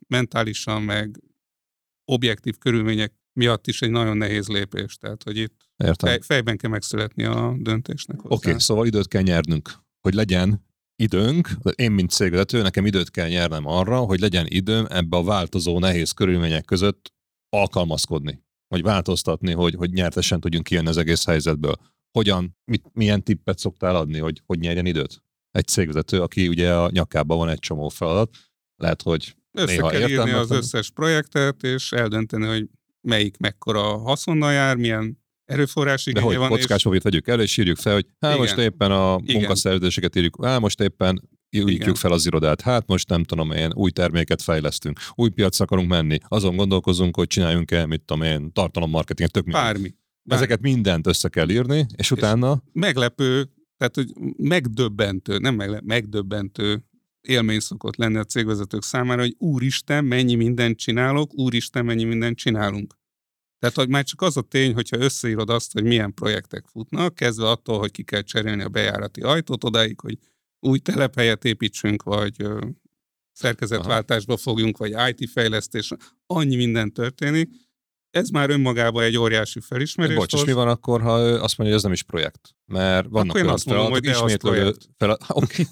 mentálisan 0.07 0.81
meg 0.81 1.21
objektív 2.05 2.57
körülmények 2.57 3.13
miatt 3.33 3.67
is 3.67 3.81
egy 3.81 3.89
nagyon 3.89 4.17
nehéz 4.17 4.47
lépés. 4.47 4.97
Tehát, 4.97 5.23
hogy 5.23 5.37
itt 5.37 5.67
Fej, 5.97 6.19
fejben 6.21 6.57
kell 6.57 6.69
megszületni 6.69 7.23
a 7.23 7.55
döntésnek. 7.59 8.23
Oké, 8.23 8.33
okay, 8.33 8.59
szóval 8.59 8.85
időt 8.85 9.07
kell 9.07 9.21
nyernünk, 9.21 9.71
hogy 10.01 10.13
legyen 10.13 10.65
időnk, 10.95 11.49
én 11.75 11.91
mint 11.91 12.09
cégvezető, 12.09 12.61
nekem 12.61 12.85
időt 12.85 13.11
kell 13.11 13.27
nyernem 13.27 13.67
arra, 13.67 13.99
hogy 13.99 14.19
legyen 14.19 14.45
időm 14.49 14.85
ebbe 14.89 15.17
a 15.17 15.23
változó, 15.23 15.79
nehéz 15.79 16.11
körülmények 16.11 16.65
között 16.65 17.13
alkalmazkodni, 17.49 18.43
vagy 18.67 18.81
változtatni, 18.81 19.53
hogy, 19.53 19.75
hogy 19.75 19.91
nyertesen 19.91 20.39
tudjunk 20.39 20.65
kijönni 20.65 20.87
az 20.87 20.97
egész 20.97 21.25
helyzetből 21.25 21.75
hogyan, 22.11 22.57
mit, 22.65 22.83
milyen 22.93 23.23
tippet 23.23 23.57
szoktál 23.59 23.95
adni, 23.95 24.17
hogy 24.19 24.41
hogy 24.45 24.59
nyerjen 24.59 24.85
időt? 24.85 25.23
Egy 25.51 25.67
cégvezető, 25.67 26.21
aki 26.21 26.47
ugye 26.47 26.75
a 26.75 26.89
nyakában 26.91 27.37
van 27.37 27.49
egy 27.49 27.59
csomó 27.59 27.89
feladat, 27.89 28.37
lehet, 28.75 29.01
hogy 29.01 29.35
Össze 29.51 29.71
néha 29.71 29.89
kell 29.89 30.09
írni 30.09 30.31
az 30.31 30.51
összes 30.51 30.91
projektet, 30.91 31.63
és 31.63 31.91
eldönteni, 31.91 32.45
hogy 32.45 32.69
melyik 33.01 33.37
mekkora 33.37 33.97
haszonnal 33.97 34.51
jár, 34.51 34.75
milyen 34.75 35.19
erőforrás 35.45 36.05
igénye 36.05 36.25
De 36.25 36.31
hogy 36.31 36.37
van. 36.37 36.49
kockás 36.49 36.85
és... 36.85 37.01
vegyük 37.01 37.27
elő, 37.27 37.41
és 37.41 37.57
írjuk 37.57 37.77
fel, 37.77 37.93
hogy 37.93 38.05
hát 38.19 38.37
most 38.37 38.57
éppen 38.57 38.91
a 38.91 39.19
Igen. 39.21 39.35
munkaszerződéseket 39.35 40.15
írjuk, 40.15 40.45
hát 40.45 40.59
most 40.59 40.81
éppen 40.81 41.29
újítjuk 41.57 41.95
fel 41.95 42.11
az 42.11 42.25
irodát, 42.25 42.61
hát 42.61 42.87
most 42.87 43.09
nem 43.09 43.23
tudom 43.23 43.51
én, 43.51 43.71
új 43.73 43.91
terméket 43.91 44.41
fejlesztünk, 44.41 44.99
új 45.15 45.29
piac 45.29 45.59
akarunk 45.59 45.89
menni, 45.89 46.17
azon 46.27 46.55
gondolkozunk, 46.55 47.15
hogy 47.15 47.27
csináljunk-e, 47.27 47.85
mit 47.85 48.01
tudom 48.05 48.23
én, 48.23 48.51
tartalommarketinget, 48.53 49.33
tök 49.33 49.51
Bármi. 49.51 49.93
Bár... 50.23 50.37
Ezeket 50.37 50.61
mindent 50.61 51.07
össze 51.07 51.29
kell 51.29 51.49
írni, 51.49 51.85
és 51.95 52.11
utána... 52.11 52.63
És 52.65 52.71
meglepő, 52.73 53.49
tehát 53.77 53.95
hogy 53.95 54.13
megdöbbentő, 54.37 55.37
nem 55.37 55.55
meglepő, 55.55 55.85
megdöbbentő 55.85 56.83
élmény 57.21 57.59
szokott 57.59 57.95
lenni 57.95 58.17
a 58.17 58.23
cégvezetők 58.23 58.83
számára, 58.83 59.21
hogy 59.21 59.35
úristen, 59.37 60.05
mennyi 60.05 60.35
mindent 60.35 60.77
csinálok, 60.77 61.33
úristen, 61.33 61.85
mennyi 61.85 62.03
mindent 62.03 62.37
csinálunk. 62.37 62.97
Tehát, 63.59 63.75
hogy 63.75 63.89
már 63.89 64.03
csak 64.03 64.21
az 64.21 64.37
a 64.37 64.41
tény, 64.41 64.73
hogyha 64.73 64.97
összeírod 64.97 65.49
azt, 65.49 65.73
hogy 65.73 65.83
milyen 65.83 66.13
projektek 66.13 66.65
futnak, 66.67 67.15
kezdve 67.15 67.49
attól, 67.49 67.79
hogy 67.79 67.91
ki 67.91 68.03
kell 68.03 68.21
cserélni 68.21 68.63
a 68.63 68.69
bejárati 68.69 69.21
ajtót, 69.21 69.63
odáig, 69.63 69.99
hogy 69.99 70.17
új 70.59 70.79
telephelyet 70.79 71.45
építsünk, 71.45 72.03
vagy 72.03 72.47
szerkezetváltásba 73.31 74.37
fogjunk, 74.37 74.77
vagy 74.77 74.93
IT 75.09 75.29
fejlesztés, 75.29 75.91
annyi 76.25 76.55
minden 76.55 76.93
történik, 76.93 77.49
ez 78.11 78.29
már 78.29 78.49
önmagában 78.49 79.03
egy 79.03 79.17
óriási 79.17 79.59
felismerés. 79.59 80.15
Bocs, 80.15 80.33
és 80.33 80.45
mi 80.45 80.51
van 80.51 80.67
akkor, 80.67 81.01
ha 81.01 81.19
ő 81.19 81.39
azt 81.39 81.57
mondja, 81.57 81.65
hogy 81.65 81.73
ez 81.73 81.83
nem 81.83 81.91
is 81.91 82.03
projekt? 82.03 82.55
Mert 82.65 83.07
vannak 83.09 83.35
akkor 83.35 83.45
olyan 83.45 83.57
feladatok, 83.57 84.05
ismétlődő 84.05 84.75
feladatok. 84.97 85.43
Okay. 85.43 85.65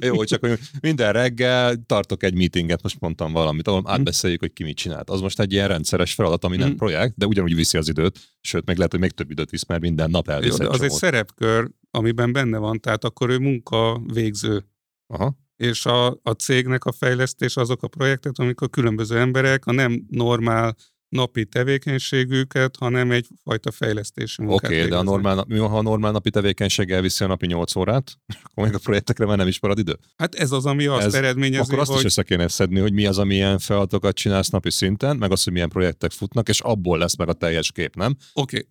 Jó, 0.00 0.24
csak 0.24 0.40
hogy 0.40 0.58
minden 0.80 1.12
reggel 1.12 1.76
tartok 1.86 2.22
egy 2.22 2.34
meetinget, 2.34 2.82
most 2.82 3.00
mondtam 3.00 3.32
valamit, 3.32 3.68
ahol 3.68 3.82
átbeszéljük, 3.84 4.40
hogy 4.40 4.52
ki 4.52 4.62
mit 4.62 4.76
csinált. 4.76 5.10
Az 5.10 5.20
most 5.20 5.40
egy 5.40 5.52
ilyen 5.52 5.68
rendszeres 5.68 6.14
feladat, 6.14 6.44
ami 6.44 6.56
nem 6.56 6.70
mm. 6.70 6.76
projekt, 6.76 7.14
de 7.16 7.26
ugyanúgy 7.26 7.54
viszi 7.54 7.78
az 7.78 7.88
időt, 7.88 8.18
sőt, 8.40 8.66
meg 8.66 8.76
lehet, 8.76 8.90
hogy 8.90 9.00
még 9.00 9.10
több 9.10 9.30
időt 9.30 9.50
visz, 9.50 9.66
mert 9.66 9.80
minden 9.80 10.10
nap 10.10 10.28
elvisz 10.28 10.58
Jó, 10.58 10.64
egy 10.64 10.70
Az 10.70 10.76
csomót. 10.76 10.92
egy 10.92 10.98
szerepkör, 10.98 11.70
amiben 11.90 12.32
benne 12.32 12.58
van, 12.58 12.80
tehát 12.80 13.04
akkor 13.04 13.30
ő 13.30 13.38
munka 13.38 14.02
végző. 14.12 14.64
Aha 15.06 15.40
és 15.56 15.86
a, 15.86 16.06
a 16.22 16.30
cégnek 16.38 16.84
a 16.84 16.92
fejlesztés 16.92 17.56
azok 17.56 17.82
a 17.82 17.88
projektek, 17.88 18.32
amikor 18.36 18.70
különböző 18.70 19.18
emberek 19.18 19.66
a 19.66 19.72
nem 19.72 20.06
normál 20.08 20.76
napi 21.12 21.44
tevékenységüket, 21.44 22.76
hanem 22.76 23.10
egyfajta 23.10 23.70
fejlesztési 23.70 24.42
munkát 24.42 24.64
Oké, 24.70 24.76
okay, 24.76 24.88
de 24.90 24.96
a 24.96 25.02
normál, 25.02 25.44
mi 25.48 25.58
ha 25.58 25.78
a 25.78 25.82
normál 25.82 26.12
napi 26.12 26.30
tevékenység 26.30 26.90
elviszi 26.90 27.24
a 27.24 27.26
napi 27.26 27.46
8 27.46 27.76
órát, 27.76 28.18
akkor 28.44 28.64
még 28.64 28.74
a 28.74 28.78
projektekre 28.78 29.26
már 29.26 29.36
nem 29.36 29.46
is 29.46 29.60
marad 29.60 29.78
idő? 29.78 29.98
Hát 30.16 30.34
ez 30.34 30.52
az, 30.52 30.66
ami 30.66 30.86
azt 30.86 31.06
ez, 31.06 31.14
eredményezi, 31.14 31.62
Akkor 31.62 31.78
azt 31.78 31.90
hogy... 31.90 31.98
is 31.98 32.04
össze 32.04 32.22
kéne 32.22 32.48
szedni, 32.48 32.80
hogy 32.80 32.92
mi 32.92 33.06
az, 33.06 33.18
ami 33.18 33.34
ilyen 33.34 33.58
feladatokat 33.58 34.14
csinálsz 34.14 34.48
napi 34.48 34.70
szinten, 34.70 35.16
meg 35.16 35.30
az, 35.30 35.44
hogy 35.44 35.52
milyen 35.52 35.68
projektek 35.68 36.10
futnak, 36.10 36.48
és 36.48 36.60
abból 36.60 36.98
lesz 36.98 37.16
meg 37.16 37.28
a 37.28 37.32
teljes 37.32 37.72
kép, 37.72 37.96
nem? 37.96 38.16
Oké, 38.32 38.56
okay. 38.56 38.68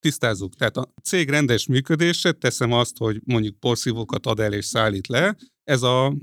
Tisztázzuk. 0.00 0.54
Tehát 0.54 0.76
a 0.76 0.92
cég 1.02 1.30
rendes 1.30 1.66
működése, 1.66 2.32
teszem 2.32 2.72
azt, 2.72 2.96
hogy 2.96 3.20
mondjuk 3.24 3.58
porszívókat 3.58 4.26
ad 4.26 4.40
el 4.40 4.52
és 4.52 4.64
szállít 4.64 5.06
le, 5.06 5.36
ez 5.64 5.82
a 5.82 6.16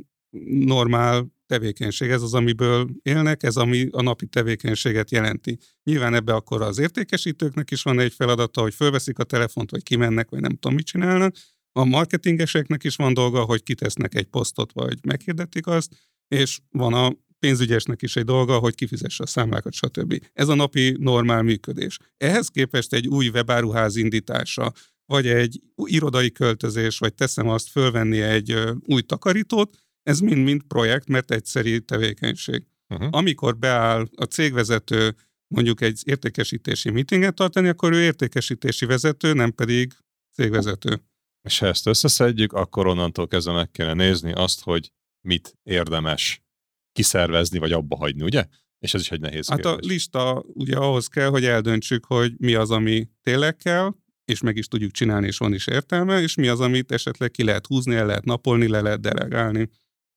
normál 0.49 1.33
tevékenység, 1.45 2.09
ez 2.09 2.21
az, 2.21 2.33
amiből 2.33 2.89
élnek, 3.01 3.43
ez 3.43 3.55
ami 3.55 3.87
a 3.91 4.01
napi 4.01 4.27
tevékenységet 4.27 5.11
jelenti. 5.11 5.57
Nyilván 5.83 6.13
ebbe 6.13 6.33
akkor 6.33 6.61
az 6.61 6.77
értékesítőknek 6.77 7.71
is 7.71 7.83
van 7.83 7.99
egy 7.99 8.13
feladata, 8.13 8.61
hogy 8.61 8.73
fölveszik 8.73 9.19
a 9.19 9.23
telefont, 9.23 9.71
vagy 9.71 9.83
kimennek, 9.83 10.29
vagy 10.29 10.39
nem 10.39 10.51
tudom, 10.51 10.75
mit 10.75 10.85
csinálnak. 10.85 11.35
A 11.71 11.85
marketingeseknek 11.85 12.83
is 12.83 12.95
van 12.95 13.13
dolga, 13.13 13.43
hogy 13.43 13.63
kitesznek 13.63 14.15
egy 14.15 14.25
posztot, 14.25 14.71
vagy 14.73 14.97
meghirdetik 15.03 15.67
azt, 15.67 15.95
és 16.27 16.59
van 16.69 16.93
a 16.93 17.11
pénzügyesnek 17.39 18.01
is 18.01 18.15
egy 18.15 18.23
dolga, 18.23 18.57
hogy 18.57 18.75
kifizesse 18.75 19.23
a 19.23 19.27
számlákat, 19.27 19.73
stb. 19.73 20.21
Ez 20.33 20.47
a 20.47 20.55
napi 20.55 20.95
normál 20.99 21.41
működés. 21.41 21.97
Ehhez 22.17 22.47
képest 22.47 22.93
egy 22.93 23.07
új 23.07 23.27
webáruház 23.27 23.95
indítása, 23.95 24.71
vagy 25.05 25.27
egy 25.27 25.61
irodai 25.75 26.31
költözés, 26.31 26.97
vagy 26.97 27.13
teszem 27.13 27.47
azt 27.49 27.69
fölvenni 27.69 28.21
egy 28.21 28.55
új 28.85 29.01
takarítót, 29.01 29.77
ez 30.05 30.19
mind-mind 30.19 30.63
projekt, 30.63 31.07
mert 31.07 31.31
egyszerű 31.31 31.77
tevékenység. 31.77 32.63
Uh-huh. 32.89 33.07
Amikor 33.11 33.57
beáll 33.57 34.07
a 34.15 34.23
cégvezető 34.23 35.15
mondjuk 35.47 35.81
egy 35.81 36.01
értékesítési 36.03 36.89
meetinget 36.89 37.35
tartani, 37.35 37.67
akkor 37.67 37.93
ő 37.93 38.01
értékesítési 38.01 38.85
vezető, 38.85 39.33
nem 39.33 39.51
pedig 39.51 39.93
cégvezető. 40.33 41.01
És 41.41 41.59
ha 41.59 41.67
ezt 41.67 41.87
összeszedjük, 41.87 42.53
akkor 42.53 42.87
onnantól 42.87 43.27
kezdve 43.27 43.53
meg 43.53 43.71
kellene 43.71 44.03
nézni 44.05 44.31
azt, 44.31 44.61
hogy 44.63 44.91
mit 45.21 45.57
érdemes 45.63 46.43
kiszervezni, 46.91 47.57
vagy 47.57 47.71
abba 47.71 47.95
hagyni, 47.95 48.23
ugye? 48.23 48.45
És 48.79 48.93
ez 48.93 49.01
is 49.01 49.11
egy 49.11 49.19
nehéz 49.19 49.47
Hát 49.49 49.61
kérdés. 49.61 49.87
a 49.87 49.91
lista 49.91 50.43
ugye 50.53 50.75
ahhoz 50.75 51.07
kell, 51.07 51.29
hogy 51.29 51.45
eldöntsük, 51.45 52.05
hogy 52.05 52.33
mi 52.37 52.53
az, 52.53 52.71
ami 52.71 53.07
tényleg 53.21 53.57
kell, 53.57 53.95
és 54.25 54.41
meg 54.41 54.57
is 54.57 54.67
tudjuk 54.67 54.91
csinálni, 54.91 55.27
és 55.27 55.37
van 55.37 55.53
is 55.53 55.67
értelme, 55.67 56.21
és 56.21 56.35
mi 56.35 56.47
az, 56.47 56.59
amit 56.59 56.91
esetleg 56.91 57.31
ki 57.31 57.43
lehet 57.43 57.65
húzni, 57.65 57.95
el 57.95 58.05
lehet 58.05 58.25
napolni, 58.25 58.67
le 58.67 58.81
lehet 58.81 59.01
delegálni 59.01 59.69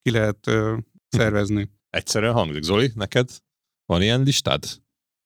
ki 0.03 0.11
lehet 0.11 0.47
ö, 0.47 0.77
szervezni. 1.09 1.71
Egyszerűen 1.91 2.33
hangzik. 2.33 2.63
Zoli, 2.63 2.91
neked 2.95 3.31
van 3.85 4.03
ilyen 4.03 4.23
listád? 4.23 4.65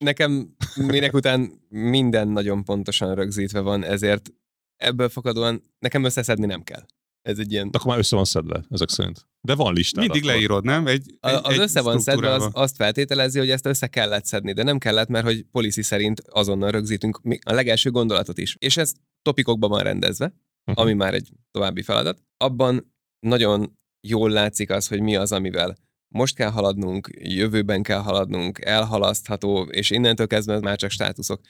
Nekem 0.04 0.56
minek 0.76 1.14
után 1.14 1.52
minden 1.68 2.28
nagyon 2.28 2.64
pontosan 2.64 3.14
rögzítve 3.14 3.60
van, 3.60 3.84
ezért 3.84 4.32
ebből 4.76 5.08
fakadóan 5.08 5.62
nekem 5.78 6.04
összeszedni 6.04 6.46
nem 6.46 6.62
kell. 6.62 6.86
Ez 7.22 7.38
egy 7.38 7.52
ilyen... 7.52 7.70
De 7.70 7.78
akkor 7.78 7.90
már 7.90 7.98
össze 7.98 8.16
van 8.16 8.24
szedve, 8.24 8.64
ezek 8.70 8.88
szerint. 8.88 9.28
De 9.40 9.54
van 9.54 9.74
lista. 9.74 10.00
Mindig 10.00 10.22
akkor. 10.22 10.34
leírod, 10.34 10.64
nem? 10.64 10.86
Egy, 10.86 11.16
egy, 11.20 11.34
az 11.42 11.52
egy 11.52 11.58
össze 11.58 11.80
van 11.80 12.00
szedve, 12.00 12.32
az 12.32 12.48
azt 12.52 12.76
feltételezi, 12.76 13.38
hogy 13.38 13.50
ezt 13.50 13.66
össze 13.66 13.86
kellett 13.86 14.24
szedni, 14.24 14.52
de 14.52 14.62
nem 14.62 14.78
kellett, 14.78 15.08
mert 15.08 15.24
hogy 15.24 15.42
policy 15.42 15.82
szerint 15.82 16.20
azonnal 16.20 16.70
rögzítünk 16.70 17.20
a 17.44 17.52
legelső 17.52 17.90
gondolatot 17.90 18.38
is. 18.38 18.56
És 18.58 18.76
ez 18.76 18.92
topikokban 19.22 19.70
van 19.70 19.82
rendezve, 19.82 20.24
uh-huh. 20.24 20.84
ami 20.84 20.92
már 20.92 21.14
egy 21.14 21.32
további 21.50 21.82
feladat. 21.82 22.22
Abban 22.36 22.94
nagyon 23.26 23.78
jól 24.08 24.30
látszik 24.30 24.70
az, 24.70 24.88
hogy 24.88 25.00
mi 25.00 25.16
az, 25.16 25.32
amivel 25.32 25.74
most 26.08 26.34
kell 26.34 26.50
haladnunk, 26.50 27.08
jövőben 27.18 27.82
kell 27.82 27.98
haladnunk, 27.98 28.60
elhalasztható, 28.64 29.62
és 29.62 29.90
innentől 29.90 30.26
kezdve 30.26 30.60
már 30.60 30.76
csak 30.76 30.90
státuszok. 30.90 31.40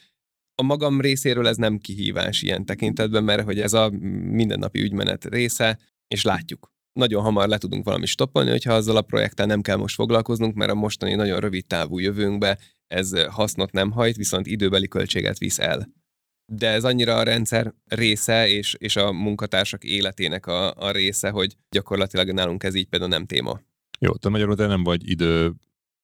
A 0.55 0.63
magam 0.63 1.01
részéről 1.01 1.49
ez 1.49 1.57
nem 1.57 1.79
kihívás 1.79 2.43
ilyen 2.43 2.65
tekintetben, 2.65 3.25
mert 3.25 3.45
hogy 3.45 3.61
ez 3.61 3.73
a 3.73 3.91
mindennapi 4.31 4.81
ügymenet 4.81 5.25
része, 5.25 5.79
és 6.09 6.23
látjuk. 6.23 6.71
Nagyon 6.93 7.23
hamar 7.23 7.49
le 7.49 7.59
tudunk 7.59 7.85
valami 7.85 8.07
stoppolni, 8.07 8.51
hogyha 8.51 8.73
azzal 8.73 8.97
a 8.97 9.03
projekttel 9.03 9.47
nem 9.47 9.61
kell 9.61 9.77
most 9.77 9.95
foglalkoznunk, 9.95 10.55
mert 10.55 10.71
a 10.71 10.75
mostani 10.75 11.15
nagyon 11.15 11.41
rövid 11.41 11.67
távú 11.67 11.99
jövőnkbe 11.99 12.59
ez 12.87 13.25
hasznot 13.27 13.73
nem 13.73 13.91
hajt, 13.91 14.17
viszont 14.17 14.47
időbeli 14.47 14.89
költséget 14.89 15.39
visz 15.39 15.59
el 15.59 15.89
de 16.55 16.69
ez 16.69 16.85
annyira 16.85 17.17
a 17.17 17.23
rendszer 17.23 17.75
része, 17.89 18.49
és, 18.49 18.75
és 18.79 18.97
a 18.97 19.13
munkatársak 19.13 19.85
életének 19.85 20.47
a, 20.47 20.75
a 20.75 20.91
része, 20.91 21.31
hogy 21.31 21.57
gyakorlatilag 21.71 22.33
nálunk 22.33 22.63
ez 22.63 22.75
így 22.75 22.87
például 22.87 23.11
nem 23.11 23.27
téma. 23.27 23.61
Jó, 23.99 24.15
te 24.15 24.29
magyarul 24.29 24.57
te 24.57 24.67
nem 24.67 24.83
vagy 24.83 25.11
idő 25.11 25.53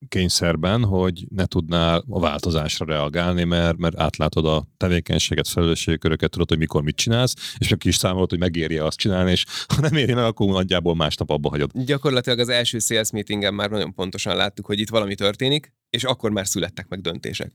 kényszerben, 0.09 0.85
hogy 0.85 1.27
ne 1.29 1.47
tudnál 1.47 2.05
a 2.09 2.21
változásra 2.21 2.87
reagálni, 2.87 3.45
mert, 3.45 3.77
mert 3.77 3.99
átlátod 3.99 4.47
a 4.47 4.67
tevékenységet, 4.77 5.49
felelősségköröket, 5.49 6.31
tudod, 6.31 6.49
hogy 6.49 6.59
mikor 6.59 6.83
mit 6.83 6.97
csinálsz, 6.97 7.35
és 7.59 7.73
aki 7.73 7.89
is 7.89 7.97
számolod, 7.97 8.31
hogy 8.31 8.39
megéri 8.39 8.79
azt 8.79 8.99
csinálni, 8.99 9.31
és 9.31 9.45
ha 9.75 9.81
nem 9.81 9.95
éri 9.95 10.15
meg, 10.15 10.25
akkor 10.25 10.47
nagyjából 10.47 10.95
másnap 10.95 11.31
abba 11.31 11.49
hagyod. 11.49 11.71
Gyakorlatilag 11.73 12.39
az 12.39 12.49
első 12.49 12.79
sales 12.79 13.11
meetingen 13.11 13.55
már 13.55 13.71
nagyon 13.71 13.95
pontosan 13.95 14.37
láttuk, 14.37 14.67
hogy 14.67 14.81
itt 14.81 14.89
valami 14.89 15.15
történik, 15.15 15.73
és 15.91 16.05
akkor 16.05 16.31
már 16.31 16.47
születtek 16.47 16.89
meg 16.89 17.01
döntések. 17.01 17.53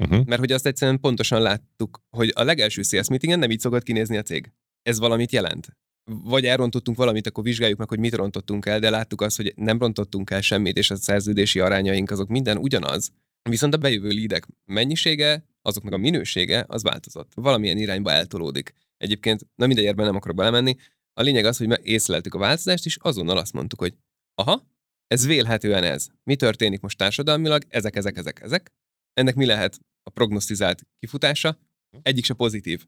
Uh-huh. 0.00 0.24
Mert 0.26 0.40
hogy 0.40 0.52
azt 0.52 0.66
egyszerűen 0.66 1.00
pontosan 1.00 1.42
láttuk, 1.42 2.02
hogy 2.10 2.32
a 2.34 2.44
legelső 2.44 2.82
sales 2.82 3.08
meetingen 3.08 3.38
nem 3.38 3.50
így 3.50 3.60
szokott 3.60 3.82
kinézni 3.82 4.16
a 4.16 4.22
cég. 4.22 4.52
Ez 4.82 4.98
valamit 4.98 5.32
jelent 5.32 5.78
vagy 6.04 6.46
elrontottunk 6.46 6.96
valamit, 6.96 7.26
akkor 7.26 7.44
vizsgáljuk 7.44 7.78
meg, 7.78 7.88
hogy 7.88 7.98
mit 7.98 8.14
rontottunk 8.14 8.66
el, 8.66 8.80
de 8.80 8.90
láttuk 8.90 9.20
azt, 9.20 9.36
hogy 9.36 9.52
nem 9.56 9.78
rontottunk 9.78 10.30
el 10.30 10.40
semmit, 10.40 10.76
és 10.76 10.90
a 10.90 10.96
szerződési 10.96 11.60
arányaink 11.60 12.10
azok 12.10 12.28
minden 12.28 12.56
ugyanaz. 12.56 13.10
Viszont 13.48 13.74
a 13.74 13.76
bejövő 13.76 14.08
lídek 14.08 14.46
mennyisége, 14.64 15.44
azoknak 15.62 15.92
a 15.92 15.96
minősége, 15.96 16.64
az 16.68 16.82
változott. 16.82 17.32
Valamilyen 17.34 17.78
irányba 17.78 18.10
eltolódik. 18.10 18.72
Egyébként, 18.96 19.46
na 19.54 19.66
mindegy, 19.66 19.84
ebben 19.84 20.06
nem 20.06 20.16
akarok 20.16 20.36
belemenni. 20.36 20.76
A 21.12 21.22
lényeg 21.22 21.44
az, 21.44 21.56
hogy 21.56 21.78
észleltük 21.82 22.34
a 22.34 22.38
változást, 22.38 22.86
és 22.86 22.96
azonnal 23.00 23.38
azt 23.38 23.52
mondtuk, 23.52 23.78
hogy 23.78 23.94
aha, 24.34 24.66
ez 25.06 25.26
vélhetően 25.26 25.84
ez. 25.84 26.06
Mi 26.22 26.36
történik 26.36 26.80
most 26.80 26.98
társadalmilag? 26.98 27.62
Ezek, 27.68 27.96
ezek, 27.96 28.16
ezek, 28.16 28.40
ezek. 28.40 28.72
Ennek 29.12 29.34
mi 29.34 29.46
lehet 29.46 29.80
a 30.10 30.12
prognosztizált 30.12 30.82
kifutása? 30.98 31.58
Egyik 32.02 32.24
se 32.24 32.34
pozitív. 32.34 32.86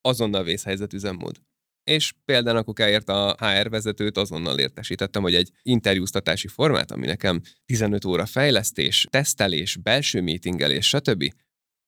Azonnal 0.00 0.42
vészhelyzet 0.42 0.92
üzemmód 0.92 1.40
és 1.90 2.12
például 2.24 2.56
akkor 2.56 2.80
elért 2.80 3.08
a 3.08 3.36
HR 3.38 3.68
vezetőt, 3.68 4.18
azonnal 4.18 4.58
értesítettem, 4.58 5.22
hogy 5.22 5.34
egy 5.34 5.50
interjúztatási 5.62 6.48
formát, 6.48 6.90
ami 6.90 7.06
nekem 7.06 7.40
15 7.64 8.04
óra 8.04 8.26
fejlesztés, 8.26 9.06
tesztelés, 9.10 9.76
belső 9.76 10.20
meetingelés, 10.20 10.86
stb. 10.88 11.32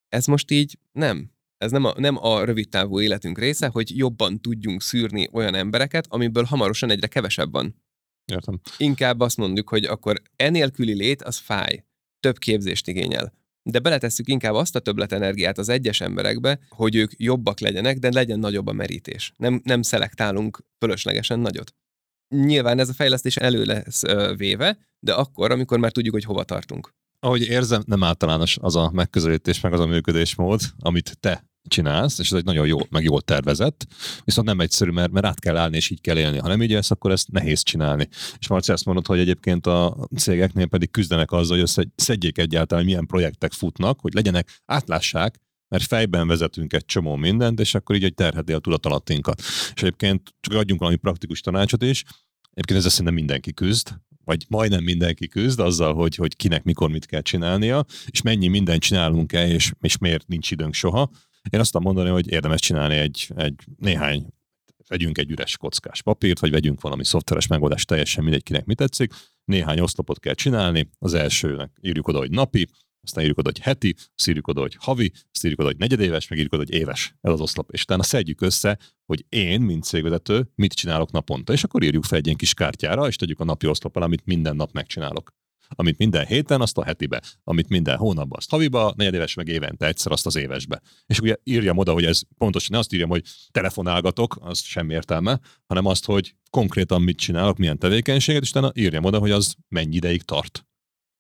Ez 0.09 0.27
most 0.27 0.51
így 0.51 0.79
nem. 0.93 1.31
Ez 1.57 1.71
nem 1.71 1.85
a, 1.85 1.95
nem 1.97 2.17
a 2.25 2.45
rövid 2.45 2.69
távú 2.69 3.01
életünk 3.01 3.39
része, 3.39 3.67
hogy 3.67 3.97
jobban 3.97 4.41
tudjunk 4.41 4.83
szűrni 4.83 5.29
olyan 5.33 5.55
embereket, 5.55 6.07
amiből 6.09 6.45
hamarosan 6.45 6.91
egyre 6.91 7.07
kevesebb 7.07 7.53
van. 7.53 7.83
Értem. 8.33 8.61
Inkább 8.77 9.21
azt 9.21 9.37
mondjuk, 9.37 9.69
hogy 9.69 9.85
akkor 9.85 10.23
enélküli 10.37 10.95
lét 10.95 11.23
az 11.23 11.37
fáj. 11.37 11.85
Több 12.21 12.39
képzést 12.39 12.89
igényel 12.89 13.33
de 13.63 13.79
beletesszük 13.79 14.29
inkább 14.29 14.55
azt 14.55 14.77
a 14.77 14.81
többletenergiát 14.81 15.59
az 15.59 15.69
egyes 15.69 16.01
emberekbe, 16.01 16.59
hogy 16.69 16.95
ők 16.95 17.13
jobbak 17.17 17.61
legyenek, 17.61 17.99
de 17.99 18.13
legyen 18.13 18.39
nagyobb 18.39 18.67
a 18.67 18.73
merítés. 18.73 19.33
Nem, 19.37 19.61
nem 19.65 19.83
szelektálunk 19.83 20.65
fölöslegesen 20.79 21.39
nagyot. 21.39 21.75
Nyilván 22.35 22.79
ez 22.79 22.89
a 22.89 22.93
fejlesztés 22.93 23.37
elő 23.37 23.65
lesz 23.65 24.03
véve, 24.37 24.79
de 24.99 25.13
akkor, 25.13 25.51
amikor 25.51 25.79
már 25.79 25.93
tudjuk, 25.93 26.15
hogy 26.15 26.25
hova 26.25 26.45
tartunk. 26.45 26.91
Ahogy 27.21 27.43
érzem, 27.43 27.83
nem 27.87 28.03
általános 28.03 28.59
az 28.61 28.77
a 28.77 28.91
megközelítés, 28.91 29.61
meg 29.61 29.73
az 29.73 29.81
a 29.81 29.87
működésmód, 29.87 30.61
amit 30.79 31.17
te 31.21 31.48
csinálsz, 31.69 32.19
és 32.19 32.31
ez 32.31 32.39
egy 32.39 32.45
nagyon 32.45 32.67
jó, 32.67 32.79
meg 32.91 33.03
jól 33.03 33.21
tervezett, 33.21 33.87
viszont 34.25 34.47
nem 34.47 34.61
egyszerű, 34.61 34.91
mert, 34.91 35.11
mert 35.11 35.27
át 35.27 35.41
kell 35.41 35.57
állni, 35.57 35.77
és 35.77 35.91
így 35.91 36.01
kell 36.01 36.19
élni. 36.19 36.39
Ha 36.39 36.49
nem 36.49 36.63
így 36.63 36.71
lesz, 36.71 36.91
akkor 36.91 37.11
ezt 37.11 37.31
nehéz 37.31 37.63
csinálni. 37.63 38.09
És 38.39 38.49
Marci 38.49 38.73
azt 38.73 38.85
mondod, 38.85 39.07
hogy 39.07 39.19
egyébként 39.19 39.67
a 39.67 40.09
cégeknél 40.17 40.67
pedig 40.67 40.91
küzdenek 40.91 41.33
azzal, 41.33 41.59
hogy 41.75 41.89
szedjék 41.97 42.39
egyáltalán, 42.39 42.85
milyen 42.85 43.07
projektek 43.07 43.53
futnak, 43.53 44.01
hogy 44.01 44.15
legyenek, 44.15 44.61
átlássák, 44.67 45.41
mert 45.69 45.85
fejben 45.85 46.27
vezetünk 46.27 46.73
egy 46.73 46.85
csomó 46.85 47.17
mindent, 47.17 47.61
és 47.61 47.75
akkor 47.75 47.97
így 47.97 48.05
egy 48.05 48.15
terheti 48.15 48.53
a 48.53 48.59
tudatalattinkat. 48.59 49.39
És 49.75 49.83
egyébként 49.83 50.35
csak 50.41 50.55
adjunk 50.55 50.81
valami 50.81 50.97
praktikus 50.97 51.41
tanácsot 51.41 51.83
is, 51.83 52.05
Egyébként 52.59 52.85
ez 52.85 52.91
szerintem 52.91 53.15
mindenki 53.15 53.53
küzd, 53.55 53.89
vagy 54.25 54.45
majdnem 54.49 54.85
mindenki 54.85 55.29
küzd 55.29 55.61
azzal, 55.61 55.95
hogy, 55.95 56.15
hogy 56.15 56.37
kinek 56.37 56.65
mikor 56.65 56.91
mit 56.91 57.07
kell 57.07 57.21
csinálnia, 57.21 57.85
és 58.07 58.23
mennyi 58.23 58.49
mindent 58.49 58.83
csinálunk-e, 58.83 59.49
és, 59.49 59.73
és 59.81 59.99
miért 59.99 60.27
nincs 60.27 60.51
időnk 60.51 60.75
soha. 60.75 61.11
Én 61.51 61.61
azt 61.61 61.79
mondani, 61.79 62.09
hogy 62.09 62.31
érdemes 62.31 62.61
csinálni 62.61 62.97
egy, 62.97 63.31
egy 63.37 63.55
néhány 63.77 64.27
vegyünk 64.89 65.19
egy 65.19 65.31
üres 65.31 65.57
kockás 65.57 66.03
papírt, 66.03 66.39
vagy 66.39 66.51
vegyünk 66.51 66.81
valami 66.81 67.05
szoftveres 67.05 67.47
megoldást, 67.47 67.87
teljesen 67.87 68.23
mindegy, 68.23 68.43
kinek 68.43 68.65
mit 68.65 68.77
tetszik. 68.77 69.13
Néhány 69.45 69.81
oszlopot 69.81 70.21
kell 70.21 70.35
csinálni, 70.35 70.89
az 70.99 71.15
elsőnek 71.15 71.79
írjuk 71.81 72.09
oda, 72.09 72.19
hogy 72.19 72.31
napi, 72.31 72.69
aztán 73.03 73.23
írjuk 73.23 73.39
oda, 73.39 73.51
hogy 73.55 73.63
heti, 73.63 73.95
azt 74.17 74.29
írjuk 74.29 74.47
oda, 74.47 74.61
hogy 74.61 74.77
havi, 74.81 75.13
azt 75.33 75.45
írjuk 75.45 75.61
oda, 75.61 75.69
hogy 75.69 75.79
negyedéves, 75.79 76.29
meg 76.29 76.39
írjuk 76.39 76.53
oda, 76.53 76.63
hogy 76.63 76.75
éves. 76.75 77.15
Ez 77.21 77.33
az 77.33 77.41
oszlop. 77.41 77.71
És 77.71 77.83
utána 77.83 78.03
szedjük 78.03 78.41
össze, 78.41 78.79
hogy 79.07 79.25
én, 79.29 79.61
mint 79.61 79.85
cégvezető, 79.85 80.51
mit 80.55 80.73
csinálok 80.73 81.11
naponta. 81.11 81.53
És 81.53 81.65
akkor 81.65 81.83
írjuk 81.83 82.05
fel 82.05 82.19
egy 82.19 82.25
ilyen 82.25 82.39
kis 82.39 82.55
kártyára, 82.55 83.07
és 83.07 83.17
tegyük 83.17 83.41
a 83.41 83.45
napi 83.45 83.67
oszlopal, 83.67 84.03
amit 84.03 84.25
minden 84.25 84.57
nap 84.57 84.73
megcsinálok 84.73 85.33
amit 85.75 85.99
minden 85.99 86.27
héten, 86.27 86.61
azt 86.61 86.79
a 86.79 86.85
hetibe, 86.85 87.23
amit 87.45 87.69
minden 87.69 87.97
hónapban, 87.97 88.39
azt 88.39 88.51
haviba, 88.51 88.93
negyedéves 88.97 89.35
meg 89.35 89.49
évente 89.49 89.87
egyszer, 89.87 90.13
azt 90.13 90.27
az 90.27 90.37
évesbe. 90.37 90.81
És 91.07 91.21
ugye 91.21 91.37
írjam 91.45 91.79
oda, 91.79 91.93
hogy 91.93 92.05
ez 92.05 92.21
pontosan 92.39 92.69
ne 92.71 92.79
azt 92.79 92.93
írjam, 92.93 93.09
hogy 93.09 93.23
telefonálgatok, 93.51 94.37
az 94.41 94.63
sem 94.63 94.91
értelme, 94.91 95.41
hanem 95.67 95.87
azt, 95.87 96.05
hogy 96.05 96.35
konkrétan 96.51 97.03
mit 97.03 97.19
csinálok, 97.19 97.59
milyen 97.59 97.79
tevékenységet, 97.79 98.43
és 98.43 98.51
utána 98.51 98.73
írjam 98.75 99.05
oda, 99.05 99.19
hogy 99.19 99.31
az 99.31 99.55
mennyi 99.69 99.97
ideig 99.97 100.23
tart. 100.23 100.67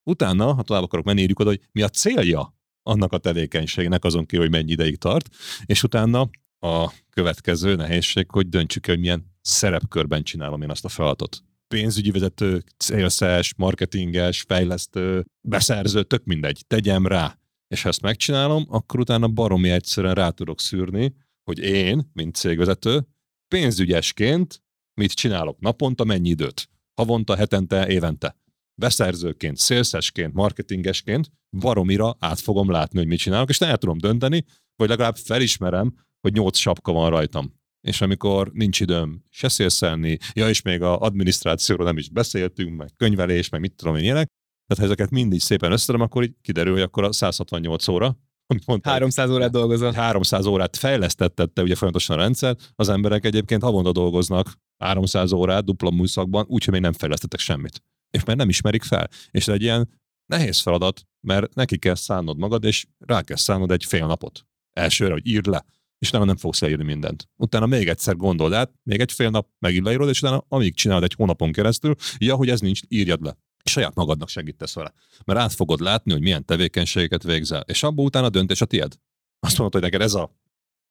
Utána, 0.03 0.55
ha 0.55 0.62
tovább 0.62 0.82
akarok 0.82 1.05
menni, 1.05 1.20
írjuk 1.20 1.38
oda, 1.38 1.49
hogy 1.49 1.61
mi 1.72 1.82
a 1.82 1.88
célja 1.88 2.57
annak 2.82 3.12
a 3.12 3.18
tevékenységnek, 3.18 4.05
azon 4.05 4.26
ki, 4.26 4.36
hogy 4.36 4.51
mennyi 4.51 4.70
ideig 4.70 4.96
tart, 4.96 5.28
és 5.64 5.82
utána 5.82 6.30
a 6.59 6.92
következő 7.11 7.74
nehézség, 7.74 8.30
hogy 8.30 8.49
döntsük 8.49 8.86
hogy 8.86 8.99
milyen 8.99 9.36
szerepkörben 9.40 10.22
csinálom 10.22 10.62
én 10.62 10.70
azt 10.70 10.84
a 10.84 10.88
feladatot 10.88 11.42
pénzügyi 11.68 12.10
vezető, 12.10 12.62
célszes, 12.76 13.54
marketinges, 13.56 14.42
fejlesztő, 14.42 15.24
beszerző, 15.48 16.02
tök 16.02 16.24
mindegy, 16.24 16.64
tegyem 16.66 17.06
rá. 17.06 17.38
És 17.68 17.82
ha 17.82 17.88
ezt 17.88 18.02
megcsinálom, 18.02 18.66
akkor 18.68 19.00
utána 19.00 19.28
baromi 19.28 19.70
egyszerűen 19.70 20.14
rá 20.14 20.30
tudok 20.30 20.60
szűrni, 20.60 21.14
hogy 21.44 21.58
én, 21.58 22.10
mint 22.12 22.34
cégvezető, 22.34 23.06
pénzügyesként 23.54 24.62
mit 25.00 25.12
csinálok 25.12 25.60
naponta, 25.60 26.04
mennyi 26.04 26.28
időt. 26.28 26.68
Havonta, 26.94 27.36
hetente, 27.36 27.88
évente. 27.88 28.36
Beszerzőként, 28.80 29.56
szélszesként, 29.56 30.34
marketingesként 30.34 31.30
baromira 31.56 32.16
át 32.18 32.40
fogom 32.40 32.70
látni, 32.70 32.98
hogy 32.98 33.06
mit 33.06 33.18
csinálok, 33.18 33.48
és 33.48 33.60
el 33.60 33.78
tudom 33.78 33.98
dönteni, 33.98 34.44
vagy 34.76 34.88
legalább 34.88 35.16
felismerem, 35.16 35.94
hogy 36.20 36.32
nyolc 36.32 36.56
sapka 36.56 36.92
van 36.92 37.10
rajtam 37.10 37.57
és 37.89 38.01
amikor 38.01 38.51
nincs 38.53 38.80
időm 38.80 39.24
se 39.30 39.49
szélszelni, 39.49 40.18
ja, 40.32 40.49
és 40.49 40.62
még 40.62 40.82
a 40.82 40.99
adminisztrációról 40.99 41.86
nem 41.86 41.97
is 41.97 42.09
beszéltünk, 42.09 42.76
meg 42.76 42.91
könyvelés, 42.97 43.49
meg 43.49 43.61
mit 43.61 43.72
tudom 43.72 43.97
én 43.97 44.03
ilyenek, 44.03 44.26
tehát 44.66 44.82
ha 44.82 44.84
ezeket 44.84 45.11
mindig 45.11 45.41
szépen 45.41 45.72
összedem, 45.72 46.01
akkor 46.01 46.22
így 46.22 46.34
kiderül, 46.43 46.72
hogy 46.72 46.82
akkor 46.82 47.05
a 47.05 47.12
168 47.12 47.89
óra, 47.89 48.16
amit 48.47 48.66
mondtál, 48.66 48.93
300 48.93 49.30
órát 49.30 49.51
dolgozol. 49.51 49.93
300 49.93 50.47
órát 50.47 50.76
fejlesztettette 50.76 51.62
ugye 51.62 51.74
folyamatosan 51.74 52.18
a 52.18 52.20
rendszer, 52.20 52.57
az 52.74 52.89
emberek 52.89 53.24
egyébként 53.24 53.62
havonta 53.62 53.93
dolgoznak 53.93 54.53
300 54.78 55.32
órát 55.32 55.64
dupla 55.64 55.91
műszakban, 55.91 56.45
úgyhogy 56.49 56.72
még 56.72 56.82
nem 56.82 56.93
fejlesztettek 56.93 57.41
semmit. 57.41 57.82
És 58.11 58.24
mert 58.24 58.39
nem 58.39 58.49
ismerik 58.49 58.82
fel. 58.82 59.09
És 59.30 59.49
egy 59.49 59.62
ilyen 59.62 59.89
nehéz 60.26 60.61
feladat, 60.61 61.03
mert 61.20 61.55
neki 61.55 61.78
kell 61.78 61.95
szánnod 61.95 62.39
magad, 62.39 62.64
és 62.64 62.86
rá 62.99 63.22
kell 63.22 63.36
szánnod 63.36 63.70
egy 63.70 63.84
fél 63.84 64.07
napot. 64.07 64.47
Elsőre, 64.72 65.12
hogy 65.12 65.26
írd 65.26 65.47
le 65.47 65.64
és 65.99 66.09
utána 66.09 66.24
nem 66.24 66.36
fogsz 66.36 66.61
leírni 66.61 66.84
mindent. 66.84 67.28
Utána 67.36 67.66
még 67.66 67.88
egyszer 67.88 68.16
gondold 68.16 68.53
át, 68.53 68.72
még 68.82 69.01
egy 69.01 69.12
fél 69.12 69.30
nap 69.30 69.49
megint 69.59 69.84
leírod, 69.84 70.09
és 70.09 70.22
utána 70.22 70.44
amíg 70.49 70.74
csinálod 70.74 71.03
egy 71.03 71.14
hónapon 71.14 71.53
keresztül, 71.53 71.94
ja, 72.18 72.34
hogy 72.34 72.49
ez 72.49 72.61
nincs, 72.61 72.80
írjad 72.88 73.22
le. 73.22 73.36
Saját 73.64 73.94
magadnak 73.94 74.28
segítesz 74.28 74.74
vele. 74.74 74.92
Mert 75.24 75.38
át 75.38 75.53
fogod 75.53 75.80
látni, 75.80 76.12
hogy 76.12 76.20
milyen 76.20 76.44
tevékenységeket 76.44 77.22
végzel. 77.22 77.64
És 77.66 77.82
abból 77.82 78.05
utána 78.05 78.26
a 78.26 78.30
döntés 78.30 78.61
a 78.61 78.64
tied. 78.64 78.94
Azt 79.40 79.59
mondod, 79.59 79.80
hogy 79.80 79.90
neked 79.90 80.01
ez 80.01 80.14
a 80.14 80.36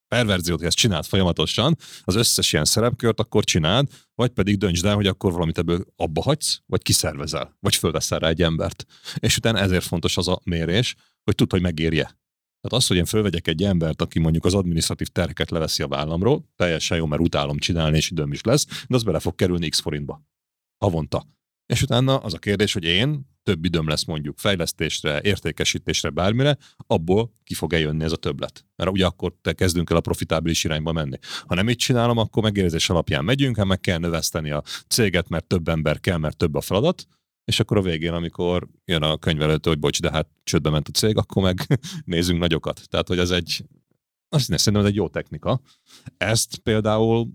perverziót, 0.08 0.58
hogy 0.58 0.68
ezt 0.68 0.78
csináld 0.78 1.05
folyamatosan, 1.05 1.78
az 2.03 2.16
összes 2.16 2.53
ilyen 2.53 2.66
szerepkört 2.66 3.20
akkor 3.20 3.43
csináld, 3.43 3.88
vagy 4.16 4.30
pedig 4.30 4.58
döntsd 4.58 4.86
el, 4.86 4.95
hogy 4.95 5.08
akkor 5.08 5.32
valamit 5.32 5.58
ebből 5.58 5.86
abba 5.95 6.22
hagysz, 6.22 6.62
vagy 6.66 6.82
kiszervezel, 6.82 7.58
vagy 7.60 7.76
fölveszel 7.76 8.20
rá 8.20 8.28
egy 8.28 8.41
embert. 8.41 8.86
És 9.16 9.38
utána 9.38 9.60
ezért 9.60 9.84
fontos 9.84 10.18
az 10.18 10.28
a 10.28 10.39
mérés, 10.43 10.95
hogy 11.24 11.36
tudd, 11.36 11.49
hogy 11.49 11.62
megérje. 11.62 12.18
Tehát 12.62 12.84
az, 12.84 12.88
hogy 12.88 12.97
én 12.97 13.05
fölvegyek 13.05 13.47
egy 13.47 13.64
embert, 13.64 14.01
aki 14.01 14.20
mondjuk 14.20 14.45
az 14.45 14.53
administratív 14.53 15.08
terheket 15.08 15.51
leveszi 15.51 15.84
a 15.84 15.88
vállamról, 15.88 16.43
teljesen 16.55 16.97
jó, 16.97 17.05
mert 17.05 17.22
utálom 17.22 17.58
csinálni, 17.58 17.97
és 17.97 18.12
időm 18.12 18.32
is 18.32 18.41
lesz, 18.41 18.66
de 18.88 18.95
az 18.95 19.03
bele 19.03 19.20
fog 19.20 19.36
kerülni 19.36 19.70
x 19.70 19.80
forintba. 19.80 20.22
Havonta. 20.78 21.26
És 21.66 21.82
utána 21.82 22.18
az 22.18 22.34
a 22.34 22.38
kérdés, 22.38 22.74
hogy 22.74 22.84
én 22.84 23.26
több 23.43 23.66
időm 23.66 23.88
lesz 23.88 24.05
mondjuk 24.05 24.38
fejlesztésre, 24.38 25.22
értékesítésre, 25.24 26.10
bármire, 26.10 26.58
abból 26.88 27.32
ki 27.43 27.53
fog 27.53 27.74
eljönni 27.74 28.03
ez 28.03 28.12
a 28.12 28.16
többlet. 28.16 28.66
Mert 28.76 28.91
ugye 28.91 29.05
akkor 29.05 29.34
te 29.41 29.53
kezdünk 29.53 29.89
el 29.89 29.97
a 29.97 30.01
profitábilis 30.01 30.64
irányba 30.64 30.91
menni. 30.91 31.18
Ha 31.45 31.55
nem 31.55 31.70
így 31.70 31.76
csinálom, 31.76 32.18
akkor 32.18 32.43
megérzés 32.43 32.89
alapján 32.89 33.24
megyünk, 33.24 33.58
hát 33.58 33.66
meg 33.66 33.80
kell 33.80 33.97
növeszteni 33.97 34.51
a 34.51 34.64
céget, 34.88 35.30
mert 35.30 35.45
több 35.45 35.68
ember 35.68 35.99
kell, 35.99 36.18
mert 36.18 36.38
több 36.38 36.55
a 36.55 36.62
feladat, 36.62 37.08
és 37.48 37.60
akkor 37.60 37.78
a 37.78 37.82
végén, 37.82 38.14
amikor 38.14 38.68
jön 38.86 39.02
a 39.02 39.18
könyvelőtől, 39.18 39.74
hogy 39.74 39.82
bocs, 39.82 40.02
de 40.02 40.12
hát 40.12 40.28
csődbe 40.43 40.70
ment 40.70 40.88
a 40.88 40.91
cég, 40.91 41.18
akkor 41.18 41.43
meg 41.43 41.80
nézzünk 42.06 42.39
nagyokat. 42.39 42.82
Tehát, 42.89 43.08
hogy 43.08 43.20
ez 43.20 43.30
egy, 43.30 43.64
azt 44.30 44.45
hiszem, 44.45 44.58
szerintem 44.58 44.82
ez 44.82 44.89
egy 44.89 44.95
jó 44.95 45.08
technika. 45.08 45.62
Ezt 46.18 46.58
például 46.58 47.28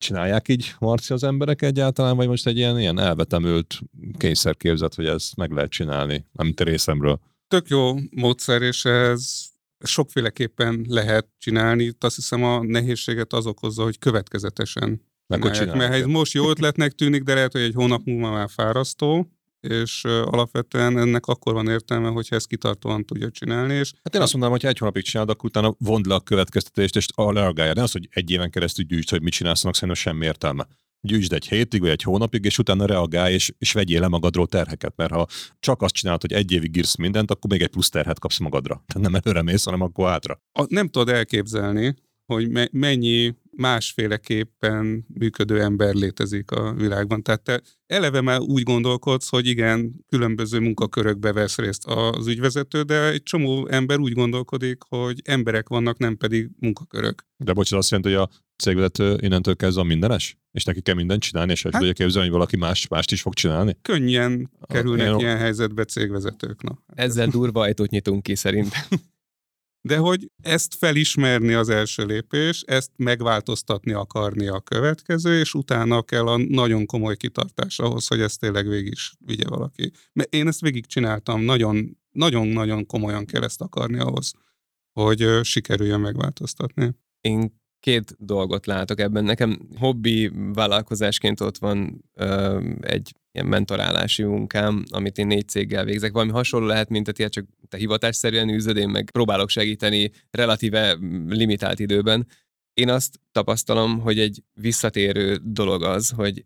Csinálják 0.00 0.48
így, 0.48 0.74
Marci, 0.78 1.12
az 1.12 1.24
emberek 1.24 1.62
egyáltalán, 1.62 2.16
vagy 2.16 2.28
most 2.28 2.46
egy 2.46 2.56
ilyen, 2.56 2.78
ilyen 2.78 2.98
elvetemült 2.98 3.80
kényszerképzet, 4.18 4.94
hogy 4.94 5.06
ezt 5.06 5.36
meg 5.36 5.50
lehet 5.50 5.70
csinálni, 5.70 6.26
amit 6.32 6.60
részemről? 6.60 7.20
Tök 7.48 7.68
jó 7.68 7.94
módszer, 8.10 8.62
és 8.62 8.84
ez 8.84 9.50
sokféleképpen 9.84 10.84
lehet 10.88 11.28
csinálni. 11.38 11.84
Itt 11.84 12.04
azt 12.04 12.14
hiszem 12.14 12.44
a 12.44 12.64
nehézséget 12.64 13.32
az 13.32 13.46
okozza, 13.46 13.82
hogy 13.82 13.98
következetesen 13.98 15.02
csinálják. 15.28 15.74
Mert 15.74 15.92
ez 15.92 16.06
most 16.06 16.32
jó 16.32 16.50
ötletnek 16.50 16.92
tűnik, 16.92 17.22
de 17.22 17.34
lehet, 17.34 17.52
hogy 17.52 17.60
egy 17.60 17.74
hónap 17.74 18.04
múlva 18.04 18.30
már 18.30 18.50
fárasztó, 18.50 19.30
és 19.60 20.04
alapvetően 20.04 20.98
ennek 20.98 21.26
akkor 21.26 21.52
van 21.52 21.68
értelme, 21.68 22.08
hogyha 22.08 22.36
ezt 22.36 22.46
kitartóan 22.46 23.04
tudja 23.04 23.30
csinálni. 23.30 23.74
És 23.74 23.92
hát 24.02 24.14
én 24.14 24.20
azt 24.20 24.32
mondanám, 24.32 24.58
hogy 24.60 24.68
egy 24.70 24.78
hónapig 24.78 25.02
csinálod, 25.02 25.30
akkor 25.30 25.48
utána 25.48 25.74
vond 25.78 26.06
le 26.06 26.14
a 26.14 26.20
következtetést, 26.20 26.96
és 26.96 27.06
reagálja. 27.16 27.72
De 27.72 27.82
az, 27.82 27.92
hogy 27.92 28.08
egy 28.10 28.30
éven 28.30 28.50
keresztül 28.50 28.84
gyűjtsd, 28.84 29.10
hogy 29.10 29.22
mit 29.22 29.32
csinálsz, 29.32 29.58
szerintem 29.58 29.94
semmi 29.94 30.24
értelme. 30.24 30.66
Gyűjtsd 31.00 31.32
egy 31.32 31.48
hétig, 31.48 31.80
vagy 31.80 31.90
egy 31.90 32.02
hónapig, 32.02 32.44
és 32.44 32.58
utána 32.58 32.86
reagálj, 32.86 33.34
és, 33.34 33.52
és 33.58 33.72
vegyél 33.72 34.00
le 34.00 34.08
magadról 34.08 34.46
terheket, 34.46 34.96
mert 34.96 35.12
ha 35.12 35.26
csak 35.60 35.82
azt 35.82 35.94
csinálod, 35.94 36.20
hogy 36.20 36.32
egy 36.32 36.52
évig 36.52 36.76
írsz 36.76 36.96
mindent, 36.96 37.30
akkor 37.30 37.50
még 37.50 37.62
egy 37.62 37.68
plusz 37.68 37.88
terhet 37.88 38.18
kapsz 38.18 38.38
magadra. 38.38 38.84
Tehát 38.86 39.10
nem 39.10 39.20
előre 39.24 39.42
mész, 39.42 39.64
hanem 39.64 39.80
akkor 39.80 40.08
hátra. 40.08 40.42
A, 40.52 40.64
nem 40.68 40.88
tudod 40.88 41.08
elképzelni, 41.08 41.94
hogy 42.26 42.48
me- 42.48 42.72
mennyi 42.72 43.34
másféleképpen 43.60 45.06
működő 45.14 45.60
ember 45.60 45.94
létezik 45.94 46.50
a 46.50 46.72
világban. 46.72 47.22
Tehát 47.22 47.42
te 47.42 47.60
eleve 47.86 48.20
már 48.20 48.40
úgy 48.40 48.62
gondolkodsz, 48.62 49.28
hogy 49.28 49.46
igen, 49.46 50.04
különböző 50.08 50.58
munkakörökbe 50.58 51.32
vesz 51.32 51.58
részt 51.58 51.86
az 51.86 52.26
ügyvezető, 52.26 52.82
de 52.82 53.10
egy 53.10 53.22
csomó 53.22 53.66
ember 53.66 53.98
úgy 53.98 54.12
gondolkodik, 54.12 54.82
hogy 54.88 55.20
emberek 55.24 55.68
vannak, 55.68 55.98
nem 55.98 56.16
pedig 56.16 56.48
munkakörök. 56.58 57.26
De 57.36 57.52
bocs, 57.52 57.72
azt 57.72 57.90
jelenti, 57.90 58.12
hogy 58.12 58.22
a 58.22 58.28
cégvezető 58.56 59.18
innentől 59.20 59.56
kezdve 59.56 59.80
a 59.80 59.84
mindenes? 59.84 60.38
És 60.52 60.64
neki 60.64 60.80
kell 60.80 60.94
mindent 60.94 61.22
csinálni, 61.22 61.52
és 61.52 61.64
el 61.64 61.70
hát, 61.70 61.80
tudja 61.80 62.04
képzelni, 62.04 62.28
hogy 62.28 62.36
valaki 62.36 62.56
más, 62.56 62.88
mást 62.88 63.12
is 63.12 63.20
fog 63.20 63.34
csinálni? 63.34 63.76
Könnyen 63.82 64.50
kerülnek 64.60 65.14
a, 65.14 65.18
ilyen 65.18 65.38
helyzetbe 65.38 65.84
cégvezetők. 65.84 66.62
Na. 66.62 66.82
Ezzel 66.94 67.26
durva 67.26 67.60
ajtót 67.60 67.90
nyitunk 67.90 68.22
ki 68.22 68.34
szerintem. 68.34 68.82
De 69.82 69.96
hogy 69.96 70.30
ezt 70.42 70.74
felismerni 70.74 71.52
az 71.52 71.68
első 71.68 72.04
lépés, 72.06 72.62
ezt 72.66 72.90
megváltoztatni 72.96 73.92
akarni 73.92 74.46
a 74.46 74.60
következő, 74.60 75.38
és 75.38 75.54
utána 75.54 76.02
kell 76.02 76.26
a 76.26 76.36
nagyon 76.36 76.86
komoly 76.86 77.16
kitartás 77.16 77.78
ahhoz, 77.78 78.06
hogy 78.06 78.20
ezt 78.20 78.40
tényleg 78.40 78.68
végig 78.68 78.92
is 78.92 79.12
vigye 79.18 79.48
valaki. 79.48 79.92
Mert 80.12 80.34
én 80.34 80.46
ezt 80.46 80.60
végig 80.60 80.86
csináltam, 80.86 81.40
nagyon, 81.40 81.98
nagyon-nagyon 82.10 82.86
komolyan 82.86 83.24
kell 83.24 83.42
ezt 83.42 83.60
akarni 83.60 83.98
ahhoz, 83.98 84.32
hogy 84.92 85.28
sikerüljön 85.42 86.00
megváltoztatni. 86.00 86.94
Én 87.20 87.60
két 87.80 88.16
dolgot 88.18 88.66
látok 88.66 89.00
ebben. 89.00 89.24
Nekem 89.24 89.58
hobbi 89.78 90.30
vállalkozásként 90.52 91.40
ott 91.40 91.58
van 91.58 92.04
ö, 92.14 92.60
egy 92.80 93.14
ilyen 93.32 93.46
mentorálási 93.46 94.22
munkám, 94.22 94.84
amit 94.90 95.18
én 95.18 95.26
négy 95.26 95.48
céggel 95.48 95.84
végzek. 95.84 96.12
Valami 96.12 96.30
hasonló 96.30 96.66
lehet, 96.66 96.88
mint 96.88 97.08
a 97.08 97.12
tiéd, 97.12 97.30
csak 97.30 97.46
te 97.68 97.76
hivatásszerűen 97.76 98.48
űzöd, 98.48 98.76
én 98.76 98.88
meg 98.88 99.10
próbálok 99.10 99.48
segíteni 99.48 100.10
relatíve 100.30 100.92
limitált 101.28 101.78
időben. 101.78 102.26
Én 102.72 102.88
azt 102.88 103.20
tapasztalom, 103.32 104.00
hogy 104.00 104.18
egy 104.18 104.42
visszatérő 104.52 105.40
dolog 105.42 105.82
az, 105.82 106.10
hogy 106.10 106.44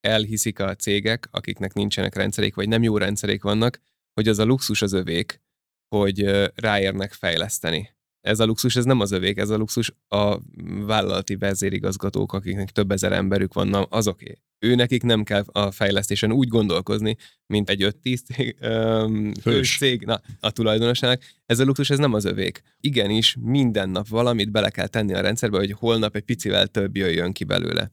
elhiszik 0.00 0.58
a 0.58 0.74
cégek, 0.74 1.28
akiknek 1.30 1.72
nincsenek 1.72 2.14
rendszerék, 2.14 2.54
vagy 2.54 2.68
nem 2.68 2.82
jó 2.82 2.98
rendszerék 2.98 3.42
vannak, 3.42 3.80
hogy 4.14 4.28
az 4.28 4.38
a 4.38 4.44
luxus 4.44 4.82
az 4.82 4.92
övék, 4.92 5.40
hogy 5.88 6.20
ráérnek 6.54 7.12
fejleszteni 7.12 7.95
ez 8.26 8.40
a 8.40 8.44
luxus, 8.44 8.76
ez 8.76 8.84
nem 8.84 9.00
az 9.00 9.12
övék, 9.12 9.38
ez 9.38 9.50
a 9.50 9.56
luxus 9.56 9.92
a 10.08 10.38
vállalati 10.86 11.36
vezérigazgatók, 11.36 12.32
akiknek 12.32 12.70
több 12.70 12.90
ezer 12.90 13.12
emberük 13.12 13.54
van, 13.54 13.86
azoké. 13.88 14.38
Ő 14.58 14.74
nekik 14.74 15.02
nem 15.02 15.22
kell 15.22 15.44
a 15.46 15.70
fejlesztésen 15.70 16.32
úgy 16.32 16.48
gondolkozni, 16.48 17.16
mint 17.46 17.70
egy 17.70 17.94
5-10 18.02 18.18
cég, 18.24 18.56
Hős. 19.42 19.76
cég 19.78 20.04
na, 20.04 20.20
a 20.40 20.50
tulajdonosának. 20.50 21.22
Ez 21.46 21.58
a 21.58 21.64
luxus, 21.64 21.90
ez 21.90 21.98
nem 21.98 22.14
az 22.14 22.24
övék. 22.24 22.62
Igenis, 22.80 23.36
minden 23.40 23.88
nap 23.88 24.08
valamit 24.08 24.50
bele 24.50 24.70
kell 24.70 24.86
tenni 24.86 25.14
a 25.14 25.20
rendszerbe, 25.20 25.58
hogy 25.58 25.72
holnap 25.72 26.16
egy 26.16 26.24
picivel 26.24 26.66
több 26.66 26.96
jöjjön 26.96 27.32
ki 27.32 27.44
belőle. 27.44 27.90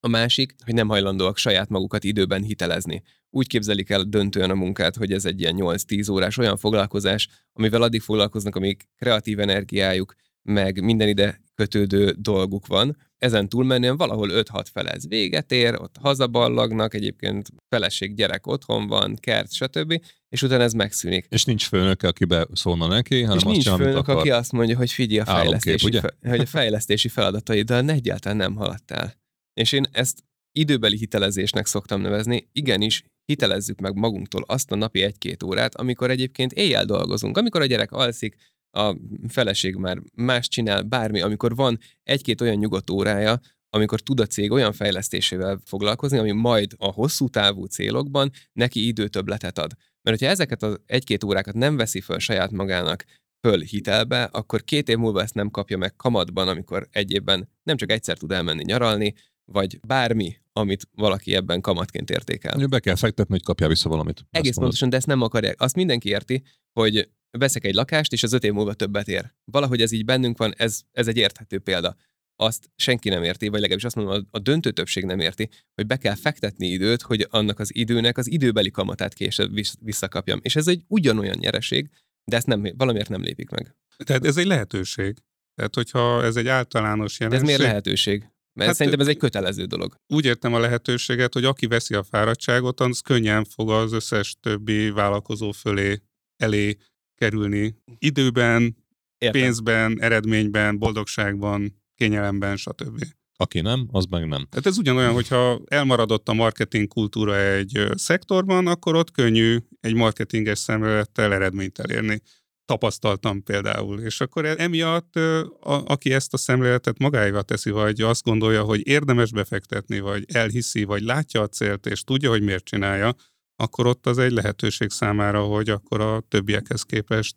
A 0.00 0.08
másik, 0.08 0.54
hogy 0.64 0.74
nem 0.74 0.88
hajlandóak 0.88 1.36
saját 1.36 1.68
magukat 1.68 2.04
időben 2.04 2.42
hitelezni. 2.42 3.02
Úgy 3.30 3.46
képzelik 3.46 3.90
el 3.90 4.02
döntően 4.02 4.50
a 4.50 4.54
munkát, 4.54 4.96
hogy 4.96 5.12
ez 5.12 5.24
egy 5.24 5.40
ilyen 5.40 5.56
8-10 5.58 6.10
órás 6.10 6.36
olyan 6.36 6.56
foglalkozás, 6.56 7.28
amivel 7.52 7.82
addig 7.82 8.00
foglalkoznak, 8.00 8.56
amíg 8.56 8.88
kreatív 8.96 9.40
energiájuk, 9.40 10.14
meg 10.42 10.82
minden 10.82 11.08
ide 11.08 11.40
kötődő 11.54 12.14
dolguk 12.18 12.66
van. 12.66 12.96
Ezen 13.18 13.48
túlmenően 13.48 13.96
valahol 13.96 14.28
5-6 14.32 14.64
felez 14.72 15.08
véget 15.08 15.52
ér, 15.52 15.74
ott 15.74 15.96
hazaballagnak, 16.00 16.94
egyébként 16.94 17.48
feleség, 17.68 18.14
gyerek 18.14 18.46
otthon 18.46 18.86
van, 18.86 19.16
kert, 19.16 19.52
stb. 19.52 20.02
És 20.28 20.42
utána 20.42 20.62
ez 20.62 20.72
megszűnik. 20.72 21.26
És 21.28 21.44
nincs 21.44 21.66
főnök, 21.66 22.02
aki 22.02 22.24
beszólna 22.24 22.86
neki, 22.86 23.22
hanem 23.22 23.36
és 23.36 23.42
azt 23.42 23.52
nincs 23.52 23.64
csinál, 23.64 23.78
főnök, 23.78 24.08
aki 24.08 24.30
azt 24.30 24.52
mondja, 24.52 24.76
hogy 24.76 24.90
figyelj 24.90 25.20
a 25.20 25.24
fejlesztési, 25.24 25.86
Államkép, 25.86 26.12
fe, 26.20 26.28
hogy 26.30 26.40
a 26.40 26.46
fejlesztési 26.46 27.08
feladataiddal 27.08 27.90
egyáltalán 27.90 28.36
nem 28.36 28.54
haladtál. 28.54 29.14
És 29.58 29.72
én 29.72 29.86
ezt 29.92 30.24
időbeli 30.52 30.96
hitelezésnek 30.96 31.66
szoktam 31.66 32.00
nevezni. 32.00 32.48
Igenis, 32.52 33.04
hitelezzük 33.24 33.80
meg 33.80 33.94
magunktól 33.94 34.42
azt 34.46 34.72
a 34.72 34.76
napi 34.76 35.02
egy-két 35.02 35.42
órát, 35.42 35.74
amikor 35.74 36.10
egyébként 36.10 36.52
éjjel 36.52 36.84
dolgozunk, 36.84 37.36
amikor 37.36 37.60
a 37.60 37.66
gyerek 37.66 37.92
alszik, 37.92 38.36
a 38.70 38.96
feleség 39.28 39.74
már 39.74 39.98
más 40.14 40.48
csinál, 40.48 40.82
bármi, 40.82 41.20
amikor 41.20 41.54
van 41.54 41.78
egy-két 42.02 42.40
olyan 42.40 42.56
nyugodt 42.56 42.90
órája, 42.90 43.40
amikor 43.70 44.00
tud 44.00 44.20
a 44.20 44.26
cég 44.26 44.50
olyan 44.50 44.72
fejlesztésével 44.72 45.60
foglalkozni, 45.64 46.18
ami 46.18 46.32
majd 46.32 46.72
a 46.76 46.92
hosszú 46.92 47.28
távú 47.28 47.64
célokban 47.64 48.30
neki 48.52 48.86
időtöbletet 48.86 49.58
ad. 49.58 49.72
Mert 50.02 50.18
hogyha 50.18 50.32
ezeket 50.32 50.62
az 50.62 50.80
egy-két 50.86 51.24
órákat 51.24 51.54
nem 51.54 51.76
veszi 51.76 52.00
föl 52.00 52.18
saját 52.18 52.50
magának 52.50 53.04
föl 53.46 53.60
hitelbe, 53.60 54.22
akkor 54.22 54.64
két 54.64 54.88
év 54.88 54.96
múlva 54.96 55.22
ezt 55.22 55.34
nem 55.34 55.50
kapja 55.50 55.76
meg 55.76 55.96
kamatban, 55.96 56.48
amikor 56.48 56.88
egy 56.90 57.12
évben 57.12 57.48
nem 57.62 57.76
csak 57.76 57.90
egyszer 57.90 58.18
tud 58.18 58.32
elmenni 58.32 58.62
nyaralni, 58.64 59.14
vagy 59.52 59.80
bármi, 59.86 60.36
amit 60.52 60.88
valaki 60.94 61.34
ebben 61.34 61.60
kamatként 61.60 62.10
értékel. 62.10 62.66
Be 62.66 62.80
kell 62.80 62.94
fektetni, 62.94 63.32
hogy 63.32 63.42
kapja 63.42 63.68
vissza 63.68 63.88
valamit. 63.88 64.26
Egész 64.30 64.56
pontosan, 64.56 64.88
de 64.88 64.96
ezt 64.96 65.06
nem 65.06 65.22
akarják. 65.22 65.60
Azt 65.60 65.74
mindenki 65.74 66.08
érti, 66.08 66.42
hogy 66.72 67.08
veszek 67.30 67.64
egy 67.64 67.74
lakást, 67.74 68.12
és 68.12 68.22
az 68.22 68.32
öt 68.32 68.44
év 68.44 68.52
múlva 68.52 68.74
többet 68.74 69.08
ér. 69.08 69.34
Valahogy 69.44 69.80
ez 69.80 69.92
így 69.92 70.04
bennünk 70.04 70.38
van, 70.38 70.54
ez, 70.56 70.80
ez 70.92 71.06
egy 71.06 71.16
érthető 71.16 71.58
példa. 71.58 71.96
Azt 72.36 72.70
senki 72.76 73.08
nem 73.08 73.22
érti, 73.22 73.48
vagy 73.48 73.60
legalábbis 73.60 73.84
azt 73.84 73.96
mondom, 73.96 74.26
a 74.30 74.38
döntő 74.38 74.70
többség 74.70 75.04
nem 75.04 75.20
érti, 75.20 75.48
hogy 75.74 75.86
be 75.86 75.96
kell 75.96 76.14
fektetni 76.14 76.66
időt, 76.66 77.02
hogy 77.02 77.26
annak 77.30 77.58
az 77.58 77.74
időnek 77.74 78.18
az 78.18 78.30
időbeli 78.30 78.70
kamatát 78.70 79.14
később 79.14 79.52
visszakapjam. 79.80 80.40
És 80.42 80.56
ez 80.56 80.68
egy 80.68 80.82
ugyanolyan 80.86 81.36
nyereség, 81.38 81.90
de 82.24 82.36
ezt 82.36 82.46
nem, 82.46 82.72
valamiért 82.76 83.08
nem 83.08 83.22
lépik 83.22 83.50
meg. 83.50 83.76
Tehát 84.04 84.24
ez 84.24 84.36
egy 84.36 84.46
lehetőség. 84.46 85.16
Tehát, 85.54 85.74
hogyha 85.74 86.24
ez 86.24 86.36
egy 86.36 86.48
általános 86.48 87.20
jelenség... 87.20 87.46
De 87.46 87.52
ez 87.52 87.58
miért 87.58 87.70
lehetőség? 87.70 88.28
Mert 88.58 88.70
hát, 88.70 88.78
szerintem 88.78 89.00
ez 89.00 89.06
egy 89.06 89.16
kötelező 89.16 89.64
dolog. 89.64 89.94
Úgy 90.06 90.24
értem 90.24 90.54
a 90.54 90.58
lehetőséget, 90.58 91.32
hogy 91.32 91.44
aki 91.44 91.66
veszi 91.66 91.94
a 91.94 92.02
fáradtságot, 92.02 92.80
az 92.80 93.00
könnyen 93.00 93.44
fog 93.44 93.70
az 93.70 93.92
összes 93.92 94.36
többi 94.40 94.90
vállalkozó 94.90 95.50
fölé 95.50 96.02
elé 96.36 96.76
kerülni. 97.14 97.74
Időben, 97.98 98.76
értem. 99.18 99.40
pénzben, 99.40 100.00
eredményben, 100.00 100.78
boldogságban, 100.78 101.82
kényelemben, 101.94 102.56
stb. 102.56 103.04
Aki 103.36 103.60
nem, 103.60 103.88
az 103.92 104.04
meg 104.04 104.26
nem. 104.28 104.46
Tehát 104.50 104.66
ez 104.66 104.78
ugyanolyan, 104.78 105.12
hogyha 105.12 105.60
elmaradott 105.66 106.28
a 106.28 106.32
marketing 106.32 106.88
kultúra 106.88 107.40
egy 107.40 107.86
szektorban, 107.94 108.66
akkor 108.66 108.94
ott 108.94 109.10
könnyű 109.10 109.58
egy 109.80 109.94
marketinges 109.94 110.58
szemlélettel 110.58 111.32
eredményt 111.32 111.78
elérni 111.78 112.22
tapasztaltam 112.68 113.42
például. 113.42 114.00
És 114.00 114.20
akkor 114.20 114.44
e- 114.44 114.54
emiatt, 114.58 115.16
a, 115.16 115.82
aki 115.84 116.12
ezt 116.12 116.34
a 116.34 116.36
szemléletet 116.36 116.98
magáéval 116.98 117.42
teszi, 117.42 117.70
vagy 117.70 118.00
azt 118.00 118.22
gondolja, 118.22 118.62
hogy 118.62 118.86
érdemes 118.86 119.32
befektetni, 119.32 120.00
vagy 120.00 120.24
elhiszi, 120.32 120.84
vagy 120.84 121.02
látja 121.02 121.40
a 121.40 121.48
célt, 121.48 121.86
és 121.86 122.04
tudja, 122.04 122.30
hogy 122.30 122.42
miért 122.42 122.64
csinálja, 122.64 123.14
akkor 123.60 123.86
ott 123.86 124.06
az 124.06 124.18
egy 124.18 124.32
lehetőség 124.32 124.90
számára, 124.90 125.42
hogy 125.42 125.68
akkor 125.68 126.00
a 126.00 126.22
többiekhez 126.28 126.82
képest... 126.82 127.36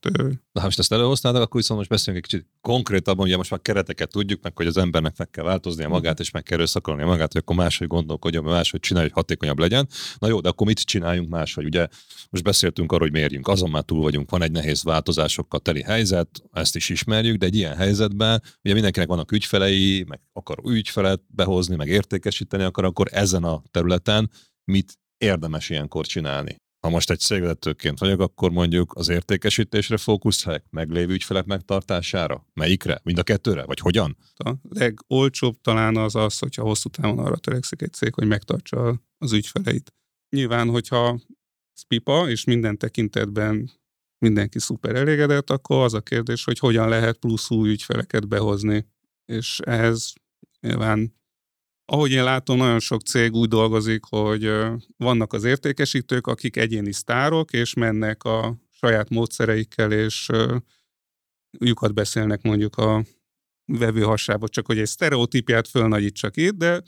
Na, 0.52 0.60
ha 0.60 0.66
most 0.66 0.80
ezt 0.80 0.92
előhoztátok, 0.92 1.42
akkor 1.42 1.62
viszont 1.62 1.80
most 1.80 1.92
beszélünk 1.92 2.24
egy 2.24 2.32
kicsit 2.32 2.48
konkrétabban, 2.62 3.26
ugye 3.26 3.38
most 3.38 3.50
már 3.50 3.62
kereteket 3.62 4.10
tudjuk, 4.10 4.42
meg 4.42 4.58
hogy 4.58 4.68
az 4.68 4.78
embernek 4.78 5.18
meg 5.18 5.30
kell 5.30 5.44
változnia 5.44 5.86
mhm. 5.86 5.96
magát, 5.96 6.20
és 6.20 6.32
meg 6.32 6.44
kell 6.44 6.60
összakolni 6.60 7.04
magát, 7.04 7.32
hogy 7.32 7.42
akkor 7.42 7.56
máshogy 7.56 7.88
gondolkodjon, 7.88 8.44
máshogy 8.44 8.80
csinálja, 8.80 9.08
hogy 9.08 9.18
hatékonyabb 9.18 9.60
legyen. 9.60 9.88
Na 10.18 10.28
jó, 10.28 10.40
de 10.40 10.50
akkor 10.50 10.68
mit 10.68 10.80
csináljunk 10.80 11.30
máshogy? 11.30 11.66
Ugye 11.66 11.88
most 12.30 12.44
beszéltünk 12.44 12.92
arról, 12.92 13.08
hogy 13.10 13.20
mérjünk, 13.20 13.48
azon 13.48 13.70
már 13.70 13.84
túl 13.84 14.02
vagyunk, 14.02 14.30
van 14.30 14.42
egy 14.42 14.52
nehéz 14.52 14.84
változásokkal 14.84 15.60
teli 15.60 15.82
helyzet, 15.82 16.30
ezt 16.52 16.76
is 16.76 16.90
ismerjük, 16.90 17.38
de 17.38 17.46
egy 17.46 17.56
ilyen 17.56 17.76
helyzetben 17.76 18.42
ugye 18.64 18.74
mindenkinek 18.74 19.08
vannak 19.08 19.32
ügyfelei, 19.32 20.06
meg 20.08 20.20
akar 20.34 20.58
ügyfelet 20.66 21.22
behozni, 21.28 21.76
meg 21.76 21.88
értékesíteni 21.88 22.64
akar, 22.64 22.86
akkor 22.86 23.08
ezen 23.12 23.44
a 23.44 23.62
területen 23.72 24.30
mit 24.64 25.00
érdemes 25.22 25.70
ilyenkor 25.70 26.06
csinálni? 26.06 26.56
Ha 26.80 26.90
most 26.90 27.10
egy 27.10 27.20
cégvezetőként 27.20 28.00
vagyok, 28.00 28.20
akkor 28.20 28.52
mondjuk 28.52 28.94
az 28.96 29.10
értékesítésre 29.10 29.98
fókuszálják, 29.98 30.66
meglévő 30.70 31.14
ügyfelek 31.14 31.46
megtartására? 31.46 32.48
Melyikre? 32.54 33.00
Mind 33.04 33.18
a 33.18 33.24
kettőre? 33.24 33.64
Vagy 33.64 33.80
hogyan? 33.80 34.18
A 34.36 34.54
legolcsóbb 34.70 35.62
talán 35.62 35.98
az 35.98 36.16
az, 36.16 36.40
hogyha 36.40 36.64
hosszú 36.64 36.90
távon 36.90 37.20
arra 37.20 37.38
törekszik 37.38 37.82
egy 37.82 37.94
cég, 37.94 38.14
hogy 38.14 38.28
megtartsa 38.28 39.02
az 39.18 39.32
ügyfeleit. 39.32 39.94
Nyilván, 40.30 40.70
hogyha 40.70 41.20
pipa, 41.88 42.30
és 42.30 42.44
minden 42.44 42.78
tekintetben 42.78 43.72
mindenki 44.18 44.60
szuper 44.60 44.96
elégedett, 44.96 45.50
akkor 45.50 45.84
az 45.84 45.94
a 45.94 46.02
kérdés, 46.02 46.44
hogy 46.44 46.60
hogyan 46.60 46.90
lehet 46.90 47.18
plusz 47.18 47.52
új 47.52 47.70
ügyfeleket 47.70 48.28
behozni. 48.28 48.88
És 49.26 49.60
ehhez 49.60 50.14
nyilván 50.60 51.21
ahogy 51.92 52.12
én 52.12 52.24
látom, 52.24 52.58
nagyon 52.58 52.80
sok 52.80 53.02
cég 53.02 53.34
úgy 53.34 53.50
dolgozik, 53.50 54.04
hogy 54.10 54.52
vannak 54.98 55.34
az 55.34 55.44
értékesítők, 55.44 56.28
akik 56.28 56.58
egyéni 56.58 56.94
sztárok, 56.94 57.54
és 57.54 57.74
mennek 57.74 58.24
a 58.24 58.58
saját 58.70 59.10
módszereikkel, 59.10 59.92
és 59.92 60.30
lyukat 61.60 61.94
beszélnek 61.94 62.42
mondjuk 62.42 62.76
a 62.76 63.04
vevő 63.66 64.02
hasába, 64.02 64.48
csak 64.48 64.66
hogy 64.66 64.80
egy 64.80 64.88
sztereotípiát 64.88 65.68
fölnagyítsak 65.68 66.38
itt, 66.38 66.54
de, 66.54 66.82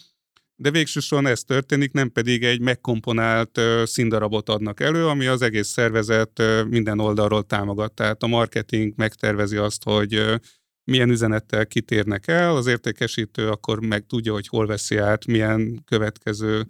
de 0.55 0.71
végsősorban 0.71 1.31
ez 1.31 1.43
történik, 1.43 1.91
nem 1.91 2.11
pedig 2.11 2.43
egy 2.43 2.61
megkomponált 2.61 3.59
színdarabot 3.83 4.49
adnak 4.49 4.79
elő, 4.79 5.07
ami 5.07 5.25
az 5.25 5.41
egész 5.41 5.67
szervezet 5.67 6.41
minden 6.69 6.99
oldalról 6.99 7.43
támogat. 7.43 7.93
Tehát 7.93 8.23
a 8.23 8.27
marketing 8.27 8.93
megtervezi 8.95 9.57
azt, 9.57 9.83
hogy 9.83 10.41
milyen 10.83 11.09
üzenettel 11.09 11.67
kitérnek 11.67 12.27
el, 12.27 12.55
az 12.55 12.67
értékesítő 12.67 13.49
akkor 13.49 13.81
meg 13.81 14.05
tudja, 14.05 14.33
hogy 14.33 14.47
hol 14.47 14.67
veszi 14.67 14.97
át, 14.97 15.25
milyen 15.25 15.83
következő 15.85 16.65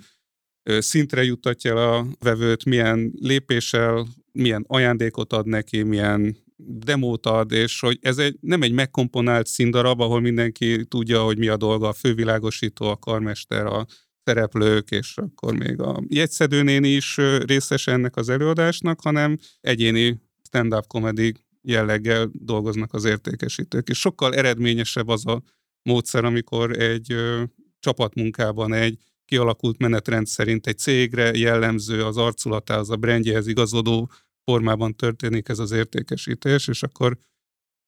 szintre 0.64 1.24
juttatja 1.24 1.72
el 1.72 1.94
a 1.94 2.06
vevőt, 2.20 2.66
milyen 2.66 3.14
lépéssel, 3.20 4.08
milyen 4.32 4.64
ajándékot 4.68 5.34
ad 5.34 5.48
neki, 5.48 5.84
milyen 5.84 6.38
demót 6.66 7.26
ad, 7.26 7.52
és 7.52 7.80
hogy 7.80 7.98
ez 8.02 8.18
egy, 8.18 8.38
nem 8.42 8.62
egy 8.62 8.72
megkomponált 8.72 9.48
színdarab, 9.48 10.02
ahol 10.02 10.22
mindenki 10.22 10.86
tudja, 10.86 11.24
hogy 11.24 11.38
mi 11.38 11.48
a 11.48 11.58
dolga, 11.58 11.88
a 11.88 11.94
fővilágosító, 11.94 12.86
a 12.86 12.98
karmester, 12.98 13.66
a 13.66 13.86
szereplők, 14.24 14.92
és 14.92 15.18
akkor 15.18 15.54
még 15.58 15.80
a 15.80 16.04
jegyszedőnén 16.08 16.84
is 16.84 17.18
részes 17.46 17.88
ennek 17.88 18.16
az 18.16 18.30
előadásnak, 18.30 19.02
hanem 19.02 19.38
egyéni 19.62 20.22
stand-up 20.44 20.88
comedy 20.88 21.34
jelleggel 21.64 22.30
dolgoznak 22.34 22.94
az 22.94 23.06
értékesítők. 23.06 23.90
És 23.90 24.00
sokkal 24.00 24.36
eredményesebb 24.36 25.08
az 25.08 25.26
a 25.26 25.42
módszer, 25.90 26.26
amikor 26.26 26.80
egy 26.80 27.12
ö, 27.12 27.44
csapatmunkában 27.80 28.74
egy 28.74 28.98
kialakult 29.26 29.78
menetrend 29.78 30.28
szerint 30.28 30.68
egy 30.68 30.78
cégre 30.78 31.32
jellemző 31.34 32.06
az 32.06 32.18
arculatához, 32.18 32.90
a 32.90 32.96
brandjehez 32.96 33.48
igazodó 33.48 34.12
formában 34.44 34.96
történik 34.96 35.50
ez 35.50 35.60
az 35.60 35.72
értékesítés, 35.72 36.68
és 36.68 36.84
akkor 36.84 37.18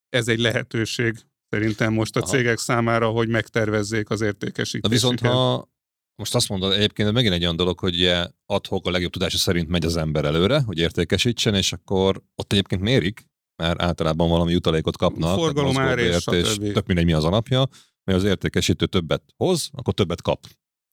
ez 0.10 0.28
egy 0.28 0.40
lehetőség 0.40 1.16
szerintem 1.50 1.94
most 1.94 2.16
a 2.16 2.20
Aha. 2.20 2.30
cégek 2.30 2.58
számára, 2.58 3.10
hogy 3.10 3.28
megtervezzék 3.28 4.10
az 4.10 4.22
értékesítést. 4.22 4.94
Viszont 4.94 5.20
ha 5.20 5.70
most 6.16 6.36
azt 6.36 6.50
mondod, 6.50 6.72
egyébként 6.72 7.12
megint 7.12 7.34
egy 7.34 7.44
olyan 7.44 7.56
dolog, 7.56 7.80
hogy 7.80 8.12
adhok 8.46 8.88
a 8.88 8.92
legjobb 8.92 9.12
tudása 9.12 9.38
szerint 9.38 9.70
megy 9.70 9.86
az 9.86 9.98
ember 9.98 10.26
előre, 10.26 10.62
hogy 10.62 10.78
értékesítsen, 10.78 11.56
és 11.56 11.74
akkor 11.74 12.22
ott 12.36 12.52
egyébként 12.52 12.82
mérik, 12.82 13.26
mert 13.56 13.82
általában 13.82 14.30
valami 14.30 14.52
jutalékot 14.52 14.98
kapnak. 14.98 15.38
Forgalom 15.38 15.78
ár 15.78 15.98
és, 16.00 16.26
és 16.32 16.56
tök 16.56 16.86
mindegy 16.86 17.06
mi 17.06 17.14
az 17.14 17.24
alapja, 17.24 17.68
mert 18.04 18.20
az 18.20 18.24
értékesítő 18.24 18.86
többet 18.86 19.24
hoz, 19.38 19.70
akkor 19.74 19.94
többet 19.94 20.22
kap. 20.22 20.42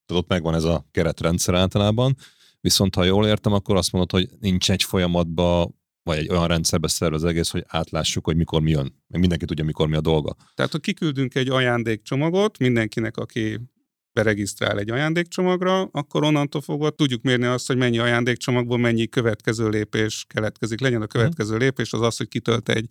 Tehát 0.06 0.22
ott 0.22 0.28
megvan 0.28 0.54
ez 0.54 0.64
a 0.64 0.86
keretrendszer 0.90 1.54
általában, 1.54 2.16
viszont 2.60 2.94
ha 2.94 3.04
jól 3.04 3.26
értem, 3.26 3.52
akkor 3.52 3.76
azt 3.76 3.92
mondod, 3.92 4.10
hogy 4.10 4.28
nincs 4.40 4.70
egy 4.70 4.82
folyamatba 4.82 5.70
vagy 6.02 6.18
egy 6.18 6.28
olyan 6.28 6.46
rendszerbe 6.46 6.88
szerve 6.88 7.16
az 7.16 7.24
egész, 7.24 7.50
hogy 7.50 7.64
átlássuk, 7.66 8.24
hogy 8.24 8.36
mikor 8.36 8.60
mi 8.60 8.70
jön. 8.70 9.02
Mindenki 9.06 9.44
tudja, 9.44 9.64
mikor 9.64 9.88
mi 9.88 9.96
a 9.96 10.00
dolga. 10.00 10.36
Tehát, 10.54 10.72
ha 10.72 10.78
kiküldünk 10.78 11.34
egy 11.34 11.48
ajándékcsomagot 11.48 12.58
mindenkinek, 12.58 13.16
aki 13.16 13.60
beregisztrál 14.12 14.78
egy 14.78 14.90
ajándékcsomagra, 14.90 15.82
akkor 15.82 16.24
onnantól 16.24 16.60
fogva 16.60 16.90
tudjuk 16.90 17.22
mérni 17.22 17.44
azt, 17.44 17.66
hogy 17.66 17.76
mennyi 17.76 17.98
ajándékcsomagból 17.98 18.78
mennyi 18.78 19.08
következő 19.08 19.68
lépés 19.68 20.24
keletkezik. 20.28 20.80
Legyen 20.80 21.02
a 21.02 21.06
következő 21.06 21.56
lépés 21.56 21.92
az 21.92 22.00
az, 22.00 22.16
hogy 22.16 22.28
kitölt 22.28 22.68
egy, 22.68 22.88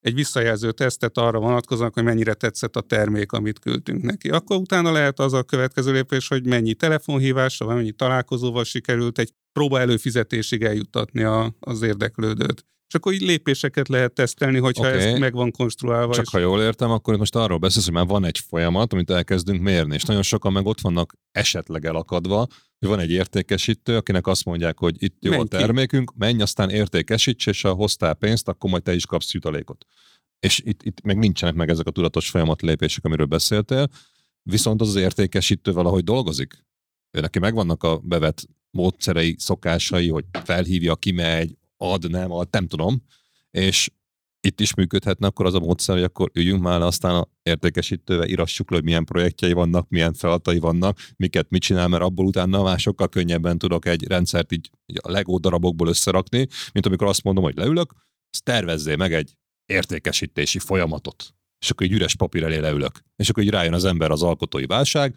egy 0.00 0.14
visszajelző 0.14 0.72
tesztet 0.72 1.18
arra 1.18 1.38
vonatkozóan, 1.38 1.90
hogy 1.94 2.04
mennyire 2.04 2.34
tetszett 2.34 2.76
a 2.76 2.80
termék, 2.80 3.32
amit 3.32 3.58
küldtünk 3.58 4.02
neki. 4.02 4.28
Akkor 4.28 4.56
utána 4.56 4.92
lehet 4.92 5.18
az 5.18 5.32
a 5.32 5.42
következő 5.42 5.92
lépés, 5.92 6.28
hogy 6.28 6.46
mennyi 6.46 6.74
telefonhívásra, 6.74 7.66
vagy 7.66 7.76
mennyi 7.76 7.92
találkozóval 7.92 8.64
sikerült 8.64 9.18
egy 9.18 9.32
próba 9.52 9.80
előfizetésig 9.80 10.62
eljuttatni 10.62 11.22
a, 11.22 11.54
az 11.60 11.82
érdeklődőt. 11.82 12.64
És 12.88 12.94
akkor 12.94 13.12
így 13.12 13.20
lépéseket 13.20 13.88
lehet 13.88 14.12
tesztelni, 14.12 14.58
hogyha 14.58 14.86
okay. 14.86 15.00
ez 15.00 15.18
meg 15.18 15.32
van 15.32 15.50
konstruálva. 15.50 16.14
Csak 16.14 16.24
és... 16.24 16.30
ha 16.30 16.38
jól 16.38 16.62
értem, 16.62 16.90
akkor 16.90 17.16
most 17.16 17.34
arról 17.34 17.58
beszélsz, 17.58 17.84
hogy 17.84 17.94
már 17.94 18.06
van 18.06 18.24
egy 18.24 18.38
folyamat, 18.38 18.92
amit 18.92 19.10
elkezdünk 19.10 19.60
mérni, 19.60 19.94
és 19.94 20.04
nagyon 20.04 20.22
sokan 20.22 20.52
meg 20.52 20.66
ott 20.66 20.80
vannak 20.80 21.14
esetleg 21.32 21.84
elakadva, 21.84 22.46
hogy 22.78 22.88
van 22.88 22.98
egy 22.98 23.10
értékesítő, 23.10 23.96
akinek 23.96 24.26
azt 24.26 24.44
mondják, 24.44 24.78
hogy 24.78 25.02
itt 25.02 25.16
jó 25.20 25.30
menj 25.30 25.42
a 25.42 25.46
termékünk, 25.46 26.10
ki. 26.10 26.16
menj, 26.18 26.42
aztán 26.42 26.70
értékesíts, 26.70 27.46
és 27.46 27.62
ha 27.62 27.72
hoztál 27.72 28.14
pénzt, 28.14 28.48
akkor 28.48 28.70
majd 28.70 28.82
te 28.82 28.94
is 28.94 29.06
kapsz 29.06 29.32
jutalékot. 29.32 29.84
És 30.40 30.60
itt, 30.64 30.82
itt 30.82 31.02
meg 31.02 31.18
nincsenek 31.18 31.54
meg 31.54 31.68
ezek 31.68 31.86
a 31.86 31.90
tudatos 31.90 32.30
folyamat 32.30 32.62
lépések, 32.62 33.04
amiről 33.04 33.26
beszéltél, 33.26 33.88
viszont 34.42 34.80
az 34.80 34.88
az 34.88 34.96
értékesítő 34.96 35.72
valahogy 35.72 36.04
dolgozik. 36.04 36.64
Ő 37.10 37.20
neki 37.20 37.38
megvannak 37.38 37.82
a 37.82 37.98
bevett 37.98 38.46
módszerei, 38.70 39.34
szokásai, 39.38 40.08
hogy 40.08 40.24
felhívja, 40.44 40.94
kimegy, 40.94 41.56
ad, 41.76 42.10
nem 42.10 42.30
ad, 42.32 42.48
nem 42.50 42.66
tudom, 42.66 43.02
és 43.50 43.90
itt 44.46 44.60
is 44.60 44.74
működhetne 44.74 45.26
akkor 45.26 45.46
az 45.46 45.54
a 45.54 45.58
módszer, 45.58 45.94
hogy 45.94 46.04
akkor 46.04 46.30
üljünk 46.34 46.62
már 46.62 46.78
le, 46.78 46.86
aztán 46.86 47.14
a 47.14 47.28
értékesítővel 47.42 48.28
írassuk 48.28 48.70
le, 48.70 48.76
hogy 48.76 48.84
milyen 48.84 49.04
projektjei 49.04 49.52
vannak, 49.52 49.88
milyen 49.88 50.14
feladatai 50.14 50.58
vannak, 50.58 50.98
miket 51.16 51.50
mit 51.50 51.62
csinál, 51.62 51.88
mert 51.88 52.02
abból 52.02 52.26
utána 52.26 52.62
már 52.62 52.78
sokkal 52.78 53.08
könnyebben 53.08 53.58
tudok 53.58 53.86
egy 53.86 54.06
rendszert 54.06 54.52
így, 54.52 54.70
így 54.86 54.98
a 55.02 55.10
legó 55.10 55.38
darabokból 55.38 55.88
összerakni, 55.88 56.46
mint 56.72 56.86
amikor 56.86 57.06
azt 57.06 57.22
mondom, 57.22 57.44
hogy 57.44 57.56
leülök, 57.56 57.92
azt 58.30 58.44
tervezzél 58.44 58.96
meg 58.96 59.12
egy 59.12 59.36
értékesítési 59.64 60.58
folyamatot. 60.58 61.34
És 61.58 61.70
akkor 61.70 61.86
egy 61.86 61.92
üres 61.92 62.14
papír 62.14 62.42
elé 62.42 62.58
leülök. 62.58 63.00
És 63.16 63.28
akkor 63.28 63.42
így 63.42 63.50
rájön 63.50 63.74
az 63.74 63.84
ember 63.84 64.10
az 64.10 64.22
alkotói 64.22 64.66
válság, 64.66 65.16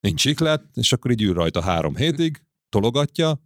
nincs 0.00 0.24
iklet, 0.24 0.64
és 0.74 0.92
akkor 0.92 1.10
így 1.10 1.22
ül 1.22 1.34
rajta 1.34 1.62
három 1.62 1.96
hétig, 1.96 2.42
tologatja, 2.68 3.40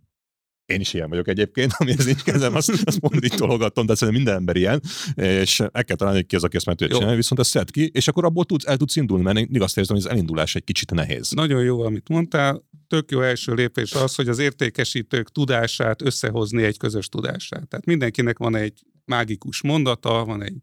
én 0.66 0.80
is 0.80 0.94
ilyen 0.94 1.08
vagyok 1.08 1.28
egyébként, 1.28 1.72
ez 1.98 2.04
nincs 2.04 2.22
kezem, 2.22 2.54
azt, 2.54 2.70
azt 2.84 3.00
mondom, 3.00 3.22
így 3.22 3.34
tologatom, 3.36 3.86
de 3.86 3.94
szerintem 3.94 4.22
minden 4.22 4.38
ember 4.38 4.56
ilyen, 4.56 4.82
és 5.14 5.60
el 5.60 5.84
kell 5.84 5.96
találni, 5.96 6.18
hogy 6.18 6.28
ki 6.28 6.36
az, 6.36 6.44
aki 6.44 6.56
ezt 6.56 6.66
meg 6.66 6.76
tudja 6.76 6.94
csinálni, 6.94 7.16
viszont 7.16 7.40
ezt 7.40 7.50
szed 7.50 7.70
ki, 7.70 7.90
és 7.94 8.08
akkor 8.08 8.24
abból 8.24 8.44
tudsz, 8.44 8.66
el 8.66 8.76
tudsz 8.76 8.96
indulni, 8.96 9.22
mert 9.22 9.38
én 9.38 9.62
azt 9.62 9.78
érzem, 9.78 9.96
hogy 9.96 10.04
az 10.04 10.10
elindulás 10.10 10.54
egy 10.54 10.64
kicsit 10.64 10.90
nehéz. 10.90 11.30
Nagyon 11.30 11.62
jó, 11.62 11.80
amit 11.80 12.08
mondtál. 12.08 12.64
Tök 12.86 13.10
jó 13.10 13.20
első 13.20 13.54
lépés 13.54 13.92
az, 13.92 14.14
hogy 14.14 14.28
az 14.28 14.38
értékesítők 14.38 15.32
tudását 15.32 16.02
összehozni 16.02 16.62
egy 16.62 16.78
közös 16.78 17.08
tudását. 17.08 17.68
Tehát 17.68 17.86
mindenkinek 17.86 18.38
van 18.38 18.56
egy 18.56 18.82
mágikus 19.04 19.62
mondata, 19.62 20.24
van 20.24 20.42
egy 20.42 20.56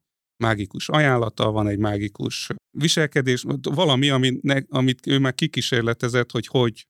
mágikus 0.43 0.89
ajánlata, 0.89 1.51
van 1.51 1.67
egy 1.67 1.77
mágikus 1.77 2.49
viselkedés, 2.71 3.45
valami, 3.61 4.09
amit, 4.09 4.65
amit 4.69 5.07
ő 5.07 5.19
már 5.19 5.35
kikísérletezett, 5.35 6.31
hogy 6.31 6.47
hogy 6.47 6.87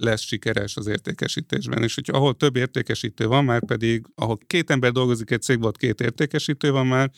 lesz 0.00 0.20
sikeres 0.20 0.76
az 0.76 0.86
értékesítésben. 0.86 1.82
És 1.82 1.94
hogy 1.94 2.10
ahol 2.12 2.34
több 2.34 2.56
értékesítő 2.56 3.26
van 3.26 3.44
már 3.44 3.64
pedig, 3.64 4.06
ahol 4.14 4.38
két 4.46 4.70
ember 4.70 4.92
dolgozik 4.92 5.30
egy 5.30 5.42
cégben, 5.42 5.68
ott 5.68 5.76
két 5.76 6.00
értékesítő 6.00 6.70
van 6.70 6.86
már, 6.86 7.10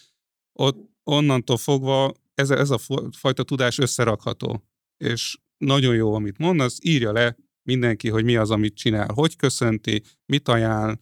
ott 0.53 0.91
onnantól 1.05 1.57
fogva 1.57 2.13
ez, 2.35 2.51
ez 2.51 2.71
a 2.71 2.79
fajta 3.17 3.43
tudás 3.43 3.79
összerakható. 3.79 4.65
És 4.97 5.39
nagyon 5.59 5.95
jó, 5.95 6.15
amit 6.15 6.39
mond, 6.39 6.61
az 6.61 6.79
írja 6.83 7.13
le 7.13 7.37
mindenki, 7.63 8.09
hogy 8.09 8.25
mi 8.25 8.37
az, 8.37 8.51
amit 8.51 8.77
csinál, 8.77 9.13
hogy 9.15 9.37
köszönti, 9.37 10.03
mit 10.27 10.49
ajánl, 10.49 10.99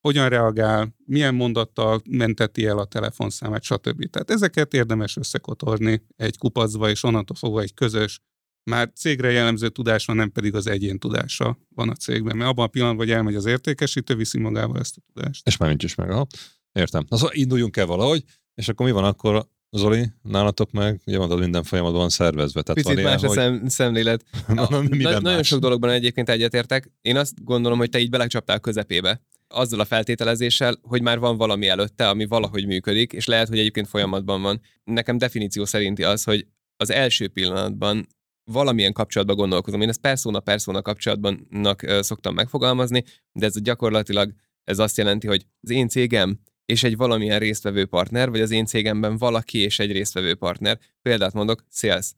hogyan 0.00 0.28
reagál, 0.28 0.96
milyen 1.04 1.34
mondattal 1.34 2.00
menteti 2.08 2.66
el 2.66 2.78
a 2.78 2.84
telefonszámát, 2.84 3.62
stb. 3.62 4.10
Tehát 4.10 4.30
ezeket 4.30 4.74
érdemes 4.74 5.16
összekotorni 5.16 6.02
egy 6.16 6.38
kupacba, 6.38 6.90
és 6.90 7.02
onnantól 7.02 7.36
fogva 7.36 7.60
egy 7.60 7.74
közös 7.74 8.20
már 8.64 8.90
cégre 8.94 9.30
jellemző 9.30 9.68
tudás 9.68 10.04
van, 10.04 10.16
nem 10.16 10.32
pedig 10.32 10.54
az 10.54 10.66
egyén 10.66 10.98
tudása 10.98 11.58
van 11.74 11.88
a 11.88 11.94
cégben. 11.94 12.36
Mert 12.36 12.50
abban 12.50 12.64
a 12.64 12.68
pillanatban, 12.68 13.06
hogy 13.06 13.14
elmegy 13.14 13.34
az 13.34 13.46
értékesítő, 13.46 14.14
viszi 14.14 14.38
magával 14.38 14.78
ezt 14.78 14.96
a 14.96 15.00
tudást. 15.12 15.46
És 15.46 15.56
már 15.56 15.68
nincs 15.68 15.84
is 15.84 15.94
meg, 15.94 16.10
aha. 16.10 16.26
Értem. 16.72 17.04
Na 17.08 17.16
szóval 17.16 17.34
induljunk 17.34 17.76
el 17.76 17.86
valahogy, 17.86 18.24
és 18.54 18.68
akkor 18.68 18.86
mi 18.86 18.92
van 18.92 19.04
akkor, 19.04 19.48
Zoli, 19.70 20.10
nálatok 20.22 20.70
meg, 20.70 21.00
ugye 21.06 21.18
mondod, 21.18 21.38
minden 21.38 21.62
folyamatban 21.62 22.00
van 22.00 22.10
szervezve. 22.10 22.62
Tehát 22.62 22.82
Picit 22.82 23.04
más 23.04 23.20
hogy... 23.20 23.30
a 23.30 23.32
szem, 23.32 23.68
szemlélet. 23.68 24.24
a, 24.48 24.52
na, 24.54 25.20
nagyon 25.20 25.42
sok 25.42 25.60
dologban 25.60 25.90
egyébként 25.90 26.28
egyetértek. 26.28 26.90
Én 27.00 27.16
azt 27.16 27.44
gondolom, 27.44 27.78
hogy 27.78 27.88
te 27.88 27.98
így 27.98 28.10
belecsaptál 28.10 28.60
közepébe 28.60 29.22
azzal 29.48 29.80
a 29.80 29.84
feltételezéssel, 29.84 30.74
hogy 30.82 31.02
már 31.02 31.18
van 31.18 31.36
valami 31.36 31.68
előtte, 31.68 32.08
ami 32.08 32.26
valahogy 32.26 32.66
működik, 32.66 33.12
és 33.12 33.26
lehet, 33.26 33.48
hogy 33.48 33.58
egyébként 33.58 33.88
folyamatban 33.88 34.42
van. 34.42 34.60
Nekem 34.84 35.18
definíció 35.18 35.64
szerinti 35.64 36.04
az, 36.04 36.24
hogy 36.24 36.46
az 36.76 36.90
első 36.90 37.28
pillanatban 37.28 38.06
valamilyen 38.44 38.92
kapcsolatban 38.92 39.36
gondolkozom. 39.36 39.80
Én 39.80 39.88
ezt 39.88 40.00
persona-persona 40.00 40.82
kapcsolatbannak 40.82 41.84
szoktam 42.00 42.34
megfogalmazni, 42.34 43.04
de 43.32 43.46
ez 43.46 43.60
gyakorlatilag 43.60 44.32
ez 44.64 44.78
azt 44.78 44.96
jelenti, 44.96 45.26
hogy 45.26 45.46
az 45.60 45.70
én 45.70 45.88
cégem 45.88 46.40
és 46.64 46.82
egy 46.82 46.96
valamilyen 46.96 47.38
résztvevő 47.38 47.86
partner, 47.86 48.30
vagy 48.30 48.40
az 48.40 48.50
én 48.50 48.66
cégemben 48.66 49.16
valaki 49.16 49.58
és 49.58 49.78
egy 49.78 49.92
résztvevő 49.92 50.34
partner. 50.34 50.78
Példát 51.02 51.32
mondok, 51.32 51.64
sales. 51.70 52.12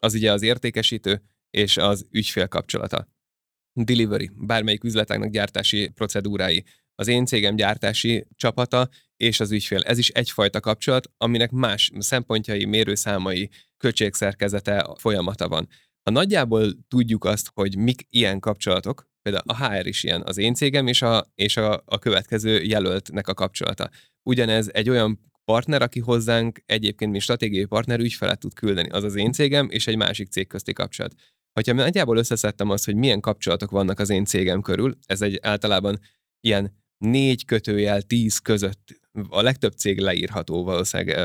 Az 0.00 0.14
ugye 0.14 0.32
az 0.32 0.42
értékesítő 0.42 1.22
és 1.50 1.76
az 1.76 2.06
ügyfél 2.10 2.46
kapcsolata. 2.48 3.08
Delivery, 3.72 4.30
bármelyik 4.34 4.84
üzletágnak 4.84 5.30
gyártási 5.30 5.88
procedúrái. 5.88 6.64
Az 6.94 7.08
én 7.08 7.24
cégem 7.26 7.56
gyártási 7.56 8.26
csapata 8.36 8.88
és 9.18 9.40
az 9.40 9.50
ügyfél. 9.50 9.80
Ez 9.80 9.98
is 9.98 10.08
egyfajta 10.08 10.60
kapcsolat, 10.60 11.10
aminek 11.16 11.50
más 11.50 11.90
szempontjai, 11.98 12.64
mérőszámai, 12.64 13.50
költségszerkezete, 13.76 14.94
folyamata 14.98 15.48
van. 15.48 15.68
Ha 16.02 16.10
nagyjából 16.10 16.72
tudjuk 16.88 17.24
azt, 17.24 17.50
hogy 17.54 17.76
mik 17.76 18.06
ilyen 18.10 18.40
kapcsolatok, 18.40 19.08
például 19.22 19.44
a 19.46 19.66
HR 19.66 19.86
is 19.86 20.04
ilyen, 20.04 20.22
az 20.26 20.38
én 20.38 20.54
cégem 20.54 20.86
és 20.86 21.02
a, 21.02 21.26
és 21.34 21.56
a, 21.56 21.82
a 21.84 21.98
következő 21.98 22.62
jelöltnek 22.62 23.28
a 23.28 23.34
kapcsolata. 23.34 23.90
Ugyanez 24.22 24.70
egy 24.72 24.88
olyan 24.88 25.30
partner, 25.44 25.82
aki 25.82 26.00
hozzánk 26.00 26.62
egyébként, 26.66 27.10
mint 27.10 27.22
stratégiai 27.22 27.64
partner 27.64 28.00
ügyfelet 28.00 28.38
tud 28.38 28.54
küldeni. 28.54 28.88
Az 28.88 29.04
az 29.04 29.14
én 29.14 29.32
cégem 29.32 29.68
és 29.70 29.86
egy 29.86 29.96
másik 29.96 30.28
cég 30.30 30.46
közti 30.46 30.72
kapcsolat. 30.72 31.14
Ha 31.52 31.72
nagyjából 31.72 32.16
összeszedtem 32.16 32.70
azt, 32.70 32.84
hogy 32.84 32.94
milyen 32.94 33.20
kapcsolatok 33.20 33.70
vannak 33.70 33.98
az 33.98 34.10
én 34.10 34.24
cégem 34.24 34.60
körül, 34.60 34.98
ez 35.06 35.22
egy 35.22 35.38
általában 35.42 35.98
ilyen 36.40 36.76
négy 36.98 37.44
kötőjel 37.44 38.02
tíz 38.02 38.38
között, 38.38 39.00
a 39.28 39.42
legtöbb 39.42 39.72
cég 39.72 39.98
leírható 39.98 40.64
valószínűleg 40.64 41.16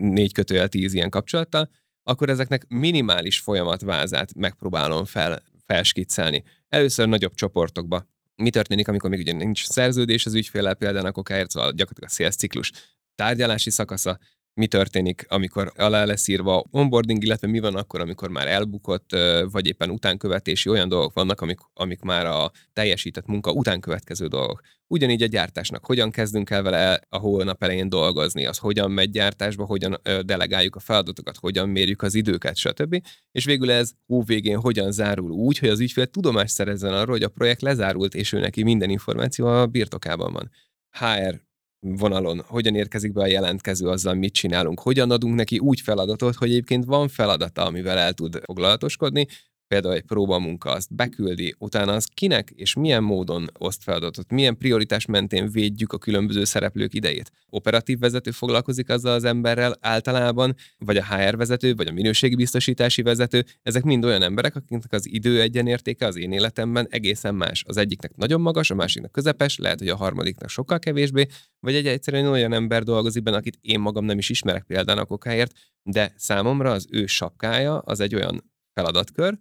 négy 0.00 0.32
kötőjel 0.32 0.68
tíz 0.68 0.94
ilyen 0.94 1.10
kapcsolattal, 1.10 1.70
akkor 2.02 2.28
ezeknek 2.28 2.66
minimális 2.68 3.38
folyamatvázát 3.38 4.34
megpróbálom 4.34 5.04
fel, 5.04 5.42
felskiccelni. 5.66 6.42
Először 6.68 7.08
nagyobb 7.08 7.34
csoportokba. 7.34 8.06
Mi 8.36 8.50
történik, 8.50 8.88
amikor 8.88 9.10
még 9.10 9.18
ugye 9.18 9.32
nincs 9.32 9.64
szerződés 9.66 10.26
az 10.26 10.34
ügyféllel 10.34 10.74
például, 10.74 11.06
akkor 11.06 11.24
szóval 11.24 11.72
gyakorlatilag 11.72 12.10
a 12.10 12.14
sales 12.14 12.36
ciklus 12.36 12.72
tárgyalási 13.14 13.70
szakasza, 13.70 14.18
mi 14.54 14.66
történik, 14.66 15.24
amikor 15.28 15.72
alá 15.76 16.04
lesz 16.04 16.28
írva 16.28 16.64
onboarding, 16.70 17.22
illetve 17.22 17.46
mi 17.48 17.58
van 17.58 17.74
akkor, 17.74 18.00
amikor 18.00 18.28
már 18.28 18.46
elbukott, 18.48 19.16
vagy 19.50 19.66
éppen 19.66 19.90
utánkövetési 19.90 20.68
olyan 20.68 20.88
dolgok 20.88 21.12
vannak, 21.12 21.40
amik, 21.40 21.58
amik 21.74 22.00
már 22.00 22.26
a 22.26 22.50
teljesített 22.72 23.26
munka 23.26 23.52
után 23.52 23.80
következő 23.80 24.26
dolgok. 24.26 24.60
Ugyanígy 24.88 25.22
a 25.22 25.26
gyártásnak, 25.26 25.86
hogyan 25.86 26.10
kezdünk 26.10 26.50
el 26.50 26.62
vele 26.62 27.00
a 27.08 27.18
hónap 27.18 27.62
elején 27.62 27.88
dolgozni, 27.88 28.46
az 28.46 28.58
hogyan 28.58 28.90
megy 28.90 29.10
gyártásba, 29.10 29.64
hogyan 29.64 30.00
delegáljuk 30.24 30.76
a 30.76 30.80
feladatokat, 30.80 31.36
hogyan 31.36 31.68
mérjük 31.68 32.02
az 32.02 32.14
időket, 32.14 32.56
stb. 32.56 33.02
És 33.32 33.44
végül 33.44 33.70
ez 33.70 33.90
hó 34.06 34.22
végén 34.22 34.58
hogyan 34.58 34.92
zárul? 34.92 35.30
Úgy, 35.30 35.58
hogy 35.58 35.68
az 35.68 35.80
ügyfél 35.80 36.06
tudomást 36.06 36.54
szerezzen 36.54 36.92
arról, 36.92 37.12
hogy 37.12 37.22
a 37.22 37.28
projekt 37.28 37.62
lezárult, 37.62 38.14
és 38.14 38.32
ő 38.32 38.38
neki 38.40 38.62
minden 38.62 38.90
információ 38.90 39.46
a 39.46 39.66
birtokában 39.66 40.32
van. 40.32 40.50
HR 40.90 41.44
vonalon, 41.80 42.42
hogyan 42.46 42.74
érkezik 42.74 43.12
be 43.12 43.22
a 43.22 43.26
jelentkező 43.26 43.88
azzal, 43.88 44.14
mit 44.14 44.32
csinálunk, 44.32 44.80
hogyan 44.80 45.10
adunk 45.10 45.34
neki 45.34 45.58
úgy 45.58 45.80
feladatot, 45.80 46.34
hogy 46.34 46.50
egyébként 46.50 46.84
van 46.84 47.08
feladata, 47.08 47.64
amivel 47.64 47.98
el 47.98 48.12
tud 48.12 48.40
foglalatoskodni, 48.44 49.26
például 49.68 49.94
egy 49.94 50.02
próbamunka 50.02 50.70
azt 50.70 50.94
beküldi, 50.94 51.54
utána 51.58 51.92
az 51.92 52.06
kinek 52.14 52.50
és 52.50 52.74
milyen 52.74 53.02
módon 53.02 53.46
oszt 53.58 53.82
feladatot, 53.82 54.32
milyen 54.32 54.58
prioritás 54.58 55.06
mentén 55.06 55.50
védjük 55.50 55.92
a 55.92 55.98
különböző 55.98 56.44
szereplők 56.44 56.94
idejét. 56.94 57.30
Operatív 57.48 57.98
vezető 57.98 58.30
foglalkozik 58.30 58.88
azzal 58.88 59.12
az 59.12 59.24
emberrel 59.24 59.76
általában, 59.80 60.54
vagy 60.78 60.96
a 60.96 61.04
HR 61.04 61.36
vezető, 61.36 61.74
vagy 61.74 61.86
a 61.86 61.92
minőségi 61.92 62.34
biztosítási 62.34 63.02
vezető, 63.02 63.44
ezek 63.62 63.82
mind 63.82 64.04
olyan 64.04 64.22
emberek, 64.22 64.56
akiknek 64.56 64.92
az 64.92 65.08
idő 65.08 65.40
egyenértéke 65.40 66.06
az 66.06 66.16
én 66.16 66.32
életemben 66.32 66.86
egészen 66.90 67.34
más. 67.34 67.64
Az 67.66 67.76
egyiknek 67.76 68.16
nagyon 68.16 68.40
magas, 68.40 68.70
a 68.70 68.74
másiknak 68.74 69.12
közepes, 69.12 69.58
lehet, 69.58 69.78
hogy 69.78 69.88
a 69.88 69.96
harmadiknak 69.96 70.48
sokkal 70.48 70.78
kevésbé, 70.78 71.26
vagy 71.60 71.74
egy 71.74 71.86
egyszerűen 71.86 72.26
olyan 72.26 72.52
ember 72.52 72.82
dolgozik 72.82 73.22
benne, 73.22 73.36
akit 73.36 73.58
én 73.60 73.80
magam 73.80 74.04
nem 74.04 74.18
is 74.18 74.28
ismerek 74.28 74.62
például 74.62 74.98
a 74.98 75.04
kokáért, 75.04 75.52
de 75.82 76.12
számomra 76.16 76.72
az 76.72 76.86
ő 76.90 77.06
sapkája 77.06 77.78
az 77.78 78.00
egy 78.00 78.14
olyan 78.14 78.50
feladatkör, 78.72 79.38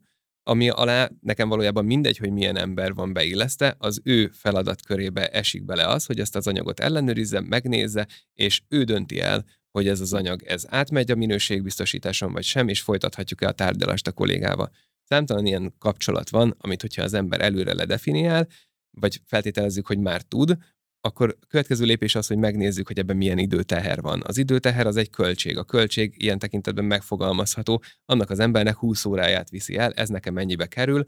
ami 0.48 0.70
alá 0.70 1.10
nekem 1.22 1.50
valójában 1.50 1.86
mindegy, 1.86 2.18
hogy 2.18 2.32
milyen 2.32 2.58
ember 2.58 2.94
van 2.94 3.14
beilleszte, 3.14 3.76
az 3.78 4.02
ő 4.04 4.30
feladatkörébe 4.34 5.28
esik 5.28 5.66
bele 5.66 5.88
az, 5.88 6.06
hogy 6.06 6.20
ezt 6.20 6.36
az 6.36 6.48
anyagot 6.48 6.80
ellenőrizze, 6.80 7.40
megnézze, 7.40 8.08
és 8.34 8.62
ő 8.68 8.84
dönti 8.84 9.20
el, 9.20 9.46
hogy 9.72 9.88
ez 9.88 10.00
az 10.00 10.14
anyag 10.14 10.44
ez 10.44 10.66
átmegy 10.70 11.12
a 11.12 11.16
minőségbiztosításon, 11.16 12.32
vagy 12.32 12.44
sem, 12.44 12.68
és 12.68 12.82
folytathatjuk-e 12.82 13.48
a 13.48 13.52
tárgyalást 13.52 14.08
a 14.08 14.12
kollégával. 14.12 14.72
Számtalan 15.04 15.46
ilyen 15.46 15.74
kapcsolat 15.80 16.30
van, 16.30 16.56
amit 16.58 16.82
hogyha 16.82 17.04
az 17.04 17.14
ember 17.14 17.42
előre 17.42 17.74
ledefiniál, 17.74 18.48
vagy 18.92 19.22
feltételezzük, 19.26 19.88
hogy 19.88 20.00
már 20.00 20.22
tud, 20.22 20.58
akkor 21.06 21.38
következő 21.48 21.86
lépés 21.86 22.16
az, 22.16 22.28
hogy 22.28 22.38
megnézzük, 22.38 22.88
hogy 22.88 23.00
ebben 23.00 23.18
milyen 23.18 23.38
időteher 23.38 24.02
van. 24.02 24.24
Az 24.26 24.38
időteher 24.38 24.88
az 24.88 24.96
egy 24.96 25.10
költség. 25.10 25.58
A 25.58 25.64
költség 25.64 26.14
ilyen 26.18 26.40
tekintetben 26.40 26.86
megfogalmazható. 26.86 27.84
Annak 28.06 28.30
az 28.30 28.40
embernek 28.40 28.76
20 28.76 29.06
óráját 29.06 29.50
viszi 29.50 29.78
el, 29.78 29.92
ez 29.92 30.10
nekem 30.10 30.34
mennyibe 30.34 30.66
kerül. 30.66 31.04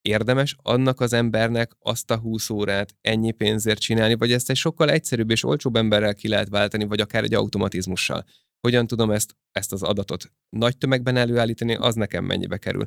Érdemes 0.00 0.56
annak 0.62 1.00
az 1.00 1.12
embernek 1.12 1.72
azt 1.78 2.10
a 2.10 2.16
20 2.16 2.50
órát 2.50 2.94
ennyi 3.00 3.32
pénzért 3.32 3.80
csinálni, 3.80 4.14
vagy 4.14 4.32
ezt 4.32 4.50
egy 4.50 4.56
sokkal 4.56 4.90
egyszerűbb 4.90 5.30
és 5.30 5.44
olcsóbb 5.44 5.76
emberrel 5.76 6.14
ki 6.14 6.28
lehet 6.28 6.48
váltani, 6.48 6.84
vagy 6.84 7.00
akár 7.00 7.24
egy 7.24 7.34
automatizmussal. 7.34 8.24
Hogyan 8.60 8.86
tudom 8.86 9.10
ezt, 9.10 9.36
ezt 9.52 9.72
az 9.72 9.82
adatot 9.82 10.32
nagy 10.48 10.78
tömegben 10.78 11.16
előállítani, 11.16 11.74
az 11.74 11.94
nekem 11.94 12.24
mennyibe 12.24 12.58
kerül 12.58 12.86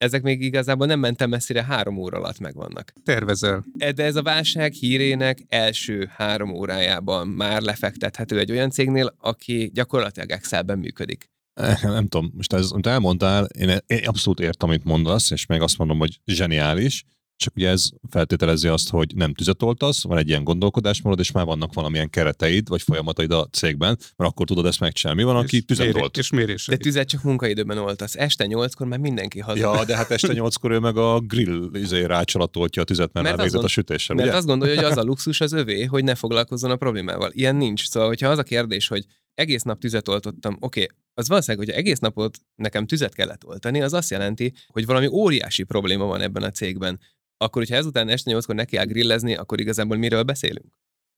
ezek 0.00 0.22
még 0.22 0.42
igazából 0.42 0.86
nem 0.86 0.98
mentem 0.98 1.30
messzire, 1.30 1.64
három 1.64 1.96
óra 1.96 2.18
alatt 2.18 2.38
megvannak. 2.38 2.92
Tervezel. 3.04 3.64
E, 3.78 3.92
de 3.92 4.04
ez 4.04 4.16
a 4.16 4.22
válság 4.22 4.72
hírének 4.72 5.38
első 5.48 6.10
három 6.16 6.50
órájában 6.50 7.28
már 7.28 7.62
lefektethető 7.62 8.38
egy 8.38 8.50
olyan 8.50 8.70
cégnél, 8.70 9.14
aki 9.18 9.70
gyakorlatilag 9.74 10.30
Excelben 10.30 10.78
működik. 10.78 11.30
Eh, 11.54 11.82
nem 11.82 12.08
tudom, 12.08 12.32
most 12.36 12.52
ez, 12.52 12.70
amit 12.70 12.86
elmondtál, 12.86 13.44
én, 13.44 13.78
én 13.86 14.06
abszolút 14.06 14.40
értem, 14.40 14.68
amit 14.68 14.84
mondasz, 14.84 15.30
és 15.30 15.46
meg 15.46 15.62
azt 15.62 15.78
mondom, 15.78 15.98
hogy 15.98 16.20
zseniális, 16.24 17.04
csak 17.40 17.56
ugye 17.56 17.68
ez 17.68 17.88
feltételezi 18.10 18.68
azt, 18.68 18.90
hogy 18.90 19.12
nem 19.14 19.34
tüzet 19.34 19.62
oltasz, 19.62 20.02
van 20.02 20.18
egy 20.18 20.28
ilyen 20.28 20.44
gondolkodásmódod, 20.44 21.18
és 21.18 21.30
már 21.30 21.44
vannak 21.44 21.74
valamilyen 21.74 22.10
kereteid, 22.10 22.68
vagy 22.68 22.82
folyamataid 22.82 23.32
a 23.32 23.48
cégben, 23.52 23.98
mert 24.16 24.30
akkor 24.30 24.46
tudod 24.46 24.66
ezt 24.66 24.80
megcsinálni. 24.80 25.22
Mi 25.22 25.26
van, 25.26 25.36
aki 25.36 25.62
tüzet 25.62 25.94
olt? 25.94 26.16
És 26.16 26.30
mérés. 26.30 26.66
De 26.66 26.76
tüzet 26.76 27.08
csak 27.08 27.22
munkaidőben 27.22 27.78
oltasz. 27.78 28.16
Este 28.16 28.46
nyolckor 28.46 28.86
már 28.86 28.98
mindenki 28.98 29.38
haza. 29.38 29.58
Ja, 29.58 29.84
de 29.84 29.96
hát 29.96 30.10
este 30.10 30.32
nyolckor 30.32 30.70
ő 30.70 30.78
meg 30.78 30.96
a 30.96 31.20
grill 31.20 31.70
izé 31.72 32.04
rácsalatoltja 32.04 32.82
a 32.82 32.84
tüzet, 32.84 33.12
mert, 33.12 33.26
mert 33.26 33.36
már 33.36 33.46
végzett 33.46 33.64
a 33.64 33.68
sütéssel. 33.68 34.16
Mert 34.16 34.28
ugye? 34.28 34.36
azt 34.36 34.46
gondolja, 34.46 34.74
hogy 34.74 34.84
az 34.84 34.96
a 34.96 35.02
luxus 35.02 35.40
az 35.40 35.52
övé, 35.52 35.84
hogy 35.84 36.04
ne 36.04 36.14
foglalkozzon 36.14 36.70
a 36.70 36.76
problémával. 36.76 37.30
Ilyen 37.34 37.56
nincs. 37.56 37.88
Szóval, 37.88 38.08
hogyha 38.08 38.28
az 38.28 38.38
a 38.38 38.42
kérdés, 38.42 38.88
hogy 38.88 39.04
egész 39.34 39.62
nap 39.62 39.80
tüzet 39.80 40.08
oltottam, 40.08 40.56
oké, 40.60 40.82
okay, 40.82 40.96
az 41.14 41.28
valószínűleg, 41.28 41.66
hogy 41.66 41.76
egész 41.76 41.98
napot 41.98 42.38
nekem 42.54 42.86
tüzet 42.86 43.14
kellett 43.14 43.44
oltani, 43.44 43.82
az 43.82 43.92
azt 43.92 44.10
jelenti, 44.10 44.52
hogy 44.66 44.86
valami 44.86 45.06
óriási 45.06 45.62
probléma 45.62 46.04
van 46.04 46.20
ebben 46.20 46.42
a 46.42 46.50
cégben 46.50 47.00
akkor 47.40 47.62
hogyha 47.62 47.76
ezután 47.76 48.08
este 48.08 48.30
nyolckor 48.30 48.54
neki 48.54 48.76
áll 48.76 48.84
grillezni, 48.84 49.34
akkor 49.34 49.60
igazából 49.60 49.96
miről 49.96 50.22
beszélünk? 50.22 50.72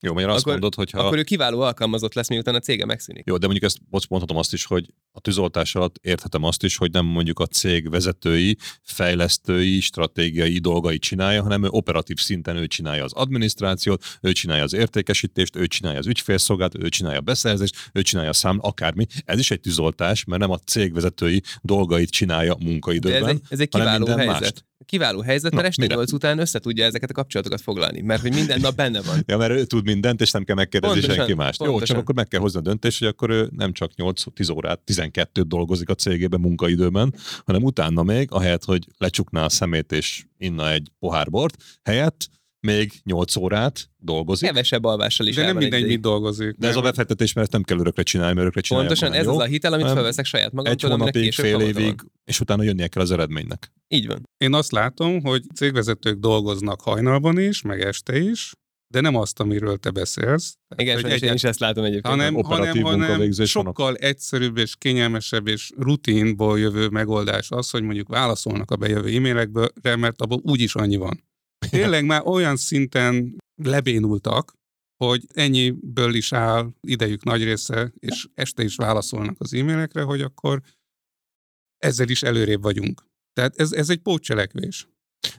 Jó, 0.05 0.13
mert 0.15 0.29
azt 0.29 0.39
akkor, 0.39 0.53
mondod, 0.53 0.75
hogy 0.75 0.91
ha... 0.91 0.99
Akkor 0.99 1.19
ő 1.19 1.23
kiváló 1.23 1.61
alkalmazott 1.61 2.15
lesz, 2.15 2.29
miután 2.29 2.55
a 2.55 2.59
cége 2.59 2.85
megszűnik. 2.85 3.27
Jó, 3.27 3.37
de 3.37 3.47
mondjuk 3.47 3.71
ezt 3.71 3.79
most 3.91 4.09
mondhatom 4.09 4.37
azt 4.37 4.53
is, 4.53 4.65
hogy 4.65 4.87
a 5.13 5.21
tűzoltás 5.21 5.75
alatt 5.75 5.97
érthetem 6.01 6.45
azt 6.45 6.63
is, 6.63 6.77
hogy 6.77 6.91
nem 6.91 7.07
mondjuk 7.07 7.39
a 7.39 7.47
cég 7.47 7.91
vezetői, 7.91 8.57
fejlesztői, 8.83 9.81
stratégiai 9.81 10.59
dolgai 10.59 10.99
csinálja, 10.99 11.43
hanem 11.43 11.65
ő 11.65 11.69
operatív 11.71 12.17
szinten 12.19 12.57
ő 12.57 12.67
csinálja 12.67 13.05
az 13.05 13.13
adminisztrációt, 13.13 14.05
ő 14.21 14.33
csinálja 14.33 14.63
az 14.63 14.73
értékesítést, 14.73 15.57
ő 15.57 15.67
csinálja 15.67 15.99
az 15.99 16.07
ügyfélszolgálatot, 16.07 16.85
ő 16.85 16.89
csinálja 16.89 17.19
a 17.19 17.23
beszerzést, 17.23 17.91
ő 17.93 18.03
csinálja 18.03 18.31
a 18.31 18.35
szám, 18.35 18.59
akármi. 18.61 19.07
Ez 19.25 19.39
is 19.39 19.51
egy 19.51 19.61
tűzoltás, 19.61 20.25
mert 20.25 20.41
nem 20.41 20.51
a 20.51 20.59
cég 20.59 20.93
vezetői 20.93 21.43
dolgait 21.61 22.11
csinálja 22.11 22.57
munkaidőben, 22.61 23.23
de 23.23 23.29
ez 23.29 23.35
egy, 23.35 23.43
ez 23.49 23.61
egy 23.61 23.69
kiváló 23.69 24.07
helyzet. 24.07 24.41
Mást. 24.41 24.65
Kiváló 24.93 25.21
helyzet, 25.21 25.55
mert 25.55 25.67
este 25.67 25.87
8 25.87 26.13
után 26.13 26.39
össze 26.39 26.59
tudja 26.59 26.85
ezeket 26.85 27.11
a 27.11 27.13
kapcsolatokat 27.13 27.61
foglalni, 27.61 28.01
mert 28.01 28.21
hogy 28.21 28.35
minden 28.35 28.61
nap 28.61 28.75
benne 28.75 29.03
van. 29.03 29.23
ja, 29.27 29.37
mert 29.37 29.53
ő 29.53 29.65
tud 29.65 29.85
mindent, 29.85 30.21
és 30.21 30.31
nem 30.31 30.45
kell 30.45 30.57
megkérdezni 30.57 30.97
pontosan, 30.97 31.25
senki 31.25 31.35
mást. 31.35 31.59
Pontosan. 31.59 31.81
Jó, 31.81 31.87
csak 31.87 31.97
akkor 32.03 32.15
meg 32.15 32.29
kell 32.29 32.41
hozni 32.41 32.59
a 32.59 32.63
döntést, 32.63 32.99
hogy 32.99 33.09
akkor 33.09 33.31
ő 33.31 33.51
nem 33.57 33.73
csak 33.73 33.91
8-10 33.97 34.55
órát, 34.55 34.81
12-t 34.87 35.45
dolgozik 35.47 35.89
a 35.89 35.95
cégében 35.95 36.41
munkaidőben, 36.41 37.15
hanem 37.45 37.63
utána 37.63 38.03
még, 38.03 38.29
ahelyett, 38.31 38.65
hogy 38.65 38.87
lecsukná 38.99 39.45
a 39.45 39.49
szemét 39.49 39.93
és 39.93 40.25
inna 40.39 40.71
egy 40.71 40.91
pohár 40.99 41.31
bort, 41.31 41.57
helyett 41.83 42.29
még 42.63 42.93
8 43.05 43.37
órát 43.37 43.91
dolgozik. 43.99 44.49
Kevesebb 44.49 44.85
alvással 44.85 45.27
is 45.27 45.35
De 45.35 45.45
nem 45.45 45.57
mindegy, 45.57 45.87
mit 45.87 46.01
dolgozik. 46.01 46.57
De 46.59 46.69
ez 46.69 46.77
a 46.77 46.81
befektetés, 46.81 47.33
mert 47.33 47.47
ezt 47.47 47.57
nem 47.57 47.63
kell 47.63 47.79
örökre 47.79 48.03
csinálni, 48.03 48.33
mert 48.33 48.43
örökre 48.43 48.61
csinálni. 48.61 48.89
Pontosan, 48.89 49.17
ez 49.17 49.25
jó? 49.25 49.33
az 49.33 49.39
a 49.39 49.45
hitel, 49.45 49.73
amit 49.73 49.87
felveszek 49.87 50.25
saját 50.25 50.53
magam. 50.53 50.73
Egy 50.73 50.83
hónapig, 50.83 51.33
fél 51.33 51.61
évig, 51.61 52.01
és 52.25 52.41
utána 52.41 52.63
jönnie 52.63 52.89
kell 52.89 53.03
az 53.03 53.11
eredménynek. 53.11 53.73
Így 53.89 54.07
van. 54.07 54.29
Én 54.37 54.55
azt 54.55 54.73
látom, 54.73 55.23
hogy 55.23 55.43
cégvezetők 55.55 56.19
dolgoznak 56.19 56.81
hajnalban 56.81 57.39
is, 57.39 57.63
meg 57.63 57.81
este 57.81 58.19
is, 58.19 58.53
de 58.93 59.01
nem 59.01 59.17
azt, 59.17 59.41
amiről 59.41 59.77
te 59.77 59.91
beszélsz. 59.91 60.57
Igen, 60.77 61.01
hogy 61.01 61.11
és 61.11 61.21
én 61.21 61.33
is 61.33 61.45
ezt 61.45 61.59
látom 61.59 61.85
egyébként. 61.85 62.07
hanem, 62.07 62.35
hanem, 62.35 62.53
operatív 62.53 62.83
hanem 62.83 62.99
munkavégzés 62.99 63.53
vannak. 63.53 63.77
sokkal 63.77 63.95
egyszerűbb 63.95 64.57
és 64.57 64.75
kényelmesebb 64.79 65.47
és 65.47 65.71
rutinból 65.77 66.59
jövő 66.59 66.89
megoldás 66.89 67.51
az, 67.51 67.71
hogy 67.71 67.83
mondjuk 67.83 68.09
válaszolnak 68.09 68.71
a 68.71 68.77
bejövő 68.77 69.17
e-mailekből, 69.17 69.69
mert 69.83 70.23
abban 70.23 70.41
úgyis 70.43 70.75
annyi 70.75 70.97
van. 70.97 71.25
Tényleg 71.79 72.05
már 72.05 72.23
olyan 72.25 72.57
szinten 72.57 73.37
lebénultak, 73.63 74.53
hogy 75.05 75.25
ennyiből 75.35 76.15
is 76.15 76.33
áll 76.33 76.73
idejük 76.81 77.25
nagy 77.25 77.45
része, 77.45 77.93
és 77.99 78.27
este 78.35 78.63
is 78.63 78.77
válaszolnak 78.77 79.37
az 79.39 79.55
e-mailekre, 79.55 80.03
hogy 80.03 80.21
akkor 80.21 80.63
ezzel 81.79 82.09
is 82.09 82.23
előrébb 82.23 82.63
vagyunk. 82.63 83.07
Tehát 83.33 83.57
ez, 83.57 83.73
ez 83.73 83.91
egy 83.91 83.99
pótcselekvés. 83.99 84.87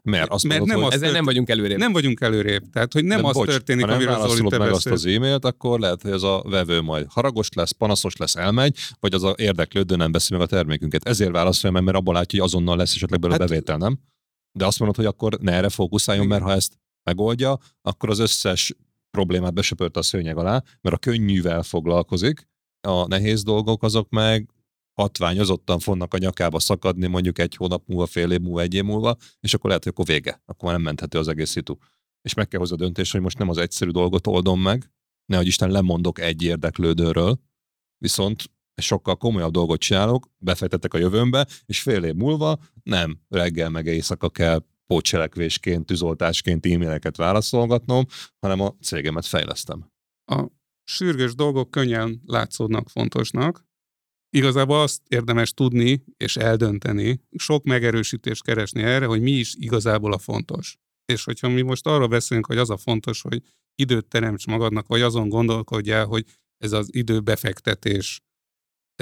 Mert 0.04 0.32
azt 0.32 0.44
Mert 0.44 0.60
mondod, 0.60 0.78
nem 0.78 0.86
hogy 0.86 0.94
az 0.94 1.02
Ezzel 1.02 1.14
nem 1.14 1.26
vagyunk 1.26 1.50
előrébb. 1.50 1.78
Nem 1.78 1.92
vagyunk 1.92 2.22
előrébb. 2.22 2.70
Tehát, 2.70 2.94
hogy 2.94 3.04
nem 3.04 3.22
de 3.22 3.28
az 3.28 3.34
bocs, 3.34 3.48
történik, 3.48 3.86
ha 3.86 3.92
amiről 3.92 4.28
Zoli 4.28 4.50
te 4.50 4.58
meg 4.58 4.72
azt 4.72 4.86
az 4.86 5.06
e-mailt, 5.06 5.46
akkor 5.46 5.80
lehet, 5.80 6.02
hogy 6.02 6.12
ez 6.12 6.24
a 6.24 6.44
vevő 6.46 6.82
majd 6.82 7.06
haragos 7.10 7.50
lesz, 7.54 7.72
panaszos 7.72 8.16
lesz, 8.16 8.36
elmegy, 8.36 8.78
vagy 9.00 9.14
az 9.14 9.24
a 9.24 9.36
érdeklődő 9.38 9.96
nem 9.96 10.12
veszi 10.12 10.34
meg 10.34 10.42
a 10.42 10.46
termékünket. 10.46 11.08
Ezért 11.08 11.32
válaszolja 11.32 11.82
mert 11.82 11.98
abban 11.98 12.14
látja, 12.14 12.40
hogy 12.40 12.50
azonnal 12.50 12.78
lesz 12.78 12.96
esetleg 12.96 13.20
belőle 13.20 13.40
Hát- 13.40 13.50
bevétel, 13.50 13.78
nem? 13.78 14.00
De 14.58 14.66
azt 14.66 14.80
mondod, 14.80 14.98
hogy 14.98 15.06
akkor 15.06 15.38
ne 15.40 15.52
erre 15.52 15.70
fókuszáljon, 15.70 16.28
mert 16.28 16.44
ha 16.44 16.52
ezt 16.52 16.80
megoldja, 17.04 17.58
akkor 17.82 18.10
az 18.10 18.20
összes 18.20 18.76
problémát 19.10 19.54
besöpört 19.54 19.98
a 19.98 20.02
szőnyeg 20.02 20.38
alá, 20.38 20.64
mert 20.82 20.96
a 20.96 21.00
könnyűvel 21.00 21.64
foglalkozik, 21.64 22.48
a 22.88 23.08
nehéz 23.08 23.44
dolgok 23.44 23.84
azok 23.84 24.10
meg 24.10 24.50
hatványozottan 24.94 25.80
fognak 25.80 26.14
a 26.14 26.18
nyakába 26.18 26.60
szakadni 26.60 27.08
mondjuk 27.08 27.40
egy 27.40 27.56
hónap 27.56 27.88
múlva, 27.88 28.06
fél 28.06 28.32
év 28.32 28.40
múlva, 28.40 28.62
egy 28.62 28.74
év 28.74 28.84
múlva, 28.84 29.16
és 29.40 29.54
akkor 29.54 29.68
lehet, 29.68 29.84
hogy 29.84 29.92
akkor 29.92 30.06
vége. 30.06 30.42
Akkor 30.46 30.64
már 30.64 30.74
nem 30.74 30.84
menthető 30.84 31.20
az 31.20 31.28
egész 31.28 31.50
szitu. 31.50 31.76
És 32.22 32.34
meg 32.34 32.48
kell 32.48 32.60
hozni 32.60 32.76
a 32.76 32.80
döntés, 32.80 33.12
hogy 33.12 33.22
most 33.22 33.38
nem 33.38 33.50
az 33.50 33.58
egyszerű 33.58 33.90
dolgot 33.90 34.28
oldom 34.28 34.62
meg, 34.62 34.92
nehogy 35.26 35.48
Isten 35.48 35.72
lemondok 35.72 36.20
egy 36.20 36.42
érdeklődőről, 36.42 37.40
viszont 37.98 38.52
sokkal 38.82 39.16
komolyabb 39.16 39.52
dolgot 39.52 39.80
csinálok, 39.80 40.30
befektetek 40.38 40.94
a 40.94 40.98
jövőmbe, 40.98 41.48
és 41.66 41.82
fél 41.82 42.04
év 42.04 42.14
múlva 42.14 42.60
nem 42.84 43.20
reggel 43.30 43.70
meg 43.70 43.86
éjszaka 43.86 44.30
kell 44.30 44.64
pótcselekvésként, 44.86 45.86
tűzoltásként 45.86 46.66
e-maileket 46.66 47.18
válaszolgatnom, 47.18 48.06
hanem 48.40 48.60
a 48.60 48.76
cégemet 48.82 49.26
fejlesztem. 49.26 49.92
sürgős 50.84 51.36
dolgok 51.36 51.72
könnyen 51.72 52.22
látszódnak 52.26 52.90
fontosnak. 52.90 53.66
Igazából 54.30 54.82
azt 54.82 55.02
érdemes 55.08 55.54
tudni 55.54 56.04
és 56.18 56.36
eldönteni, 56.36 57.22
sok 57.36 57.64
megerősítést 57.64 58.44
keresni 58.44 58.82
erre, 58.82 59.06
hogy 59.06 59.22
mi 59.22 59.32
is 59.32 59.56
igazából 59.56 60.14
a 60.14 60.18
fontos. 60.18 60.78
És 61.06 61.24
hogyha 61.24 61.50
mi 61.50 61.62
most 61.62 61.88
arról 61.88 62.08
beszélünk, 62.08 62.46
hogy 62.46 62.58
az 62.58 62.70
a 62.70 62.78
fontos, 62.78 63.22
hogy 63.22 63.42
időt 63.76 64.08
teremts 64.08 64.48
magadnak, 64.48 64.88
vagy 64.88 65.02
azon 65.02 65.30
gondolkodjál, 65.30 66.06
hogy 66.06 66.26
ez 66.58 66.72
az 66.72 66.96
időbefektetés, 66.96 68.22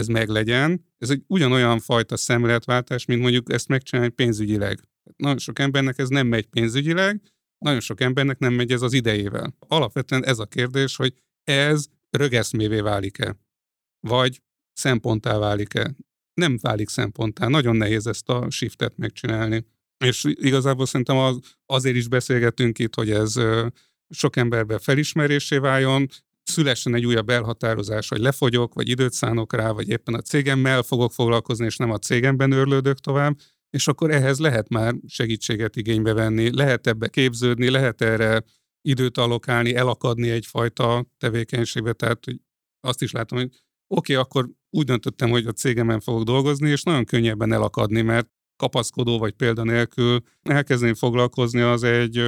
ez 0.01 0.07
meglegyen, 0.07 0.85
ez 0.97 1.09
egy 1.09 1.23
ugyanolyan 1.27 1.79
fajta 1.79 2.17
szemléletváltás, 2.17 3.05
mint 3.05 3.21
mondjuk 3.21 3.53
ezt 3.53 3.67
megcsinálni 3.67 4.11
pénzügyileg. 4.11 4.79
Nagyon 5.15 5.37
sok 5.37 5.59
embernek 5.59 5.97
ez 5.97 6.07
nem 6.07 6.27
megy 6.27 6.45
pénzügyileg, 6.45 7.21
nagyon 7.57 7.79
sok 7.79 8.01
embernek 8.01 8.39
nem 8.39 8.53
megy 8.53 8.71
ez 8.71 8.81
az 8.81 8.93
idejével. 8.93 9.55
Alapvetően 9.67 10.25
ez 10.25 10.39
a 10.39 10.45
kérdés, 10.45 10.95
hogy 10.95 11.13
ez 11.43 11.85
rögeszmévé 12.09 12.79
válik-e? 12.79 13.37
Vagy 14.07 14.41
szemponttá 14.73 15.37
válik-e? 15.37 15.95
Nem 16.33 16.57
válik 16.61 16.89
szemponttá. 16.89 17.47
Nagyon 17.47 17.75
nehéz 17.75 18.07
ezt 18.07 18.29
a 18.29 18.49
shiftet 18.49 18.97
megcsinálni. 18.97 19.65
És 20.05 20.23
igazából 20.29 20.85
szerintem 20.85 21.17
az, 21.17 21.39
azért 21.65 21.95
is 21.95 22.07
beszélgetünk 22.07 22.79
itt, 22.79 22.95
hogy 22.95 23.11
ez 23.11 23.33
sok 24.09 24.35
emberben 24.35 24.79
felismerésé 24.79 25.57
váljon, 25.57 26.07
szülessen 26.51 26.95
egy 26.95 27.05
újabb 27.05 27.29
elhatározás, 27.29 28.07
hogy 28.07 28.19
lefogyok, 28.19 28.73
vagy 28.73 28.89
időt 28.89 29.13
szánok 29.13 29.53
rá, 29.53 29.71
vagy 29.71 29.89
éppen 29.89 30.13
a 30.13 30.21
cégemmel 30.21 30.83
fogok 30.83 31.11
foglalkozni, 31.11 31.65
és 31.65 31.77
nem 31.77 31.91
a 31.91 31.97
cégemben 31.97 32.51
örlődök 32.51 32.97
tovább, 32.97 33.37
és 33.69 33.87
akkor 33.87 34.11
ehhez 34.11 34.39
lehet 34.39 34.69
már 34.69 34.95
segítséget 35.07 35.75
igénybe 35.75 36.13
venni, 36.13 36.55
lehet 36.55 36.87
ebbe 36.87 37.07
képződni, 37.07 37.69
lehet 37.69 38.01
erre 38.01 38.43
időt 38.81 39.17
allokálni, 39.17 39.75
elakadni 39.75 40.29
egyfajta 40.29 41.05
tevékenységbe, 41.17 41.93
tehát 41.93 42.25
hogy 42.25 42.39
azt 42.79 43.01
is 43.01 43.11
látom, 43.11 43.39
hogy 43.39 43.49
oké, 43.87 44.13
okay, 44.13 44.15
akkor 44.15 44.49
úgy 44.69 44.85
döntöttem, 44.85 45.29
hogy 45.29 45.45
a 45.45 45.51
cégemen 45.51 45.99
fogok 45.99 46.23
dolgozni, 46.23 46.69
és 46.69 46.83
nagyon 46.83 47.05
könnyebben 47.05 47.53
elakadni, 47.53 48.01
mert 48.01 48.29
kapaszkodó 48.55 49.17
vagy 49.17 49.33
példa 49.33 49.63
nélkül 49.63 50.19
elkezdeni 50.41 50.93
foglalkozni, 50.93 51.61
az 51.61 51.83
egy 51.83 52.23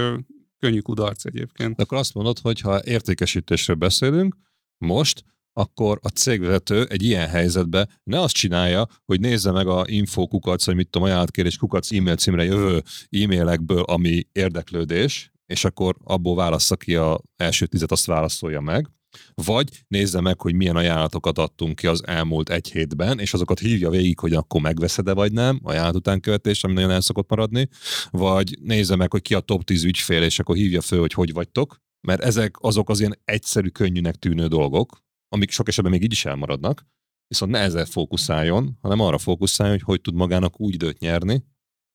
könnyű 0.64 0.80
kudarc 0.80 1.26
egyébként. 1.26 1.76
De 1.76 1.84
akkor 1.84 1.98
azt 1.98 2.14
mondod, 2.14 2.40
hogy 2.40 2.60
ha 2.60 2.84
értékesítésről 2.84 3.76
beszélünk, 3.76 4.36
most, 4.78 5.24
akkor 5.54 6.00
a 6.02 6.08
cégvezető 6.08 6.86
egy 6.90 7.04
ilyen 7.04 7.28
helyzetben 7.28 7.90
ne 8.04 8.20
azt 8.20 8.34
csinálja, 8.34 8.88
hogy 9.06 9.20
nézze 9.20 9.52
meg 9.52 9.68
a 9.68 9.84
info 9.88 10.28
kukac, 10.28 10.66
vagy 10.66 10.76
mit 10.76 10.90
tudom, 10.90 11.08
ajánlatkérés 11.08 11.58
kukac 11.58 11.92
e-mail 11.92 12.16
címre 12.16 12.44
jövő 12.44 12.84
e-mailekből, 13.10 13.82
ami 13.82 14.28
érdeklődés, 14.32 15.32
és 15.46 15.66
akkor 15.66 15.96
abból 16.04 16.36
válassza 16.36 16.76
ki 16.76 16.96
a 16.96 17.22
első 17.36 17.66
tizet, 17.66 17.92
azt 17.92 18.06
válaszolja 18.06 18.62
meg, 18.62 18.88
vagy 19.34 19.84
nézze 19.88 20.22
meg, 20.22 20.42
hogy 20.42 20.54
milyen 20.54 20.76
ajánlatokat 20.76 21.38
adtunk 21.38 21.76
ki 21.76 21.88
az 21.88 22.08
elmúlt 22.08 22.50
egy 22.50 22.72
hétben, 22.72 23.20
és 23.20 23.34
azokat 23.34 23.60
hívja 23.60 23.90
végig, 23.90 24.20
hogy 24.20 24.34
akkor 24.34 24.62
megveszed-e 24.62 25.14
vagy 25.14 25.32
nem, 25.32 25.60
ajánlat 25.64 25.96
utánkövetés, 25.96 26.64
ami 26.64 26.74
nagyon 26.74 26.92
el 26.92 27.02
szokott 27.02 27.30
maradni, 27.30 27.70
vagy 28.10 28.58
nézze 28.62 28.96
meg, 28.96 29.12
hogy 29.12 29.22
ki 29.22 29.34
a 29.34 29.40
top 29.40 29.64
10 29.64 29.84
ügyfél, 29.84 30.24
és 30.24 30.40
akkor 30.40 30.56
hívja 30.56 30.82
föl, 30.82 31.00
hogy 31.00 31.14
hogy 31.14 31.34
vagytok, 31.34 31.82
mert 32.08 32.22
ezek 32.22 32.56
azok 32.60 32.90
az 32.90 33.00
ilyen 33.00 33.20
egyszerű, 33.26 33.68
könnyűnek 33.68 34.16
tűnő 34.16 34.48
dolgok, 34.48 35.04
amik 35.30 35.52
sok 35.52 35.68
esetben 35.68 35.92
még 35.92 36.04
így 36.04 36.12
is 36.12 36.26
elmaradnak, 36.26 36.86
viszont 37.28 37.52
ne 37.52 37.60
ezzel 37.60 37.86
fókuszáljon, 37.86 38.78
hanem 38.82 39.00
arra 39.00 39.18
fókuszáljon, 39.18 39.76
hogy 39.78 39.86
hogy 39.86 40.02
tud 40.02 40.14
magának 40.14 40.60
úgy 40.60 40.74
időt 40.74 41.00
nyerni, 41.00 41.44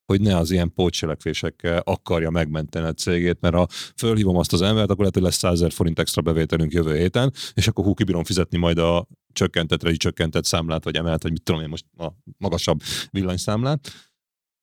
hogy 0.09 0.21
ne 0.21 0.37
az 0.37 0.51
ilyen 0.51 0.73
pótcselekvésekkel 0.73 1.79
akarja 1.85 2.31
megmenteni 2.31 2.87
a 2.87 2.93
cégét, 2.93 3.41
mert 3.41 3.55
ha 3.55 3.67
fölhívom 3.97 4.37
azt 4.37 4.53
az 4.53 4.63
embert, 4.63 4.91
akkor 4.91 4.99
lehet, 4.99 5.15
hogy 5.15 5.23
lesz 5.23 5.37
100 5.37 5.59
000 5.59 5.71
forint 5.71 5.99
extra 5.99 6.23
bevételünk 6.23 6.73
jövő 6.73 6.97
héten, 6.97 7.33
és 7.55 7.69
akkor 7.69 7.85
hú, 7.85 7.95
kibírom 7.95 8.25
fizetni 8.25 8.59
majd 8.59 8.79
a 8.79 9.07
csökkentett, 9.33 9.83
vagy 9.83 9.97
csökkentett 9.97 10.45
számlát, 10.45 10.85
vagy 10.85 10.97
emelt, 10.97 11.23
vagy 11.23 11.33
mit 11.33 11.43
tudom 11.43 11.61
én 11.61 11.69
most 11.69 11.85
a 11.97 12.13
magasabb 12.39 12.81
villanyszámlát, 13.11 13.93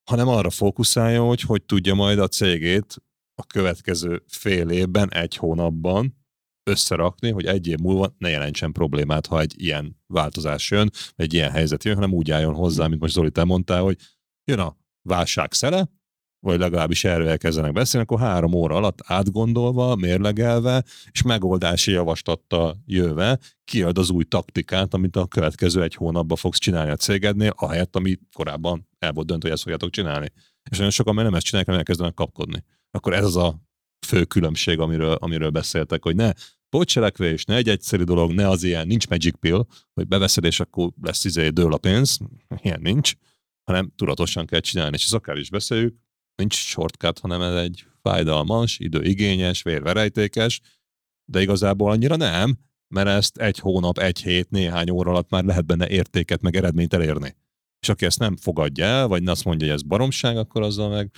hanem 0.10 0.28
arra 0.28 0.50
fókuszáljon, 0.50 1.28
hogy 1.28 1.41
hogy 1.41 1.64
tudja 1.64 1.93
majd 1.93 2.20
a 2.20 2.28
cégét 2.28 2.96
a 3.41 3.46
következő 3.46 4.24
fél 4.28 4.70
évben, 4.70 5.14
egy 5.14 5.36
hónapban 5.36 6.18
összerakni, 6.70 7.32
hogy 7.32 7.46
egy 7.46 7.68
év 7.68 7.78
múlva 7.78 8.16
ne 8.18 8.30
jelentsen 8.30 8.72
problémát, 8.72 9.26
ha 9.26 9.39
egy 9.39 9.54
ilyen 9.58 10.02
változás 10.08 10.72
jön, 10.72 10.89
egy 11.16 11.34
ilyen 11.34 11.52
helyzet 11.52 11.84
jön, 11.84 11.96
hanem 11.96 12.14
úgy 12.14 12.32
álljon 12.32 12.54
hozzá, 12.54 12.88
mint 12.88 13.02
most 13.02 13.14
Zoli, 13.14 13.32
te 13.32 13.43
mondtál, 13.43 13.82
hogy 13.82 13.98
jön 14.52 14.60
a 14.60 14.78
válság 15.06 15.53
szele, 15.53 15.89
vagy 16.45 16.60
legalábbis 16.60 17.03
erről 17.03 17.28
elkezdenek 17.28 17.72
beszélni, 17.72 18.06
akkor 18.06 18.28
három 18.28 18.53
óra 18.53 18.76
alatt 18.76 18.99
átgondolva, 19.03 19.95
mérlegelve, 19.95 20.84
és 21.12 21.22
megoldási 21.22 21.91
javaslattal 21.91 22.78
jöve 22.86 23.39
kiad 23.64 23.97
az 23.97 24.10
új 24.10 24.24
taktikát, 24.24 24.93
amit 24.93 25.16
a 25.16 25.28
következő 25.28 25.84
egy 25.84 25.95
hónapban 25.95 26.38
fogsz 26.38 26.58
csinálni 26.58 26.91
a 26.91 26.95
cégednél, 26.95 27.53
ahelyett, 27.56 27.95
ami 27.95 28.20
korábban 28.34 28.88
el 28.99 29.12
volt 29.12 29.28
döntve, 29.28 29.47
hogy 29.47 29.58
ezt 29.58 29.64
fogjátok 29.64 29.89
csinálni. 29.89 30.32
És 30.70 30.78
nagyon 30.78 30.91
sokan 30.91 31.16
már 31.16 31.26
nem 31.26 31.34
ezt 31.34 31.45
csinálják, 31.45 31.70
hanem 31.70 31.80
elkezdenek 31.80 32.14
kapkodni. 32.14 32.64
Akkor 32.91 33.14
ez 33.14 33.26
az 33.26 33.36
a 33.36 33.60
fő 34.06 34.24
különbség, 34.24 34.80
amiről, 34.80 35.14
amiről 35.14 35.49
beszéltek, 35.49 36.03
hogy 36.03 36.16
ne 36.16 36.32
pótcselekvés, 36.70 37.45
ne 37.45 37.56
egy 37.56 37.70
egyszerű 37.70 38.03
dolog, 38.03 38.32
ne 38.32 38.49
az 38.49 38.64
ilyen, 38.64 38.88
nincs 38.88 39.08
magic 39.08 39.39
pill, 39.39 39.66
hogy 39.93 40.08
beveszed, 40.08 40.43
és 40.43 40.60
akkor 40.60 40.89
lesz 41.01 41.26
izé, 41.26 41.49
dől 41.49 41.74
a 41.74 41.78
pénz, 41.78 42.20
ilyen 42.62 42.82
nincs, 42.82 43.14
hanem 43.66 43.91
tudatosan 43.95 44.45
kell 44.45 44.59
csinálni. 44.59 44.95
És 44.95 45.03
ezt 45.03 45.13
akár 45.13 45.38
is 45.38 45.49
beszéljük, 45.49 45.96
nincs 46.36 46.55
shortcut, 46.55 47.20
hanem 47.20 47.42
ez 47.42 47.55
egy 47.63 47.86
fájdalmas, 48.01 48.79
időigényes, 48.79 49.62
vérverejtékes, 49.62 50.62
de 51.32 51.42
igazából 51.42 51.92
annyira 51.92 52.16
nem, 52.16 52.58
mert 52.87 53.08
ezt 53.08 53.37
egy 53.37 53.59
hónap, 53.59 53.97
egy 53.97 54.21
hét, 54.21 54.50
néhány 54.50 54.89
óra 54.89 55.12
alatt 55.12 55.29
már 55.29 55.43
lehet 55.43 55.66
benne 55.66 55.89
értéket, 55.89 56.42
meg 56.42 56.55
eredményt 56.55 56.93
elérni. 56.93 57.36
És 57.79 57.89
aki 57.89 58.05
ezt 58.05 58.20
nem 58.20 58.37
fogadja 58.37 58.86
el, 58.86 59.08
vagy 59.08 59.28
azt 59.28 59.43
mondja, 59.43 59.67
hogy 59.67 59.75
ez 59.75 59.82
baromság, 59.82 60.37
akkor 60.37 60.62
azzal 60.62 60.89
meg 60.89 61.12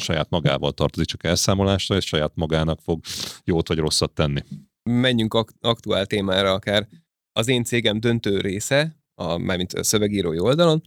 saját 0.00 0.30
magával 0.30 0.72
tartozik 0.72 1.06
csak 1.06 1.24
elszámolásra, 1.24 1.96
és 1.96 2.04
saját 2.06 2.32
magának 2.34 2.80
fog 2.80 3.00
jót 3.44 3.68
vagy 3.68 3.78
rosszat 3.78 4.12
tenni. 4.12 4.42
Menjünk 4.82 5.34
ak- 5.34 5.56
aktuál 5.60 6.06
témára 6.06 6.52
akár. 6.52 6.88
Az 7.32 7.48
én 7.48 7.64
cégem 7.64 8.00
döntő 8.00 8.40
része, 8.40 8.96
a, 9.14 9.38
mármint 9.38 9.72
a 9.72 9.82
szövegírói 9.82 10.38
oldalon, 10.38 10.82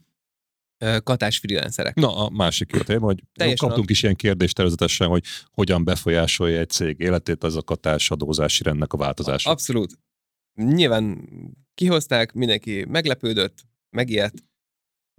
katás 1.03 1.37
freelancerek. 1.37 1.95
Na, 1.95 2.25
a 2.25 2.29
másik 2.29 2.71
jó 2.71 2.79
téma, 2.79 3.05
hogy 3.05 3.23
Teljesen 3.33 3.67
kaptunk 3.67 3.89
is 3.89 4.03
ilyen 4.03 4.15
kérdést 4.15 4.55
tervezetesen, 4.55 5.07
hogy 5.07 5.23
hogyan 5.51 5.83
befolyásolja 5.83 6.59
egy 6.59 6.69
cég 6.69 6.99
életét 6.99 7.43
az 7.43 7.55
a 7.55 7.61
katás 7.61 8.11
adózási 8.11 8.63
rendnek 8.63 8.93
a 8.93 8.97
változása. 8.97 9.49
Abszolút. 9.49 9.99
Nyilván 10.53 11.29
kihozták, 11.73 12.33
mindenki 12.33 12.85
meglepődött, 12.85 13.65
megijedt. 13.89 14.43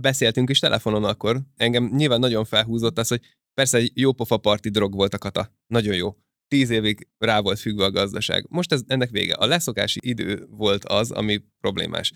Beszéltünk 0.02 0.50
is 0.50 0.58
telefonon 0.58 1.04
akkor. 1.04 1.40
Engem 1.56 1.90
nyilván 1.94 2.20
nagyon 2.20 2.44
felhúzott 2.44 2.98
az, 2.98 3.08
hogy 3.08 3.20
persze 3.54 3.78
egy 3.78 3.90
jó 3.94 4.12
pofa 4.12 4.36
parti 4.36 4.68
drog 4.68 4.94
volt 4.94 5.14
a 5.14 5.18
kata. 5.18 5.52
Nagyon 5.66 5.94
jó. 5.94 6.16
tíz 6.48 6.70
évig 6.70 7.08
rá 7.18 7.40
volt 7.40 7.58
függve 7.58 7.84
a 7.84 7.90
gazdaság. 7.90 8.46
Most 8.48 8.72
ez, 8.72 8.82
ennek 8.86 9.10
vége. 9.10 9.34
A 9.34 9.46
leszokási 9.46 10.00
idő 10.02 10.46
volt 10.50 10.84
az, 10.84 11.10
ami 11.10 11.42
problémás. 11.60 12.12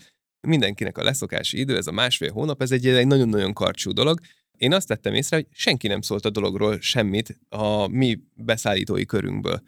Mindenkinek 0.47 0.97
a 0.97 1.03
leszokási 1.03 1.59
idő, 1.59 1.77
ez 1.77 1.87
a 1.87 1.91
másfél 1.91 2.31
hónap, 2.31 2.61
ez 2.61 2.71
egy, 2.71 2.87
egy 2.87 3.07
nagyon-nagyon 3.07 3.53
karcsú 3.53 3.91
dolog. 3.91 4.19
Én 4.57 4.73
azt 4.73 4.87
tettem 4.87 5.13
észre, 5.13 5.35
hogy 5.35 5.47
senki 5.51 5.87
nem 5.87 6.01
szólt 6.01 6.25
a 6.25 6.29
dologról 6.29 6.81
semmit 6.81 7.39
a 7.49 7.87
mi 7.87 8.19
beszállítói 8.35 9.05
körünkből. 9.05 9.61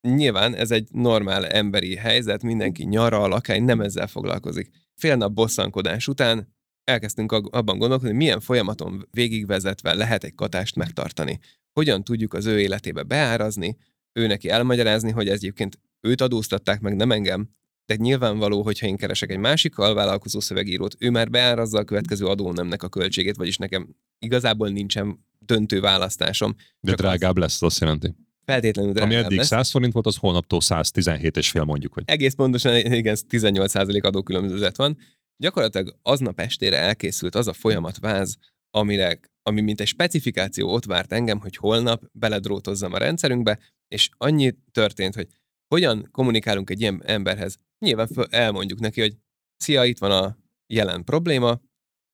Nyilván 0.00 0.54
ez 0.54 0.70
egy 0.70 0.88
normál 0.92 1.46
emberi 1.46 1.96
helyzet, 1.96 2.42
mindenki 2.42 2.84
nyaral, 2.84 3.32
akár 3.32 3.60
nem 3.60 3.80
ezzel 3.80 4.06
foglalkozik. 4.06 4.70
Fél 4.94 5.16
nap 5.16 5.32
bosszankodás 5.32 6.08
után 6.08 6.54
elkezdtünk 6.84 7.32
abban 7.32 7.78
gondolkodni, 7.78 8.06
hogy 8.06 8.16
milyen 8.16 8.40
folyamaton 8.40 9.08
végigvezetve 9.10 9.94
lehet 9.94 10.24
egy 10.24 10.34
katást 10.34 10.76
megtartani. 10.76 11.38
Hogyan 11.72 12.04
tudjuk 12.04 12.34
az 12.34 12.46
ő 12.46 12.60
életébe 12.60 13.02
beárazni, 13.02 13.76
ő 14.12 14.26
neki 14.26 14.48
elmagyarázni, 14.48 15.10
hogy 15.10 15.28
ez 15.28 15.34
egyébként 15.34 15.78
őt 16.00 16.20
adóztatták 16.20 16.80
meg, 16.80 16.96
nem 16.96 17.12
engem, 17.12 17.50
de 17.86 17.94
nyilvánvaló, 17.94 18.62
hogyha 18.62 18.86
én 18.86 18.96
keresek 18.96 19.30
egy 19.30 19.38
másik 19.38 19.78
alvállalkozó 19.78 20.40
szövegírót, 20.40 20.96
ő 20.98 21.10
már 21.10 21.30
beárazza 21.30 21.78
a 21.78 21.84
következő 21.84 22.26
adónemnek 22.26 22.82
a 22.82 22.88
költségét, 22.88 23.36
vagyis 23.36 23.56
nekem 23.56 23.96
igazából 24.18 24.68
nincsen 24.68 25.24
döntő 25.38 25.80
választásom. 25.80 26.54
De 26.80 26.94
drágább 26.94 27.36
az... 27.36 27.42
lesz, 27.42 27.62
azt 27.62 27.80
jelenti. 27.80 28.14
Feltétlenül 28.44 28.92
drágább 28.92 29.12
Ami 29.12 29.24
eddig 29.24 29.38
lesz. 29.38 29.46
100 29.46 29.70
forint 29.70 29.92
volt, 29.92 30.06
az 30.06 30.16
holnaptól 30.16 30.60
117 30.60 31.36
és 31.36 31.50
fél 31.50 31.64
mondjuk. 31.64 31.92
Hogy... 31.92 32.02
Egész 32.06 32.34
pontosan, 32.34 32.76
igen, 32.76 33.16
18% 33.28 34.02
adókülönbözet 34.02 34.76
van. 34.76 34.98
Gyakorlatilag 35.36 35.96
aznap 36.02 36.40
estére 36.40 36.76
elkészült 36.76 37.34
az 37.34 37.48
a 37.48 37.52
folyamatváz, 37.52 38.36
amire, 38.70 39.20
ami 39.42 39.60
mint 39.60 39.80
egy 39.80 39.86
specifikáció 39.86 40.72
ott 40.72 40.84
várt 40.84 41.12
engem, 41.12 41.40
hogy 41.40 41.56
holnap 41.56 42.02
beledrótozzam 42.12 42.92
a 42.92 42.98
rendszerünkbe, 42.98 43.58
és 43.88 44.08
annyi 44.16 44.54
történt, 44.72 45.14
hogy 45.14 45.26
hogyan 45.66 46.08
kommunikálunk 46.10 46.70
egy 46.70 46.80
ilyen 46.80 47.02
emberhez. 47.04 47.58
Nyilván 47.78 48.06
föl, 48.06 48.26
elmondjuk 48.30 48.78
neki, 48.78 49.00
hogy 49.00 49.16
szia, 49.56 49.84
itt 49.84 49.98
van 49.98 50.10
a 50.10 50.38
jelen 50.66 51.04
probléma, 51.04 51.60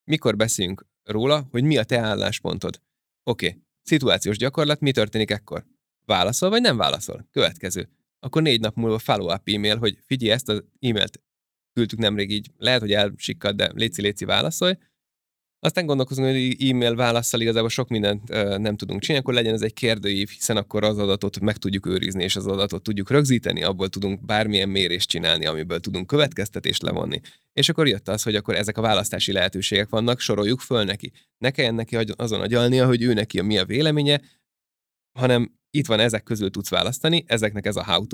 mikor 0.05 0.37
beszélünk 0.37 0.87
róla, 1.03 1.49
hogy 1.51 1.65
mi 1.65 1.77
a 1.77 1.85
te 1.85 1.99
álláspontod. 1.99 2.81
Oké, 3.23 3.63
szituációs 3.83 4.37
gyakorlat, 4.37 4.81
mi 4.81 4.93
történik 4.93 5.31
ekkor? 5.31 5.67
Válaszol 6.05 6.51
vagy 6.51 6.61
nem 6.61 6.77
válaszol? 6.77 7.29
Következő. 7.31 7.89
Akkor 8.21 8.43
négy 8.43 8.61
nap 8.61 8.77
múlva 8.77 8.99
follow-up 8.99 9.49
e-mail, 9.49 9.79
hogy 9.79 9.99
figyelj, 10.07 10.33
ezt 10.33 10.49
az 10.49 10.65
e-mailt 10.81 11.21
küldtük 11.73 11.99
nemrég 11.99 12.31
így, 12.31 12.51
lehet, 12.57 12.81
hogy 12.81 12.93
elsikkad, 12.93 13.57
de 13.57 13.71
léci, 13.75 14.03
léci 14.03 14.25
válaszolj. 14.25 14.75
Aztán 15.65 15.87
gondolkozunk, 15.87 16.29
hogy 16.29 16.69
e-mail 16.71 16.95
válaszsal 16.95 17.41
igazából 17.41 17.69
sok 17.69 17.89
mindent 17.89 18.29
nem 18.59 18.77
tudunk 18.77 19.01
csinálni, 19.01 19.23
akkor 19.23 19.35
legyen 19.35 19.55
ez 19.55 19.63
egy 19.63 19.73
kérdőív, 19.73 20.29
hiszen 20.29 20.57
akkor 20.57 20.85
az 20.85 20.99
adatot 20.99 21.41
meg 21.41 21.57
tudjuk 21.57 21.87
őrizni, 21.87 22.23
és 22.23 22.37
az 22.37 22.47
adatot 22.47 22.83
tudjuk 22.83 23.11
rögzíteni, 23.11 23.63
abból 23.63 23.89
tudunk 23.89 24.25
bármilyen 24.25 24.69
mérést 24.69 25.09
csinálni, 25.09 25.47
amiből 25.47 25.81
tudunk 25.81 26.07
következtetést 26.07 26.83
levonni. 26.83 27.21
És 27.53 27.69
akkor 27.69 27.89
jött 27.89 28.09
az, 28.09 28.23
hogy 28.23 28.35
akkor 28.35 28.55
ezek 28.55 28.79
a 28.79 28.81
választási 28.81 29.33
lehetőségek 29.33 29.89
vannak, 29.89 30.21
soroljuk 30.21 30.61
föl 30.61 30.85
neki. 30.85 31.13
Ne 31.39 31.51
kelljen 31.51 31.75
neki 31.75 31.97
azon 31.97 32.41
agyalnia, 32.41 32.87
hogy 32.87 33.03
ő 33.03 33.13
neki 33.13 33.39
a 33.39 33.43
mi 33.43 33.59
a 33.59 33.65
véleménye, 33.65 34.21
hanem 35.19 35.59
itt 35.71 35.87
van 35.87 36.01
ezek 36.01 36.23
közül 36.23 36.51
tudsz 36.51 36.71
választani, 36.71 37.25
ezeknek 37.27 37.67
ez 37.67 37.77
a 37.77 37.85
how 37.85 38.07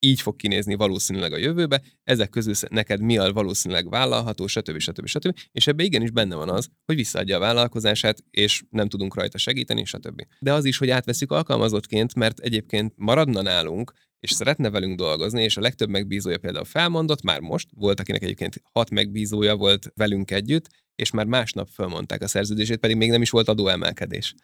így 0.00 0.20
fog 0.20 0.36
kinézni 0.36 0.74
valószínűleg 0.74 1.32
a 1.32 1.36
jövőbe, 1.36 1.82
ezek 2.04 2.30
közül 2.30 2.54
neked 2.68 3.00
mi 3.00 3.18
a 3.18 3.32
valószínűleg 3.32 3.90
vállalható, 3.90 4.46
stb. 4.46 4.78
stb. 4.78 5.06
stb. 5.06 5.38
És 5.52 5.66
ebbe 5.66 5.82
igenis 5.82 6.10
benne 6.10 6.34
van 6.34 6.48
az, 6.48 6.68
hogy 6.84 6.96
visszaadja 6.96 7.36
a 7.36 7.40
vállalkozását, 7.40 8.24
és 8.30 8.62
nem 8.70 8.88
tudunk 8.88 9.14
rajta 9.14 9.38
segíteni, 9.38 9.84
stb. 9.84 10.22
De 10.38 10.52
az 10.52 10.64
is, 10.64 10.78
hogy 10.78 10.90
átveszük 10.90 11.32
alkalmazottként, 11.32 12.14
mert 12.14 12.38
egyébként 12.38 12.92
maradna 12.96 13.42
nálunk, 13.42 13.92
és 14.20 14.30
szeretne 14.30 14.70
velünk 14.70 14.96
dolgozni, 14.96 15.42
és 15.42 15.56
a 15.56 15.60
legtöbb 15.60 15.88
megbízója 15.88 16.38
például 16.38 16.64
felmondott, 16.64 17.22
már 17.22 17.40
most, 17.40 17.68
volt 17.74 18.00
akinek 18.00 18.22
egyébként 18.22 18.62
hat 18.72 18.90
megbízója 18.90 19.56
volt 19.56 19.92
velünk 19.94 20.30
együtt, 20.30 20.68
és 20.94 21.10
már 21.10 21.26
másnap 21.26 21.68
felmondták 21.68 22.22
a 22.22 22.28
szerződését, 22.28 22.78
pedig 22.78 22.96
még 22.96 23.10
nem 23.10 23.22
is 23.22 23.30
volt 23.30 23.48
adóemelkedés 23.48 24.34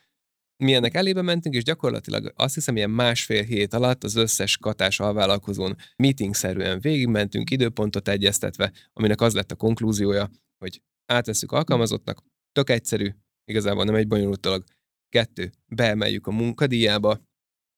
mi 0.57 0.75
ennek 0.75 0.95
elébe 0.95 1.23
mentünk, 1.23 1.55
és 1.55 1.63
gyakorlatilag 1.63 2.33
azt 2.37 2.55
hiszem, 2.55 2.77
ilyen 2.77 2.91
másfél 2.91 3.43
hét 3.43 3.75
alatt 3.75 4.05
az 4.05 4.15
összes 4.15 4.57
katás 4.57 5.01
alvállalkozón 5.01 5.77
meetingszerűen 5.97 6.81
végigmentünk, 6.81 7.51
időpontot 7.51 8.09
egyeztetve, 8.09 8.73
aminek 8.93 9.21
az 9.21 9.35
lett 9.35 9.53
a 9.53 9.57
konklúziója, 9.57 10.31
hogy 10.59 10.83
átveszük 11.07 11.53
alkalmazottnak, 11.53 12.23
tök 12.53 12.71
egyszerű, 12.71 13.11
igazából 13.45 13.85
nem 13.85 13.95
egy 13.95 14.09
bonyolult 14.09 14.41
dolog. 14.41 14.65
Kettő, 15.09 15.53
beemeljük 15.67 16.27
a 16.27 16.31
munkadíjába, 16.31 17.21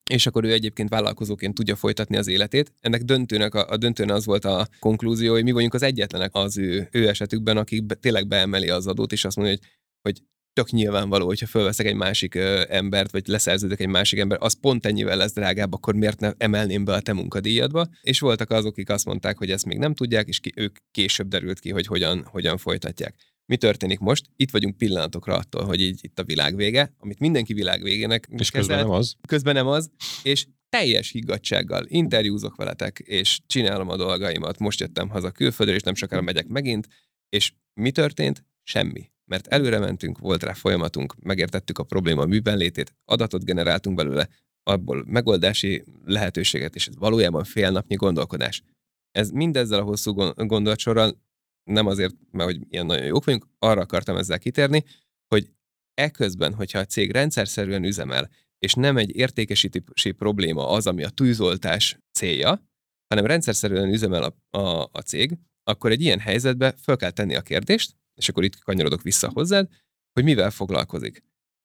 és 0.09 0.27
akkor 0.27 0.43
ő 0.43 0.51
egyébként 0.51 0.89
vállalkozóként 0.89 1.55
tudja 1.55 1.75
folytatni 1.75 2.17
az 2.17 2.27
életét. 2.27 2.73
Ennek 2.79 3.01
döntőnek 3.03 3.55
a, 3.55 3.69
a 3.69 3.77
döntőn 3.77 4.11
az 4.11 4.25
volt 4.25 4.45
a 4.45 4.67
konklúzió, 4.79 5.33
hogy 5.33 5.43
mi 5.43 5.51
vagyunk 5.51 5.73
az 5.73 5.81
egyetlenek 5.81 6.35
az 6.35 6.57
ő, 6.57 6.87
ő 6.91 7.07
esetükben, 7.07 7.57
akik 7.57 7.85
be, 7.85 7.95
tényleg 7.95 8.27
beemeli 8.27 8.69
az 8.69 8.87
adót, 8.87 9.11
és 9.11 9.25
azt 9.25 9.35
mondja, 9.35 9.55
hogy, 9.55 9.67
hogy 10.01 10.23
tök 10.53 10.71
nyilvánvaló, 10.71 11.25
hogyha 11.25 11.45
fölveszek 11.45 11.85
egy 11.85 11.95
másik 11.95 12.35
ö, 12.35 12.63
embert, 12.69 13.11
vagy 13.11 13.27
leszerződök 13.27 13.79
egy 13.79 13.87
másik 13.87 14.19
ember, 14.19 14.37
az 14.41 14.59
pont 14.59 14.85
ennyivel 14.85 15.17
lesz 15.17 15.33
drágább, 15.33 15.73
akkor 15.73 15.95
miért 15.95 16.19
ne 16.19 16.31
emelném 16.37 16.85
be 16.85 16.93
a 16.93 16.99
te 16.99 17.13
munkadíjadba? 17.13 17.87
És 18.01 18.19
voltak 18.19 18.49
azok, 18.49 18.71
akik 18.71 18.89
azt 18.89 19.05
mondták, 19.05 19.37
hogy 19.37 19.51
ezt 19.51 19.65
még 19.65 19.77
nem 19.77 19.93
tudják, 19.93 20.27
és 20.27 20.39
ki, 20.39 20.53
ők 20.55 20.77
később 20.91 21.27
derült 21.27 21.59
ki, 21.59 21.71
hogy 21.71 21.87
hogyan, 21.87 22.25
hogyan 22.25 22.57
folytatják. 22.57 23.15
Mi 23.45 23.57
történik 23.57 23.99
most? 23.99 24.25
Itt 24.35 24.51
vagyunk 24.51 24.77
pillanatokra 24.77 25.35
attól, 25.35 25.65
hogy 25.65 25.81
így 25.81 25.99
itt 26.01 26.19
a 26.19 26.23
világ 26.23 26.55
vége, 26.55 26.93
amit 26.97 27.19
mindenki 27.19 27.53
világ 27.53 27.83
végének 27.83 28.27
És 28.37 28.51
közben 28.51 28.77
nem 28.77 28.89
az. 28.89 29.15
Közben 29.27 29.53
nem 29.53 29.67
az, 29.67 29.91
és 30.23 30.45
teljes 30.69 31.11
higgadsággal 31.11 31.85
interjúzok 31.87 32.55
veletek, 32.55 32.99
és 32.99 33.39
csinálom 33.47 33.89
a 33.89 33.95
dolgaimat. 33.95 34.59
Most 34.59 34.79
jöttem 34.79 35.09
haza 35.09 35.31
külföldre, 35.31 35.75
és 35.75 35.81
nem 35.81 35.95
sokára 35.95 36.21
megyek 36.21 36.47
megint, 36.47 36.87
és 37.29 37.53
mi 37.73 37.91
történt? 37.91 38.45
Semmi 38.63 39.11
mert 39.29 39.47
előre 39.47 39.79
mentünk, 39.79 40.17
volt 40.17 40.43
rá 40.43 40.53
folyamatunk, 40.53 41.15
megértettük 41.19 41.77
a 41.77 41.83
probléma 41.83 42.25
műben 42.25 42.57
létét, 42.57 42.95
adatot 43.05 43.45
generáltunk 43.45 43.95
belőle, 43.95 44.29
abból 44.63 45.03
megoldási 45.07 45.83
lehetőséget, 46.05 46.75
és 46.75 46.87
ez 46.87 46.97
valójában 46.97 47.43
félnapnyi 47.43 47.95
gondolkodás. 47.95 48.63
Ez 49.11 49.29
mindezzel 49.29 49.79
a 49.79 49.83
hosszú 49.83 50.13
gondolatsorral 50.35 51.21
nem 51.63 51.87
azért, 51.87 52.15
mert 52.31 52.51
hogy 52.51 52.61
ilyen 52.69 52.85
nagyon 52.85 53.05
jók 53.05 53.23
vagyunk, 53.23 53.47
arra 53.59 53.81
akartam 53.81 54.17
ezzel 54.17 54.39
kitérni, 54.39 54.83
hogy 55.27 55.49
eközben, 55.93 56.53
hogyha 56.53 56.79
a 56.79 56.85
cég 56.85 57.11
rendszerszerűen 57.11 57.83
üzemel, 57.83 58.29
és 58.59 58.73
nem 58.73 58.97
egy 58.97 59.15
értékesítési 59.15 60.11
probléma 60.11 60.69
az, 60.69 60.87
ami 60.87 61.03
a 61.03 61.09
tűzoltás 61.09 61.99
célja, 62.11 62.67
hanem 63.07 63.25
rendszerszerűen 63.25 63.89
üzemel 63.89 64.23
a, 64.23 64.57
a, 64.57 64.89
a 64.91 64.99
cég, 64.99 65.37
akkor 65.63 65.91
egy 65.91 66.01
ilyen 66.01 66.19
helyzetbe 66.19 66.73
fel 66.77 66.95
kell 66.95 67.11
tenni 67.11 67.35
a 67.35 67.41
kérdést, 67.41 67.95
és 68.19 68.29
akkor 68.29 68.43
itt 68.43 68.59
kanyarodok 68.59 69.01
vissza 69.01 69.29
hozzád, 69.33 69.67
hogy 70.13 70.23
mivel 70.23 70.51
foglalkozik. 70.51 71.23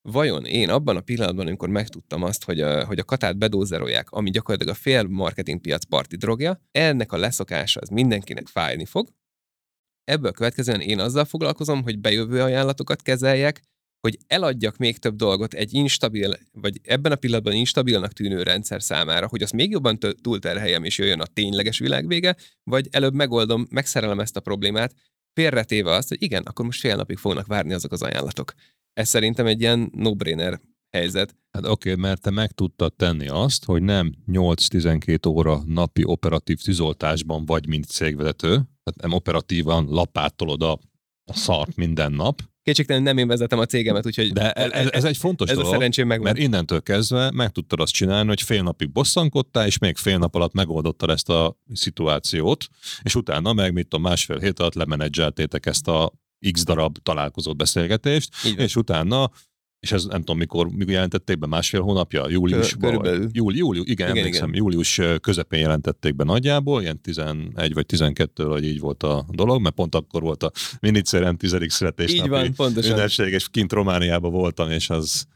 Vajon 0.09 0.45
én 0.45 0.71
abban 0.71 0.97
a 0.97 1.01
pillanatban, 1.01 1.47
amikor 1.47 1.69
megtudtam 1.69 2.23
azt, 2.23 2.45
hogy 2.45 2.61
a, 2.61 2.85
hogy 2.85 2.99
a 2.99 3.05
katát 3.05 3.37
bedózerolják, 3.37 4.11
ami 4.11 4.31
gyakorlatilag 4.31 4.75
a 4.75 4.79
fél 4.79 5.03
marketingpiac 5.03 5.85
parti 5.85 6.17
drogja, 6.17 6.61
ennek 6.71 7.13
a 7.13 7.17
leszokása 7.17 7.81
az 7.81 7.89
mindenkinek 7.89 8.47
fájni 8.47 8.85
fog. 8.85 9.09
Ebből 10.05 10.33
következően 10.33 10.81
én 10.81 10.99
azzal 10.99 11.25
foglalkozom, 11.25 11.83
hogy 11.83 11.99
bejövő 11.99 12.43
ajánlatokat 12.43 13.03
kezeljek, 13.03 13.63
hogy 14.01 14.19
eladjak 14.27 14.77
még 14.77 14.99
több 14.99 15.17
dolgot 15.17 15.55
egy 15.55 15.75
instabil, 15.75 16.37
vagy 16.53 16.81
ebben 16.83 17.13
a 17.13 17.17
pillanatban 17.17 17.53
instabilnak 17.53 18.13
tűnő 18.13 18.43
rendszer 18.43 18.83
számára, 18.83 19.29
hogy 19.29 19.43
azt 19.43 19.53
még 19.53 19.71
jobban 19.71 19.99
túlterheljem 20.23 20.85
és 20.85 20.99
jöjjön 20.99 21.21
a 21.21 21.27
tényleges 21.27 21.79
világvége, 21.79 22.37
vagy 22.65 22.89
előbb 22.91 23.15
megoldom, 23.15 23.67
megszerelem 23.71 24.21
ezt 24.21 24.37
a 24.37 24.41
problémát, 24.41 24.95
félretéve 25.35 25.90
azt, 25.90 26.09
hogy 26.09 26.23
igen, 26.23 26.43
akkor 26.43 26.65
most 26.65 26.81
fél 26.81 26.97
napig 26.97 27.16
fognak 27.16 27.47
várni 27.47 27.73
azok 27.73 27.93
az 27.93 28.02
ajánlatok. 28.02 28.55
Ez 28.93 29.09
szerintem 29.09 29.47
egy 29.47 29.61
ilyen 29.61 29.90
no-brainer 29.94 30.61
helyzet. 30.97 31.36
Hát 31.51 31.66
oké, 31.66 31.90
okay, 31.90 32.02
mert 32.02 32.20
te 32.20 32.31
meg 32.31 32.52
tudtad 32.52 32.94
tenni 32.94 33.28
azt, 33.28 33.65
hogy 33.65 33.82
nem 33.82 34.15
8-12 34.27 35.28
óra 35.28 35.62
napi 35.66 36.05
operatív 36.05 36.61
tűzoltásban 36.61 37.44
vagy, 37.44 37.66
mint 37.66 37.86
cégvezető, 37.86 38.48
tehát 38.48 39.01
nem 39.01 39.12
operatívan 39.12 39.86
lapátolod 39.89 40.62
a, 40.62 40.73
a 41.24 41.35
szart 41.35 41.77
minden 41.77 42.12
nap, 42.12 42.43
Kétségtelenül 42.65 43.09
nem 43.09 43.19
én 43.19 43.27
vezetem 43.27 43.59
a 43.59 43.66
cégemet, 43.66 44.07
úgyhogy... 44.07 44.32
De 44.32 44.53
ez, 44.53 44.89
ez, 44.91 45.05
egy 45.05 45.16
fontos 45.16 45.49
ez 45.49 45.55
dolog, 45.55 45.70
a 45.70 45.74
szerencsém 45.74 46.07
megvan. 46.07 46.32
mert 46.32 46.45
innentől 46.45 46.82
kezdve 46.82 47.31
meg 47.31 47.51
tudtad 47.51 47.81
azt 47.81 47.93
csinálni, 47.93 48.28
hogy 48.28 48.43
fél 48.43 48.62
napig 48.62 48.93
bosszankodtál, 48.93 49.66
és 49.66 49.78
még 49.78 49.97
fél 49.97 50.19
nap 50.19 50.35
alatt 50.35 50.53
megoldottad 50.53 51.11
ezt 51.11 51.28
a 51.28 51.59
szituációt, 51.73 52.66
és 53.03 53.15
utána 53.15 53.53
meg, 53.53 53.73
mit 53.73 53.95
a 53.95 53.99
másfél 53.99 54.39
hét 54.39 54.59
alatt 54.59 54.74
lemenedzseltétek 54.74 55.66
ezt 55.66 55.89
a 55.89 56.12
x 56.53 56.65
darab 56.65 56.99
találkozott 57.03 57.57
beszélgetést, 57.57 58.31
és 58.57 58.77
utána 58.77 59.31
és 59.85 59.93
ez 59.93 60.05
nem 60.05 60.19
tudom, 60.19 60.39
mikor, 60.39 60.69
mikor 60.69 60.93
jelentették 60.93 61.39
be, 61.39 61.47
másfél 61.47 61.81
hónapja, 61.81 62.28
július, 62.28 62.77
Körülbelül. 62.81 63.28
Júli, 63.32 63.56
júli, 63.56 63.78
igen, 63.78 63.93
igen, 63.93 64.16
emlékszem, 64.16 64.48
igen. 64.48 64.62
július 64.62 65.01
közepén 65.20 65.61
jelentették 65.61 66.16
be 66.16 66.24
nagyjából, 66.24 66.82
ilyen 66.82 67.01
11 67.01 67.74
vagy 67.74 67.86
12 67.86 68.44
hogy 68.44 68.65
így 68.65 68.81
volt 68.81 69.02
a 69.02 69.27
dolog, 69.31 69.62
mert 69.62 69.74
pont 69.74 69.94
akkor 69.94 70.23
volt 70.23 70.43
a 70.43 70.51
Minicerem 70.81 71.36
10. 71.36 71.56
születésnapi 71.69 72.24
így 72.24 72.28
van, 72.28 72.55
pontosan. 72.55 72.93
ünnepség, 72.93 73.32
és 73.32 73.48
kint 73.51 73.73
Romániában 73.73 74.32
voltam, 74.32 74.70
és 74.70 74.90
az 74.90 75.27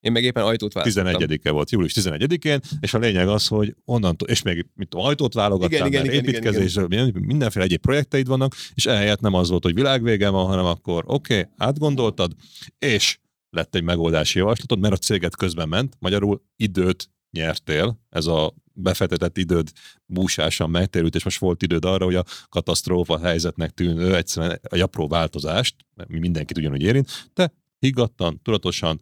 Én 0.00 0.12
meg 0.12 0.24
éppen 0.24 0.44
ajtót 0.44 0.72
választottam. 0.72 1.28
11-e 1.28 1.50
volt, 1.50 1.70
július 1.70 1.92
11-én, 2.00 2.60
és 2.80 2.94
a 2.94 2.98
lényeg 2.98 3.28
az, 3.28 3.46
hogy 3.46 3.74
onnantól, 3.84 4.28
és 4.28 4.42
még 4.42 4.66
mit 4.74 4.88
tudom, 4.88 5.06
ajtót 5.06 5.34
válogattál, 5.34 5.86
Igen, 5.86 6.02
mert 6.02 6.04
igen, 6.04 6.24
igen, 6.24 6.34
építkezés, 6.34 6.78
mindenféle 7.12 7.64
egyéb 7.64 7.80
projekteid 7.80 8.26
vannak, 8.26 8.54
és 8.74 8.86
ehelyett 8.86 9.20
nem 9.20 9.34
az 9.34 9.48
volt, 9.48 9.62
hogy 9.62 9.74
világvége 9.74 10.28
van, 10.28 10.46
hanem 10.46 10.64
akkor 10.64 11.04
oké, 11.06 11.38
okay, 11.38 11.50
átgondoltad, 11.56 12.32
és 12.78 13.18
lett 13.56 13.74
egy 13.74 13.82
megoldási 13.82 14.38
javaslatod, 14.38 14.78
mert 14.78 14.94
a 14.94 14.96
céget 14.96 15.36
közben 15.36 15.68
ment, 15.68 15.96
magyarul 15.98 16.42
időt 16.56 17.10
nyertél, 17.30 18.00
ez 18.08 18.26
a 18.26 18.54
befektetett 18.72 19.36
időd 19.38 19.70
búsásan 20.06 20.70
megtérült, 20.70 21.14
és 21.14 21.24
most 21.24 21.38
volt 21.38 21.62
időd 21.62 21.84
arra, 21.84 22.04
hogy 22.04 22.14
a 22.14 22.24
katasztrófa 22.48 23.18
helyzetnek 23.18 23.70
tűnő 23.70 24.16
egyszerűen 24.16 24.60
egy 24.62 24.80
apró 24.80 25.08
változást, 25.08 25.74
mi 26.06 26.18
mindenkit 26.18 26.58
ugyanúgy 26.58 26.82
érint, 26.82 27.30
te 27.32 27.52
higgadtan, 27.78 28.40
tudatosan, 28.42 29.00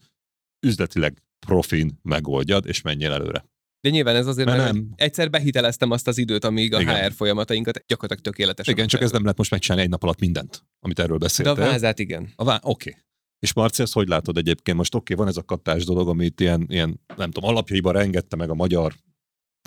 üzletileg 0.67 1.23
profin 1.47 1.99
megoldjad, 2.03 2.67
és 2.67 2.81
menjél 2.81 3.13
előre. 3.13 3.45
De 3.81 3.91
nyilván 3.91 4.17
ez 4.17 4.27
azért, 4.27 4.49
Mert 4.49 4.59
mert 4.59 4.73
nem. 4.73 4.93
egyszer 4.97 5.31
behiteleztem 5.31 5.91
azt 5.91 6.09
az 6.09 6.19
időt, 6.19 6.45
amíg 6.45 6.75
a 6.75 6.81
Igen. 6.81 7.05
HR 7.05 7.13
folyamatainkat 7.13 7.85
gyakorlatilag 7.87 8.25
tökéletesen. 8.25 8.75
Igen, 8.75 8.87
csak 8.87 9.01
ez 9.01 9.11
nem 9.11 9.23
lehet 9.23 9.39
most 9.39 9.51
megcsinálni 9.51 9.85
egy 9.85 9.91
nap 9.91 10.03
alatt 10.03 10.21
mindent, 10.21 10.65
amit 10.81 10.99
erről 10.99 11.19
De 11.19 11.25
a 11.25 11.27
beszéltél. 11.27 11.65
vázát 11.65 11.99
igen. 11.99 12.33
A 12.37 12.45
vá- 12.45 12.65
oké. 12.65 12.89
Okay. 12.91 13.03
És 13.45 13.53
Marci, 13.53 13.83
ezt 13.83 13.93
hogy 13.93 14.09
látod 14.09 14.37
egyébként? 14.37 14.77
Most 14.77 14.95
oké, 14.95 15.13
okay, 15.13 15.25
van 15.25 15.35
ez 15.35 15.41
a 15.41 15.45
katás 15.45 15.85
dolog, 15.85 16.09
amit 16.09 16.41
ilyen, 16.41 16.67
ilyen, 16.69 17.01
nem 17.17 17.31
tudom, 17.31 17.51
alapjaiban 17.51 17.93
rengette 17.93 18.37
meg 18.37 18.51
a 18.51 18.55
magyar 18.55 18.95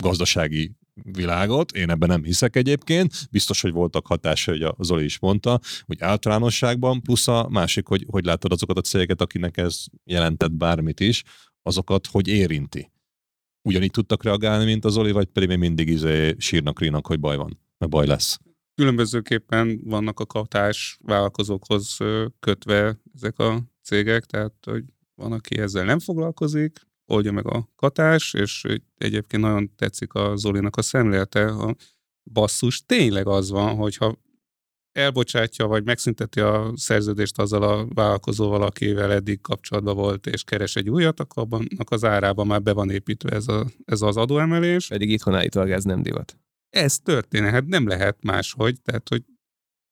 gazdasági 0.02 0.72
világot, 1.02 1.72
én 1.72 1.90
ebben 1.90 2.08
nem 2.08 2.24
hiszek 2.24 2.56
egyébként, 2.56 3.12
biztos, 3.30 3.60
hogy 3.60 3.72
voltak 3.72 4.06
hatásai, 4.06 4.58
hogy 4.58 4.74
a 4.76 4.84
Zoli 4.84 5.04
is 5.04 5.18
mondta, 5.18 5.60
hogy 5.86 6.00
általánosságban, 6.00 7.02
plusz 7.02 7.28
a 7.28 7.48
másik, 7.50 7.86
hogy 7.86 8.06
hogy 8.10 8.24
látod 8.24 8.52
azokat 8.52 8.76
a 8.78 8.80
cégeket, 8.80 9.20
akinek 9.20 9.56
ez 9.56 9.84
jelentett 10.04 10.52
bármit 10.52 11.00
is, 11.00 11.22
azokat 11.62 12.06
hogy 12.06 12.28
érinti. 12.28 12.90
Ugyanígy 13.68 13.90
tudtak 13.90 14.22
reagálni, 14.22 14.64
mint 14.64 14.84
az 14.84 14.92
Zoli, 14.92 15.12
vagy 15.12 15.26
pedig 15.26 15.48
még 15.48 15.58
mindig 15.58 15.88
izé 15.88 16.34
sírnak, 16.38 16.80
rínak, 16.80 17.06
hogy 17.06 17.20
baj 17.20 17.36
van, 17.36 17.60
mert 17.78 17.92
baj 17.92 18.06
lesz. 18.06 18.38
Különbözőképpen 18.78 19.80
vannak 19.84 20.20
a 20.20 20.26
katás 20.26 20.98
vállalkozókhoz 21.02 21.96
kötve 22.40 23.00
ezek 23.14 23.38
a 23.38 23.62
cégek, 23.82 24.24
tehát 24.24 24.54
hogy 24.64 24.84
van, 25.14 25.32
aki 25.32 25.58
ezzel 25.58 25.84
nem 25.84 25.98
foglalkozik, 25.98 26.80
oldja 27.06 27.32
meg 27.32 27.46
a 27.46 27.68
katás, 27.76 28.34
és 28.34 28.64
egyébként 28.98 29.42
nagyon 29.42 29.74
tetszik 29.76 30.12
a 30.12 30.36
Zolinak 30.36 30.76
a 30.76 30.82
szemlélete, 30.82 31.44
a 31.44 31.74
basszus 32.32 32.82
tényleg 32.86 33.26
az 33.26 33.50
van, 33.50 33.76
hogyha 33.76 34.18
elbocsátja, 34.92 35.66
vagy 35.66 35.84
megszünteti 35.84 36.40
a 36.40 36.72
szerződést 36.74 37.38
azzal 37.38 37.62
a 37.62 37.86
vállalkozóval, 37.94 38.62
akivel 38.62 39.12
eddig 39.12 39.40
kapcsolatban 39.40 39.96
volt, 39.96 40.26
és 40.26 40.44
keres 40.44 40.76
egy 40.76 40.90
újat, 40.90 41.20
akkor 41.20 41.42
abban 41.42 41.66
az 41.84 42.04
árában 42.04 42.46
már 42.46 42.62
be 42.62 42.72
van 42.72 42.90
építve 42.90 43.30
ez, 43.30 43.48
a, 43.48 43.66
ez 43.84 44.02
az 44.02 44.16
adóemelés. 44.16 44.86
Pedig 44.86 45.10
itthon 45.10 45.34
állítólag 45.34 45.70
ez 45.70 45.84
nem 45.84 46.02
divat. 46.02 46.36
Ez 46.70 46.98
történhet, 46.98 47.52
hát 47.52 47.66
nem 47.66 47.86
lehet 47.88 48.16
máshogy, 48.22 48.80
tehát 48.82 49.08
hogy 49.08 49.22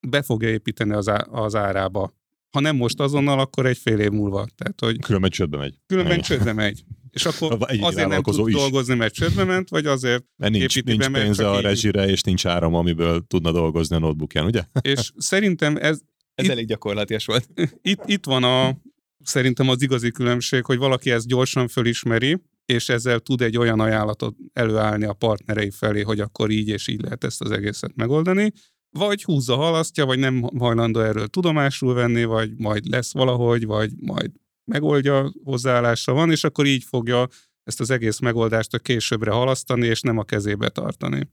be 0.08 0.22
fogja 0.22 0.48
építeni 0.48 0.92
az, 0.92 1.08
á, 1.08 1.26
az 1.30 1.54
árába. 1.54 2.14
Ha 2.50 2.60
nem 2.60 2.76
most 2.76 3.00
azonnal, 3.00 3.38
akkor 3.38 3.66
egy 3.66 3.78
fél 3.78 3.98
év 3.98 4.10
múlva. 4.10 4.46
Tehát, 4.56 4.80
hogy 4.80 4.98
Különben 5.00 5.30
csődbe 5.30 5.56
megy. 5.56 5.74
különben 5.86 6.20
csődbe 6.20 6.52
megy. 6.52 6.84
És 7.10 7.24
akkor 7.40 7.56
Egyik 7.66 7.82
azért 7.84 8.08
nem 8.08 8.22
tud 8.22 8.48
is. 8.48 8.54
dolgozni, 8.54 8.94
mert 8.94 9.14
csődbe 9.14 9.44
ment, 9.44 9.68
vagy 9.68 9.86
azért, 9.86 10.24
Mert 10.36 10.52
nincs, 10.52 10.76
építi 10.76 10.90
nincs 10.90 11.02
be, 11.04 11.08
mert 11.08 11.24
pénze 11.24 11.50
a 11.50 11.56
így- 11.56 11.62
rezsire, 11.62 12.08
és 12.08 12.22
nincs 12.22 12.46
áram, 12.46 12.74
amiből 12.74 13.26
tudna 13.26 13.52
dolgozni 13.52 13.96
a 13.96 13.98
notebookján, 13.98 14.44
ugye? 14.44 14.64
és 14.92 15.12
szerintem 15.16 15.76
ez, 15.76 16.00
Ez 16.34 16.44
Itt- 16.44 16.50
elég 16.50 16.66
gyakorlatias 16.66 17.26
volt. 17.26 17.48
itt, 17.82 18.02
itt 18.06 18.24
van 18.24 18.44
a, 18.44 18.76
szerintem 19.22 19.68
az 19.68 19.82
igazi 19.82 20.10
különbség, 20.10 20.64
hogy 20.64 20.78
valaki 20.78 21.10
ezt 21.10 21.26
gyorsan 21.26 21.68
fölismeri, 21.68 22.42
és 22.66 22.88
ezzel 22.88 23.20
tud 23.20 23.40
egy 23.40 23.56
olyan 23.56 23.80
ajánlatot 23.80 24.36
előállni 24.52 25.04
a 25.04 25.12
partnerei 25.12 25.70
felé, 25.70 26.00
hogy 26.00 26.20
akkor 26.20 26.50
így 26.50 26.68
és 26.68 26.88
így 26.88 27.00
lehet 27.00 27.24
ezt 27.24 27.40
az 27.40 27.50
egészet 27.50 27.94
megoldani, 27.94 28.52
vagy 28.90 29.22
húzza, 29.22 29.56
halasztja, 29.56 30.06
vagy 30.06 30.18
nem 30.18 30.42
hajlandó 30.42 31.00
erről 31.00 31.26
tudomásul 31.26 31.94
venni, 31.94 32.24
vagy 32.24 32.56
majd 32.56 32.86
lesz 32.86 33.12
valahogy, 33.12 33.66
vagy 33.66 33.92
majd 34.00 34.30
megoldja, 34.70 35.32
hozzáállásra 35.44 36.12
van, 36.12 36.30
és 36.30 36.44
akkor 36.44 36.66
így 36.66 36.84
fogja 36.84 37.28
ezt 37.62 37.80
az 37.80 37.90
egész 37.90 38.18
megoldást 38.18 38.74
a 38.74 38.78
későbbre 38.78 39.30
halasztani, 39.30 39.86
és 39.86 40.00
nem 40.00 40.18
a 40.18 40.24
kezébe 40.24 40.68
tartani. 40.68 41.30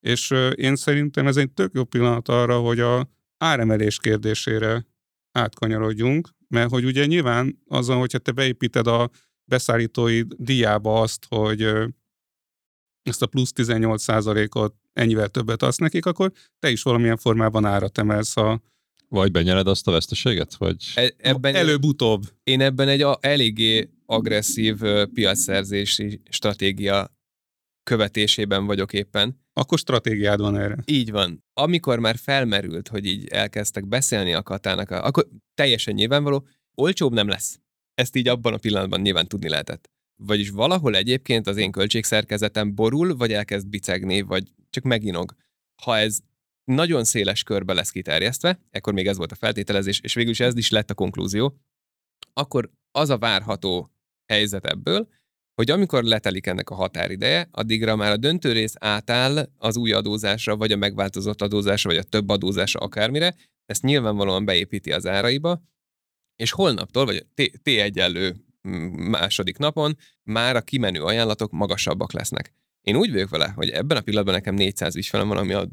És 0.00 0.34
én 0.54 0.76
szerintem 0.76 1.26
ez 1.26 1.36
egy 1.36 1.52
tök 1.52 1.74
jó 1.74 1.84
pillanat 1.84 2.28
arra, 2.28 2.58
hogy 2.58 2.80
a 2.80 3.10
áremelés 3.38 3.98
kérdésére 3.98 4.86
átkanyarodjunk, 5.32 6.28
mert 6.48 6.70
hogy 6.70 6.84
ugye 6.84 7.06
nyilván 7.06 7.62
azon, 7.66 7.98
hogyha 7.98 8.18
te 8.18 8.32
beépíted 8.32 8.86
a 8.86 9.10
beszállítói 9.44 10.22
díjába 10.36 11.00
azt, 11.00 11.26
hogy 11.28 11.62
ezt 13.02 13.22
a 13.22 13.26
plusz 13.26 13.52
18%-ot 13.56 14.74
ennyivel 14.92 15.28
többet 15.28 15.62
adsz 15.62 15.76
nekik, 15.76 16.06
akkor 16.06 16.32
te 16.58 16.70
is 16.70 16.82
valamilyen 16.82 17.16
formában 17.16 17.64
árat 17.64 17.98
emelsz 17.98 18.36
a 18.36 18.62
Vagy 19.08 19.30
benyered 19.30 19.66
azt 19.66 19.86
a 19.88 19.90
veszteséget, 19.90 20.54
vagy... 20.54 20.76
E- 20.94 21.14
Ebben 21.16 21.54
előbb-utóbb. 21.54 22.22
én 22.44 22.60
ebben 22.60 22.88
egy 22.88 23.02
a, 23.02 23.18
eléggé 23.20 23.90
agresszív 24.06 24.82
ö, 24.82 25.04
piacszerzési 25.14 26.20
stratégia 26.30 27.12
követésében 27.82 28.66
vagyok 28.66 28.92
éppen. 28.92 29.42
Akkor 29.52 29.78
stratégiád 29.78 30.40
van 30.40 30.56
erre. 30.56 30.76
Így 30.84 31.10
van. 31.10 31.44
Amikor 31.52 31.98
már 31.98 32.16
felmerült, 32.16 32.88
hogy 32.88 33.06
így 33.06 33.26
elkezdtek 33.28 33.86
beszélni 33.88 34.32
a 34.34 34.42
katának, 34.42 34.90
akkor 34.90 35.28
teljesen 35.54 35.94
nyilvánvaló, 35.94 36.46
olcsóbb 36.74 37.12
nem 37.12 37.28
lesz. 37.28 37.60
Ezt 37.94 38.16
így 38.16 38.28
abban 38.28 38.52
a 38.52 38.56
pillanatban 38.56 39.00
nyilván 39.00 39.26
tudni 39.26 39.48
lehetett. 39.48 39.90
Vagyis 40.16 40.50
valahol 40.50 40.96
egyébként 40.96 41.46
az 41.46 41.56
én 41.56 41.70
költségszerkezetem 41.70 42.74
borul, 42.74 43.16
vagy 43.16 43.32
elkezd 43.32 43.68
bicegni, 43.68 44.20
vagy 44.20 44.52
csak 44.70 44.84
meginog. 44.84 45.34
Ha 45.82 45.98
ez 45.98 46.18
nagyon 46.64 47.04
széles 47.04 47.42
körbe 47.42 47.72
lesz 47.72 47.90
kiterjesztve, 47.90 48.60
ekkor 48.70 48.92
még 48.92 49.06
ez 49.06 49.16
volt 49.16 49.32
a 49.32 49.36
feltételezés, 49.36 50.00
és 50.00 50.14
végül 50.14 50.30
is 50.30 50.40
ez 50.40 50.56
is 50.56 50.70
lett 50.70 50.90
a 50.90 50.94
konklúzió, 50.94 51.56
akkor 52.32 52.70
az 52.90 53.10
a 53.10 53.18
várható 53.18 53.90
helyzet 54.32 54.66
ebből, 54.66 55.08
hogy 55.54 55.70
amikor 55.70 56.02
letelik 56.02 56.46
ennek 56.46 56.70
a 56.70 56.74
határideje, 56.74 57.48
addigra 57.50 57.96
már 57.96 58.12
a 58.12 58.16
döntő 58.16 58.52
rész 58.52 58.74
átáll 58.78 59.50
az 59.58 59.76
új 59.76 59.92
adózásra, 59.92 60.56
vagy 60.56 60.72
a 60.72 60.76
megváltozott 60.76 61.42
adózásra, 61.42 61.90
vagy 61.90 61.98
a 61.98 62.02
több 62.02 62.28
adózásra 62.28 62.80
akármire, 62.80 63.34
ezt 63.66 63.82
nyilvánvalóan 63.82 64.44
beépíti 64.44 64.92
az 64.92 65.06
áraiba, 65.06 65.62
és 66.36 66.50
holnaptól, 66.50 67.04
vagy 67.04 67.26
T- 67.34 67.60
T1 67.64 67.98
elő 67.98 68.36
második 68.96 69.58
napon 69.58 69.96
már 70.22 70.56
a 70.56 70.62
kimenő 70.62 71.02
ajánlatok 71.02 71.52
magasabbak 71.52 72.12
lesznek. 72.12 72.52
Én 72.80 72.96
úgy 72.96 73.12
vagyok 73.12 73.28
vele, 73.28 73.48
hogy 73.48 73.70
ebben 73.70 73.96
a 73.96 74.00
pillanatban 74.00 74.34
nekem 74.34 74.54
400 74.54 74.96
ügyfelem 74.96 75.28
van, 75.28 75.36
ami 75.36 75.52
a 75.52 75.68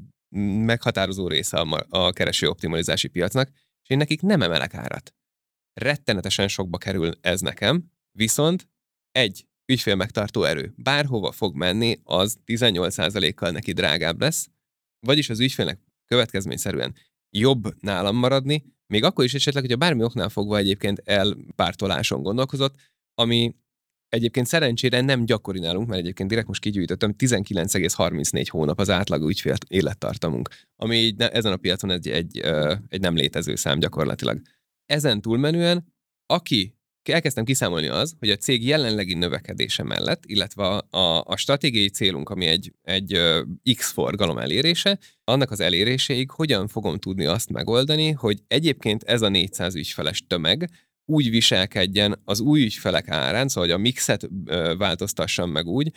meghatározó 0.66 1.28
része 1.28 1.58
a, 1.58 1.86
a 1.90 2.12
kereső 2.12 2.48
optimalizási 2.48 3.08
piacnak, 3.08 3.50
és 3.84 3.90
én 3.90 3.98
nekik 3.98 4.22
nem 4.22 4.42
emelek 4.42 4.74
árat. 4.74 5.16
Rettenetesen 5.74 6.48
sokba 6.48 6.78
kerül 6.78 7.14
ez 7.22 7.42
nekem, 7.42 7.92
viszont 8.12 8.70
egy 9.12 9.46
ügyfél 9.72 9.96
megtartó 9.96 10.44
erő. 10.44 10.74
Bárhova 10.76 11.32
fog 11.32 11.56
menni, 11.56 12.00
az 12.04 12.40
18%-kal 12.46 13.52
neki 13.52 13.72
drágább 13.72 14.22
lesz, 14.22 14.50
vagyis 15.00 15.30
az 15.30 15.40
ügyfélnek 15.40 15.80
következményszerűen 16.06 16.96
jobb 17.30 17.82
nálam 17.82 18.16
maradni, 18.16 18.64
még 18.92 19.04
akkor 19.04 19.24
is 19.24 19.34
esetleg, 19.34 19.64
hogyha 19.64 19.78
bármi 19.78 20.04
oknál 20.04 20.30
fogva 20.30 20.58
egyébként 20.58 21.02
elpártoláson 21.06 22.22
gondolkozott, 22.22 22.76
ami 23.14 23.56
egyébként 24.10 24.48
szerencsére 24.48 25.02
nem 25.02 25.26
gyakori 25.26 25.60
nálunk, 25.60 25.88
mert 25.88 26.02
egyébként 26.02 26.30
direkt 26.30 26.48
most 26.48 26.62
kigyűjtöttem, 26.62 27.14
19,34 27.18 28.46
hónap 28.50 28.80
az 28.80 28.90
átlag 28.90 29.30
ügyfél 29.30 29.56
élettartamunk, 29.68 30.50
ami 30.76 30.96
így 30.96 31.22
ezen 31.22 31.52
a 31.52 31.58
piacon 31.58 31.92
egy, 31.92 32.08
egy, 32.08 32.38
egy 32.88 33.00
nem 33.00 33.16
létező 33.16 33.56
szám 33.56 33.80
gyakorlatilag. 33.80 34.42
Ezen 34.86 35.22
túlmenően, 35.22 35.94
aki 36.26 36.76
elkezdtem 37.10 37.44
kiszámolni 37.44 37.88
az, 37.88 38.16
hogy 38.20 38.30
a 38.30 38.36
cég 38.36 38.66
jelenlegi 38.66 39.14
növekedése 39.14 39.84
mellett, 39.84 40.24
illetve 40.26 40.64
a, 40.68 41.24
a, 41.26 41.36
stratégiai 41.36 41.90
célunk, 41.90 42.30
ami 42.30 42.46
egy, 42.46 42.74
egy 42.82 43.20
X 43.76 43.92
forgalom 43.92 44.38
elérése, 44.38 45.00
annak 45.24 45.52
az 45.52 45.60
eléréséig 45.60 46.32
hogyan 46.32 46.68
fogom 46.68 46.98
tudni 46.98 47.26
azt 47.26 47.50
megoldani, 47.50 48.12
hogy 48.12 48.40
egyébként 48.48 49.04
ez 49.04 49.22
a 49.22 49.30
400 49.30 49.76
ügyfeles 49.76 50.24
tömeg 50.28 50.70
úgy 51.06 51.30
viselkedjen 51.30 52.22
az 52.26 52.40
új 52.40 52.62
ügyfelek 52.62 53.10
árán, 53.10 53.48
szóval 53.48 53.70
hogy 53.70 53.80
a 53.80 53.82
mixet 53.82 54.30
változtassam 54.78 55.52
meg 55.52 55.68
úgy, 55.68 55.92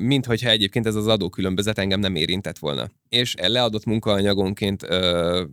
mint 0.00 0.26
hogyha 0.26 0.50
egyébként 0.50 0.86
ez 0.86 0.94
az 0.94 1.06
adókülönbözet 1.06 1.78
engem 1.78 2.00
nem 2.00 2.14
érintett 2.14 2.58
volna. 2.58 2.90
És 3.08 3.34
leadott 3.38 3.84
munkaanyagonként 3.84 4.82
ö, 4.82 5.44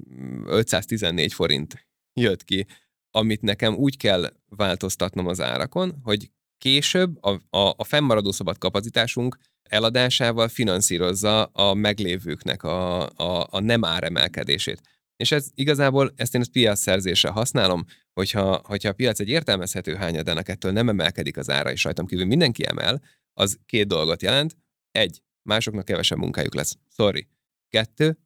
514 0.46 1.34
forint 1.34 1.88
jött 2.14 2.44
ki, 2.44 2.66
amit 3.12 3.42
nekem 3.42 3.76
úgy 3.76 3.98
kell 3.98 4.34
változtatnom 4.50 5.28
az 5.28 5.42
árakon, 5.42 6.00
hogy 6.04 6.32
később 6.58 7.24
a, 7.24 7.58
a, 7.58 7.74
a 7.78 7.84
fennmaradó 7.84 8.32
szabad 8.32 8.58
kapacitásunk 8.58 9.38
eladásával 9.64 10.48
finanszírozza 10.48 11.44
a 11.44 11.74
meglévőknek 11.74 12.64
a, 12.64 13.10
a, 13.10 13.48
a 13.50 13.60
nem 13.60 13.86
áremelkedését. 13.86 14.82
És 15.16 15.32
ez 15.32 15.48
igazából, 15.54 16.14
ezt 16.16 16.36
én 16.36 16.42
a 16.42 16.50
piac 16.52 16.80
szerzésre 16.80 17.30
használom, 17.30 17.86
hogyha, 18.14 18.62
hogyha 18.64 18.90
a 18.90 18.94
piac 18.94 19.20
egy 19.20 19.30
értelmezhető 19.30 19.96
hányadának 19.96 20.50
ettől 20.50 20.72
nem 20.72 20.90
emelkedik 20.90 21.38
az 21.38 21.50
ára, 21.50 21.72
és 21.72 21.84
rajtam 21.84 22.06
kívül 22.06 22.26
mindenki 22.26 22.66
emel, 22.66 23.02
az 23.34 23.60
két 23.66 23.88
dolgot 23.88 24.22
jelent. 24.22 24.56
Egy, 24.92 25.22
másoknak 25.42 25.86
kevesebb 25.86 26.18
munkájuk 26.18 26.54
lesz. 26.56 26.76
Sorry. 26.96 27.28
Kettő, 27.70 28.18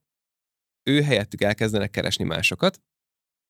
ő 0.84 1.02
helyettük 1.02 1.41
elkezdenek 1.41 1.90
keresni 1.90 2.24
másokat. 2.24 2.82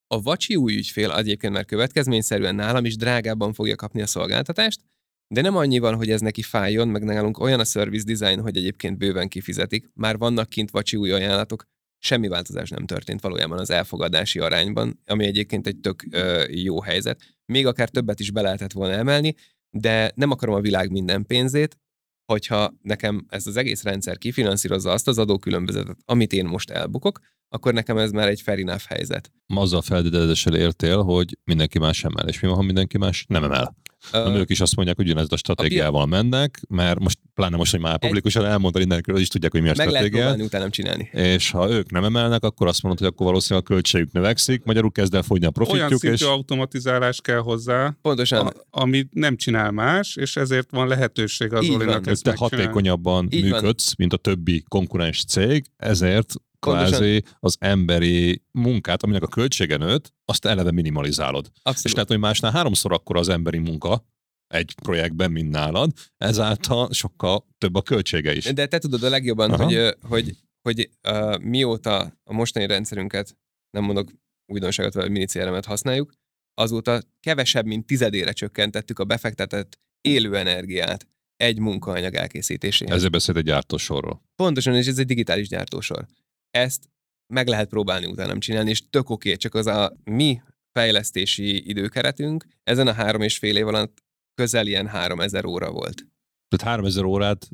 A 0.08 0.22
vacsi 0.22 0.56
új 0.56 0.76
ügyfél 0.76 1.12
egyébként 1.12 1.54
már 1.54 1.66
következményszerűen 1.66 2.56
nálam 2.56 2.86
is 2.86 2.96
drágábban 2.96 3.54
fogja 3.54 3.76
kapni 3.76 4.02
a 4.02 4.08
szolgáltatást, 4.08 4.82
de 5.28 5.42
nem 5.42 5.56
annyi 5.56 5.80
van, 5.80 5.96
hogy 5.96 6.10
ez 6.10 6.22
neki 6.22 6.42
fájjon, 6.42 6.88
meg 6.88 7.04
nálunk 7.04 7.40
olyan 7.40 7.60
a 7.60 7.64
service 7.64 8.14
design, 8.14 8.42
hogy 8.42 8.58
egyébként 8.58 8.98
bőven 8.98 9.28
kifizetik. 9.28 9.90
Már 9.94 10.18
vannak 10.18 10.50
kint 10.50 10.72
vacsi 10.72 10.98
új 10.98 11.12
ajánlatok, 11.12 11.64
semmi 11.98 12.28
változás 12.28 12.70
nem 12.70 12.86
történt 12.86 13.22
valójában 13.22 13.60
az 13.60 13.70
elfogadási 13.70 14.40
arányban, 14.40 15.00
ami 15.06 15.26
egyébként 15.26 15.68
egy 15.68 15.80
tök 15.80 16.06
ö, 16.12 16.44
jó 16.50 16.82
helyzet. 16.82 17.22
Még 17.46 17.66
akár 17.66 17.90
többet 17.90 18.20
is 18.20 18.32
be 18.32 18.42
lehetett 18.42 18.72
volna 18.72 18.94
emelni, 18.94 19.36
de 19.70 20.12
nem 20.16 20.32
akarom 20.32 20.56
a 20.56 20.62
világ 20.62 20.92
minden 20.92 21.26
pénzét, 21.26 21.78
hogyha 22.26 22.74
nekem 22.82 23.26
ez 23.30 23.48
az 23.48 23.58
egész 23.58 23.84
rendszer 23.84 24.18
kifinanszírozza 24.18 24.92
azt 24.92 25.08
az 25.08 25.18
adókülönbözetet, 25.18 25.98
amit 26.06 26.34
én 26.34 26.46
most 26.46 26.70
elbukok, 26.70 27.20
akkor 27.50 27.74
nekem 27.74 27.98
ez 27.98 28.12
már 28.12 28.28
egy 28.28 28.42
fair 28.42 28.60
enough 28.60 28.84
helyzet. 28.84 29.32
Azzal 29.48 29.82
feltételezéssel 29.82 30.56
értél, 30.56 31.02
hogy 31.02 31.38
mindenki 31.44 31.80
más 31.80 32.04
emel, 32.04 32.28
és 32.28 32.40
mi 32.40 32.48
van, 32.48 32.58
ha 32.58 32.64
mindenki 32.64 32.98
más 32.98 33.26
nem 33.28 33.44
emel? 33.44 33.76
Uh, 34.14 34.36
ők 34.36 34.50
is 34.50 34.60
azt 34.60 34.76
mondják, 34.76 34.98
hogy 34.98 35.06
ugyanezt 35.06 35.32
a 35.32 35.38
stratégiával 35.38 36.02
a 36.02 36.06
mennek, 36.06 36.60
mert 36.68 37.00
most, 37.00 37.20
pláne 37.34 37.58
most, 37.58 37.72
hogy 37.72 37.80
már 37.80 38.00
publikusan 38.00 38.46
elmondta 38.46 38.80
mindenkiről, 38.80 39.20
is 39.20 39.28
tudják, 39.28 39.52
hogy 39.52 39.62
mi 39.62 39.70
a 39.70 39.74
meg 39.78 39.88
stratégia. 39.88 40.26
Meg 40.26 40.34
lehet 40.34 40.46
utána 40.46 40.70
csinálni. 40.70 41.10
És 41.12 41.52
ha 41.52 41.70
ők 41.70 41.92
nem 41.92 42.04
emelnek, 42.04 42.44
akkor 42.44 42.68
azt 42.68 42.82
mondod, 42.82 43.00
hogy 43.00 43.10
akkor 43.10 43.26
valószínűleg 43.26 43.66
a 43.70 43.74
költségük 43.74 44.12
növekszik, 44.12 44.64
magyarul 44.64 44.92
kezd 44.92 45.16
el 45.16 45.22
fogyni 45.22 45.46
a 45.46 45.52
profitjuk. 45.52 45.86
Olyan 45.88 45.98
szintű 45.98 46.16
és... 46.16 46.22
automatizálás 46.22 47.22
kell 47.22 47.40
hozzá, 47.40 47.98
Pontosan. 48.02 48.48
A, 48.48 48.52
ami 48.70 49.08
nem 49.12 49.36
csinál 49.36 49.72
más, 49.72 50.16
és 50.16 50.36
ezért 50.36 50.72
van 50.72 50.88
lehetőség 50.88 51.54
az 51.54 51.70
Olinak 51.70 52.08
ezt 52.08 52.24
Te 52.24 52.36
hatékonyabban 52.36 53.28
Így 53.30 53.44
működsz, 53.44 53.86
van. 53.86 53.96
mint 53.98 54.14
a 54.14 54.18
többi 54.18 54.64
konkurens 54.68 55.24
cég, 55.26 55.66
ezért 55.78 56.34
kvázi 56.72 57.24
az 57.40 57.56
emberi 57.60 58.44
munkát, 58.52 59.04
aminek 59.04 59.24
a 59.24 59.28
költsége 59.28 59.78
nőtt, 59.78 60.14
azt 60.26 60.46
eleve 60.46 60.72
minimalizálod. 60.72 61.52
Abszolút. 61.56 61.86
És 61.86 61.92
tehát, 61.92 62.08
hogy 62.08 62.20
másnál 62.20 62.52
háromszor 62.52 62.94
akkor 62.94 63.18
az 63.18 63.30
emberi 63.30 63.58
munka 63.58 64.06
egy 64.48 64.76
projektben, 64.82 65.32
mint 65.32 65.50
nálad, 65.50 65.92
ezáltal 66.18 66.92
sokkal 66.92 67.48
több 67.58 67.76
a 67.76 67.82
költsége 67.82 68.36
is. 68.36 68.46
De 68.46 68.66
te 68.66 68.80
tudod 68.80 69.04
a 69.04 69.10
legjobban, 69.10 69.52
Aha. 69.52 69.64
hogy, 69.64 69.96
hogy, 70.02 70.38
hogy 70.62 70.90
uh, 71.08 71.40
mióta 71.40 72.00
a 72.24 72.34
mostani 72.34 72.66
rendszerünket, 72.66 73.38
nem 73.70 73.84
mondok 73.84 74.12
újdonságot, 74.52 74.94
vagy 74.94 75.12
mini 75.12 75.26
használjuk, 75.66 76.14
azóta 76.54 77.02
kevesebb, 77.20 77.66
mint 77.66 77.86
tizedére 77.86 78.32
csökkentettük 78.32 79.00
a 79.00 79.04
befektetett 79.04 79.80
élő 80.02 80.36
energiát 80.36 81.08
egy 81.36 81.60
munkaanyag 81.60 82.14
elkészítéséhez. 82.14 82.96
Ezért 82.96 83.12
beszélt 83.12 83.38
egy 83.38 83.44
gyártósorról. 83.44 84.22
Pontosan, 84.36 84.76
és 84.76 84.88
ez 84.88 84.98
egy 84.98 85.06
digitális 85.06 85.48
gyártósor 85.48 86.06
ezt 86.54 86.90
meg 87.34 87.48
lehet 87.48 87.70
próbálni 87.70 88.06
utána 88.06 88.38
csinálni, 88.38 88.70
és 88.70 88.90
tök 88.90 89.10
oké, 89.10 89.28
okay, 89.30 89.40
csak 89.40 89.56
az 89.56 89.68
a 89.68 89.94
mi 90.04 90.42
fejlesztési 90.72 91.70
időkeretünk 91.70 92.46
ezen 92.64 92.88
a 92.88 92.94
három 92.94 93.22
és 93.22 93.38
fél 93.38 93.58
év 93.58 93.68
alatt 93.68 94.04
közel 94.34 94.68
ilyen 94.68 94.88
3000 94.88 95.46
óra 95.46 95.72
volt. 95.72 96.08
Tehát 96.48 96.76
3000 96.76 97.04
órát 97.04 97.50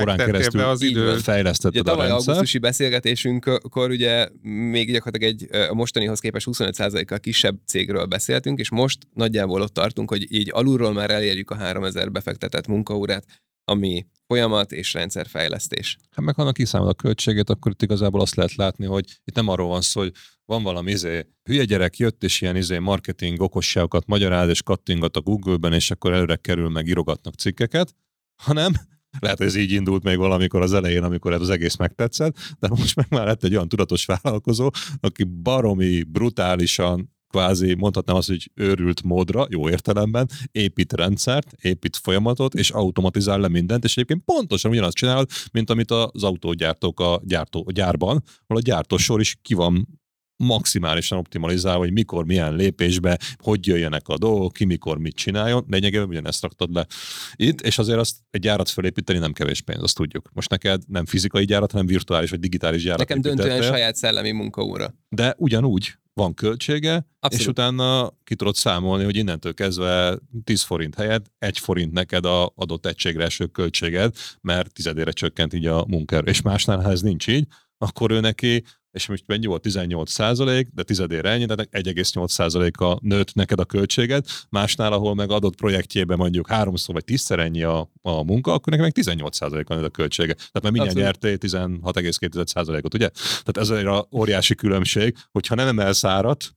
órán 0.00 0.16
keresztül 0.16 0.60
az 0.60 0.82
idő 0.82 1.16
fejlesztetted 1.16 1.80
ugye, 1.80 1.92
a 1.92 1.96
rendszer. 1.96 2.18
augusztusi 2.18 2.58
beszélgetésünkkor 2.58 3.90
ugye 3.90 4.28
még 4.42 4.92
gyakorlatilag 4.92 5.34
egy 5.34 5.68
a 5.70 5.74
mostanihoz 5.74 6.20
képest 6.20 6.46
25%-kal 6.50 7.18
kisebb 7.18 7.58
cégről 7.66 8.04
beszéltünk, 8.04 8.58
és 8.58 8.70
most 8.70 8.98
nagyjából 9.14 9.60
ott 9.60 9.74
tartunk, 9.74 10.08
hogy 10.08 10.32
így 10.32 10.50
alulról 10.52 10.92
már 10.92 11.10
elérjük 11.10 11.50
a 11.50 11.54
3000 11.54 12.10
befektetett 12.10 12.66
munkaórát, 12.66 13.24
ami 13.70 14.06
folyamat 14.26 14.72
és 14.72 14.92
rendszerfejlesztés. 14.92 15.96
Hát 16.10 16.24
meg 16.24 16.34
ha 16.34 16.52
kiszámol 16.52 16.88
a 16.88 16.94
költséget, 16.94 17.50
akkor 17.50 17.72
itt 17.72 17.82
igazából 17.82 18.20
azt 18.20 18.34
lehet 18.34 18.54
látni, 18.54 18.86
hogy 18.86 19.04
itt 19.24 19.34
nem 19.34 19.48
arról 19.48 19.68
van 19.68 19.80
szó, 19.80 20.00
hogy 20.00 20.12
van 20.44 20.62
valami 20.62 20.90
izé, 20.90 21.26
hülye 21.42 21.64
gyerek 21.64 21.96
jött, 21.96 22.24
és 22.24 22.40
ilyen 22.40 22.56
izé 22.56 22.78
marketing 22.78 23.40
okosságokat 23.40 24.06
magyaráz, 24.06 24.48
és 24.48 24.62
kattingat 24.62 25.16
a 25.16 25.20
Google-ben, 25.20 25.72
és 25.72 25.90
akkor 25.90 26.12
előre 26.12 26.36
kerül, 26.36 26.68
meg 26.68 26.86
írogatnak 26.86 27.34
cikkeket, 27.34 27.94
hanem 28.42 28.72
lehet, 29.18 29.38
hogy 29.38 29.46
ez 29.46 29.54
így 29.54 29.72
indult 29.72 30.02
még 30.02 30.16
valamikor 30.16 30.62
az 30.62 30.72
elején, 30.72 31.02
amikor 31.02 31.32
ez 31.32 31.40
az 31.40 31.50
egész 31.50 31.76
megtetszett, 31.76 32.36
de 32.58 32.68
most 32.68 32.96
meg 32.96 33.06
már 33.10 33.26
lett 33.26 33.44
egy 33.44 33.54
olyan 33.54 33.68
tudatos 33.68 34.04
vállalkozó, 34.04 34.70
aki 35.00 35.24
baromi, 35.24 36.02
brutálisan 36.02 37.10
kvázi 37.30 37.74
mondhatnám 37.74 38.16
azt, 38.16 38.28
hogy 38.28 38.50
őrült 38.54 39.02
módra, 39.02 39.46
jó 39.50 39.68
értelemben, 39.68 40.28
épít 40.52 40.92
rendszert, 40.92 41.52
épít 41.60 41.96
folyamatot, 41.96 42.54
és 42.54 42.70
automatizál 42.70 43.40
le 43.40 43.48
mindent, 43.48 43.84
és 43.84 43.92
egyébként 43.92 44.22
pontosan 44.24 44.70
ugyanazt 44.70 44.96
csinálod, 44.96 45.28
mint 45.52 45.70
amit 45.70 45.90
az 45.90 46.24
autógyártók 46.24 47.00
a, 47.00 47.20
gyártó, 47.24 47.64
a 47.68 47.72
gyárban, 47.72 48.22
ahol 48.46 48.62
a 48.62 48.64
gyártósor 48.64 49.20
is 49.20 49.38
ki 49.42 49.54
van 49.54 49.99
maximálisan 50.40 51.18
optimalizálva, 51.18 51.78
hogy 51.78 51.92
mikor, 51.92 52.24
milyen 52.24 52.54
lépésbe, 52.54 53.18
hogy 53.36 53.66
jöjjenek 53.66 54.08
a 54.08 54.18
dolgok, 54.18 54.52
ki 54.52 54.64
mikor 54.64 54.98
mit 54.98 55.14
csináljon, 55.14 55.64
lényegében 55.68 56.08
ugyanezt 56.08 56.42
raktad 56.42 56.72
le 56.72 56.86
itt, 57.34 57.60
és 57.60 57.78
azért 57.78 57.98
azt 57.98 58.16
egy 58.30 58.40
gyárat 58.40 58.68
felépíteni 58.68 59.18
nem 59.18 59.32
kevés 59.32 59.60
pénz, 59.60 59.82
azt 59.82 59.96
tudjuk. 59.96 60.30
Most 60.32 60.50
neked 60.50 60.82
nem 60.86 61.06
fizikai 61.06 61.44
gyárat, 61.44 61.72
hanem 61.72 61.86
virtuális 61.86 62.30
vagy 62.30 62.40
digitális 62.40 62.82
gyárat 62.82 62.98
Nekem 62.98 63.20
döntően 63.20 63.62
saját 63.62 63.96
szellemi 63.96 64.30
munkaóra. 64.30 64.94
De 65.08 65.34
ugyanúgy 65.36 65.94
van 66.12 66.34
költsége, 66.34 67.06
Abszolút. 67.18 67.40
és 67.40 67.46
utána 67.46 68.12
ki 68.24 68.34
tudod 68.34 68.54
számolni, 68.54 69.04
hogy 69.04 69.16
innentől 69.16 69.54
kezdve 69.54 70.18
10 70.44 70.62
forint 70.62 70.94
helyett 70.94 71.32
1 71.38 71.58
forint 71.58 71.92
neked 71.92 72.24
a 72.24 72.52
adott 72.54 72.86
egységre 72.86 73.24
eső 73.24 73.46
költséged, 73.46 74.14
mert 74.40 74.72
tizedére 74.72 75.10
csökkent 75.10 75.54
így 75.54 75.66
a 75.66 75.84
munkaerő. 75.88 76.30
És 76.30 76.42
másnál, 76.42 76.80
ha 76.80 76.90
ez 76.90 77.00
nincs 77.00 77.28
így, 77.28 77.46
akkor 77.78 78.10
ő 78.10 78.20
neki 78.20 78.64
és 78.92 79.06
most 79.06 79.24
mennyi 79.26 79.46
volt 79.46 79.62
18 79.62 80.10
százalék, 80.10 80.68
de 80.74 80.82
tizedére 80.82 81.30
ennyi, 81.30 81.46
tehát 81.46 81.68
1,8 81.72 82.28
százaléka 82.28 82.98
nőtt 83.02 83.34
neked 83.34 83.60
a 83.60 83.64
költséged, 83.64 84.26
másnál, 84.48 84.92
ahol 84.92 85.14
meg 85.14 85.30
adott 85.30 85.54
projektjében 85.54 86.16
mondjuk 86.16 86.48
háromszor 86.48 86.94
vagy 86.94 87.04
tízszer 87.04 87.38
ennyi 87.38 87.62
a, 87.62 87.90
a 88.02 88.22
munka, 88.22 88.52
akkor 88.52 88.66
neked 88.66 88.84
meg 88.84 88.92
18 88.92 89.36
százaléka 89.36 89.74
nőtt 89.74 89.84
a 89.84 89.90
költsége. 89.90 90.34
Tehát 90.34 90.62
már 90.62 90.72
mindjárt 90.72 90.96
nyertél 90.96 91.36
16,2 91.40 92.46
százalékot, 92.46 92.94
ugye? 92.94 93.08
Tehát 93.42 93.56
ez 93.56 93.70
egy 93.70 94.04
óriási 94.12 94.54
különbség, 94.54 95.16
hogyha 95.32 95.54
nem 95.54 95.68
emelsz 95.68 96.04
árat, 96.04 96.54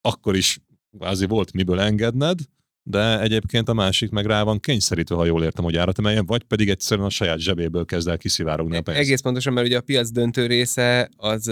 akkor 0.00 0.36
is 0.36 0.60
kvázi 0.98 1.26
volt 1.26 1.52
miből 1.52 1.80
engedned, 1.80 2.38
de 2.82 3.20
egyébként 3.20 3.68
a 3.68 3.74
másik 3.74 4.10
meg 4.10 4.26
rá 4.26 4.42
van 4.42 4.60
kényszerítve, 4.60 5.14
ha 5.14 5.24
jól 5.24 5.44
értem, 5.44 5.64
hogy 5.64 5.76
árat 5.76 5.98
emeljen, 5.98 6.26
vagy 6.26 6.42
pedig 6.42 6.68
egyszerűen 6.68 7.06
a 7.06 7.10
saját 7.10 7.38
zsebéből 7.38 7.84
kezd 7.84 8.08
el 8.08 8.18
kiszivárogni 8.18 8.76
a 8.76 8.82
pénz. 8.82 8.98
Egész 8.98 9.20
pontosan, 9.20 9.52
mert 9.52 9.66
ugye 9.66 9.76
a 9.76 9.80
piac 9.80 10.10
döntő 10.10 10.46
része 10.46 11.08
az 11.16 11.44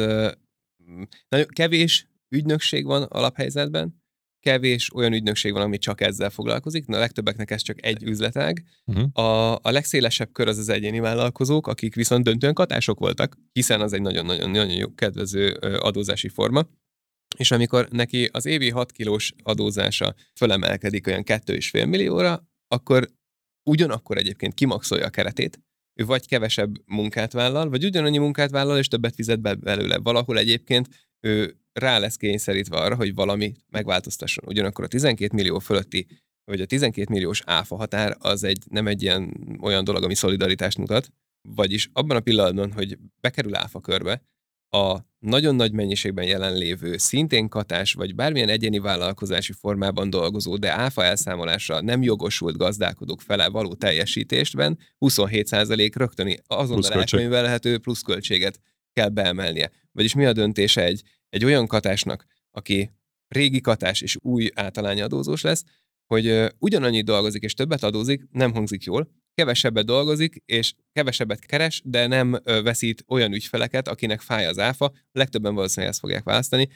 nagyon 1.29 1.47
kevés 1.47 2.09
ügynökség 2.29 2.85
van 2.85 3.03
alaphelyzetben, 3.03 3.99
kevés 4.41 4.95
olyan 4.95 5.13
ügynökség 5.13 5.53
van, 5.53 5.63
ami 5.63 5.79
csak 5.79 6.01
ezzel 6.01 6.31
foglalkozik, 6.31 6.87
na 6.87 6.97
a 6.97 7.01
legtöbbeknek 7.01 7.51
ez 7.51 7.63
csak 7.63 7.85
egy 7.87 8.03
üzletág. 8.03 8.65
Uh-huh. 8.85 9.25
A, 9.25 9.59
a 9.63 9.71
legszélesebb 9.71 10.33
kör 10.33 10.49
az 10.49 10.59
az 10.59 10.69
egyéni 10.69 11.01
vállalkozók, 11.01 11.67
akik 11.67 11.95
viszont 11.95 12.25
döntően 12.25 12.55
katások 12.55 12.99
voltak, 12.99 13.37
hiszen 13.53 13.81
az 13.81 13.93
egy 13.93 14.03
nagyon-nagyon 14.03 14.71
jó 14.71 14.95
kedvező 14.95 15.53
adózási 15.61 16.29
forma 16.29 16.69
és 17.37 17.51
amikor 17.51 17.89
neki 17.91 18.29
az 18.33 18.47
évi 18.47 18.71
6 18.71 18.93
kilós 18.93 19.33
adózása 19.43 20.15
fölemelkedik 20.35 21.07
olyan 21.07 21.23
2,5 21.27 21.89
millióra, 21.89 22.49
akkor 22.69 23.09
ugyanakkor 23.71 24.17
egyébként 24.17 24.55
kimaxolja 24.55 25.07
a 25.07 25.11
keretét, 25.11 25.61
ő 26.01 26.05
vagy 26.05 26.27
kevesebb 26.27 26.75
munkát 26.87 27.33
vállal, 27.33 27.69
vagy 27.69 27.85
ugyanannyi 27.85 28.19
munkát 28.19 28.51
vállal, 28.51 28.79
és 28.79 28.89
többet 28.89 29.15
fizet 29.15 29.41
be 29.41 29.55
belőle. 29.55 29.99
Valahol 29.99 30.39
egyébként 30.39 30.89
ő 31.21 31.61
rá 31.73 31.99
lesz 31.99 32.17
kényszerítve 32.17 32.77
arra, 32.77 32.95
hogy 32.95 33.15
valami 33.15 33.55
megváltoztasson. 33.69 34.45
Ugyanakkor 34.47 34.85
a 34.85 34.89
12 34.89 35.35
millió 35.35 35.59
fölötti, 35.59 36.07
vagy 36.45 36.61
a 36.61 36.67
12 36.67 37.13
milliós 37.13 37.43
áfa 37.45 37.77
határ 37.77 38.17
az 38.19 38.45
egy, 38.45 38.65
nem 38.71 38.87
egy 38.87 39.03
ilyen 39.03 39.57
olyan 39.61 39.85
dolog, 39.85 40.03
ami 40.03 40.15
szolidaritást 40.15 40.79
mutat, 40.79 41.13
vagyis 41.49 41.91
abban 41.93 42.17
a 42.17 42.21
pillanatban, 42.21 42.73
hogy 42.73 42.99
bekerül 43.21 43.55
áfa 43.55 43.81
körbe, 43.81 44.23
a 44.77 44.99
nagyon 45.21 45.55
nagy 45.55 45.73
mennyiségben 45.73 46.25
jelenlévő, 46.25 46.97
szintén 46.97 47.49
katás 47.49 47.93
vagy 47.93 48.15
bármilyen 48.15 48.49
egyéni 48.49 48.79
vállalkozási 48.79 49.53
formában 49.53 50.11
dolgozó, 50.11 50.57
de 50.57 50.73
áfa 50.73 51.05
elszámolásra 51.05 51.81
nem 51.81 52.03
jogosult 52.03 52.57
gazdálkodók 52.57 53.21
fele 53.21 53.49
való 53.49 53.75
teljesítésben 53.75 54.79
27% 55.01 55.91
rögtön 55.95 56.41
azonnal 56.47 56.93
elkönyvelhető 56.93 57.79
pluszköltséget 57.79 58.61
kell 58.93 59.09
beemelnie. 59.09 59.71
Vagyis 59.93 60.15
mi 60.15 60.25
a 60.25 60.33
döntése 60.33 60.85
egy, 60.85 61.03
egy 61.29 61.45
olyan 61.45 61.67
katásnak, 61.67 62.27
aki 62.51 62.91
régi 63.29 63.61
katás 63.61 64.01
és 64.01 64.17
új 64.21 64.51
általányadózós 64.55 65.43
lesz, 65.43 65.65
hogy 66.07 66.53
ugyanannyit 66.59 67.05
dolgozik 67.05 67.43
és 67.43 67.55
többet 67.55 67.83
adózik, 67.83 68.29
nem 68.31 68.53
hangzik 68.53 68.85
jól, 68.85 69.11
kevesebbet 69.35 69.85
dolgozik, 69.85 70.43
és 70.45 70.75
kevesebbet 70.93 71.47
keres, 71.47 71.83
de 71.85 72.07
nem 72.07 72.41
veszít 72.45 73.05
olyan 73.09 73.33
ügyfeleket, 73.33 73.89
akinek 73.89 74.21
fáj 74.21 74.47
az 74.47 74.59
áfa. 74.59 74.93
Legtöbben 75.13 75.55
valószínűleg 75.55 75.91
ezt 75.91 76.01
fogják 76.01 76.25
választani, 76.25 76.69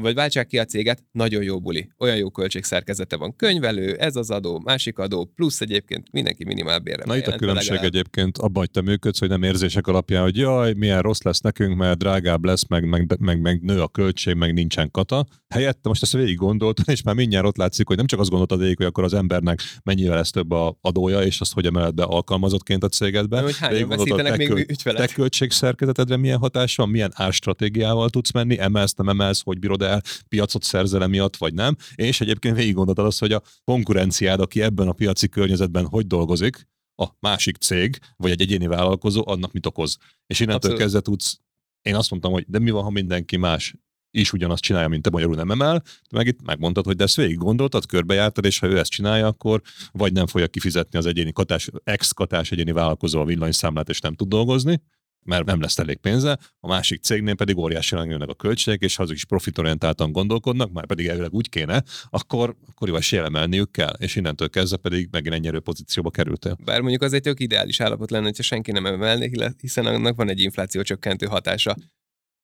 vagy 0.00 0.14
váltsák 0.14 0.46
ki 0.46 0.58
a 0.58 0.64
céget, 0.64 1.04
nagyon 1.12 1.42
jó 1.42 1.60
buli. 1.60 1.88
Olyan 1.98 2.16
jó 2.16 2.30
költségszerkezete 2.30 3.16
van. 3.16 3.36
Könyvelő, 3.36 3.94
ez 3.94 4.16
az 4.16 4.30
adó, 4.30 4.60
másik 4.64 4.98
adó, 4.98 5.24
plusz 5.34 5.60
egyébként 5.60 6.12
mindenki 6.12 6.44
minimál 6.44 6.78
bérre. 6.78 7.02
Na 7.06 7.16
itt 7.16 7.26
a 7.26 7.36
különbség 7.36 7.70
legalább. 7.70 7.94
egyébként 7.94 8.38
abban, 8.38 8.54
hogy 8.54 8.70
te 8.70 8.80
működsz, 8.80 9.18
hogy 9.18 9.28
nem 9.28 9.42
érzések 9.42 9.86
alapján, 9.86 10.22
hogy 10.22 10.36
jaj, 10.36 10.72
milyen 10.72 11.02
rossz 11.02 11.22
lesz 11.22 11.40
nekünk, 11.40 11.76
mert 11.76 11.98
drágább 11.98 12.44
lesz, 12.44 12.66
meg, 12.68 12.88
meg, 12.88 13.20
meg, 13.20 13.40
meg 13.40 13.62
nő 13.62 13.80
a 13.80 13.88
költség, 13.88 14.34
meg 14.34 14.54
nincsen 14.54 14.90
kata. 14.90 15.26
Helyette 15.48 15.88
most 15.88 16.02
ezt 16.02 16.12
végig 16.12 16.36
gondoltad, 16.36 16.88
és 16.88 17.02
már 17.02 17.14
mindjárt 17.14 17.46
ott 17.46 17.56
látszik, 17.56 17.86
hogy 17.86 17.96
nem 17.96 18.06
csak 18.06 18.20
azt 18.20 18.30
gondoltad 18.30 18.60
végig, 18.60 18.76
hogy 18.76 18.86
akkor 18.86 19.04
az 19.04 19.14
embernek 19.14 19.60
mennyivel 19.82 20.16
lesz 20.16 20.30
több 20.30 20.50
a 20.50 20.78
adója, 20.80 21.22
és 21.22 21.40
azt 21.40 21.52
hogy 21.52 21.66
emeled 21.66 21.94
be 21.94 22.02
alkalmazottként 22.02 22.84
a 22.84 22.88
cégedbe. 22.88 23.40
Hogy 23.40 23.58
hányan 23.58 23.88
veszítenek 23.88 24.32
te 24.32 24.36
még 24.36 24.66
ügyfelet. 24.70 25.06
Te 25.06 25.14
költségszerkezetedre 25.14 26.16
milyen 26.16 26.38
hatása 26.38 26.82
van, 26.82 26.90
milyen 26.90 27.12
árstratégiával 27.14 28.10
tudsz 28.10 28.32
menni, 28.32 28.58
emelsz, 28.58 28.94
nem 28.94 29.08
emelsz, 29.08 29.42
hogy 29.44 29.58
bírod 29.58 29.84
el, 29.86 30.02
piacot 30.28 30.62
szerzel 30.62 31.02
emiatt, 31.02 31.36
vagy 31.36 31.54
nem. 31.54 31.76
És 31.94 32.20
egyébként 32.20 32.56
végig 32.56 32.74
gondoltad 32.74 33.06
azt, 33.06 33.18
hogy 33.18 33.32
a 33.32 33.42
konkurenciád, 33.64 34.40
aki 34.40 34.62
ebben 34.62 34.88
a 34.88 34.92
piaci 34.92 35.28
környezetben 35.28 35.86
hogy 35.86 36.06
dolgozik, 36.06 36.68
a 37.02 37.08
másik 37.20 37.56
cég, 37.56 37.98
vagy 38.16 38.30
egy 38.30 38.40
egyéni 38.40 38.66
vállalkozó, 38.66 39.22
annak 39.26 39.52
mit 39.52 39.66
okoz. 39.66 39.96
És 40.26 40.40
innentől 40.40 40.70
Abszolút. 40.70 40.78
kezdve 40.78 41.00
tudsz, 41.00 41.40
én 41.82 41.94
azt 41.94 42.10
mondtam, 42.10 42.32
hogy 42.32 42.44
de 42.48 42.58
mi 42.58 42.70
van, 42.70 42.82
ha 42.82 42.90
mindenki 42.90 43.36
más 43.36 43.74
is 44.10 44.32
ugyanazt 44.32 44.62
csinálja, 44.62 44.88
mint 44.88 45.02
te 45.02 45.10
magyarul 45.10 45.34
nem 45.34 45.50
emel, 45.50 45.80
te 45.80 46.16
meg 46.16 46.26
itt 46.26 46.42
megmondtad, 46.42 46.84
hogy 46.84 46.96
de 46.96 47.04
ezt 47.04 47.16
végig 47.16 47.36
gondoltad, 47.36 47.86
körbejártad, 47.86 48.44
és 48.44 48.58
ha 48.58 48.66
ő 48.66 48.78
ezt 48.78 48.90
csinálja, 48.90 49.26
akkor 49.26 49.62
vagy 49.92 50.12
nem 50.12 50.26
fogja 50.26 50.48
kifizetni 50.48 50.98
az 50.98 51.06
egyéni 51.06 51.32
katás, 51.32 51.70
ex-katás 51.84 52.50
egyéni 52.50 52.72
vállalkozó 52.72 53.20
a 53.20 53.24
villanyszámlát, 53.24 53.88
és 53.88 54.00
nem 54.00 54.14
tud 54.14 54.28
dolgozni, 54.28 54.82
mert 55.26 55.44
nem 55.44 55.60
lesz 55.60 55.78
elég 55.78 55.96
pénze, 55.96 56.38
a 56.60 56.68
másik 56.68 57.02
cégnél 57.02 57.34
pedig 57.34 57.56
óriási 57.56 57.96
jönnek 57.96 58.28
a 58.28 58.34
költségek, 58.34 58.80
és 58.80 58.96
ha 58.96 59.02
azok 59.02 59.14
is 59.14 59.24
profitorientáltan 59.24 60.12
gondolkodnak, 60.12 60.72
már 60.72 60.86
pedig 60.86 61.06
elvileg 61.06 61.32
úgy 61.32 61.48
kéne, 61.48 61.82
akkor, 62.10 62.56
akkor 62.70 62.88
jó 62.88 63.18
emelniük 63.18 63.70
kell, 63.70 63.94
és 63.98 64.16
innentől 64.16 64.50
kezdve 64.50 64.76
pedig 64.76 65.08
megint 65.10 65.34
egy 65.34 65.40
nyerő 65.40 65.60
pozícióba 65.60 66.10
kerültél. 66.10 66.56
Bár 66.64 66.80
mondjuk 66.80 67.02
az 67.02 67.12
egy 67.12 67.22
tök 67.22 67.40
ideális 67.40 67.80
állapot 67.80 68.10
lenne, 68.10 68.24
hogyha 68.24 68.42
senki 68.42 68.72
nem 68.72 68.86
emelné, 68.86 69.30
hiszen 69.60 69.86
annak 69.86 70.16
van 70.16 70.28
egy 70.28 70.40
infláció 70.40 70.82
csökkentő 70.82 71.26
hatása 71.26 71.76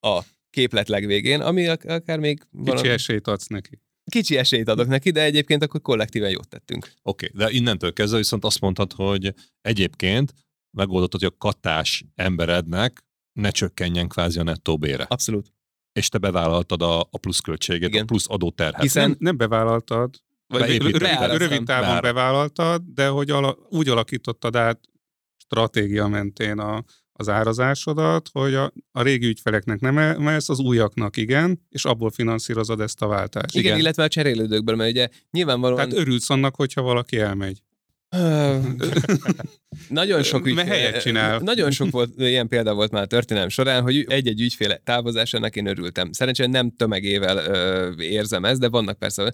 a 0.00 0.22
képlet 0.50 0.88
legvégén, 0.88 1.40
ami 1.40 1.66
ak- 1.66 1.84
akár 1.84 2.18
még 2.18 2.38
Kicsi 2.38 2.64
valami- 2.64 2.88
esélyt 2.88 3.26
adsz 3.26 3.46
neki. 3.46 3.80
kicsi 4.10 4.36
esélyt 4.36 4.68
adok 4.68 4.86
neki, 4.86 5.10
de 5.10 5.22
egyébként 5.22 5.62
akkor 5.62 5.80
kollektíven 5.80 6.30
jót 6.30 6.48
tettünk. 6.48 6.92
Oké, 7.02 7.30
okay, 7.32 7.46
de 7.46 7.52
innentől 7.56 7.92
kezdve 7.92 8.18
viszont 8.18 8.44
azt 8.44 8.60
mondtad, 8.60 8.92
hogy 8.92 9.34
egyébként 9.60 10.34
megoldottad, 10.76 11.20
hogy 11.20 11.32
a 11.34 11.38
katás 11.38 12.04
emberednek 12.14 13.04
ne 13.32 13.50
csökkenjen 13.50 14.08
kvázi 14.08 14.38
a 14.38 14.42
nettó 14.42 14.78
bére. 14.78 15.04
Abszolút. 15.08 15.52
És 15.92 16.08
te 16.08 16.18
bevállaltad 16.18 16.82
a, 16.82 17.00
a 17.00 17.18
pluszköltséget, 17.20 17.88
Igen. 17.88 18.02
a 18.02 18.04
plusz 18.04 18.26
adóterhet. 18.28 18.82
Hiszen- 18.82 19.08
Nem, 19.08 19.16
nem 19.18 19.36
bevállaltad, 19.36 20.14
vagy 20.46 20.76
rövid, 20.76 20.96
rövid 21.36 21.64
távon 21.64 22.00
bevállaltad, 22.00 22.82
de 22.94 23.08
hogy 23.08 23.30
ala, 23.30 23.56
úgy 23.68 23.88
alakítottad 23.88 24.56
át 24.56 24.80
stratégia 25.36 26.06
mentén 26.06 26.58
a, 26.58 26.84
az 27.12 27.28
árazásodat, 27.28 28.28
hogy 28.32 28.54
a, 28.54 28.72
a 28.92 29.02
régi 29.02 29.26
ügyfeleknek 29.26 29.80
nem 29.80 29.98
emelsz, 29.98 30.48
az 30.48 30.58
újaknak 30.58 31.16
igen, 31.16 31.66
és 31.68 31.84
abból 31.84 32.10
finanszírozod 32.10 32.80
ezt 32.80 33.02
a 33.02 33.06
váltást. 33.06 33.54
Igen, 33.54 33.64
Igen, 33.66 33.78
illetve 33.78 34.02
a 34.02 34.08
cserélődőkből, 34.08 34.76
mert 34.76 34.90
ugye 34.90 35.08
nyilvánvalóan... 35.30 35.88
Tehát 35.88 36.00
örülsz 36.06 36.30
annak, 36.30 36.56
hogyha 36.56 36.82
valaki 36.82 37.18
elmegy. 37.18 37.62
Nagyon 39.88 40.22
sok 40.22 40.46
ügyfél, 40.46 40.64
helyet 40.64 41.00
csinál. 41.00 41.38
Nagyon 41.38 41.70
sok 41.70 41.90
volt, 41.90 42.10
ilyen 42.16 42.48
példa 42.48 42.74
volt 42.74 42.90
már 42.90 43.02
a 43.02 43.06
történelem 43.06 43.48
során, 43.48 43.82
hogy 43.82 44.04
egy-egy 44.08 44.40
ügyféle 44.40 44.76
távozásának 44.76 45.56
én 45.56 45.66
örültem. 45.66 46.12
Szerencsére 46.12 46.48
nem 46.48 46.70
tömegével 46.76 47.36
ö, 47.36 47.92
érzem 48.02 48.44
ezt, 48.44 48.60
de 48.60 48.68
vannak 48.68 48.98
persze, 48.98 49.32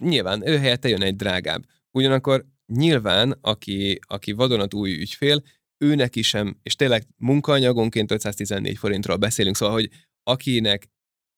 nyilván 0.00 0.48
ő 0.48 0.58
helyette 0.58 0.88
jön 0.88 1.02
egy 1.02 1.16
drágább. 1.16 1.64
Ugyanakkor 1.90 2.46
nyilván, 2.66 3.38
aki, 3.40 3.98
aki 4.06 4.32
vadonatúj 4.32 4.92
ügyfél, 4.92 5.42
őnek 5.84 6.16
is 6.16 6.28
sem, 6.28 6.56
és 6.62 6.76
tényleg 6.76 7.06
munkaanyagonként 7.16 8.10
514 8.10 8.78
forintról 8.78 9.16
beszélünk, 9.16 9.56
szóval, 9.56 9.74
hogy 9.74 9.88
akinek 10.22 10.88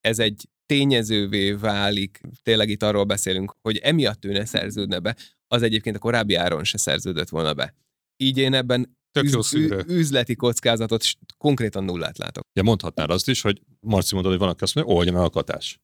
ez 0.01 0.19
egy 0.19 0.48
tényezővé 0.66 1.52
válik, 1.52 2.20
tényleg 2.43 2.69
itt 2.69 2.82
arról 2.82 3.05
beszélünk, 3.05 3.55
hogy 3.61 3.77
emiatt 3.77 4.24
ő 4.24 4.32
ne 4.32 4.44
szerződne 4.44 4.98
be, 4.98 5.16
az 5.55 5.62
egyébként 5.62 5.97
a 5.97 5.98
korábbi 5.98 6.35
áron 6.35 6.64
se 6.64 6.78
szerződött 6.78 7.28
volna 7.28 7.55
be. 7.55 7.74
Így 8.16 8.39
én 8.39 8.55
ebben 8.55 8.97
Tök 9.12 9.31
jó 9.31 9.39
üz- 9.39 9.47
szűrő. 9.47 9.76
ü- 9.76 9.90
üzleti 9.90 10.35
kockázatot 10.35 11.05
konkrétan 11.39 11.85
nullát 11.85 12.18
látok. 12.18 12.44
Ja, 12.52 12.62
mondhatnád 12.62 13.10
azt 13.10 13.28
is, 13.28 13.40
hogy 13.40 13.60
Marci 13.81 14.14
mondod, 14.14 14.32
hogy 14.32 14.40
van, 14.40 14.48
aki 14.48 14.62
azt 14.62 14.74
mondja, 14.74 14.94
oldja 14.94 15.12
meg 15.12 15.22
a 15.22 15.31
katás. 15.31 15.78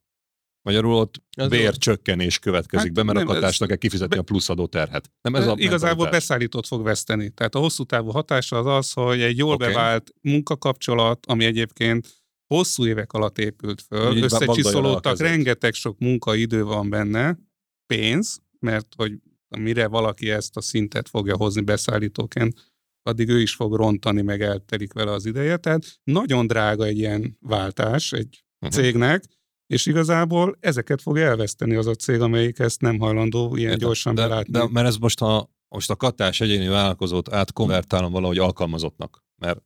Magyarul 0.63 0.95
ott 0.95 1.23
Az 1.37 1.49
bércsökkenés 1.49 2.39
következik 2.39 2.87
Hát 2.87 2.95
be, 2.95 3.13
mert 3.13 3.29
a 3.29 3.33
katásnak 3.33 3.69
kell 3.69 3.77
kifizetni 3.77 4.17
a 4.17 4.23
plusz 4.23 4.49
adóterhet. 4.49 5.11
Nem 5.23 5.35
ez 5.35 5.47
a 5.47 5.53
Igazából 5.53 5.79
mentalitás. 5.79 6.11
beszállítót 6.11 6.67
fog 6.67 6.83
veszteni. 6.83 7.31
Tehát 7.31 7.55
a 7.55 7.59
hosszú 7.59 7.85
távú 7.85 8.11
hatása 8.11 8.59
az 8.59 8.67
az, 8.67 8.93
hogy 8.93 9.21
egy 9.21 9.39
jól 9.39 9.55
okay. 9.55 9.69
bevált 9.69 10.13
munkakapcsolat, 10.23 11.27
ami 11.27 11.45
egyébként 11.45 12.09
hosszú 12.55 12.87
évek 12.87 13.13
alatt 13.13 13.39
épült 13.39 13.83
föl, 13.83 14.17
Így 14.17 14.23
összecsiszolódtak, 14.23 15.19
rengeteg 15.19 15.75
sok 15.75 15.99
munkaidő 15.99 16.65
van 16.65 16.91
benne, 16.91 17.39
pénz, 17.87 18.41
mert 18.59 18.87
hogy 18.97 19.13
mire 19.59 19.87
valaki 19.87 20.31
ezt 20.31 20.57
a 20.57 20.61
szintet 20.61 21.09
fogja 21.09 21.37
hozni 21.37 21.61
beszállítóként, 21.61 22.73
addig 23.03 23.29
ő 23.29 23.41
is 23.41 23.55
fog 23.55 23.75
rontani, 23.75 24.23
meg 24.23 24.43
eltelik 24.43 24.93
vele 24.93 25.13
az 25.13 25.27
ideje. 25.27 25.57
Tehát 25.57 26.01
nagyon 26.05 26.47
drága 26.47 26.85
egy 26.85 26.99
ilyen 26.99 27.37
váltás 27.41 28.13
egy 28.13 28.45
Mhm. 28.67 28.73
cégnek, 28.73 29.25
és 29.67 29.87
igazából 29.87 30.57
ezeket 30.61 31.03
fog 31.03 31.19
elveszteni 31.19 31.75
az 31.75 31.87
a 31.87 31.95
cég, 31.95 32.21
amelyik 32.21 32.59
ezt 32.59 32.81
nem 32.81 32.99
hajlandó 32.99 33.57
ilyen 33.57 33.71
Értem. 33.71 33.87
gyorsan 33.87 34.15
de, 34.15 34.23
belátni. 34.23 34.53
de, 34.53 34.69
mert 34.69 34.87
ez 34.87 34.97
most 34.97 35.21
a, 35.21 35.51
most 35.69 35.91
a 35.91 35.97
katás 35.97 36.41
egyéni 36.41 36.67
vállalkozót 36.67 37.33
átkonvertálom 37.33 38.13
valahogy 38.13 38.39
alkalmazottnak. 38.39 39.25
Mert 39.43 39.61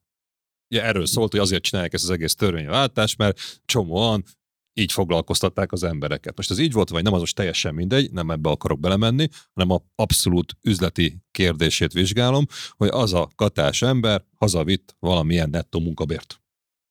ugye 0.71 0.85
erről 0.85 1.07
szólt, 1.07 1.31
hogy 1.31 1.41
azért 1.41 1.63
csinálják 1.63 1.93
ezt 1.93 2.05
az 2.05 2.11
egész 2.11 2.35
törvényváltást, 2.35 3.19
mert 3.19 3.61
csomóan 3.65 4.25
így 4.75 4.93
foglalkoztatták 4.93 5.73
az 5.73 5.83
embereket. 5.83 6.37
Most 6.37 6.51
ez 6.51 6.59
így 6.59 6.73
volt, 6.73 6.89
vagy 6.89 7.03
nem, 7.03 7.13
az 7.13 7.21
most 7.21 7.35
teljesen 7.35 7.75
mindegy, 7.75 8.13
nem 8.13 8.31
ebbe 8.31 8.51
akarok 8.51 8.81
belemenni, 8.81 9.29
hanem 9.53 9.71
a 9.71 9.83
abszolút 9.95 10.57
üzleti 10.63 11.19
kérdését 11.31 11.93
vizsgálom, 11.93 12.47
hogy 12.77 12.89
az 12.89 13.13
a 13.13 13.31
katás 13.35 13.83
ember 13.83 14.25
hazavitt 14.37 14.97
valamilyen 14.99 15.51
nettó 15.51 15.81
munkabért 15.81 16.43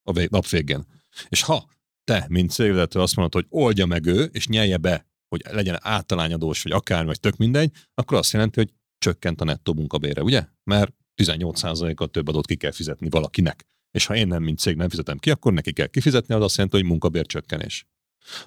a 0.04 0.28
nap 0.30 0.48
végén. 0.48 0.86
És 1.30 1.42
ha 1.42 1.72
te, 2.04 2.26
mint 2.30 2.52
cégvezető 2.52 3.00
azt 3.00 3.16
mondod, 3.16 3.34
hogy 3.34 3.46
oldja 3.62 3.86
meg 3.86 4.06
ő, 4.06 4.24
és 4.24 4.48
nyelje 4.48 4.78
be, 4.78 5.08
hogy 5.28 5.42
legyen 5.50 5.78
általányadós, 5.82 6.64
vagy 6.64 6.72
akár, 6.72 7.06
vagy 7.06 7.20
tök 7.20 7.38
mindegy, 7.38 7.72
akkor 7.94 8.18
azt 8.18 8.32
jelenti, 8.32 8.60
hogy 8.60 8.74
csökkent 8.98 9.42
a 9.42 9.44
nettó 9.44 9.74
munkabére, 9.74 10.22
ugye? 10.22 10.46
Mert 10.64 10.94
18%-kal 11.22 12.08
több 12.08 12.28
adót 12.28 12.46
ki 12.46 12.56
kell 12.56 12.72
fizetni 12.72 13.10
valakinek. 13.10 13.68
És 13.94 14.06
ha 14.06 14.16
én 14.16 14.28
nem, 14.28 14.44
mint 14.44 14.60
cég 14.60 14.76
nem 14.76 14.90
fizetem 14.90 15.18
ki, 15.18 15.30
akkor 15.30 15.54
neki 15.54 15.74
kell 15.74 15.88
kifizetni, 15.88 16.34
az 16.34 16.42
azt 16.42 16.56
jelenti, 16.56 16.78
hogy 16.78 16.86
munkabércsökkenés. 16.86 17.86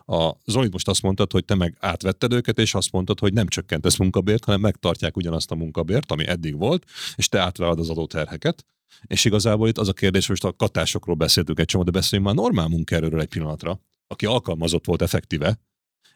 A 0.05 0.33
Zolit 0.45 0.73
most 0.73 0.89
azt 0.89 1.03
mondtad, 1.03 1.33
hogy 1.33 1.45
te 1.45 1.55
meg 1.55 1.77
átvetted 1.81 2.33
őket, 2.33 2.59
és 2.59 2.75
azt 2.75 2.93
mondtad, 2.93 3.19
hogy 3.19 3.33
nem 3.33 3.47
csökkentesz 3.47 3.97
munkabért, 3.97 4.45
hanem 4.45 4.61
megtartják 4.61 5.17
ugyanazt 5.17 5.51
a 5.51 5.55
munkabért, 5.55 6.13
ami 6.13 6.27
eddig 6.27 6.57
volt, 6.57 6.85
és 7.15 7.29
te 7.29 7.39
átvállad 7.41 7.79
az 7.79 7.91
adóterheket. 7.91 8.67
És 9.07 9.25
igazából 9.25 9.69
itt 9.69 9.79
az 9.79 9.89
a 9.89 9.93
kérdés, 9.93 10.29
most 10.29 10.45
a 10.45 10.53
katásokról 10.53 11.17
beszéltünk 11.17 11.59
egy 11.59 11.67
csomó, 11.67 11.85
de 11.85 11.91
beszéljünk 11.91 12.31
már 12.31 12.45
normál 12.45 12.69
munkaerőről 12.69 13.21
egy 13.21 13.29
pillanatra, 13.29 13.81
aki 14.07 14.27
alkalmazott 14.27 14.85
volt 14.85 15.03
effektíve, 15.03 15.61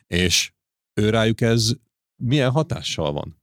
és 0.06 0.52
ő 0.94 1.10
rájuk 1.10 1.40
ez 1.40 1.72
milyen 2.16 2.50
hatással 2.50 3.12
van? 3.12 3.39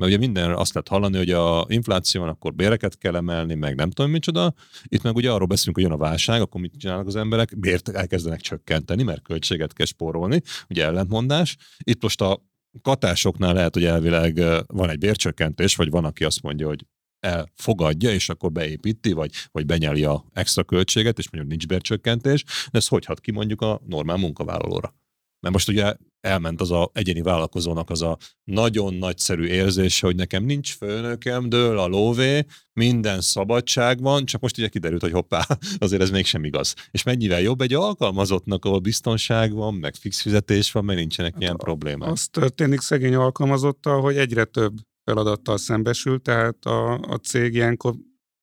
Mert 0.00 0.12
ugye 0.12 0.20
mindenre 0.20 0.54
azt 0.54 0.74
lehet 0.74 0.88
hallani, 0.88 1.16
hogy 1.16 1.30
a 1.30 1.64
infláció 1.68 2.20
van, 2.20 2.30
akkor 2.30 2.54
béreket 2.54 2.98
kell 2.98 3.16
emelni, 3.16 3.54
meg 3.54 3.74
nem 3.74 3.90
tudom 3.90 4.10
micsoda. 4.10 4.54
Itt 4.84 5.02
meg 5.02 5.16
ugye 5.16 5.30
arról 5.30 5.46
beszélünk, 5.46 5.76
hogy 5.76 5.84
jön 5.84 5.94
a 5.94 5.96
válság, 5.96 6.40
akkor 6.40 6.60
mit 6.60 6.74
csinálnak 6.78 7.06
az 7.06 7.16
emberek? 7.16 7.58
Bért 7.58 7.88
elkezdenek 7.88 8.40
csökkenteni, 8.40 9.02
mert 9.02 9.22
költséget 9.22 9.72
kell 9.72 9.86
spórolni, 9.86 10.42
ugye 10.68 10.84
ellentmondás. 10.84 11.56
Itt 11.78 12.02
most 12.02 12.20
a 12.20 12.42
katásoknál 12.82 13.54
lehet, 13.54 13.74
hogy 13.74 13.84
elvileg 13.84 14.42
van 14.66 14.90
egy 14.90 14.98
bércsökkentés, 14.98 15.76
vagy 15.76 15.90
van, 15.90 16.04
aki 16.04 16.24
azt 16.24 16.42
mondja, 16.42 16.66
hogy 16.66 16.86
elfogadja, 17.20 18.10
és 18.10 18.28
akkor 18.28 18.52
beépíti, 18.52 19.12
vagy, 19.12 19.30
vagy 19.52 19.66
benyeli 19.66 20.04
a 20.04 20.24
extra 20.32 20.64
költséget, 20.64 21.18
és 21.18 21.30
mondjuk 21.30 21.52
nincs 21.52 21.66
bércsökkentés, 21.66 22.44
de 22.44 22.78
ez 22.78 22.86
hogy 22.86 23.04
hat 23.04 23.20
ki 23.20 23.30
mondjuk 23.30 23.60
a 23.60 23.80
normál 23.86 24.16
munkavállalóra? 24.16 24.94
Mert 25.40 25.54
most 25.54 25.68
ugye 25.68 25.94
elment 26.20 26.60
az 26.60 26.70
a 26.70 26.90
egyéni 26.92 27.22
vállalkozónak 27.22 27.90
az 27.90 28.02
a 28.02 28.18
nagyon 28.44 28.94
nagyszerű 28.94 29.44
érzése, 29.44 30.06
hogy 30.06 30.16
nekem 30.16 30.44
nincs 30.44 30.76
főnökem, 30.76 31.48
dől 31.48 31.78
a 31.78 31.86
lóvé, 31.86 32.44
minden 32.72 33.20
szabadság 33.20 34.00
van, 34.00 34.24
csak 34.24 34.40
most 34.40 34.58
ugye 34.58 34.68
kiderült, 34.68 35.00
hogy 35.00 35.12
hoppá, 35.12 35.46
azért 35.78 36.02
ez 36.02 36.10
mégsem 36.10 36.44
igaz. 36.44 36.74
És 36.90 37.02
mennyivel 37.02 37.40
jobb 37.40 37.60
egy 37.60 37.74
alkalmazottnak, 37.74 38.64
ahol 38.64 38.78
biztonság 38.78 39.52
van, 39.52 39.74
meg 39.74 39.94
fix 39.94 40.20
fizetés 40.20 40.72
van, 40.72 40.84
meg 40.84 40.96
nincsenek 40.96 41.34
ilyen 41.38 41.56
problémák. 41.56 42.10
Az 42.10 42.28
történik 42.28 42.80
szegény 42.80 43.14
alkalmazottal, 43.14 44.00
hogy 44.00 44.16
egyre 44.16 44.44
több 44.44 44.72
feladattal 45.04 45.56
szembesül, 45.56 46.22
tehát 46.22 46.64
a, 46.64 46.92
a 46.92 47.16
cég 47.16 47.54
ilyenkor 47.54 47.94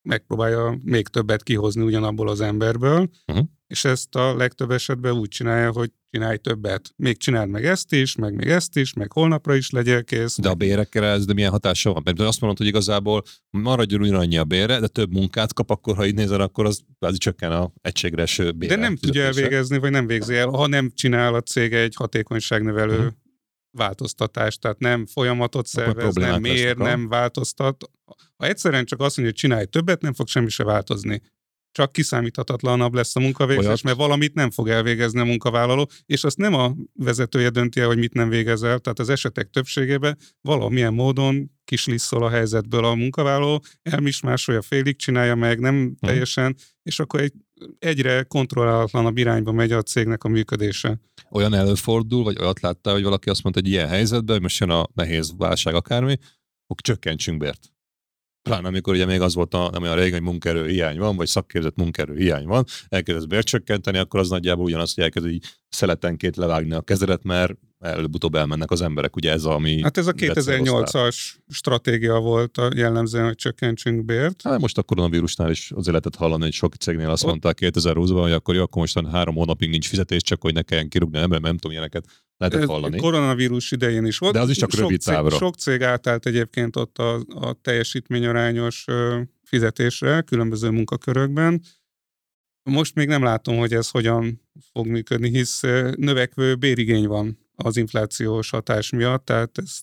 megpróbálja 0.02 0.80
még 0.84 1.08
többet 1.08 1.44
kihozni 1.44 1.82
ugyanabból 1.82 2.30
az 2.30 2.42
emberből, 2.42 3.10
uh-huh. 3.28 3.46
és 3.68 3.86
ezt 3.86 4.16
a 4.16 4.36
legtöbb 4.36 4.72
esetben 4.72 5.14
úgy 5.14 5.28
csinálja, 5.30 5.72
hogy 5.72 5.92
csinálj 6.18 6.38
többet. 6.38 6.94
Még 6.96 7.18
csináld 7.18 7.50
meg 7.50 7.66
ezt 7.66 7.94
is, 7.94 8.16
meg 8.16 8.36
még 8.36 8.48
ezt 8.48 8.78
is, 8.78 8.94
meg 8.94 9.12
holnapra 9.12 9.56
is 9.56 9.70
legyél 9.70 10.04
kész. 10.04 10.38
De 10.38 10.50
a 10.50 10.54
bérekkel 10.54 11.04
ez 11.04 11.26
de 11.26 11.34
milyen 11.34 11.52
hatása 11.52 11.94
van? 11.94 12.02
Mert 12.06 12.20
azt 12.20 12.40
mondod, 12.40 12.58
hogy 12.58 12.68
igazából 12.68 13.24
maradjon 13.50 14.02
ugyanannyi 14.02 14.38
a 14.38 14.44
bére, 14.44 14.80
de 14.80 14.88
több 14.88 15.14
munkát 15.14 15.54
kap, 15.54 15.70
akkor 15.70 15.96
ha 15.96 16.06
így 16.06 16.14
nézel, 16.14 16.42
akkor 16.42 16.66
az 16.66 16.82
kvázi 17.00 17.18
csökken 17.18 17.52
a 17.52 17.72
egységre 17.82 18.22
eső 18.22 18.52
bére. 18.52 18.76
De 18.76 18.82
nem 18.82 18.96
tudja 18.96 19.24
elvégezni, 19.24 19.78
vagy 19.78 19.92
nem 19.92 20.08
végzi 20.08 20.36
el, 20.36 20.48
ha 20.48 20.68
nem 20.68 20.92
csinál 20.96 21.34
a 21.34 21.42
cég 21.42 21.74
egy 21.74 21.96
hatékonyságnövelő 21.96 22.98
uh-huh 22.98 23.14
változtatást, 23.72 24.62
tehát 24.62 24.80
nem 24.80 25.06
folyamatot 25.06 25.68
szervez, 25.68 26.16
nem 26.16 26.42
mér, 26.42 26.78
nem 26.78 27.08
változtat. 27.08 27.92
Ha 28.38 28.46
egyszerűen 28.46 28.86
csak 28.86 29.00
azt 29.00 29.18
mondja, 29.18 29.34
hogy 29.36 29.50
csinálj 29.50 29.66
többet, 29.66 30.02
nem 30.02 30.14
fog 30.14 30.28
semmi 30.28 30.50
se 30.50 30.64
változni. 30.64 31.22
Csak 31.72 31.92
kiszámíthatatlanabb 31.92 32.94
lesz 32.94 33.16
a 33.16 33.20
munkavégzés, 33.20 33.82
mert 33.82 33.98
valamit 33.98 34.34
nem 34.34 34.52
fog 34.52 34.70
elvégezni 34.70 35.20
a 35.20 35.24
munkavállaló, 35.24 35.90
és 36.06 36.24
azt 36.24 36.38
nem 36.38 36.54
a 36.54 36.76
vezetője 36.94 37.50
dönti 37.50 37.80
el, 37.80 37.88
hogy 37.88 37.98
mit 37.98 38.14
nem 38.14 38.30
végezel. 38.30 38.80
Tehát 38.80 39.00
az 39.00 39.10
esetek 39.10 39.50
többségében 39.50 40.18
valamilyen 40.42 40.94
módon 40.94 41.52
kislisszol 41.64 42.24
a 42.24 42.30
helyzetből 42.30 42.86
a 42.86 42.96
munkavállaló, 42.96 43.64
elmismásolja, 43.82 44.62
félig 44.62 44.98
csinálja 44.98 45.36
meg, 45.36 45.60
nem 45.60 45.76
hmm. 45.76 45.96
teljesen, 46.00 46.56
és 46.84 47.00
akkor 47.00 47.20
egy 47.20 47.34
egyre 47.80 48.24
kontrollálatlanabb 48.24 49.18
irányba 49.18 49.52
megy 49.52 49.72
a 49.72 49.82
cégnek 49.82 50.24
a 50.24 50.28
működése. 50.28 51.00
Olyan 51.32 51.54
előfordul, 51.54 52.24
vagy 52.24 52.38
olyat 52.40 52.62
láttál, 52.62 52.94
hogy 52.94 53.04
valaki 53.04 53.30
azt 53.30 53.44
mondta, 53.44 53.62
hogy 53.62 53.70
ilyen 53.70 53.88
helyzetben, 53.88 54.42
most 54.42 54.60
jön 54.60 54.70
a 54.70 54.88
nehéz 54.94 55.34
válság 55.38 55.76
akármi, 55.76 56.18
akkor 56.68 56.82
csökkentsünk 56.82 57.38
bért. 57.38 57.72
Pláne 58.48 58.68
amikor 58.68 58.94
ugye 58.94 59.06
még 59.06 59.22
az 59.22 59.36
volt 59.36 59.54
a, 59.54 59.70
nem 59.72 59.82
olyan 59.82 59.96
régen, 59.96 60.12
hogy 60.12 60.22
munkerő 60.22 60.68
hiány 60.68 60.98
van, 60.98 61.16
vagy 61.16 61.28
szakképzett 61.28 61.76
munkerő 61.76 62.16
hiány 62.16 62.46
van, 62.46 62.64
elkezdesz 62.90 63.26
bércsökkenteni, 63.26 63.98
akkor 63.98 64.20
az 64.20 64.30
nagyjából 64.30 64.66
ugyanaz, 64.66 64.94
hogy 64.94 65.04
elkezd 65.04 65.28
így 65.28 65.46
szeletenként 65.70 66.36
levágni 66.36 66.74
a 66.74 66.82
kezedet, 66.82 67.24
mert 67.24 67.54
előbb-utóbb 67.80 68.36
elmennek 68.36 68.72
az 68.72 68.82
emberek, 68.82 69.16
ugye 69.16 69.32
ez 69.32 69.44
ami... 69.44 69.82
Hát 69.82 69.98
ez 69.98 70.08
a 70.08 70.14
2008-as 70.14 71.16
stratégia 71.50 72.20
volt 72.20 72.58
a 72.58 72.70
jellemzően, 72.76 73.26
hogy 73.26 73.36
csökkentsünk 73.36 74.06
bért. 74.06 74.42
Hát 74.42 74.60
most 74.60 74.78
a 74.78 74.84
koronavírusnál 74.84 75.52
is 75.52 75.72
az 75.76 75.88
életet 75.88 76.16
hallani, 76.16 76.44
hogy 76.44 76.52
sok 76.54 76.76
cégnél 76.76 77.10
azt 77.10 77.26
mondták 77.26 77.58
2020-ban, 77.62 78.20
hogy 78.22 78.32
akkor 78.32 78.56
jó, 78.56 78.62
akkor 78.62 78.82
most 78.82 79.08
három 79.08 79.36
hónapig 79.36 79.70
nincs 79.70 79.88
fizetés, 79.88 80.22
csak 80.22 80.42
hogy 80.42 80.54
ne 80.54 80.62
kelljen 80.62 80.90
kirúgni, 80.90 81.20
nem, 81.20 81.30
nem 81.30 81.42
tudom, 81.42 81.72
ilyeneket 81.72 82.06
lehetett 82.38 82.62
ez 82.62 82.68
hallani. 82.68 82.98
Koronavírus 82.98 83.72
idején 83.72 84.06
is 84.06 84.18
volt. 84.18 84.34
De 84.34 84.40
az 84.40 84.50
is 84.50 84.58
csak 84.58 84.72
sok 84.72 84.80
rövid 84.80 85.04
távra. 85.04 85.30
Cég, 85.30 85.40
sok 85.40 85.56
cég 85.56 85.82
átállt 85.82 86.26
egyébként 86.26 86.76
ott 86.76 86.98
a, 86.98 87.16
a 87.30 87.54
teljesítményarányos 87.62 88.86
fizetésre 89.44 90.22
különböző 90.22 90.70
munkakörökben. 90.70 91.62
Most 92.64 92.96
még 92.96 93.08
nem 93.08 93.24
látom, 93.24 93.58
hogy 93.58 93.74
ez 93.74 93.90
hogyan 93.90 94.42
fog 94.72 94.88
működni, 94.88 95.30
hisz 95.30 95.62
növekvő 95.96 96.56
bérigény 96.56 97.08
van 97.08 97.47
az 97.64 97.78
inflációs 97.78 98.50
hatás 98.50 98.90
miatt, 98.90 99.26
tehát 99.26 99.58
ez, 99.58 99.80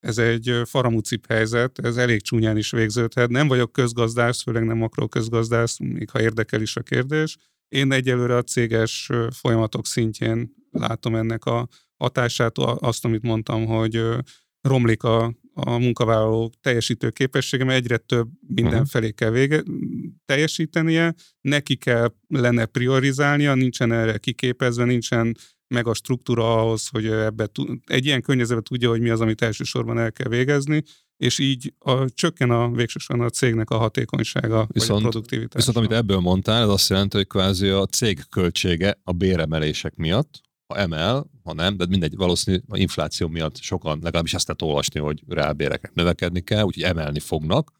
ez 0.00 0.18
egy 0.18 0.60
faramúcip 0.64 1.26
helyzet, 1.26 1.78
ez 1.78 1.96
elég 1.96 2.22
csúnyán 2.22 2.56
is 2.56 2.70
végződhet. 2.70 3.28
Nem 3.28 3.48
vagyok 3.48 3.72
közgazdász, 3.72 4.42
főleg 4.42 4.64
nem 4.64 4.88
közgazdász, 5.08 5.78
még 5.78 6.10
ha 6.10 6.20
érdekel 6.20 6.60
is 6.60 6.76
a 6.76 6.82
kérdés. 6.82 7.36
Én 7.68 7.92
egyelőre 7.92 8.36
a 8.36 8.42
céges 8.42 9.10
folyamatok 9.30 9.86
szintjén 9.86 10.54
látom 10.70 11.14
ennek 11.14 11.44
a 11.44 11.68
hatását, 11.96 12.58
azt, 12.58 13.04
amit 13.04 13.22
mondtam, 13.22 13.66
hogy 13.66 14.02
romlik 14.60 15.02
a, 15.02 15.34
a 15.54 15.78
munkavállaló 15.78 16.52
teljesítő 16.60 17.10
képessége, 17.10 17.64
mert 17.64 17.78
egyre 17.78 17.96
több 17.96 18.28
mindenfelé 18.46 19.10
kell 19.10 19.30
vége, 19.30 19.62
teljesítenie, 20.24 21.14
neki 21.40 21.76
kell 21.76 22.14
lenne 22.28 22.66
priorizálnia, 22.66 23.54
nincsen 23.54 23.92
erre 23.92 24.18
kiképezve, 24.18 24.84
nincsen 24.84 25.36
meg 25.68 25.86
a 25.86 25.94
struktúra 25.94 26.60
ahhoz, 26.60 26.88
hogy 26.88 27.06
ebbe 27.06 27.48
egy 27.86 28.04
ilyen 28.04 28.22
környezetben 28.22 28.64
tudja, 28.64 28.88
hogy 28.88 29.00
mi 29.00 29.08
az, 29.08 29.20
amit 29.20 29.42
elsősorban 29.42 29.98
el 29.98 30.12
kell 30.12 30.28
végezni, 30.28 30.82
és 31.16 31.38
így 31.38 31.74
a, 31.78 32.10
csökken 32.10 32.50
a 32.50 32.70
végsősorban 32.70 33.26
a 33.26 33.30
cégnek 33.30 33.70
a 33.70 33.76
hatékonysága, 33.76 34.66
viszont, 34.68 35.00
vagy 35.00 35.08
a 35.08 35.10
produktivitása. 35.10 35.56
Viszont 35.56 35.76
amit 35.76 35.92
ebből 35.92 36.18
mondtál, 36.18 36.62
ez 36.62 36.68
azt 36.68 36.88
jelenti, 36.88 37.16
hogy 37.16 37.26
kvázi 37.26 37.68
a 37.68 37.86
cég 37.86 38.20
költsége 38.30 39.00
a 39.04 39.12
béremelések 39.12 39.96
miatt, 39.96 40.40
ha 40.66 40.78
emel, 40.78 41.30
ha 41.42 41.52
nem, 41.52 41.76
de 41.76 41.86
mindegy, 41.86 42.16
valószínű 42.16 42.58
a 42.68 42.76
infláció 42.76 43.28
miatt 43.28 43.56
sokan 43.56 43.98
legalábbis 44.02 44.34
ezt 44.34 44.46
lehet 44.46 44.62
olvasni, 44.62 45.00
hogy 45.00 45.22
reálbéreket 45.28 45.94
növekedni 45.94 46.40
kell, 46.40 46.62
úgyhogy 46.62 46.82
emelni 46.82 47.20
fognak, 47.20 47.72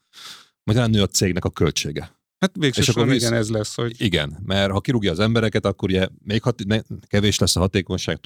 majd 0.63 0.89
nő 0.89 1.01
a 1.01 1.07
cégnek 1.07 1.45
a 1.45 1.49
költsége. 1.49 2.16
Hát 2.39 2.55
végsősorban 2.59 3.13
igen, 3.13 3.33
ez 3.33 3.49
lesz, 3.49 3.75
hogy... 3.75 4.01
Igen, 4.01 4.37
mert 4.45 4.71
ha 4.71 4.79
kirúgja 4.79 5.11
az 5.11 5.19
embereket, 5.19 5.65
akkor 5.65 5.89
ugye 5.89 6.07
még 6.23 6.41
hat, 6.41 6.63
ne, 6.65 6.79
kevés 7.07 7.39
lesz 7.39 7.55
a 7.55 7.59
hatékonyság 7.59 8.19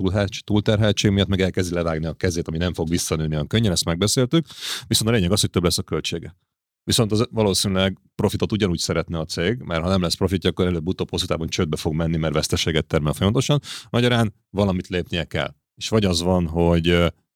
túlterheltség 0.43 1.11
miatt, 1.11 1.27
meg 1.27 1.41
elkezdi 1.41 1.73
levágni 1.73 2.05
a 2.05 2.13
kezét, 2.13 2.47
ami 2.47 2.57
nem 2.57 2.73
fog 2.73 2.89
visszanőni 2.89 3.33
olyan 3.33 3.47
könnyen, 3.47 3.71
ezt 3.71 3.85
megbeszéltük. 3.85 4.45
Viszont 4.87 5.09
a 5.09 5.13
lényeg 5.13 5.31
az, 5.31 5.41
hogy 5.41 5.49
több 5.49 5.63
lesz 5.63 5.77
a 5.77 5.83
költsége. 5.83 6.35
Viszont 6.83 7.11
az 7.11 7.27
valószínűleg 7.31 7.97
profitot 8.15 8.51
ugyanúgy 8.51 8.79
szeretne 8.79 9.19
a 9.19 9.25
cég, 9.25 9.57
mert 9.57 9.81
ha 9.81 9.89
nem 9.89 10.01
lesz 10.01 10.13
profitja, 10.13 10.49
akkor 10.49 10.65
előbb-utóbb 10.65 11.09
hosszú 11.09 11.25
távon 11.25 11.47
csődbe 11.47 11.77
fog 11.77 11.93
menni, 11.93 12.17
mert 12.17 12.33
veszteséget 12.33 12.85
termel 12.85 13.13
folyamatosan. 13.13 13.59
Magyarán 13.89 14.33
valamit 14.49 14.87
lépnie 14.87 15.23
kell. 15.23 15.53
És 15.75 15.89
vagy 15.89 16.05
az 16.05 16.21
van, 16.21 16.47
hogy 16.47 16.85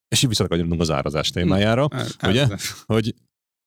és 0.07 0.23
így 0.23 0.30
visszakadjunk 0.30 0.81
az 0.81 0.91
árazás 0.91 1.30
témájára, 1.30 1.88
hm. 1.88 2.27
ugye? 2.27 2.47
Hogy 2.85 3.14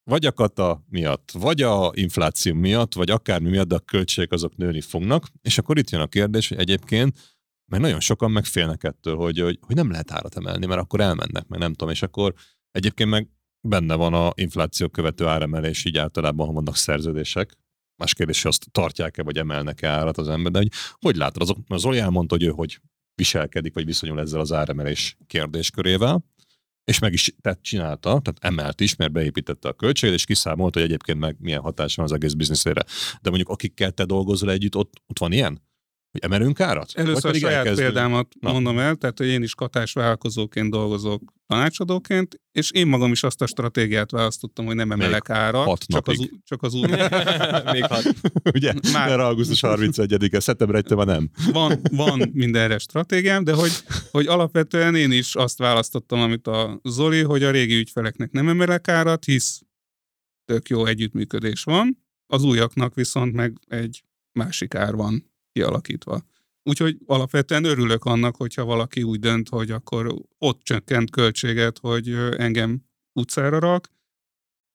vagy 0.09 0.26
a 0.26 0.32
kata 0.32 0.85
miatt, 0.89 1.30
vagy 1.30 1.62
a 1.62 1.90
infláció 1.94 2.55
miatt, 2.55 2.94
vagy 2.94 3.10
akármi 3.10 3.48
miatt, 3.48 3.68
de 3.68 3.74
a 3.74 3.78
költségek 3.78 4.32
azok 4.32 4.56
nőni 4.56 4.80
fognak, 4.80 5.26
és 5.43 5.59
akkor 5.59 5.78
itt 5.78 5.90
jön 5.90 6.01
a 6.01 6.06
kérdés, 6.06 6.48
hogy 6.48 6.59
egyébként 6.59 7.36
mert 7.70 7.82
nagyon 7.82 8.01
sokan 8.01 8.30
megfélnek 8.30 8.85
ettől, 8.85 9.16
hogy, 9.16 9.40
hogy, 9.40 9.59
hogy 9.60 9.74
nem 9.74 9.90
lehet 9.90 10.10
árat 10.10 10.36
emelni, 10.36 10.66
mert 10.66 10.80
akkor 10.80 11.01
elmennek, 11.01 11.47
meg 11.47 11.59
nem 11.59 11.72
tudom, 11.72 11.93
és 11.93 12.02
akkor 12.02 12.35
egyébként 12.70 13.10
meg 13.10 13.28
benne 13.60 13.94
van 13.94 14.14
a 14.14 14.32
infláció 14.35 14.89
követő 14.89 15.26
áremelés, 15.26 15.85
így 15.85 15.98
általában, 15.98 16.47
ha 16.47 16.52
vannak 16.52 16.76
szerződések. 16.76 17.56
Más 17.97 18.14
kérdés, 18.14 18.43
hogy 18.43 18.51
azt 18.51 18.70
tartják-e, 18.70 19.22
vagy 19.22 19.39
emelnek-e 19.39 19.89
árat 19.89 20.18
az 20.18 20.28
ember, 20.28 20.52
de 20.52 20.59
hogy, 20.59 20.70
hogy 21.01 21.16
látod, 21.16 21.43
az, 21.43 21.55
az 21.66 21.80
Zoli 21.80 21.98
elmondta, 21.98 22.35
hogy 22.35 22.44
ő 22.44 22.48
hogy 22.51 22.80
viselkedik, 23.14 23.74
vagy 23.74 23.85
viszonyul 23.85 24.20
ezzel 24.20 24.40
az 24.40 24.52
áremelés 24.52 25.16
kérdéskörével, 25.26 26.24
és 26.89 26.98
meg 26.98 27.12
is 27.12 27.35
tett, 27.40 27.62
csinálta, 27.62 28.09
tehát 28.09 28.39
emelt 28.40 28.81
is, 28.81 28.97
mert 28.97 29.12
beépítette 29.12 29.69
a 29.69 29.73
költséget, 29.73 30.15
és 30.15 30.24
kiszámolt, 30.24 30.74
hogy 30.74 30.82
egyébként 30.82 31.19
meg 31.19 31.36
milyen 31.39 31.60
hatása 31.60 32.02
van 32.02 32.10
az 32.10 32.16
egész 32.16 32.32
bizniszére. 32.32 32.82
De 33.20 33.28
mondjuk 33.28 33.48
akikkel 33.48 33.90
te 33.90 34.05
dolgozol 34.05 34.51
együtt, 34.51 34.77
ott, 34.77 34.93
ott 35.06 35.19
van 35.19 35.32
ilyen? 35.32 35.68
Hogy 36.12 36.22
emelünk 36.22 36.60
árat? 36.60 36.93
Először 36.94 37.30
a 37.30 37.35
saját 37.35 37.56
elkezdünk? 37.56 37.93
példámat 37.93 38.35
Na. 38.40 38.52
mondom 38.52 38.78
el, 38.78 38.94
tehát 38.94 39.18
hogy 39.18 39.26
én 39.26 39.43
is 39.43 39.55
katás 39.55 39.93
vállalkozóként 39.93 40.70
dolgozok 40.70 41.32
tanácsadóként, 41.47 42.40
és 42.52 42.70
én 42.70 42.86
magam 42.86 43.12
is 43.12 43.22
azt 43.22 43.43
a 43.43 43.47
stratégiát 43.47 44.10
választottam, 44.10 44.66
hogy 44.66 44.74
nem 44.74 44.93
emelek 44.93 45.28
Még 45.28 45.36
árat, 45.36 45.85
csak 45.85 46.09
az, 46.09 46.30
csak 46.44 46.62
az 46.62 46.74
út. 46.74 46.90
Még 47.72 47.85
hat. 47.85 48.05
Ugye? 48.55 48.72
Már... 48.93 49.09
Mert 49.09 49.20
augusztus 49.20 49.60
31-e, 49.62 50.40
szeptember 50.40 50.85
1 50.90 50.97
nem. 50.97 51.30
Van, 51.52 51.80
van 51.90 52.30
mindenre 52.32 52.78
stratégiám, 52.78 53.44
de 53.44 53.52
hogy, 53.52 53.72
hogy 54.10 54.26
alapvetően 54.26 54.94
én 54.94 55.12
is 55.12 55.35
azt 55.35 55.59
választottam, 55.59 56.20
amit 56.20 56.47
a 56.47 56.80
Zoli, 56.82 57.22
hogy 57.22 57.43
a 57.43 57.51
régi 57.51 57.78
ügyfeleknek 57.78 58.30
nem 58.30 58.48
emelek 58.48 58.89
árat, 58.89 59.24
hisz 59.24 59.62
tök 60.44 60.68
jó 60.68 60.86
együttműködés 60.86 61.62
van, 61.62 62.06
az 62.26 62.43
újaknak 62.43 62.94
viszont 62.94 63.32
meg 63.32 63.59
egy 63.66 64.02
másik 64.32 64.74
ár 64.74 64.94
van 64.94 65.28
kialakítva. 65.59 66.22
Úgyhogy 66.62 66.98
alapvetően 67.06 67.64
örülök 67.64 68.05
annak, 68.05 68.36
hogyha 68.36 68.64
valaki 68.64 69.02
úgy 69.02 69.18
dönt, 69.18 69.48
hogy 69.48 69.70
akkor 69.70 70.14
ott 70.39 70.62
csökkent 70.62 71.10
költséget, 71.10 71.78
hogy 71.78 72.09
engem 72.36 72.82
utcára 73.12 73.59
rak. 73.59 73.89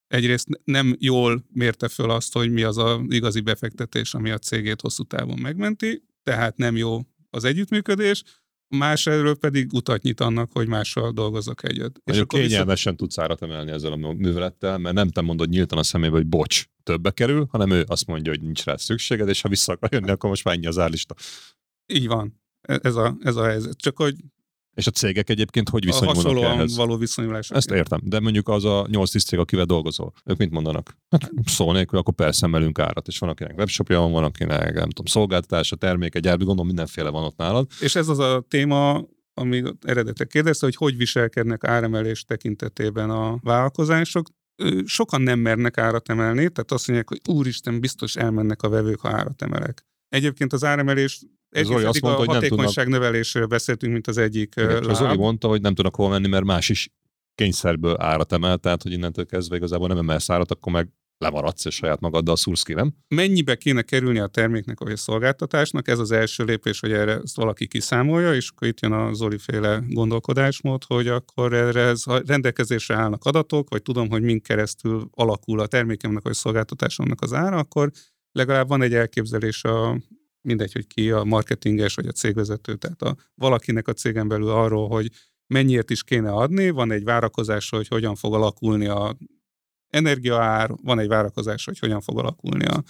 Egyrészt 0.08 0.48
nem 0.64 0.96
jól 1.00 1.46
mérte 1.54 1.88
föl 1.88 2.10
azt, 2.10 2.34
hogy 2.34 2.52
mi 2.52 2.64
az 2.64 2.78
az 2.78 3.00
igazi 3.08 3.42
befektetés, 3.42 4.14
ami 4.14 4.30
a 4.30 4.38
cégét 4.38 4.82
hosszú 4.82 5.04
távon 5.04 5.40
megmenti, 5.40 6.04
tehát 6.24 6.58
nem 6.58 6.76
jó 6.76 7.00
az 7.30 7.44
együttműködés, 7.44 8.24
másról 8.68 9.36
pedig 9.36 9.74
utat 9.74 10.02
nyit 10.02 10.20
annak, 10.20 10.52
hogy 10.52 10.68
mással 10.68 11.12
dolgozok 11.12 11.64
együtt. 11.64 12.02
És 12.04 12.18
akkor 12.20 12.40
kényelmesen 12.40 12.68
viszont... 12.68 12.98
tudsz 12.98 13.18
árat 13.18 13.42
emelni 13.42 13.72
ezzel 13.72 13.92
a 13.92 14.14
művelettel, 14.14 14.78
mert 14.78 14.96
nem 14.96 15.10
te 15.10 15.22
mondod 15.22 15.50
nyíltan 15.50 15.78
a 15.78 15.84
szemébe, 15.84 16.16
hogy 16.16 16.28
bocs, 16.28 16.70
többe 16.84 17.12
kerül, 17.12 17.48
hanem 17.52 17.72
ő 17.72 17.84
azt 17.88 18.08
mondja, 18.08 18.32
hogy 18.32 18.42
nincs 18.42 18.64
rá 18.64 18.76
szükséged, 18.76 19.30
és 19.30 19.42
ha 19.42 19.50
vissza 19.50 19.72
akar 19.72 19.92
jönni, 19.92 20.10
akkor 20.10 20.30
most 20.30 20.44
már 20.44 20.56
ennyi 20.56 20.68
az 20.68 20.78
állista. 20.78 21.16
Így 21.86 22.08
van. 22.08 22.42
E- 22.62 22.80
ez 22.84 22.96
a, 22.96 23.18
ez 23.22 23.36
a 23.36 23.44
helyzet. 23.44 23.78
Csak 23.78 23.98
hogy 23.98 24.16
és 24.74 24.88
a 24.88 24.92
cégek 24.92 25.30
egyébként 25.30 25.70
hogy 25.70 25.86
viszonyulnak 25.86 26.44
ehhez? 26.44 26.76
való 26.76 26.98
viszonyulás. 26.98 27.50
Ezt 27.50 27.72
értem, 27.72 28.00
de 28.04 28.20
mondjuk 28.20 28.48
az 28.48 28.66
a 28.66 28.88
8-10 28.92 29.26
cég, 29.26 29.40
akivel 29.40 29.66
dolgozol, 29.66 30.14
ők 30.26 30.38
mit 30.38 30.52
mondanak? 30.52 30.98
Hát 31.10 31.32
szó 31.46 31.72
nélkül, 31.72 32.00
akkor 32.00 32.14
persze 32.14 32.46
emelünk 32.46 32.80
árat, 32.80 33.08
és 33.08 33.20
van 33.20 33.30
akinek 33.30 33.58
webshopja 33.58 34.00
van, 34.00 34.12
van 34.12 34.24
akinek 34.24 34.74
nem 34.74 34.90
tudom, 34.90 35.06
szolgáltatás, 35.06 35.72
a 35.72 35.76
termék, 35.76 36.16
egy 36.16 36.22
gyárbi, 36.22 36.44
gondolom 36.44 36.68
mindenféle 36.68 37.10
van 37.10 37.24
ott 37.24 37.38
nálad. 37.38 37.68
És 37.80 37.96
ez 37.96 38.08
az 38.08 38.20
a 38.20 38.46
téma, 38.48 39.04
ami 39.34 39.64
eredetileg 39.82 40.28
kérdezte, 40.28 40.66
hogy 40.66 40.76
hogy 40.76 40.98
viselkednek 40.98 41.64
áremelés 41.64 42.24
tekintetében 42.24 43.10
a 43.10 43.38
vállalkozások. 43.42 44.28
Sokan 44.86 45.22
nem 45.22 45.40
mernek 45.40 45.78
árat 45.78 46.10
emelni, 46.10 46.50
tehát 46.50 46.72
azt 46.72 46.88
mondják, 46.88 47.10
hogy 47.10 47.36
úristen, 47.36 47.80
biztos 47.80 48.16
elmennek 48.16 48.62
a 48.62 48.70
vevők, 48.70 49.00
ha 49.00 49.10
árat 49.10 49.42
emelek. 49.42 49.86
Egyébként 50.10 50.54
az 50.54 50.64
áremelés 50.64 51.22
Zoli 51.62 51.84
azt 51.84 52.02
mondta, 52.02 52.22
a 52.22 52.26
hogy 52.26 52.36
hatékonyság 52.36 52.84
tudnak... 52.84 53.02
növelésről 53.02 53.46
beszéltünk, 53.46 53.94
mint 53.94 54.08
az 54.08 54.18
egyik 54.18 54.54
Igen, 54.56 54.94
Zoli 54.94 55.18
mondta, 55.18 55.48
hogy 55.48 55.62
nem 55.62 55.74
tudnak 55.74 55.96
hova 55.96 56.10
menni, 56.10 56.28
mert 56.28 56.46
más 56.46 56.70
is 56.70 56.90
kényszerből 57.36 57.96
árat 58.00 58.32
emel, 58.32 58.58
tehát 58.58 58.84
hogy 58.84 58.92
innentől 58.92 59.26
kezdve 59.26 59.56
igazából 59.56 59.88
nem 59.88 59.98
emelsz 59.98 60.30
árat, 60.30 60.52
akkor 60.52 60.72
meg 60.72 60.90
lemaradsz, 61.18 61.66
és 61.66 61.76
saját 61.76 62.00
magaddal 62.00 62.36
szúrsz 62.36 62.64
ki, 62.64 62.74
nem? 62.74 62.94
Mennyibe 63.08 63.56
kéne 63.56 63.82
kerülni 63.82 64.20
a 64.20 64.28
terméknek 64.28 64.80
vagy 64.80 64.92
a 64.92 64.98
szolgáltatásnak? 64.98 65.88
Ez 65.88 66.00
az 66.00 66.12
első 66.12 66.44
lépés, 66.44 66.80
hogy 66.80 66.92
erre 66.92 67.20
ezt 67.24 67.36
valaki 67.36 67.68
kiszámolja, 67.68 68.34
és 68.34 68.50
akkor 68.50 68.68
itt 68.68 68.80
jön 68.80 68.92
a 68.92 69.14
Zoli 69.14 69.38
féle 69.38 69.84
gondolkodásmód, 69.88 70.84
hogy 70.84 71.08
akkor 71.08 71.54
erre 71.54 71.94
rendelkezésre 72.06 72.96
állnak 72.96 73.26
adatok, 73.26 73.70
vagy 73.70 73.82
tudom, 73.82 74.10
hogy 74.10 74.22
mind 74.22 74.42
keresztül 74.42 75.10
alakul 75.12 75.60
a 75.60 75.68
termékemnek 75.68 76.24
vagy 76.24 76.32
a 76.32 76.36
szolgáltatásomnak 76.36 77.22
az 77.22 77.34
ára, 77.34 77.58
akkor 77.58 77.92
legalább 78.32 78.68
van 78.68 78.82
egy 78.82 78.94
elképzelés 78.94 79.64
a 79.64 80.02
mindegy, 80.42 80.74
hogy 80.74 80.88
ki 80.88 81.12
a 81.12 81.24
marketinges 81.24 81.96
vagy 81.96 82.08
a 82.08 82.12
cégvezető, 82.12 82.76
tehát 82.76 83.02
a, 83.02 83.16
valakinek 83.36 83.88
a 83.88 83.94
cégen 83.94 84.28
belül 84.28 84.50
arról, 84.50 84.88
hogy 84.88 85.10
mennyiért 85.48 85.90
is 85.90 86.04
kéne 86.04 86.32
adni, 86.32 86.70
van 86.70 86.92
egy 86.92 87.04
várakozás, 87.04 87.70
hogy 87.70 87.88
hogyan 87.88 88.16
fog 88.16 88.34
alakulni 88.34 88.86
a 88.88 89.18
energiaár, 89.94 90.70
van 90.82 91.00
egy 91.00 91.08
várakozás, 91.08 91.66
hogy 91.66 91.80
hogyan 91.80 92.02
fog 92.02 92.18
alakulni 92.18 92.66
a, 92.66 92.84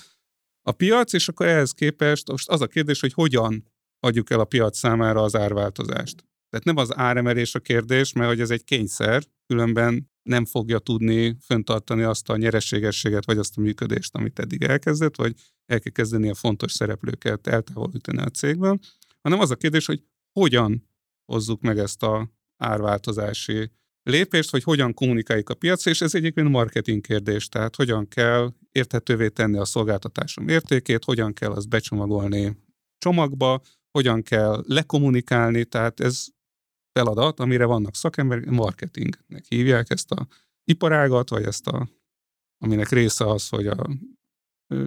a 0.62 0.72
piac, 0.72 1.14
és 1.14 1.28
akkor 1.28 1.46
ehhez 1.46 1.72
képest 1.72 2.32
most 2.32 2.50
az 2.50 2.62
a 2.62 2.68
kérdés, 2.68 3.00
hogy 3.00 3.14
hogyan 3.14 3.72
adjuk 4.00 4.30
el 4.30 4.40
a 4.40 4.46
piac 4.46 4.78
számára 4.78 5.22
az 5.22 5.36
árváltozást. 5.36 6.26
Tehát 6.50 6.66
nem 6.66 6.78
az 6.78 6.98
áremelés 6.98 7.56
a 7.56 7.60
kérdés, 7.60 8.14
mert 8.14 8.30
hogy 8.30 8.40
ez 8.40 8.50
egy 8.50 8.64
kényszer, 8.64 9.24
különben 9.46 10.12
nem 10.30 10.46
fogja 10.46 10.80
tudni 10.80 11.38
föntartani 11.46 12.02
azt 12.04 12.30
a 12.30 12.38
nyereségességet, 12.38 13.26
vagy 13.26 13.38
azt 13.38 13.58
a 13.58 13.62
működést, 13.62 14.16
amit 14.16 14.40
eddig 14.40 14.64
elkezdett, 14.64 15.16
vagy 15.16 15.36
el 15.66 15.80
kell 15.80 15.92
kezdeni 15.92 16.30
a 16.30 16.36
fontos 16.36 16.72
szereplőket 16.72 17.48
eltávolítani 17.48 18.22
a 18.22 18.30
cégből, 18.30 18.80
hanem 19.22 19.40
az 19.40 19.52
a 19.52 19.56
kérdés, 19.56 19.86
hogy 19.86 20.04
hogyan 20.40 20.90
hozzuk 21.26 21.62
meg 21.62 21.78
ezt 21.78 22.04
a 22.04 22.32
árváltozási 22.58 23.72
lépést, 24.04 24.50
hogy 24.50 24.64
hogyan 24.64 24.94
kommunikáljuk 24.94 25.50
a 25.50 25.54
piacra, 25.54 25.92
és 25.92 26.02
ez 26.02 26.16
egyébként 26.16 26.50
marketing 26.50 27.02
kérdés, 27.02 27.48
tehát 27.48 27.76
hogyan 27.76 28.08
kell 28.08 28.54
érthetővé 28.72 29.28
tenni 29.28 29.58
a 29.58 29.66
szolgáltatásom 29.66 30.48
értékét, 30.48 31.04
hogyan 31.04 31.34
kell 31.34 31.52
azt 31.52 31.70
becsomagolni 31.70 32.58
csomagba, 32.98 33.62
hogyan 33.92 34.22
kell 34.22 34.64
lekommunikálni, 34.68 35.66
tehát 35.66 36.00
ez 36.00 36.26
feladat, 36.92 37.40
amire 37.40 37.66
vannak 37.66 37.96
szakemberek, 37.96 38.46
marketingnek 38.46 39.46
hívják 39.48 39.90
ezt 39.90 40.12
a 40.12 40.28
iparágat, 40.64 41.30
vagy 41.30 41.44
ezt 41.44 41.68
a, 41.68 41.88
aminek 42.58 42.90
része 42.90 43.26
az, 43.26 43.50
hogy 43.50 43.68
a 43.68 43.88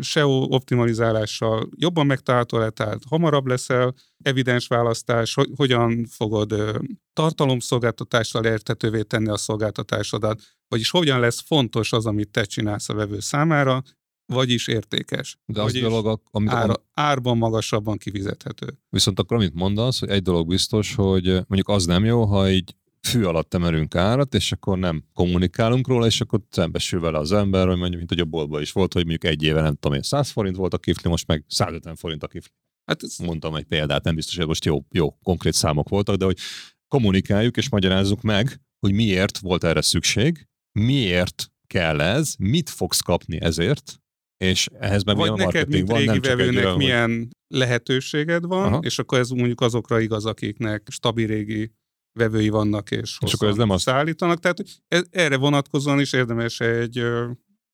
SEO 0.00 0.46
optimalizálással 0.48 1.68
jobban 1.76 2.06
megtalálható 2.06 2.58
le, 2.58 2.70
tehát 2.70 3.02
hamarabb 3.08 3.46
leszel, 3.46 3.94
evidens 4.22 4.66
választás, 4.66 5.34
hogy 5.34 5.50
hogyan 5.56 6.06
fogod 6.10 6.54
tartalomszolgáltatással 7.12 8.44
értetővé 8.44 9.02
tenni 9.02 9.28
a 9.28 9.36
szolgáltatásodat, 9.36 10.42
vagyis 10.68 10.90
hogyan 10.90 11.20
lesz 11.20 11.40
fontos 11.40 11.92
az, 11.92 12.06
amit 12.06 12.30
te 12.30 12.44
csinálsz 12.44 12.88
a 12.88 12.94
vevő 12.94 13.20
számára, 13.20 13.82
vagyis 14.32 14.66
értékes. 14.66 15.38
De 15.46 15.62
az 15.62 15.72
dolog, 15.72 16.20
amit 16.30 16.50
ár, 16.50 16.70
árban 16.94 17.36
magasabban 17.36 17.96
kifizethető. 17.96 18.66
Viszont 18.88 19.18
akkor 19.18 19.36
amit 19.36 19.54
mondasz, 19.54 19.98
hogy 19.98 20.08
egy 20.08 20.22
dolog 20.22 20.48
biztos, 20.48 20.94
hogy 20.94 21.24
mondjuk 21.24 21.68
az 21.68 21.84
nem 21.84 22.04
jó, 22.04 22.24
ha 22.24 22.50
így 22.50 22.74
fű 23.06 23.22
alatt 23.22 23.54
emelünk 23.54 23.94
árat, 23.94 24.34
és 24.34 24.52
akkor 24.52 24.78
nem 24.78 25.04
kommunikálunk 25.12 25.88
róla, 25.88 26.06
és 26.06 26.20
akkor 26.20 26.40
szembesül 26.50 27.00
vele 27.00 27.18
az 27.18 27.32
ember, 27.32 27.66
hogy 27.66 27.76
mondjuk, 27.76 27.96
mint 27.96 28.08
hogy 28.08 28.20
a 28.20 28.24
boltban 28.24 28.60
is 28.60 28.72
volt, 28.72 28.92
hogy 28.92 29.06
mondjuk 29.06 29.32
egy 29.32 29.42
éve 29.42 29.60
nem 29.60 29.74
tudom 29.74 29.96
én, 29.96 30.02
100 30.02 30.30
forint 30.30 30.56
volt 30.56 30.74
a 30.74 30.78
kifli, 30.78 31.10
most 31.10 31.26
meg 31.26 31.44
150 31.48 31.96
forint 31.96 32.22
a 32.22 32.26
kifli. 32.26 32.52
Hát 32.84 33.02
ez... 33.02 33.16
Mondtam 33.18 33.54
egy 33.54 33.64
példát, 33.64 34.04
nem 34.04 34.14
biztos, 34.14 34.36
hogy 34.36 34.46
most 34.46 34.64
jó, 34.64 34.84
jó, 34.90 35.10
konkrét 35.22 35.52
számok 35.52 35.88
voltak, 35.88 36.16
de 36.16 36.24
hogy 36.24 36.38
kommunikáljuk 36.88 37.56
és 37.56 37.68
magyarázzuk 37.68 38.22
meg, 38.22 38.60
hogy 38.78 38.92
miért 38.92 39.38
volt 39.38 39.64
erre 39.64 39.80
szükség, 39.80 40.48
miért 40.78 41.50
kell 41.66 42.00
ez, 42.00 42.34
mit 42.38 42.70
fogsz 42.70 43.00
kapni 43.00 43.40
ezért, 43.40 44.00
és 44.36 44.68
ehhez 44.78 45.02
meg 45.02 45.16
Vagy 45.16 45.32
neked, 45.32 45.68
mint 45.68 45.88
van, 45.88 45.98
régi 45.98 46.18
vevőnek 46.18 46.64
olyan, 46.64 46.76
milyen 46.76 47.10
hogy... 47.10 47.28
lehetőséged 47.58 48.44
van, 48.44 48.72
Aha. 48.72 48.78
és 48.82 48.98
akkor 48.98 49.18
ez 49.18 49.30
mondjuk 49.30 49.60
azokra 49.60 50.00
igaz, 50.00 50.24
akiknek 50.24 50.88
stabil 50.90 51.26
régi 51.26 51.72
vevői 52.16 52.48
vannak, 52.48 52.90
és, 52.90 53.18
és 53.20 53.32
akkor 53.32 53.48
ez 53.48 53.56
nem 53.56 53.70
azt 53.70 53.82
szállítanak. 53.82 54.40
Tehát 54.40 54.64
ez, 54.88 55.02
erre 55.10 55.36
vonatkozóan 55.36 56.01
is 56.01 56.12
érdemes 56.12 56.60
egy 56.60 57.05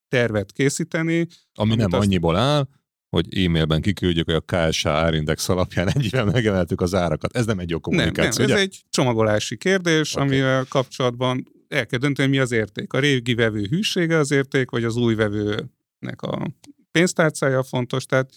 tervet 0.08 0.52
készíteni. 0.52 1.26
Ami 1.54 1.74
nem 1.74 1.92
azt... 1.92 2.02
annyiból 2.02 2.36
áll, 2.36 2.68
hogy 3.08 3.44
e-mailben 3.44 3.80
kiküldjük, 3.80 4.30
hogy 4.30 4.42
a 4.46 4.68
KSH 4.68 4.86
árindex 4.86 5.48
alapján 5.48 5.88
egyre 5.88 6.24
megemeltük 6.24 6.80
az 6.80 6.94
árakat. 6.94 7.36
Ez 7.36 7.46
nem 7.46 7.58
egy 7.58 7.70
jó 7.70 7.78
kommunikáció, 7.78 8.44
Nem, 8.44 8.54
nem. 8.54 8.56
ez 8.56 8.62
egy 8.62 8.82
csomagolási 8.90 9.56
kérdés, 9.56 10.14
okay. 10.14 10.26
amivel 10.26 10.66
kapcsolatban 10.68 11.44
el 11.68 11.86
kell 11.86 11.98
dönteni, 11.98 12.28
mi 12.28 12.38
az 12.38 12.52
érték. 12.52 12.92
A 12.92 12.98
régi 12.98 13.34
vevő 13.34 13.66
hűsége 13.70 14.16
az 14.16 14.30
érték, 14.30 14.70
vagy 14.70 14.84
az 14.84 14.96
új 14.96 15.14
vevőnek 15.14 16.22
a 16.22 16.50
pénztárcája 16.90 17.62
fontos. 17.62 18.04
Tehát 18.04 18.30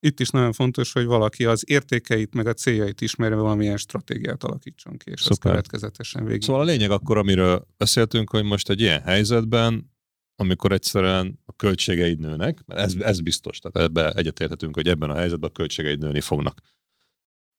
itt 0.00 0.20
is 0.20 0.28
nagyon 0.28 0.52
fontos, 0.52 0.92
hogy 0.92 1.04
valaki 1.04 1.44
az 1.44 1.64
értékeit, 1.66 2.34
meg 2.34 2.46
a 2.46 2.54
céljait 2.54 3.00
ismerve 3.00 3.36
valamilyen 3.40 3.76
stratégiát 3.76 4.44
alakítson 4.44 4.96
ki, 4.96 5.10
és 5.10 5.20
Szuper. 5.20 5.30
azt 5.30 5.40
következetesen 5.40 6.24
végig. 6.24 6.42
Szóval 6.42 6.60
a 6.60 6.64
lényeg 6.64 6.90
akkor, 6.90 7.18
amiről 7.18 7.66
beszéltünk, 7.76 8.30
hogy 8.30 8.44
most 8.44 8.70
egy 8.70 8.80
ilyen 8.80 9.02
helyzetben, 9.02 9.92
amikor 10.36 10.72
egyszerűen 10.72 11.40
a 11.44 11.52
költségeid 11.52 12.18
nőnek, 12.18 12.58
mert 12.66 12.80
ez, 12.80 12.94
ez 12.94 13.20
biztos, 13.20 13.58
tehát 13.58 13.88
ebbe 13.88 14.12
egyetérthetünk, 14.12 14.74
hogy 14.74 14.88
ebben 14.88 15.10
a 15.10 15.14
helyzetben 15.14 15.50
a 15.50 15.52
költségeid 15.52 15.98
nőni 15.98 16.20
fognak. 16.20 16.60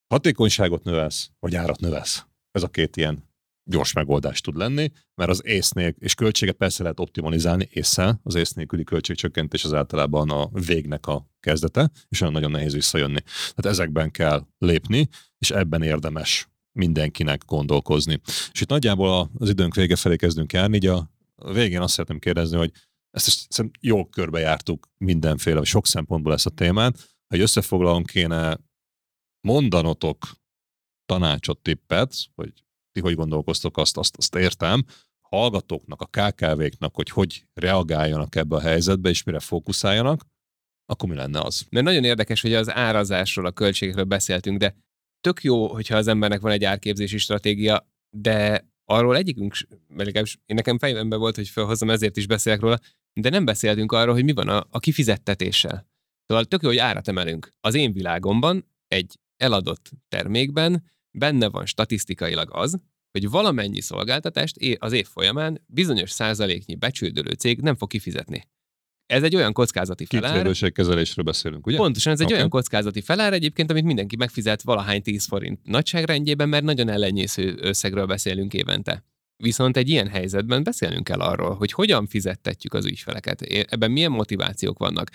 Hatékonyságot 0.07 0.83
növelsz, 0.83 1.29
vagy 1.39 1.55
árat 1.55 1.79
növelsz. 1.79 2.25
Ez 2.51 2.63
a 2.63 2.67
két 2.67 2.97
ilyen 2.97 3.29
gyors 3.63 3.93
megoldás 3.93 4.41
tud 4.41 4.55
lenni, 4.55 4.91
mert 5.15 5.29
az 5.29 5.45
észnél, 5.45 5.95
és 5.99 6.15
költséget 6.15 6.55
persze 6.55 6.83
lehet 6.83 6.99
optimalizálni 6.99 7.67
észre, 7.71 8.19
az 8.23 8.35
ész 8.35 8.51
nélküli 8.51 8.83
költségcsökkentés 8.83 9.63
az 9.63 9.73
általában 9.73 10.29
a 10.29 10.49
végnek 10.65 11.07
a 11.07 11.30
kezdete, 11.41 11.91
és 12.09 12.21
olyan 12.21 12.33
nagyon 12.33 12.51
nehéz 12.51 12.73
visszajönni. 12.73 13.21
Tehát 13.21 13.65
ezekben 13.65 14.11
kell 14.11 14.45
lépni, 14.57 15.09
és 15.37 15.51
ebben 15.51 15.81
érdemes 15.81 16.49
mindenkinek 16.71 17.45
gondolkozni. 17.45 18.21
És 18.51 18.61
itt 18.61 18.69
nagyjából 18.69 19.31
az 19.37 19.49
időnk 19.49 19.75
vége 19.75 19.95
felé 19.95 20.15
kezdünk 20.15 20.53
járni, 20.53 20.75
így 20.75 20.85
a 20.85 21.11
végén 21.35 21.81
azt 21.81 21.93
szeretném 21.93 22.19
kérdezni, 22.19 22.57
hogy 22.57 22.71
ezt 23.11 23.45
szerintem 23.49 23.81
jól 23.81 24.09
körbejártuk 24.09 24.87
mindenféle, 24.97 25.63
sok 25.63 25.87
szempontból 25.87 26.33
ezt 26.33 26.45
a 26.45 26.49
témát, 26.49 27.09
hogy 27.27 27.39
összefoglalom 27.39 28.03
kéne 28.03 28.59
mondanotok 29.47 30.17
tanácsot, 31.05 31.59
tippet, 31.59 32.15
hogy 32.35 32.53
ti 32.91 32.99
hogy 32.99 33.15
gondolkoztok, 33.15 33.77
azt, 33.77 33.97
azt, 33.97 34.17
azt 34.17 34.35
értem, 34.35 34.85
hallgatóknak, 35.21 36.01
a 36.01 36.05
KKV-knak, 36.05 36.95
hogy 36.95 37.09
hogy 37.09 37.45
reagáljanak 37.53 38.35
ebbe 38.35 38.55
a 38.55 38.59
helyzetbe, 38.59 39.09
és 39.09 39.23
mire 39.23 39.39
fókuszáljanak, 39.39 40.25
akkor 40.91 41.09
mi 41.09 41.15
lenne 41.15 41.39
az? 41.39 41.65
Mert 41.69 41.85
nagyon 41.85 42.03
érdekes, 42.03 42.41
hogy 42.41 42.53
az 42.53 42.71
árazásról, 42.71 43.45
a 43.45 43.51
költségekről 43.51 44.03
beszéltünk, 44.03 44.57
de 44.57 44.75
tök 45.21 45.43
jó, 45.43 45.67
hogyha 45.67 45.95
az 45.95 46.07
embernek 46.07 46.41
van 46.41 46.51
egy 46.51 46.63
árképzési 46.63 47.17
stratégia, 47.17 47.87
de 48.17 48.69
arról 48.85 49.17
egyikünk, 49.17 49.55
legalábbis 49.95 50.37
én 50.45 50.55
nekem 50.55 50.77
fejemben 50.77 51.19
volt, 51.19 51.35
hogy 51.35 51.47
felhozom, 51.47 51.89
ezért 51.89 52.17
is 52.17 52.27
beszélek 52.27 52.59
róla, 52.59 52.79
de 53.13 53.29
nem 53.29 53.45
beszéltünk 53.45 53.91
arról, 53.91 54.13
hogy 54.13 54.23
mi 54.23 54.31
van 54.31 54.47
a, 54.47 54.67
a 54.69 54.79
kifizettetéssel. 54.79 55.89
Szóval 56.25 56.45
tök 56.45 56.61
jó, 56.61 56.67
hogy 56.67 56.77
árat 56.77 57.07
emelünk. 57.07 57.49
Az 57.59 57.75
én 57.75 57.91
világomban 57.91 58.67
egy 58.87 59.19
eladott 59.37 59.91
termékben 60.07 60.83
benne 61.17 61.49
van 61.49 61.65
statisztikailag 61.65 62.49
az, 62.51 62.79
hogy 63.11 63.29
valamennyi 63.29 63.81
szolgáltatást 63.81 64.57
az 64.77 64.91
év 64.91 65.07
folyamán 65.07 65.63
bizonyos 65.67 66.11
százaléknyi 66.11 66.75
becsüldölő 66.75 67.31
cég 67.31 67.61
nem 67.61 67.75
fog 67.75 67.89
kifizetni. 67.89 68.47
Ez 69.11 69.23
egy 69.23 69.35
olyan 69.35 69.53
kockázati 69.53 70.05
felár. 70.05 70.71
kezelésről 70.71 71.25
beszélünk, 71.25 71.67
ugye? 71.67 71.77
Pontosan, 71.77 72.13
ez 72.13 72.19
egy 72.19 72.25
okay. 72.25 72.37
olyan 72.37 72.49
kockázati 72.49 73.01
felár 73.01 73.33
egyébként, 73.33 73.71
amit 73.71 73.83
mindenki 73.83 74.15
megfizet 74.15 74.61
valahány 74.61 75.01
10 75.01 75.25
forint 75.25 75.59
nagyságrendjében, 75.63 76.49
mert 76.49 76.63
nagyon 76.63 76.89
ellenyésző 76.89 77.57
összegről 77.61 78.05
beszélünk 78.05 78.53
évente. 78.53 79.05
Viszont 79.37 79.77
egy 79.77 79.89
ilyen 79.89 80.07
helyzetben 80.07 80.63
beszélnünk 80.63 81.03
kell 81.03 81.19
arról, 81.19 81.55
hogy 81.55 81.71
hogyan 81.71 82.07
fizettetjük 82.07 82.73
az 82.73 82.85
ügyfeleket. 82.85 83.41
Ebben 83.41 83.91
milyen 83.91 84.11
motivációk 84.11 84.77
vannak, 84.77 85.09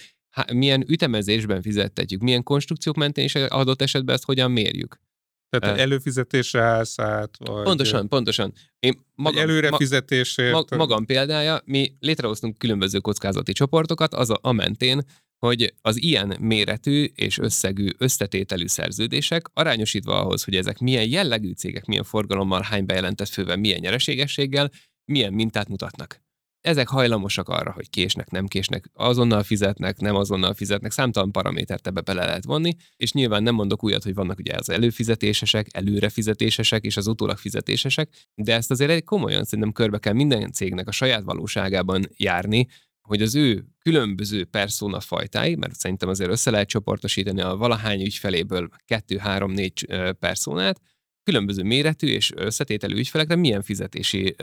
milyen 0.52 0.84
ütemezésben 0.88 1.62
fizettetjük, 1.62 2.20
milyen 2.20 2.42
konstrukciók 2.42 2.96
mentén 2.96 3.24
is 3.24 3.34
adott 3.34 3.82
esetben 3.82 4.14
ezt 4.14 4.24
hogyan 4.24 4.50
mérjük. 4.50 5.00
Tehát 5.48 5.76
uh, 5.76 5.82
előfizetésre 5.82 6.60
állsz 6.60 6.98
át, 6.98 7.36
vagy... 7.38 7.62
Pontosan, 7.62 8.08
pontosan. 8.08 8.52
Én 8.78 8.98
magam, 9.14 9.42
előrefizetésért... 9.42 10.52
Ma, 10.52 10.76
magam 10.76 11.06
példája, 11.06 11.60
mi 11.64 11.96
létrehoztunk 12.00 12.58
különböző 12.58 12.98
kockázati 12.98 13.52
csoportokat, 13.52 14.14
az 14.14 14.30
a, 14.30 14.38
a 14.42 14.52
mentén, 14.52 15.02
hogy 15.38 15.74
az 15.82 16.02
ilyen 16.02 16.36
méretű 16.40 17.04
és 17.14 17.38
összegű 17.38 17.88
összetételű 17.98 18.66
szerződések 18.66 19.46
arányosítva 19.54 20.20
ahhoz, 20.20 20.44
hogy 20.44 20.54
ezek 20.54 20.78
milyen 20.78 21.08
jellegű 21.08 21.52
cégek, 21.52 21.84
milyen 21.86 22.04
forgalommal, 22.04 22.62
hány 22.62 22.86
bejelentett 22.86 23.28
fővel, 23.28 23.56
milyen 23.56 23.80
nyereségességgel, 23.80 24.70
milyen 25.04 25.32
mintát 25.32 25.68
mutatnak. 25.68 26.25
Ezek 26.66 26.88
hajlamosak 26.88 27.48
arra, 27.48 27.72
hogy 27.72 27.90
késnek, 27.90 28.30
nem 28.30 28.46
késnek, 28.46 28.90
azonnal 28.94 29.42
fizetnek, 29.42 29.98
nem 29.98 30.14
azonnal 30.14 30.54
fizetnek, 30.54 30.90
számtalan 30.90 31.32
paramétert 31.32 31.86
ebbe 31.86 32.00
bele 32.00 32.24
lehet 32.24 32.44
vonni, 32.44 32.76
és 32.96 33.12
nyilván 33.12 33.42
nem 33.42 33.54
mondok 33.54 33.84
újat, 33.84 34.02
hogy 34.02 34.14
vannak 34.14 34.38
ugye 34.38 34.54
az 34.56 34.70
előfizetésesek, 34.70 35.66
előrefizetésesek 35.70 36.84
és 36.84 36.96
az 36.96 37.06
utólag 37.06 37.36
fizetésesek, 37.36 38.08
de 38.34 38.54
ezt 38.54 38.70
azért 38.70 38.90
egy 38.90 39.04
komolyan 39.04 39.44
szerintem 39.44 39.72
körbe 39.72 39.98
kell 39.98 40.12
minden 40.12 40.52
cégnek 40.52 40.88
a 40.88 40.92
saját 40.92 41.22
valóságában 41.22 42.04
járni, 42.16 42.66
hogy 43.08 43.22
az 43.22 43.34
ő 43.34 43.64
különböző 43.78 44.44
persona 44.44 45.00
fajtái, 45.00 45.54
mert 45.54 45.74
szerintem 45.74 46.08
azért 46.08 46.30
össze 46.30 46.50
lehet 46.50 46.68
csoportosítani 46.68 47.40
a 47.40 47.56
valahány 47.56 48.00
ügyfeléből 48.00 48.68
kettő, 48.84 49.16
három, 49.16 49.52
négy 49.52 49.86
personát, 50.18 50.80
különböző 51.22 51.62
méretű 51.62 52.06
és 52.06 52.32
összetételű 52.36 52.96
ügyfelekre 52.96 53.36
milyen 53.36 53.62
fizetési 53.62 54.34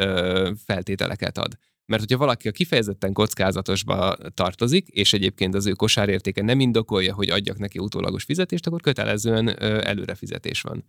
feltételeket 0.66 1.38
ad. 1.38 1.58
Mert 1.85 2.01
hogyha 2.01 2.18
valaki 2.18 2.47
a 2.47 2.51
kifejezetten 2.51 3.14
kockázatosba 3.14 4.15
tartozik, 4.34 4.88
és 4.88 5.14
egyébként 5.14 5.55
az 5.55 5.65
ő 5.65 5.72
kosárértéke 5.72 6.41
nem 6.41 6.60
indokolja, 6.60 7.14
hogy 7.14 7.30
adjak 7.30 7.57
neki 7.57 7.80
utólagos 7.80 8.23
fizetést, 8.23 8.68
akkor 8.68 8.81
kötelezően 8.81 9.60
előrefizetés 9.61 10.61
van. 10.61 10.84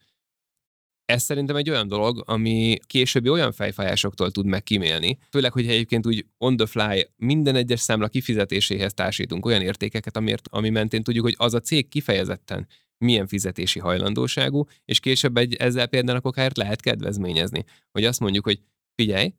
Ez 1.04 1.22
szerintem 1.22 1.56
egy 1.56 1.70
olyan 1.70 1.88
dolog, 1.88 2.22
ami 2.26 2.78
későbbi 2.86 3.28
olyan 3.28 3.52
fejfájásoktól 3.52 4.30
tud 4.30 4.46
meg 4.46 4.62
kimélni, 4.62 5.18
főleg, 5.30 5.52
hogy 5.52 5.68
egyébként 5.68 6.06
úgy 6.06 6.26
on 6.38 6.56
the 6.56 6.66
fly 6.66 7.08
minden 7.16 7.54
egyes 7.56 7.80
számla 7.80 8.08
kifizetéséhez 8.08 8.94
társítunk 8.94 9.46
olyan 9.46 9.62
értékeket, 9.62 10.16
amiért, 10.16 10.48
ami 10.50 10.70
mentén 10.70 11.02
tudjuk, 11.02 11.24
hogy 11.24 11.34
az 11.38 11.54
a 11.54 11.60
cég 11.60 11.88
kifejezetten 11.88 12.66
milyen 12.98 13.26
fizetési 13.26 13.78
hajlandóságú, 13.78 14.64
és 14.84 15.00
később 15.00 15.36
egy, 15.36 15.54
ezzel 15.54 15.86
például 15.86 16.20
akár 16.22 16.52
lehet 16.54 16.80
kedvezményezni. 16.80 17.64
Hogy 17.90 18.04
azt 18.04 18.20
mondjuk, 18.20 18.44
hogy 18.44 18.60
figyelj, 18.94 19.34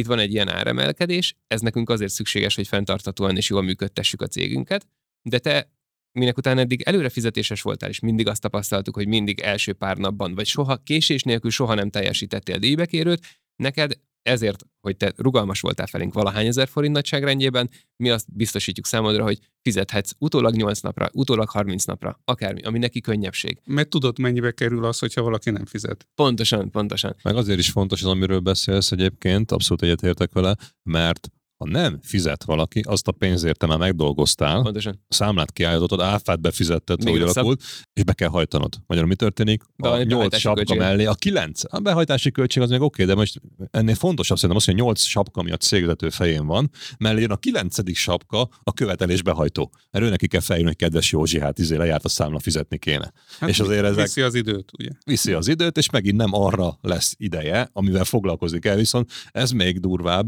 itt 0.00 0.06
van 0.06 0.18
egy 0.18 0.32
ilyen 0.32 0.48
áremelkedés, 0.48 1.34
ez 1.46 1.60
nekünk 1.60 1.90
azért 1.90 2.12
szükséges, 2.12 2.54
hogy 2.54 2.68
fenntartatóan 2.68 3.36
és 3.36 3.48
jól 3.48 3.62
működtessük 3.62 4.22
a 4.22 4.26
cégünket, 4.26 4.86
de 5.22 5.38
te 5.38 5.70
minek 6.12 6.36
után 6.36 6.58
eddig 6.58 6.82
előrefizetéses 6.82 7.62
voltál, 7.62 7.88
és 7.88 8.00
mindig 8.00 8.26
azt 8.26 8.40
tapasztaltuk, 8.40 8.94
hogy 8.94 9.08
mindig 9.08 9.40
első 9.40 9.72
pár 9.72 9.96
napban, 9.96 10.34
vagy 10.34 10.46
soha 10.46 10.76
késés 10.76 11.22
nélkül 11.22 11.50
soha 11.50 11.74
nem 11.74 11.90
teljesítettél 11.90 12.58
díjbekérőt, 12.58 13.26
neked 13.56 13.92
ezért, 14.22 14.64
hogy 14.80 14.96
te 14.96 15.12
rugalmas 15.16 15.60
voltál 15.60 15.86
felénk 15.86 16.14
valahány 16.14 16.46
ezer 16.46 16.68
forint 16.68 16.94
nagyságrendjében, 16.94 17.70
mi 17.96 18.10
azt 18.10 18.34
biztosítjuk 18.34 18.86
számodra, 18.86 19.22
hogy 19.22 19.38
fizethetsz 19.62 20.12
utólag 20.18 20.54
8 20.54 20.80
napra, 20.80 21.08
utólag 21.12 21.48
30 21.48 21.84
napra, 21.84 22.20
akármi, 22.24 22.62
ami 22.62 22.78
neki 22.78 23.00
könnyebbség. 23.00 23.60
Mert 23.64 23.88
tudod, 23.88 24.18
mennyibe 24.18 24.50
kerül 24.50 24.84
az, 24.84 24.98
hogyha 24.98 25.22
valaki 25.22 25.50
nem 25.50 25.64
fizet. 25.64 26.08
Pontosan, 26.14 26.70
pontosan. 26.70 27.16
Meg 27.22 27.36
azért 27.36 27.58
is 27.58 27.70
fontos 27.70 28.02
az, 28.02 28.08
amiről 28.08 28.40
beszélsz 28.40 28.92
egyébként, 28.92 29.52
abszolút 29.52 29.82
egyetértek 29.82 30.32
vele, 30.32 30.56
mert 30.82 31.30
ha 31.64 31.66
nem 31.70 31.98
fizet 32.02 32.44
valaki, 32.44 32.80
azt 32.86 33.08
a 33.08 33.12
pénzért 33.12 33.58
te 33.58 33.66
már 33.66 33.78
megdolgoztál, 33.78 34.62
Pontosan. 34.62 35.04
a 35.08 35.14
számlát 35.14 35.52
kiállítottad, 35.52 36.00
áfát 36.00 36.40
befizetted, 36.40 37.04
Még 37.04 37.12
hogy 37.12 37.22
rosszabb. 37.22 37.36
alakult, 37.36 37.62
és 37.92 38.02
be 38.04 38.12
kell 38.12 38.28
hajtanod. 38.28 38.74
Magyarul 38.86 39.08
mi 39.10 39.16
történik? 39.16 39.62
Be- 39.76 39.88
A 39.88 39.96
nyolc 39.96 40.08
behajtási 40.08 40.40
sapka 40.42 40.56
költség. 40.56 40.78
mellé, 40.78 41.04
a 41.04 41.14
kilenc. 41.14 41.62
A 41.74 41.78
behajtási 41.78 42.30
költség 42.30 42.62
az 42.62 42.70
még 42.70 42.80
oké, 42.80 43.04
de 43.04 43.14
most 43.14 43.40
ennél 43.70 43.94
fontosabb 43.94 44.36
szerintem 44.36 44.56
az, 44.58 44.64
hogy 44.64 44.74
a 44.74 44.84
nyolc 44.84 45.00
sapka, 45.02 45.40
ami 45.40 45.50
a 45.50 45.56
cégvezető 45.56 46.08
fején 46.10 46.46
van, 46.46 46.70
mellé 46.98 47.20
jön 47.20 47.30
a 47.30 47.36
kilencedik 47.36 47.96
sapka, 47.96 48.48
a 48.62 48.72
követelés 48.72 49.22
behajtó. 49.22 49.70
Ő 49.92 50.08
neki 50.08 50.26
kell 50.28 50.40
feljönni, 50.40 50.68
hogy 50.68 50.78
kedves 50.78 51.12
Józsi, 51.12 51.40
hát 51.40 51.58
izé 51.58 51.76
lejárt 51.76 52.04
a 52.04 52.08
számla, 52.08 52.38
fizetni 52.38 52.78
kéne. 52.78 53.12
Hát 53.38 53.48
És 53.48 53.60
azért 53.60 53.84
ezek- 53.84 54.04
Viszi 54.04 54.20
az 54.20 54.34
időt, 54.34 54.70
ugye? 54.78 54.90
viszi 55.04 55.32
az 55.32 55.48
időt, 55.48 55.76
és 55.78 55.90
megint 55.90 56.16
nem 56.16 56.32
arra 56.34 56.78
lesz 56.80 57.14
ideje, 57.18 57.68
amivel 57.72 58.04
foglalkozik 58.04 58.64
el, 58.64 58.76
viszont 58.76 59.10
ez 59.30 59.50
még 59.50 59.80
durvább, 59.80 60.26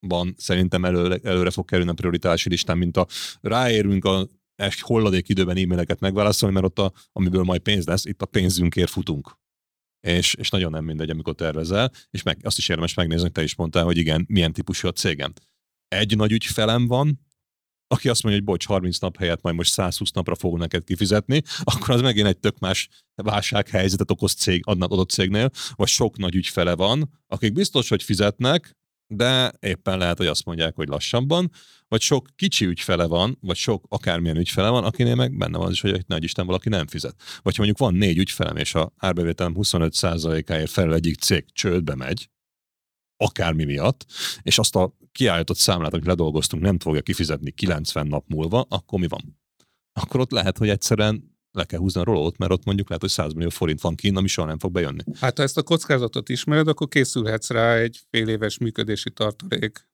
van 0.00 0.34
szerintem 0.36 0.84
előre, 0.84 1.18
előre 1.22 1.50
fog 1.50 1.64
kerülni 1.64 1.90
a 1.90 1.94
prioritási 1.94 2.48
listán, 2.48 2.78
mint 2.78 2.96
a 2.96 3.06
ráérünk 3.40 4.04
a 4.04 4.28
egy 4.58 4.80
holladék 4.80 5.28
időben 5.28 5.56
e-maileket 5.56 6.00
megválaszolni, 6.00 6.54
mert 6.54 6.66
ott, 6.66 6.78
a, 6.78 6.92
amiből 7.12 7.42
majd 7.42 7.60
pénz 7.60 7.86
lesz, 7.86 8.04
itt 8.04 8.22
a 8.22 8.26
pénzünkért 8.26 8.90
futunk. 8.90 9.38
És, 10.06 10.34
és 10.34 10.50
nagyon 10.50 10.70
nem 10.70 10.84
mindegy, 10.84 11.10
amikor 11.10 11.34
tervezel, 11.34 11.92
és 12.10 12.22
meg, 12.22 12.38
azt 12.42 12.58
is 12.58 12.68
érdemes 12.68 12.94
megnézni, 12.94 13.30
te 13.30 13.42
is 13.42 13.54
mondtál, 13.54 13.84
hogy 13.84 13.96
igen, 13.96 14.24
milyen 14.28 14.52
típusú 14.52 14.88
a 14.88 14.92
cégem. 14.92 15.32
Egy 15.88 16.16
nagy 16.16 16.32
ügyfelem 16.32 16.86
van, 16.86 17.26
aki 17.86 18.08
azt 18.08 18.22
mondja, 18.22 18.40
hogy 18.40 18.50
bocs, 18.50 18.66
30 18.66 18.98
nap 18.98 19.16
helyett 19.16 19.42
majd 19.42 19.54
most 19.54 19.72
120 19.72 20.10
napra 20.10 20.34
fogunk 20.34 20.60
neked 20.60 20.84
kifizetni, 20.84 21.42
akkor 21.62 21.90
az 21.90 22.00
megint 22.00 22.26
egy 22.26 22.38
tök 22.38 22.58
más 22.58 22.88
válsághelyzetet 23.14 24.10
okoz 24.10 24.34
cég, 24.34 24.62
adnak 24.66 24.90
adott 24.90 25.10
cégnél, 25.10 25.50
vagy 25.74 25.88
sok 25.88 26.16
nagy 26.16 26.34
ügyfele 26.34 26.74
van, 26.74 27.22
akik 27.26 27.52
biztos, 27.52 27.88
hogy 27.88 28.02
fizetnek, 28.02 28.76
de 29.08 29.52
éppen 29.60 29.98
lehet, 29.98 30.18
hogy 30.18 30.26
azt 30.26 30.44
mondják, 30.44 30.74
hogy 30.74 30.88
lassabban, 30.88 31.50
vagy 31.88 32.00
sok 32.00 32.28
kicsi 32.36 32.64
ügyfele 32.64 33.06
van, 33.06 33.38
vagy 33.40 33.56
sok 33.56 33.84
akármilyen 33.88 34.36
ügyfele 34.36 34.68
van, 34.68 34.84
akinél 34.84 35.14
meg 35.14 35.36
benne 35.36 35.58
van 35.58 35.66
az 35.66 35.72
is, 35.72 35.80
hogy 35.80 36.04
nagy 36.06 36.24
Isten 36.24 36.46
valaki 36.46 36.68
nem 36.68 36.86
fizet. 36.86 37.14
Vagy 37.42 37.56
ha 37.56 37.62
mondjuk 37.62 37.78
van 37.78 37.94
négy 37.94 38.18
ügyfelem, 38.18 38.56
és 38.56 38.74
a 38.74 38.92
árbevételem 38.96 39.54
25%-áért 39.56 40.70
felel 40.70 40.94
egyik 40.94 41.20
cég 41.20 41.52
csődbe 41.52 41.94
megy, 41.94 42.30
akármi 43.16 43.64
miatt, 43.64 44.06
és 44.42 44.58
azt 44.58 44.76
a 44.76 44.96
kiállított 45.12 45.56
számlát, 45.56 45.92
amit 45.92 46.06
ledolgoztunk, 46.06 46.62
nem 46.62 46.78
fogja 46.78 47.02
kifizetni 47.02 47.50
90 47.50 48.06
nap 48.06 48.24
múlva, 48.28 48.66
akkor 48.68 48.98
mi 48.98 49.08
van? 49.08 49.38
Akkor 49.92 50.20
ott 50.20 50.30
lehet, 50.30 50.58
hogy 50.58 50.68
egyszerűen 50.68 51.27
le 51.52 51.64
kell 51.64 51.78
húzni 51.78 52.00
a 52.00 52.04
rolót, 52.04 52.38
mert 52.38 52.52
ott 52.52 52.64
mondjuk 52.64 52.88
lehet, 52.88 53.02
hogy 53.02 53.12
100 53.12 53.32
millió 53.32 53.48
forint 53.48 53.80
van 53.80 53.94
kint, 53.94 54.16
ami 54.16 54.28
soha 54.28 54.46
nem 54.46 54.58
fog 54.58 54.72
bejönni. 54.72 55.02
Hát 55.20 55.36
ha 55.36 55.42
ezt 55.42 55.56
a 55.56 55.62
kockázatot 55.62 56.28
ismered, 56.28 56.68
akkor 56.68 56.88
készülhetsz 56.88 57.50
rá 57.50 57.76
egy 57.76 58.00
fél 58.10 58.28
éves 58.28 58.58
működési 58.58 59.10
tartalék 59.10 59.88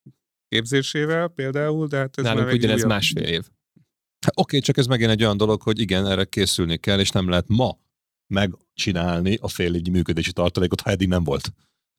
képzésével 0.48 1.28
például, 1.28 1.86
de 1.86 1.96
hát 1.96 2.18
ez 2.18 2.24
Nálunk 2.24 2.44
már 2.44 2.52
egy 2.52 2.58
ugyanez 2.58 2.76
újabb- 2.76 2.90
másfél 2.90 3.22
év. 3.22 3.42
Hát, 4.24 4.38
Oké, 4.38 4.58
csak 4.58 4.76
ez 4.76 4.86
megint 4.86 5.10
egy 5.10 5.22
olyan 5.22 5.36
dolog, 5.36 5.62
hogy 5.62 5.80
igen, 5.80 6.06
erre 6.06 6.24
készülni 6.24 6.76
kell, 6.76 7.00
és 7.00 7.10
nem 7.10 7.28
lehet 7.28 7.48
ma 7.48 7.78
megcsinálni 8.26 9.38
a 9.40 9.48
fél 9.48 9.74
évnyi 9.74 9.90
működési 9.90 10.32
tartalékot, 10.32 10.80
ha 10.80 10.90
eddig 10.90 11.08
nem 11.08 11.24
volt. 11.24 11.52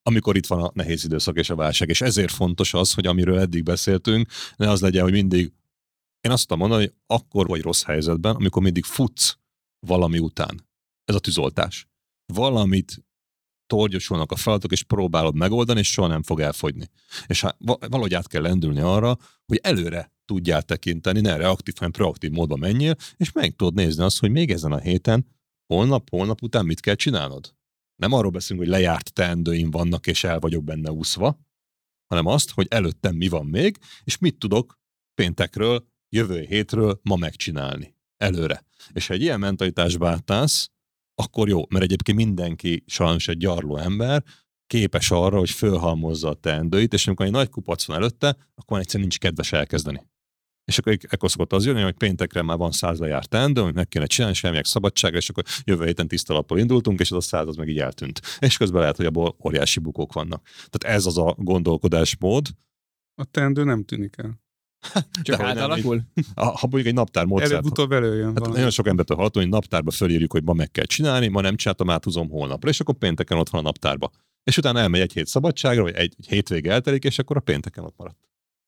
Amikor 0.03 0.36
itt 0.36 0.45
van 0.45 0.64
a 0.64 0.72
nehéz 0.73 1.03
időszak 1.03 1.38
és 1.38 1.49
a 1.49 1.56
válság. 1.56 1.90
És 1.90 2.02
ezért 2.02 2.32
fontos 2.32 2.73
az, 2.73 2.94
hogy 2.94 3.07
amiről 3.07 3.40
eddig 3.40 3.64
beszéltünk, 3.64 4.30
ne 4.56 4.69
az 4.69 4.82
legyen, 4.82 5.03
hogy 5.03 5.11
mindig, 5.11 5.52
én 6.22 6.32
azt 6.32 6.48
tudom 6.48 6.60
mondani, 6.60 6.84
hogy 6.84 6.94
akkor 7.07 7.48
vagy 7.48 7.61
rossz 7.61 7.84
helyzetben, 7.84 8.36
amikor 8.36 8.61
mindig 8.61 8.84
futsz 8.84 9.38
valami 9.86 10.20
után. 10.20 10.68
Ez 11.06 11.16
a 11.16 11.20
tűzoltás. 11.20 11.88
Valamit 12.34 13.06
torgyosulnak 13.68 14.32
a 14.32 14.36
feladatok, 14.36 14.72
és 14.72 14.84
próbálod 14.84 15.36
megoldani, 15.36 15.80
és 15.80 15.91
soha 15.91 16.07
nem 16.07 16.24
fog 16.24 16.40
elfogyni. 16.40 16.90
És 17.28 17.41
hát 17.41 17.56
va- 17.60 17.88
valahogy 17.88 18.14
át 18.14 18.28
kell 18.28 18.41
lendülni 18.41 18.80
arra, 18.80 19.18
hogy 19.45 19.60
előre 19.64 20.14
tudjál 20.26 20.62
tekinteni, 20.64 21.20
ne 21.20 21.36
reaktív, 21.36 21.74
hanem 21.76 21.91
proaktív 21.91 22.32
módban 22.32 22.60
menjél, 22.60 22.95
és 23.18 23.32
meg 23.32 23.56
tudod 23.56 23.74
nézni 23.74 24.03
azt, 24.03 24.20
hogy 24.20 24.32
még 24.32 24.52
ezen 24.52 24.72
a 24.72 24.80
héten, 24.80 25.28
holnap, 25.74 26.10
holnap 26.10 26.41
után 26.41 26.66
mit 26.66 26.80
kell 26.80 26.95
csinálnod. 26.95 27.56
Nem 27.95 28.12
arról 28.12 28.32
beszélünk, 28.32 28.68
hogy 28.68 28.76
lejárt 28.76 29.14
teendőim 29.14 29.72
vannak, 29.72 30.07
és 30.07 30.24
el 30.24 30.40
vagyok 30.40 30.64
benne 30.64 30.91
úszva, 30.91 31.40
hanem 32.07 32.26
azt, 32.26 32.52
hogy 32.52 32.68
előttem 32.70 33.16
mi 33.16 33.28
van 33.28 33.45
még, 33.45 33.78
és 34.03 34.18
mit 34.18 34.40
tudok 34.40 34.80
péntekről, 35.14 35.88
jövő 36.10 36.41
hétről 36.41 36.99
ma 37.03 37.16
megcsinálni. 37.16 37.94
Előre. 38.17 38.63
És 38.93 39.07
ha 39.07 39.13
egy 39.13 39.21
ilyen 39.21 39.39
mentalitásba 39.39 40.09
átállsz, 40.09 40.69
akkor 41.15 41.47
jó, 41.47 41.61
mert 41.69 41.83
egyébként 41.83 42.17
mindenki 42.17 42.83
sajnos 42.85 43.27
egy 43.27 43.37
gyarló 43.37 43.77
ember, 43.77 44.23
képes 44.67 45.11
arra, 45.11 45.37
hogy 45.37 45.49
fölhalmozza 45.49 46.29
a 46.29 46.33
teendőit, 46.33 46.93
és 46.93 47.07
amikor 47.07 47.25
egy 47.25 47.31
nagy 47.31 47.49
kupac 47.49 47.85
van 47.85 47.97
előtte, 47.97 48.37
akkor 48.55 48.79
egyszerűen 48.79 49.07
nincs 49.07 49.19
kedves 49.19 49.51
elkezdeni. 49.51 50.07
És 50.65 50.77
akkor 50.77 50.97
ekkor 51.09 51.31
szokott 51.31 51.53
az 51.53 51.65
jönni, 51.65 51.81
hogy 51.81 51.97
péntekre 51.97 52.41
már 52.41 52.57
van 52.57 52.71
száz 52.71 52.99
lejárt 52.99 53.29
teendő, 53.29 53.61
amit 53.61 53.75
meg 53.75 53.87
kéne 53.87 54.05
csinálni, 54.05 54.35
és 54.35 54.43
elmegyek 54.43 54.65
szabadságra, 54.65 55.17
és 55.17 55.29
akkor 55.29 55.43
jövő 55.63 55.85
héten 55.85 56.07
tiszta 56.07 56.33
lappal 56.33 56.57
indultunk, 56.57 56.99
és 56.99 57.11
az 57.11 57.17
a 57.17 57.21
száz 57.21 57.47
az 57.47 57.55
meg 57.55 57.67
így 57.67 57.79
eltűnt. 57.79 58.21
És 58.39 58.57
közben 58.57 58.81
lehet, 58.81 58.95
hogy 58.95 59.05
abból 59.05 59.35
óriási 59.45 59.79
bukók 59.79 60.13
vannak. 60.13 60.47
Tehát 60.69 60.97
ez 60.97 61.05
az 61.05 61.17
a 61.17 61.35
gondolkodásmód. 61.37 62.47
A 63.15 63.25
teendő 63.25 63.63
nem 63.63 63.83
tűnik 63.83 64.17
el. 64.17 64.44
Csak 64.94 65.38
Dehogy 65.38 65.45
nem, 65.45 65.57
átalakul? 65.57 66.02
Ha, 66.36 66.57
mondjuk 66.62 66.86
egy 66.86 66.94
naptár 66.94 67.26
módszer, 67.26 67.52
Előbb-utóbb 67.52 67.91
előjön 67.91 68.26
Hát 68.26 68.40
valami. 68.40 68.56
nagyon 68.56 68.70
sok 68.70 68.88
embertől 68.88 69.18
hallottam, 69.18 69.41
hogy 69.41 69.52
naptárba 69.52 69.91
fölírjuk, 69.91 70.32
hogy 70.32 70.44
ma 70.44 70.53
meg 70.53 70.72
kell 70.72 70.86
csinálni, 70.86 71.28
ma 71.28 71.41
nem 71.41 71.56
csináltam, 71.56 71.90
áthúzom 71.90 72.30
holnapra, 72.30 72.70
és 72.70 72.80
akkor 72.80 72.95
pénteken 72.95 73.38
ott 73.38 73.49
van 73.49 73.62
a 73.62 73.64
naptárba. 73.64 74.12
És 74.44 74.57
utána 74.57 74.80
elmegy 74.80 75.02
egy 75.02 75.14
hét 75.14 75.28
szabadságra, 75.28 75.82
vagy 75.82 75.94
egy, 75.94 76.14
egy 76.18 76.28
hétvége 76.28 76.72
eltelik, 76.72 77.03
és 77.03 77.20
akkor 77.20 77.38
a 77.38 77.40
pénteken 77.40 77.84
ott 77.84 77.98
maradt. 77.98 78.18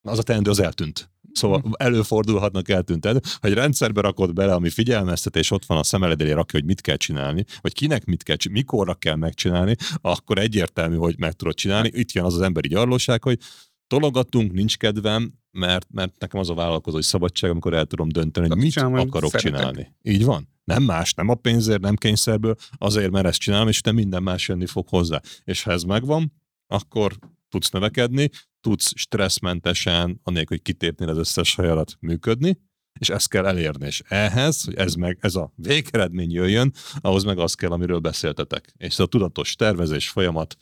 Na, 0.01 0.11
Az 0.11 0.19
a 0.19 0.23
teendő 0.23 0.49
az 0.49 0.59
eltűnt. 0.59 1.09
Szóval 1.31 1.63
előfordulhatnak 1.77 2.69
eltűnt 2.69 3.05
el. 3.05 3.13
Ha 3.41 3.47
egy 3.47 3.53
rendszerbe 3.53 4.01
rakod 4.01 4.33
bele, 4.33 4.53
ami 4.53 4.69
figyelmeztet, 4.69 5.35
és 5.35 5.51
ott 5.51 5.65
van 5.65 5.77
a 5.77 5.83
szemeled 5.83 6.21
elé 6.21 6.31
rakja, 6.31 6.59
hogy 6.59 6.67
mit 6.67 6.81
kell 6.81 6.95
csinálni, 6.95 7.45
vagy 7.61 7.73
kinek 7.73 8.05
mit 8.05 8.23
kell 8.23 8.35
csinálni, 8.35 8.61
mikorra 8.61 8.93
kell 8.93 9.15
megcsinálni, 9.15 9.75
akkor 10.01 10.37
egyértelmű, 10.37 10.95
hogy 10.95 11.15
meg 11.17 11.33
tudod 11.33 11.53
csinálni. 11.53 11.91
Itt 11.93 12.11
jön 12.11 12.23
az 12.23 12.33
az 12.33 12.41
emberi 12.41 12.67
gyarlóság, 12.67 13.23
hogy 13.23 13.39
tologatunk, 13.87 14.51
nincs 14.51 14.77
kedvem, 14.77 15.33
mert, 15.51 15.87
mert 15.91 16.19
nekem 16.19 16.39
az 16.39 16.49
a 16.49 16.53
vállalkozói 16.53 17.03
szabadság, 17.03 17.51
amikor 17.51 17.73
el 17.73 17.85
tudom 17.85 18.09
dönteni, 18.09 18.47
hogy 18.47 18.57
mit 18.57 18.71
Csinálom, 18.71 18.93
amit 18.93 19.07
akarok 19.07 19.29
szeretek. 19.29 19.53
csinálni. 19.53 19.95
Így 20.01 20.25
van. 20.25 20.49
Nem 20.63 20.83
más, 20.83 21.13
nem 21.13 21.29
a 21.29 21.35
pénzért, 21.35 21.81
nem 21.81 21.95
kényszerből, 21.95 22.55
azért, 22.77 23.11
mert 23.11 23.25
ezt 23.25 23.39
csinálom, 23.39 23.67
és 23.67 23.81
te 23.81 23.91
minden 23.91 24.23
más 24.23 24.47
jönni 24.47 24.65
fog 24.65 24.87
hozzá. 24.87 25.21
És 25.43 25.63
ha 25.63 25.71
ez 25.71 25.83
megvan, 25.83 26.33
akkor 26.67 27.17
tudsz 27.49 27.69
növekedni, 27.69 28.29
tudsz 28.61 28.91
stresszmentesen, 28.95 30.19
anélkül, 30.23 30.57
hogy 30.57 30.61
kitépnél 30.61 31.09
az 31.09 31.17
összes 31.17 31.55
hajarat 31.55 31.97
működni, 31.99 32.57
és 32.97 33.09
ezt 33.09 33.29
kell 33.29 33.45
elérni. 33.45 33.85
És 33.85 34.01
ehhez, 34.07 34.63
hogy 34.63 34.75
ez 34.75 34.93
meg 34.93 35.17
ez 35.21 35.35
a 35.35 35.51
végeredmény 35.55 36.31
jöjjön, 36.31 36.73
ahhoz 36.99 37.23
meg 37.23 37.37
az 37.37 37.53
kell, 37.53 37.71
amiről 37.71 37.99
beszéltetek. 37.99 38.73
És 38.77 38.93
ez 38.93 38.99
a 38.99 39.05
tudatos 39.05 39.55
tervezés 39.55 40.09
folyamat 40.09 40.55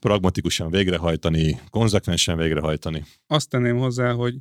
pragmatikusan 0.00 0.70
végrehajtani, 0.70 1.60
konzekvensen 1.70 2.36
végrehajtani. 2.36 3.04
Azt 3.26 3.48
tenném 3.48 3.78
hozzá, 3.78 4.12
hogy 4.12 4.34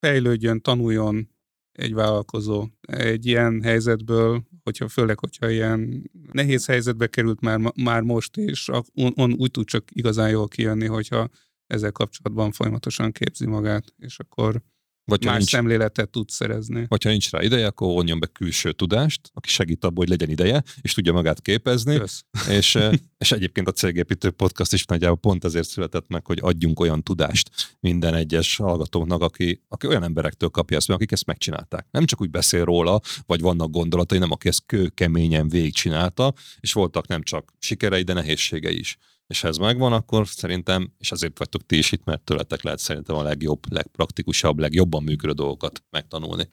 fejlődjön, 0.00 0.60
tanuljon 0.60 1.28
egy 1.72 1.94
vállalkozó 1.94 2.68
egy 2.80 3.26
ilyen 3.26 3.62
helyzetből, 3.62 4.42
hogyha 4.62 4.88
főleg, 4.88 5.18
hogyha 5.18 5.50
ilyen 5.50 6.10
nehéz 6.32 6.66
helyzetbe 6.66 7.06
került 7.06 7.40
már, 7.40 7.72
már 7.82 8.02
most, 8.02 8.36
és 8.36 8.68
on, 8.94 9.12
on 9.14 9.32
úgy 9.32 9.50
tud 9.50 9.66
csak 9.66 9.84
igazán 9.92 10.30
jól 10.30 10.48
kijönni, 10.48 10.86
hogyha 10.86 11.28
ezzel 11.66 11.92
kapcsolatban 11.92 12.52
folyamatosan 12.52 13.12
képzi 13.12 13.46
magát, 13.46 13.94
és 13.98 14.18
akkor 14.18 14.62
Vagy 15.08 15.24
ha 15.24 15.30
más 15.30 15.38
nincs, 15.38 15.50
szemléletet 15.50 16.10
tud 16.10 16.28
szerezni. 16.28 16.86
Hogyha 16.88 17.10
nincs 17.10 17.30
rá 17.30 17.42
ideje, 17.42 17.66
akkor 17.66 17.88
vonjon 17.88 18.20
be 18.20 18.26
külső 18.26 18.72
tudást, 18.72 19.20
aki 19.34 19.48
segít 19.48 19.84
abban, 19.84 19.96
hogy 19.96 20.08
legyen 20.08 20.30
ideje, 20.30 20.62
és 20.80 20.92
tudja 20.94 21.12
magát 21.12 21.40
képezni, 21.40 21.96
Kösz. 21.96 22.24
és, 22.58 22.74
eh, 22.74 22.92
és 23.18 23.32
egyébként 23.32 23.68
a 23.68 23.72
Cégépítő 23.72 24.30
Podcast 24.30 24.72
is 24.72 24.84
nagyjából 24.84 25.16
pont 25.16 25.44
azért 25.44 25.68
született 25.68 26.08
meg, 26.08 26.26
hogy 26.26 26.38
adjunk 26.42 26.80
olyan 26.80 27.02
tudást 27.02 27.50
minden 27.80 28.14
egyes 28.14 28.56
hallgatónak, 28.56 29.22
aki, 29.22 29.64
aki 29.68 29.86
olyan 29.86 30.02
emberektől 30.02 30.48
kapja 30.48 30.76
ezt, 30.76 30.90
akik 30.90 31.12
ezt 31.12 31.26
megcsinálták. 31.26 31.86
Nem 31.90 32.04
csak 32.04 32.20
úgy 32.20 32.30
beszél 32.30 32.64
róla, 32.64 33.00
vagy 33.26 33.40
vannak 33.40 33.70
gondolatai, 33.70 34.18
nem 34.18 34.30
aki 34.30 34.48
ezt 34.48 34.62
kőkeményen 34.66 35.48
végigcsinálta, 35.48 36.32
és 36.60 36.72
voltak 36.72 37.06
nem 37.06 37.22
csak 37.22 37.52
sikerei, 37.58 38.02
de 38.02 38.12
nehézségei 38.12 38.78
is. 38.78 38.98
És 39.28 39.40
ha 39.40 39.48
ez 39.48 39.56
megvan, 39.56 39.92
akkor 39.92 40.28
szerintem, 40.28 40.92
és 40.98 41.12
azért 41.12 41.38
vagytok 41.38 41.66
ti 41.66 41.78
is 41.78 41.92
itt, 41.92 42.04
mert 42.04 42.22
tőletek 42.22 42.62
lehet 42.62 42.78
szerintem 42.78 43.16
a 43.16 43.22
legjobb, 43.22 43.72
legpraktikusabb, 43.72 44.58
legjobban 44.58 45.02
működő 45.02 45.32
dolgokat 45.32 45.82
megtanulni. 45.90 46.50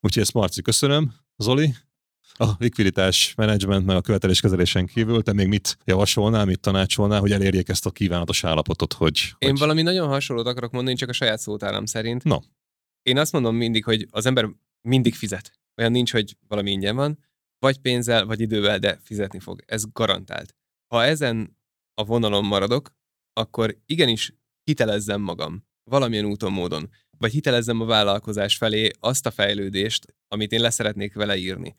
Úgyhogy 0.00 0.22
ezt 0.22 0.32
Marci, 0.32 0.62
köszönöm. 0.62 1.14
Zoli, 1.36 1.74
a 2.38 2.50
likviditás 2.58 3.34
menedzsment 3.34 3.86
meg 3.86 3.96
a 3.96 4.00
követeléskezelésen 4.00 4.86
kívül, 4.86 5.22
te 5.22 5.32
még 5.32 5.46
mit 5.46 5.78
javasolnál, 5.84 6.44
mit 6.44 6.60
tanácsolnál, 6.60 7.20
hogy 7.20 7.32
elérjék 7.32 7.68
ezt 7.68 7.86
a 7.86 7.90
kívánatos 7.90 8.44
állapotot, 8.44 8.92
hogy... 8.92 9.34
Én 9.38 9.50
hogy... 9.50 9.58
valami 9.58 9.82
nagyon 9.82 10.08
hasonlót 10.08 10.46
akarok 10.46 10.72
mondani, 10.72 10.96
csak 10.96 11.08
a 11.08 11.12
saját 11.12 11.38
szótáram 11.38 11.84
szerint. 11.84 12.24
No. 12.24 12.38
Én 13.02 13.18
azt 13.18 13.32
mondom 13.32 13.56
mindig, 13.56 13.84
hogy 13.84 14.06
az 14.10 14.26
ember 14.26 14.48
mindig 14.80 15.14
fizet. 15.14 15.52
Olyan 15.76 15.92
nincs, 15.92 16.12
hogy 16.12 16.36
valami 16.48 16.70
ingyen 16.70 16.96
van, 16.96 17.18
vagy 17.58 17.78
pénzzel, 17.78 18.26
vagy 18.26 18.40
idővel, 18.40 18.78
de 18.78 19.00
fizetni 19.02 19.38
fog. 19.38 19.62
Ez 19.66 19.84
garantált. 19.92 20.54
Ha 20.86 21.04
ezen 21.04 21.56
a 22.00 22.04
vonalon 22.04 22.44
maradok, 22.44 22.90
akkor 23.32 23.76
igenis 23.86 24.34
hitelezzem 24.64 25.20
magam 25.20 25.64
valamilyen 25.90 26.24
úton, 26.24 26.52
módon. 26.52 26.90
Vagy 27.18 27.32
hitelezzem 27.32 27.80
a 27.80 27.84
vállalkozás 27.84 28.56
felé 28.56 28.90
azt 29.00 29.26
a 29.26 29.30
fejlődést, 29.30 30.14
amit 30.28 30.52
én 30.52 30.60
leszeretnék 30.60 31.14
vele 31.14 31.36
írni. 31.36 31.74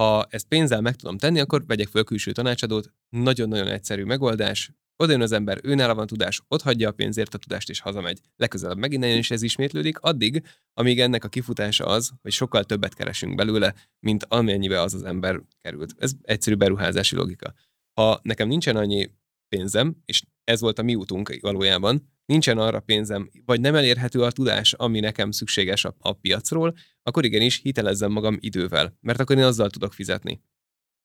Ha 0.00 0.26
ezt 0.30 0.48
pénzzel 0.48 0.80
meg 0.80 0.96
tudom 0.96 1.18
tenni, 1.18 1.40
akkor 1.40 1.66
vegyek 1.66 1.88
föl 1.88 2.04
külső 2.04 2.32
tanácsadót. 2.32 2.92
Nagyon-nagyon 3.08 3.68
egyszerű 3.68 4.04
megoldás. 4.04 4.70
Oda 4.96 5.12
jön 5.12 5.20
az 5.20 5.32
ember, 5.32 5.58
őnála 5.62 5.94
van 5.94 6.06
tudás, 6.06 6.40
ott 6.48 6.62
hagyja 6.62 6.88
a 6.88 6.92
pénzért 6.92 7.34
a 7.34 7.38
tudást 7.38 7.68
és 7.68 7.80
hazamegy. 7.80 8.20
Legközelebb 8.36 8.78
megint 8.78 9.02
nagyon 9.02 9.16
is 9.16 9.30
ez 9.30 9.42
ismétlődik, 9.42 9.98
addig, 9.98 10.42
amíg 10.74 11.00
ennek 11.00 11.24
a 11.24 11.28
kifutása 11.28 11.84
az, 11.84 12.12
hogy 12.22 12.32
sokkal 12.32 12.64
többet 12.64 12.94
keresünk 12.94 13.34
belőle, 13.34 13.74
mint 14.00 14.24
amennyibe 14.24 14.80
az 14.80 14.94
az 14.94 15.02
ember 15.02 15.40
került. 15.60 15.94
Ez 15.98 16.12
egyszerű 16.22 16.56
beruházási 16.56 17.16
logika. 17.16 17.54
Ha 17.92 18.20
nekem 18.22 18.48
nincsen 18.48 18.76
annyi 18.76 19.10
pénzem, 19.48 19.96
és 20.04 20.22
ez 20.44 20.60
volt 20.60 20.78
a 20.78 20.82
mi 20.82 20.94
útunk 20.94 21.38
valójában, 21.40 22.14
nincsen 22.26 22.58
arra 22.58 22.80
pénzem, 22.80 23.30
vagy 23.44 23.60
nem 23.60 23.74
elérhető 23.74 24.22
a 24.22 24.30
tudás, 24.30 24.72
ami 24.72 25.00
nekem 25.00 25.30
szükséges 25.30 25.84
a, 25.84 25.96
a 25.98 26.12
piacról, 26.12 26.74
akkor 27.02 27.24
igenis 27.24 27.60
hitelezzem 27.62 28.12
magam 28.12 28.36
idővel, 28.40 28.96
mert 29.00 29.20
akkor 29.20 29.36
én 29.36 29.44
azzal 29.44 29.70
tudok 29.70 29.92
fizetni. 29.92 30.42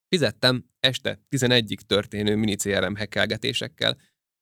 Fizettem 0.07 0.65
este 0.79 1.21
11-ig 1.29 1.79
történő 1.79 2.35
mini 2.35 2.55
CRM 2.55 2.95
hekkelgetésekkel, 2.95 3.97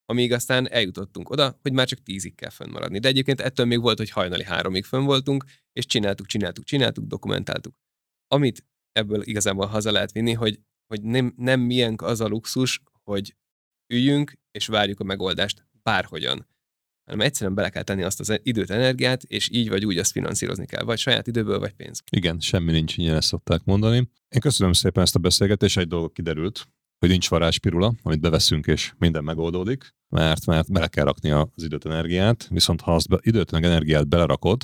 amíg 0.06 0.32
aztán 0.32 0.70
eljutottunk 0.70 1.30
oda, 1.30 1.60
hogy 1.62 1.74
már 1.74 1.88
csak 1.88 2.00
10-ig 2.06 2.32
kell 2.36 2.50
fönnmaradni. 2.50 3.00
De 3.00 3.08
egyébként 3.08 3.42
ettől 3.42 3.66
még 3.66 3.82
volt, 3.82 3.98
hogy 3.98 4.10
hajnali 4.10 4.44
háromig 4.44 4.84
fönn 4.84 5.04
voltunk, 5.04 5.44
és 5.74 5.86
csináltuk, 5.86 6.26
csináltuk, 6.26 6.64
csináltuk, 6.64 7.06
dokumentáltuk. 7.06 7.76
Amit 8.28 8.66
ebből 8.92 9.22
igazából 9.22 9.66
haza 9.66 9.92
lehet 9.92 10.12
vinni, 10.12 10.34
hogy, 10.34 10.60
hogy 10.88 11.02
nem, 11.02 11.34
nem 11.36 11.60
milyen 11.60 11.96
az 11.98 12.22
a 12.22 12.28
luxus, 12.28 12.82
hogy 13.04 13.36
üljünk 13.94 14.34
és 14.52 14.68
várjuk 14.68 14.99
a 14.99 15.03
megoldást 15.03 15.68
bárhogyan 15.84 16.48
hanem 17.10 17.26
egyszerűen 17.26 17.56
bele 17.56 17.70
kell 17.70 17.84
tenni 17.84 18.03
azt 18.03 18.20
az 18.20 18.40
időt, 18.44 18.70
energiát, 18.70 19.24
és 19.24 19.49
így 19.52 19.70
vagy 19.70 19.86
úgy 19.86 19.98
azt 19.98 20.11
finanszírozni 20.11 20.66
kell, 20.66 20.84
vagy 20.84 20.98
saját 20.98 21.28
időből, 21.28 21.60
vagy 21.60 21.74
pénz. 21.74 22.02
Igen, 22.11 22.40
semmi 22.40 22.72
nincs 22.72 22.98
ingyen, 22.98 23.16
ezt 23.16 23.28
szokták 23.28 23.64
mondani. 23.64 23.98
Én 24.30 24.41
köszönöm 24.41 24.74
szépen 24.74 25.03
ezt 25.03 25.16
a 25.16 25.20
beszélgetést, 25.20 25.78
egy 25.78 25.88
dolog 25.88 26.11
kiderült, 26.11 26.68
hogy 26.99 27.10
nincs 27.10 27.30
varázspirula, 27.30 27.94
amit 28.02 28.20
beveszünk, 28.20 28.68
és 28.68 28.94
minden 28.98 29.24
megoldódik, 29.24 29.95
mert, 30.16 30.45
mert 30.45 30.72
bele 30.72 30.88
kell 30.88 31.06
rakni 31.06 31.30
az 31.30 31.64
időt, 31.64 31.86
energiát, 31.86 32.48
viszont 32.49 32.82
ha 32.82 32.95
azt 32.95 33.07
be, 33.07 33.18
időt, 33.22 33.52
meg 33.52 33.64
energiát 33.64 34.07
belerakod, 34.07 34.64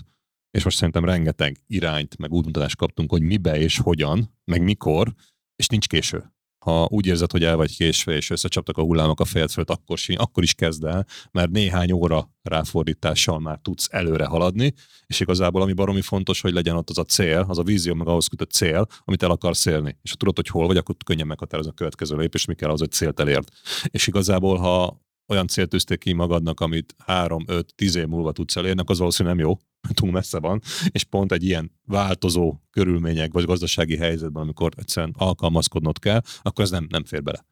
és 0.52 0.64
most 0.64 0.78
szerintem 0.78 1.06
rengeteg 1.06 1.58
irányt, 1.68 2.18
meg 2.18 2.32
útmutatást 2.32 2.76
kaptunk, 2.76 3.10
hogy 3.10 3.22
mibe 3.22 3.58
és 3.58 3.78
hogyan, 3.78 4.38
meg 4.44 4.62
mikor, 4.62 5.14
és 5.56 5.68
nincs 5.68 5.88
késő. 5.88 6.35
Ha 6.66 6.88
úgy 6.90 7.06
érzed, 7.06 7.32
hogy 7.32 7.44
el 7.44 7.56
vagy 7.56 7.76
késve, 7.76 8.16
és 8.16 8.30
összecsaptak 8.30 8.78
a 8.78 8.82
hullámok 8.82 9.20
a 9.20 9.26
fejed 9.26 9.52
fölött, 9.52 9.70
akkor, 9.70 10.00
akkor 10.16 10.44
is 10.44 10.54
kezd 10.54 10.84
el, 10.84 11.06
mert 11.32 11.50
néhány 11.52 11.92
óra 11.92 12.30
ráfordítással 12.44 13.40
már 13.40 13.60
tudsz 13.62 13.88
előre 13.92 14.26
haladni, 14.26 14.74
és 15.08 15.20
igazából 15.20 15.62
ami 15.62 15.74
baromi 15.74 16.02
fontos, 16.02 16.42
hogy 16.42 16.54
legyen 16.54 16.76
ott 16.76 16.90
az 16.90 16.98
a 16.98 17.04
cél, 17.04 17.46
az 17.48 17.58
a 17.58 17.64
vízió, 17.64 17.94
meg 17.94 18.08
ahhoz 18.08 18.28
kötött 18.28 18.52
cél, 18.52 18.88
amit 19.00 19.24
el 19.24 19.32
akarsz 19.32 19.66
élni. 19.66 19.98
És 20.02 20.10
ha 20.10 20.16
tudod, 20.16 20.36
hogy 20.36 20.48
hol 20.48 20.68
vagy, 20.68 20.78
akkor 20.78 20.96
könnyen 21.06 21.28
meghatározni 21.28 21.72
a 21.72 21.76
következő 21.76 22.16
lépés, 22.16 22.46
mi 22.46 22.54
kell 22.54 22.68
ahhoz, 22.68 22.80
hogy 22.80 22.92
célt 22.92 23.20
elért. 23.20 23.52
És 23.84 24.08
igazából, 24.08 24.58
ha 24.58 25.05
olyan 25.28 25.48
célt 25.48 25.70
tűzték 25.70 26.00
ki 26.00 26.14
magadnak, 26.14 26.60
amit 26.60 26.96
3, 26.98 27.44
5, 27.48 27.76
10 27.76 27.96
év 27.96 28.08
múlva 28.08 28.32
tudsz 28.32 28.56
elérni, 28.56 28.82
az 28.86 28.98
valószínűleg 28.98 29.38
nem 29.38 29.46
jó, 29.46 29.58
túl 29.94 30.12
messze 30.12 30.40
van, 30.40 30.62
és 30.90 31.04
pont 31.04 31.32
egy 31.32 31.44
ilyen 31.44 31.72
változó 31.86 32.60
körülmények 32.70 33.34
vagy 33.34 33.46
gazdasági 33.46 33.98
helyzetben, 33.98 34.44
amikor 34.44 34.72
egyszerűen 34.78 35.14
alkalmazkodnod 35.18 36.00
kell, 36.00 36.22
akkor 36.42 36.64
ez 36.64 36.70
nem, 36.70 36.88
nem 36.90 37.04
fér 37.04 37.24
bele. 37.24 37.46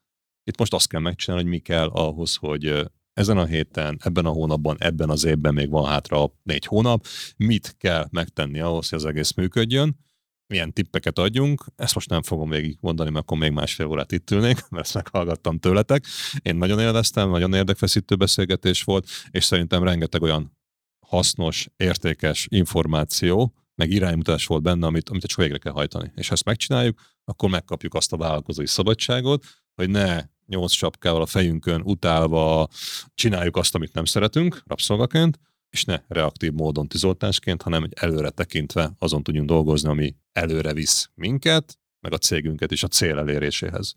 Itt 0.43 0.57
most 0.57 0.73
azt 0.73 0.87
kell 0.87 1.01
megcsinálni, 1.01 1.43
hogy 1.43 1.53
mi 1.53 1.59
kell 1.59 1.87
ahhoz, 1.87 2.35
hogy 2.35 2.91
ezen 3.13 3.37
a 3.37 3.45
héten, 3.45 3.99
ebben 4.03 4.25
a 4.25 4.29
hónapban, 4.29 4.75
ebben 4.79 5.09
az 5.09 5.23
évben 5.23 5.53
még 5.53 5.69
van 5.69 5.85
hátra 5.85 6.31
négy 6.43 6.65
hónap, 6.65 7.05
mit 7.37 7.75
kell 7.77 8.07
megtenni 8.11 8.59
ahhoz, 8.59 8.89
hogy 8.89 8.99
az 8.99 9.05
egész 9.05 9.33
működjön, 9.33 9.95
milyen 10.53 10.73
tippeket 10.73 11.19
adjunk, 11.19 11.65
ezt 11.75 11.95
most 11.95 12.09
nem 12.09 12.21
fogom 12.21 12.49
végig 12.49 12.77
mondani, 12.80 13.09
mert 13.09 13.23
akkor 13.23 13.38
még 13.38 13.51
másfél 13.51 13.85
órát 13.85 14.11
itt 14.11 14.31
ülnék, 14.31 14.57
mert 14.69 14.85
ezt 14.85 14.93
meghallgattam 14.93 15.57
tőletek. 15.57 16.05
Én 16.41 16.55
nagyon 16.55 16.80
élveztem, 16.80 17.30
nagyon 17.30 17.53
érdekfeszítő 17.53 18.15
beszélgetés 18.15 18.84
volt, 18.84 19.07
és 19.31 19.43
szerintem 19.43 19.84
rengeteg 19.84 20.21
olyan 20.21 20.57
hasznos, 21.07 21.67
értékes 21.77 22.47
információ, 22.49 23.53
meg 23.75 23.91
iránymutatás 23.91 24.45
volt 24.45 24.61
benne, 24.61 24.85
amit, 24.85 25.09
amit 25.09 25.25
csak 25.25 25.39
végre 25.39 25.57
kell 25.57 25.71
hajtani. 25.71 26.11
És 26.15 26.27
ha 26.27 26.34
ezt 26.34 26.45
megcsináljuk, 26.45 27.01
akkor 27.25 27.49
megkapjuk 27.49 27.93
azt 27.93 28.13
a 28.13 28.17
vállalkozói 28.17 28.67
szabadságot, 28.67 29.45
hogy 29.75 29.89
ne 29.89 30.23
nyolc 30.45 30.71
sapkával 30.71 31.21
a 31.21 31.25
fejünkön 31.25 31.81
utálva 31.81 32.67
csináljuk 33.13 33.57
azt, 33.57 33.75
amit 33.75 33.93
nem 33.93 34.05
szeretünk 34.05 34.61
rabszolgaként, 34.65 35.39
és 35.73 35.83
ne 35.83 35.99
reaktív 36.07 36.51
módon 36.51 36.87
tizoltásként, 36.87 37.61
hanem 37.61 37.81
hogy 37.81 37.93
előre 37.95 38.29
tekintve 38.29 38.91
azon 38.99 39.23
tudjunk 39.23 39.47
dolgozni, 39.47 39.89
ami 39.89 40.15
előre 40.31 40.73
visz 40.73 41.09
minket, 41.15 41.77
meg 41.99 42.13
a 42.13 42.17
cégünket 42.17 42.71
is 42.71 42.83
a 42.83 42.87
cél 42.87 43.17
eléréséhez. 43.17 43.95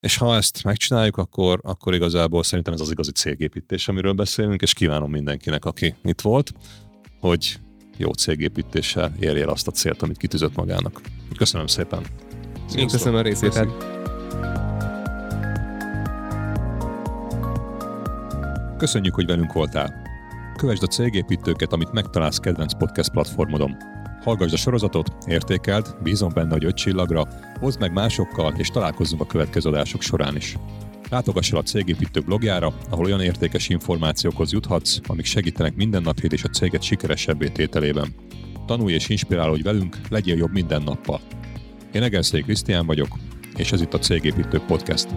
És 0.00 0.16
ha 0.16 0.36
ezt 0.36 0.64
megcsináljuk, 0.64 1.16
akkor, 1.16 1.60
akkor 1.62 1.94
igazából 1.94 2.42
szerintem 2.42 2.74
ez 2.74 2.80
az 2.80 2.90
igazi 2.90 3.10
cégépítés, 3.10 3.88
amiről 3.88 4.12
beszélünk, 4.12 4.62
és 4.62 4.72
kívánom 4.72 5.10
mindenkinek, 5.10 5.64
aki 5.64 5.94
itt 6.04 6.20
volt, 6.20 6.52
hogy 7.20 7.58
jó 7.96 8.12
cégépítéssel 8.12 9.14
érje 9.20 9.42
el 9.42 9.48
azt 9.48 9.68
a 9.68 9.70
célt, 9.70 10.02
amit 10.02 10.16
kitűzött 10.16 10.56
magának. 10.56 11.00
Köszönöm 11.36 11.66
szépen! 11.66 12.06
Én 12.74 12.88
köszönöm 12.88 13.18
a 13.18 13.22
részvételt. 13.22 13.84
Köszönjük, 18.78 19.14
hogy 19.14 19.26
velünk 19.26 19.52
voltál! 19.52 20.05
Kövesd 20.56 20.82
a 20.82 20.86
cégépítőket, 20.86 21.72
amit 21.72 21.92
megtalálsz 21.92 22.38
kedvenc 22.38 22.76
podcast 22.78 23.10
platformodon. 23.10 23.76
Hallgassd 24.22 24.54
a 24.54 24.56
sorozatot, 24.56 25.10
értékeld, 25.26 25.96
bízom 26.02 26.32
benne, 26.34 26.52
hogy 26.52 26.64
öt 26.64 26.76
csillagra, 26.76 27.28
hozd 27.60 27.80
meg 27.80 27.92
másokkal, 27.92 28.54
és 28.56 28.68
találkozzunk 28.68 29.20
a 29.20 29.26
következő 29.26 29.68
adások 29.68 30.02
során 30.02 30.36
is. 30.36 30.56
Látogass 31.10 31.52
el 31.52 31.58
a 31.58 31.62
Cégépítő 31.62 32.20
blogjára, 32.20 32.74
ahol 32.90 33.04
olyan 33.04 33.20
értékes 33.20 33.68
információkhoz 33.68 34.52
juthatsz, 34.52 34.98
amik 35.06 35.24
segítenek 35.24 35.74
mindennapjét 35.74 36.32
és 36.32 36.44
a 36.44 36.48
céget 36.48 36.82
sikeresebbé 36.82 37.48
tételében. 37.48 38.14
Tanulj 38.66 38.94
és 38.94 39.08
inspirálódj 39.08 39.62
velünk, 39.62 39.96
legyél 40.08 40.36
jobb 40.36 40.52
minden 40.52 40.82
nappal. 40.82 41.20
Én 41.92 42.02
Egerszék 42.02 42.44
Krisztián 42.44 42.86
vagyok, 42.86 43.18
és 43.56 43.72
ez 43.72 43.80
itt 43.80 43.94
a 43.94 43.98
Cégépítő 43.98 44.60
Podcast. 44.66 45.08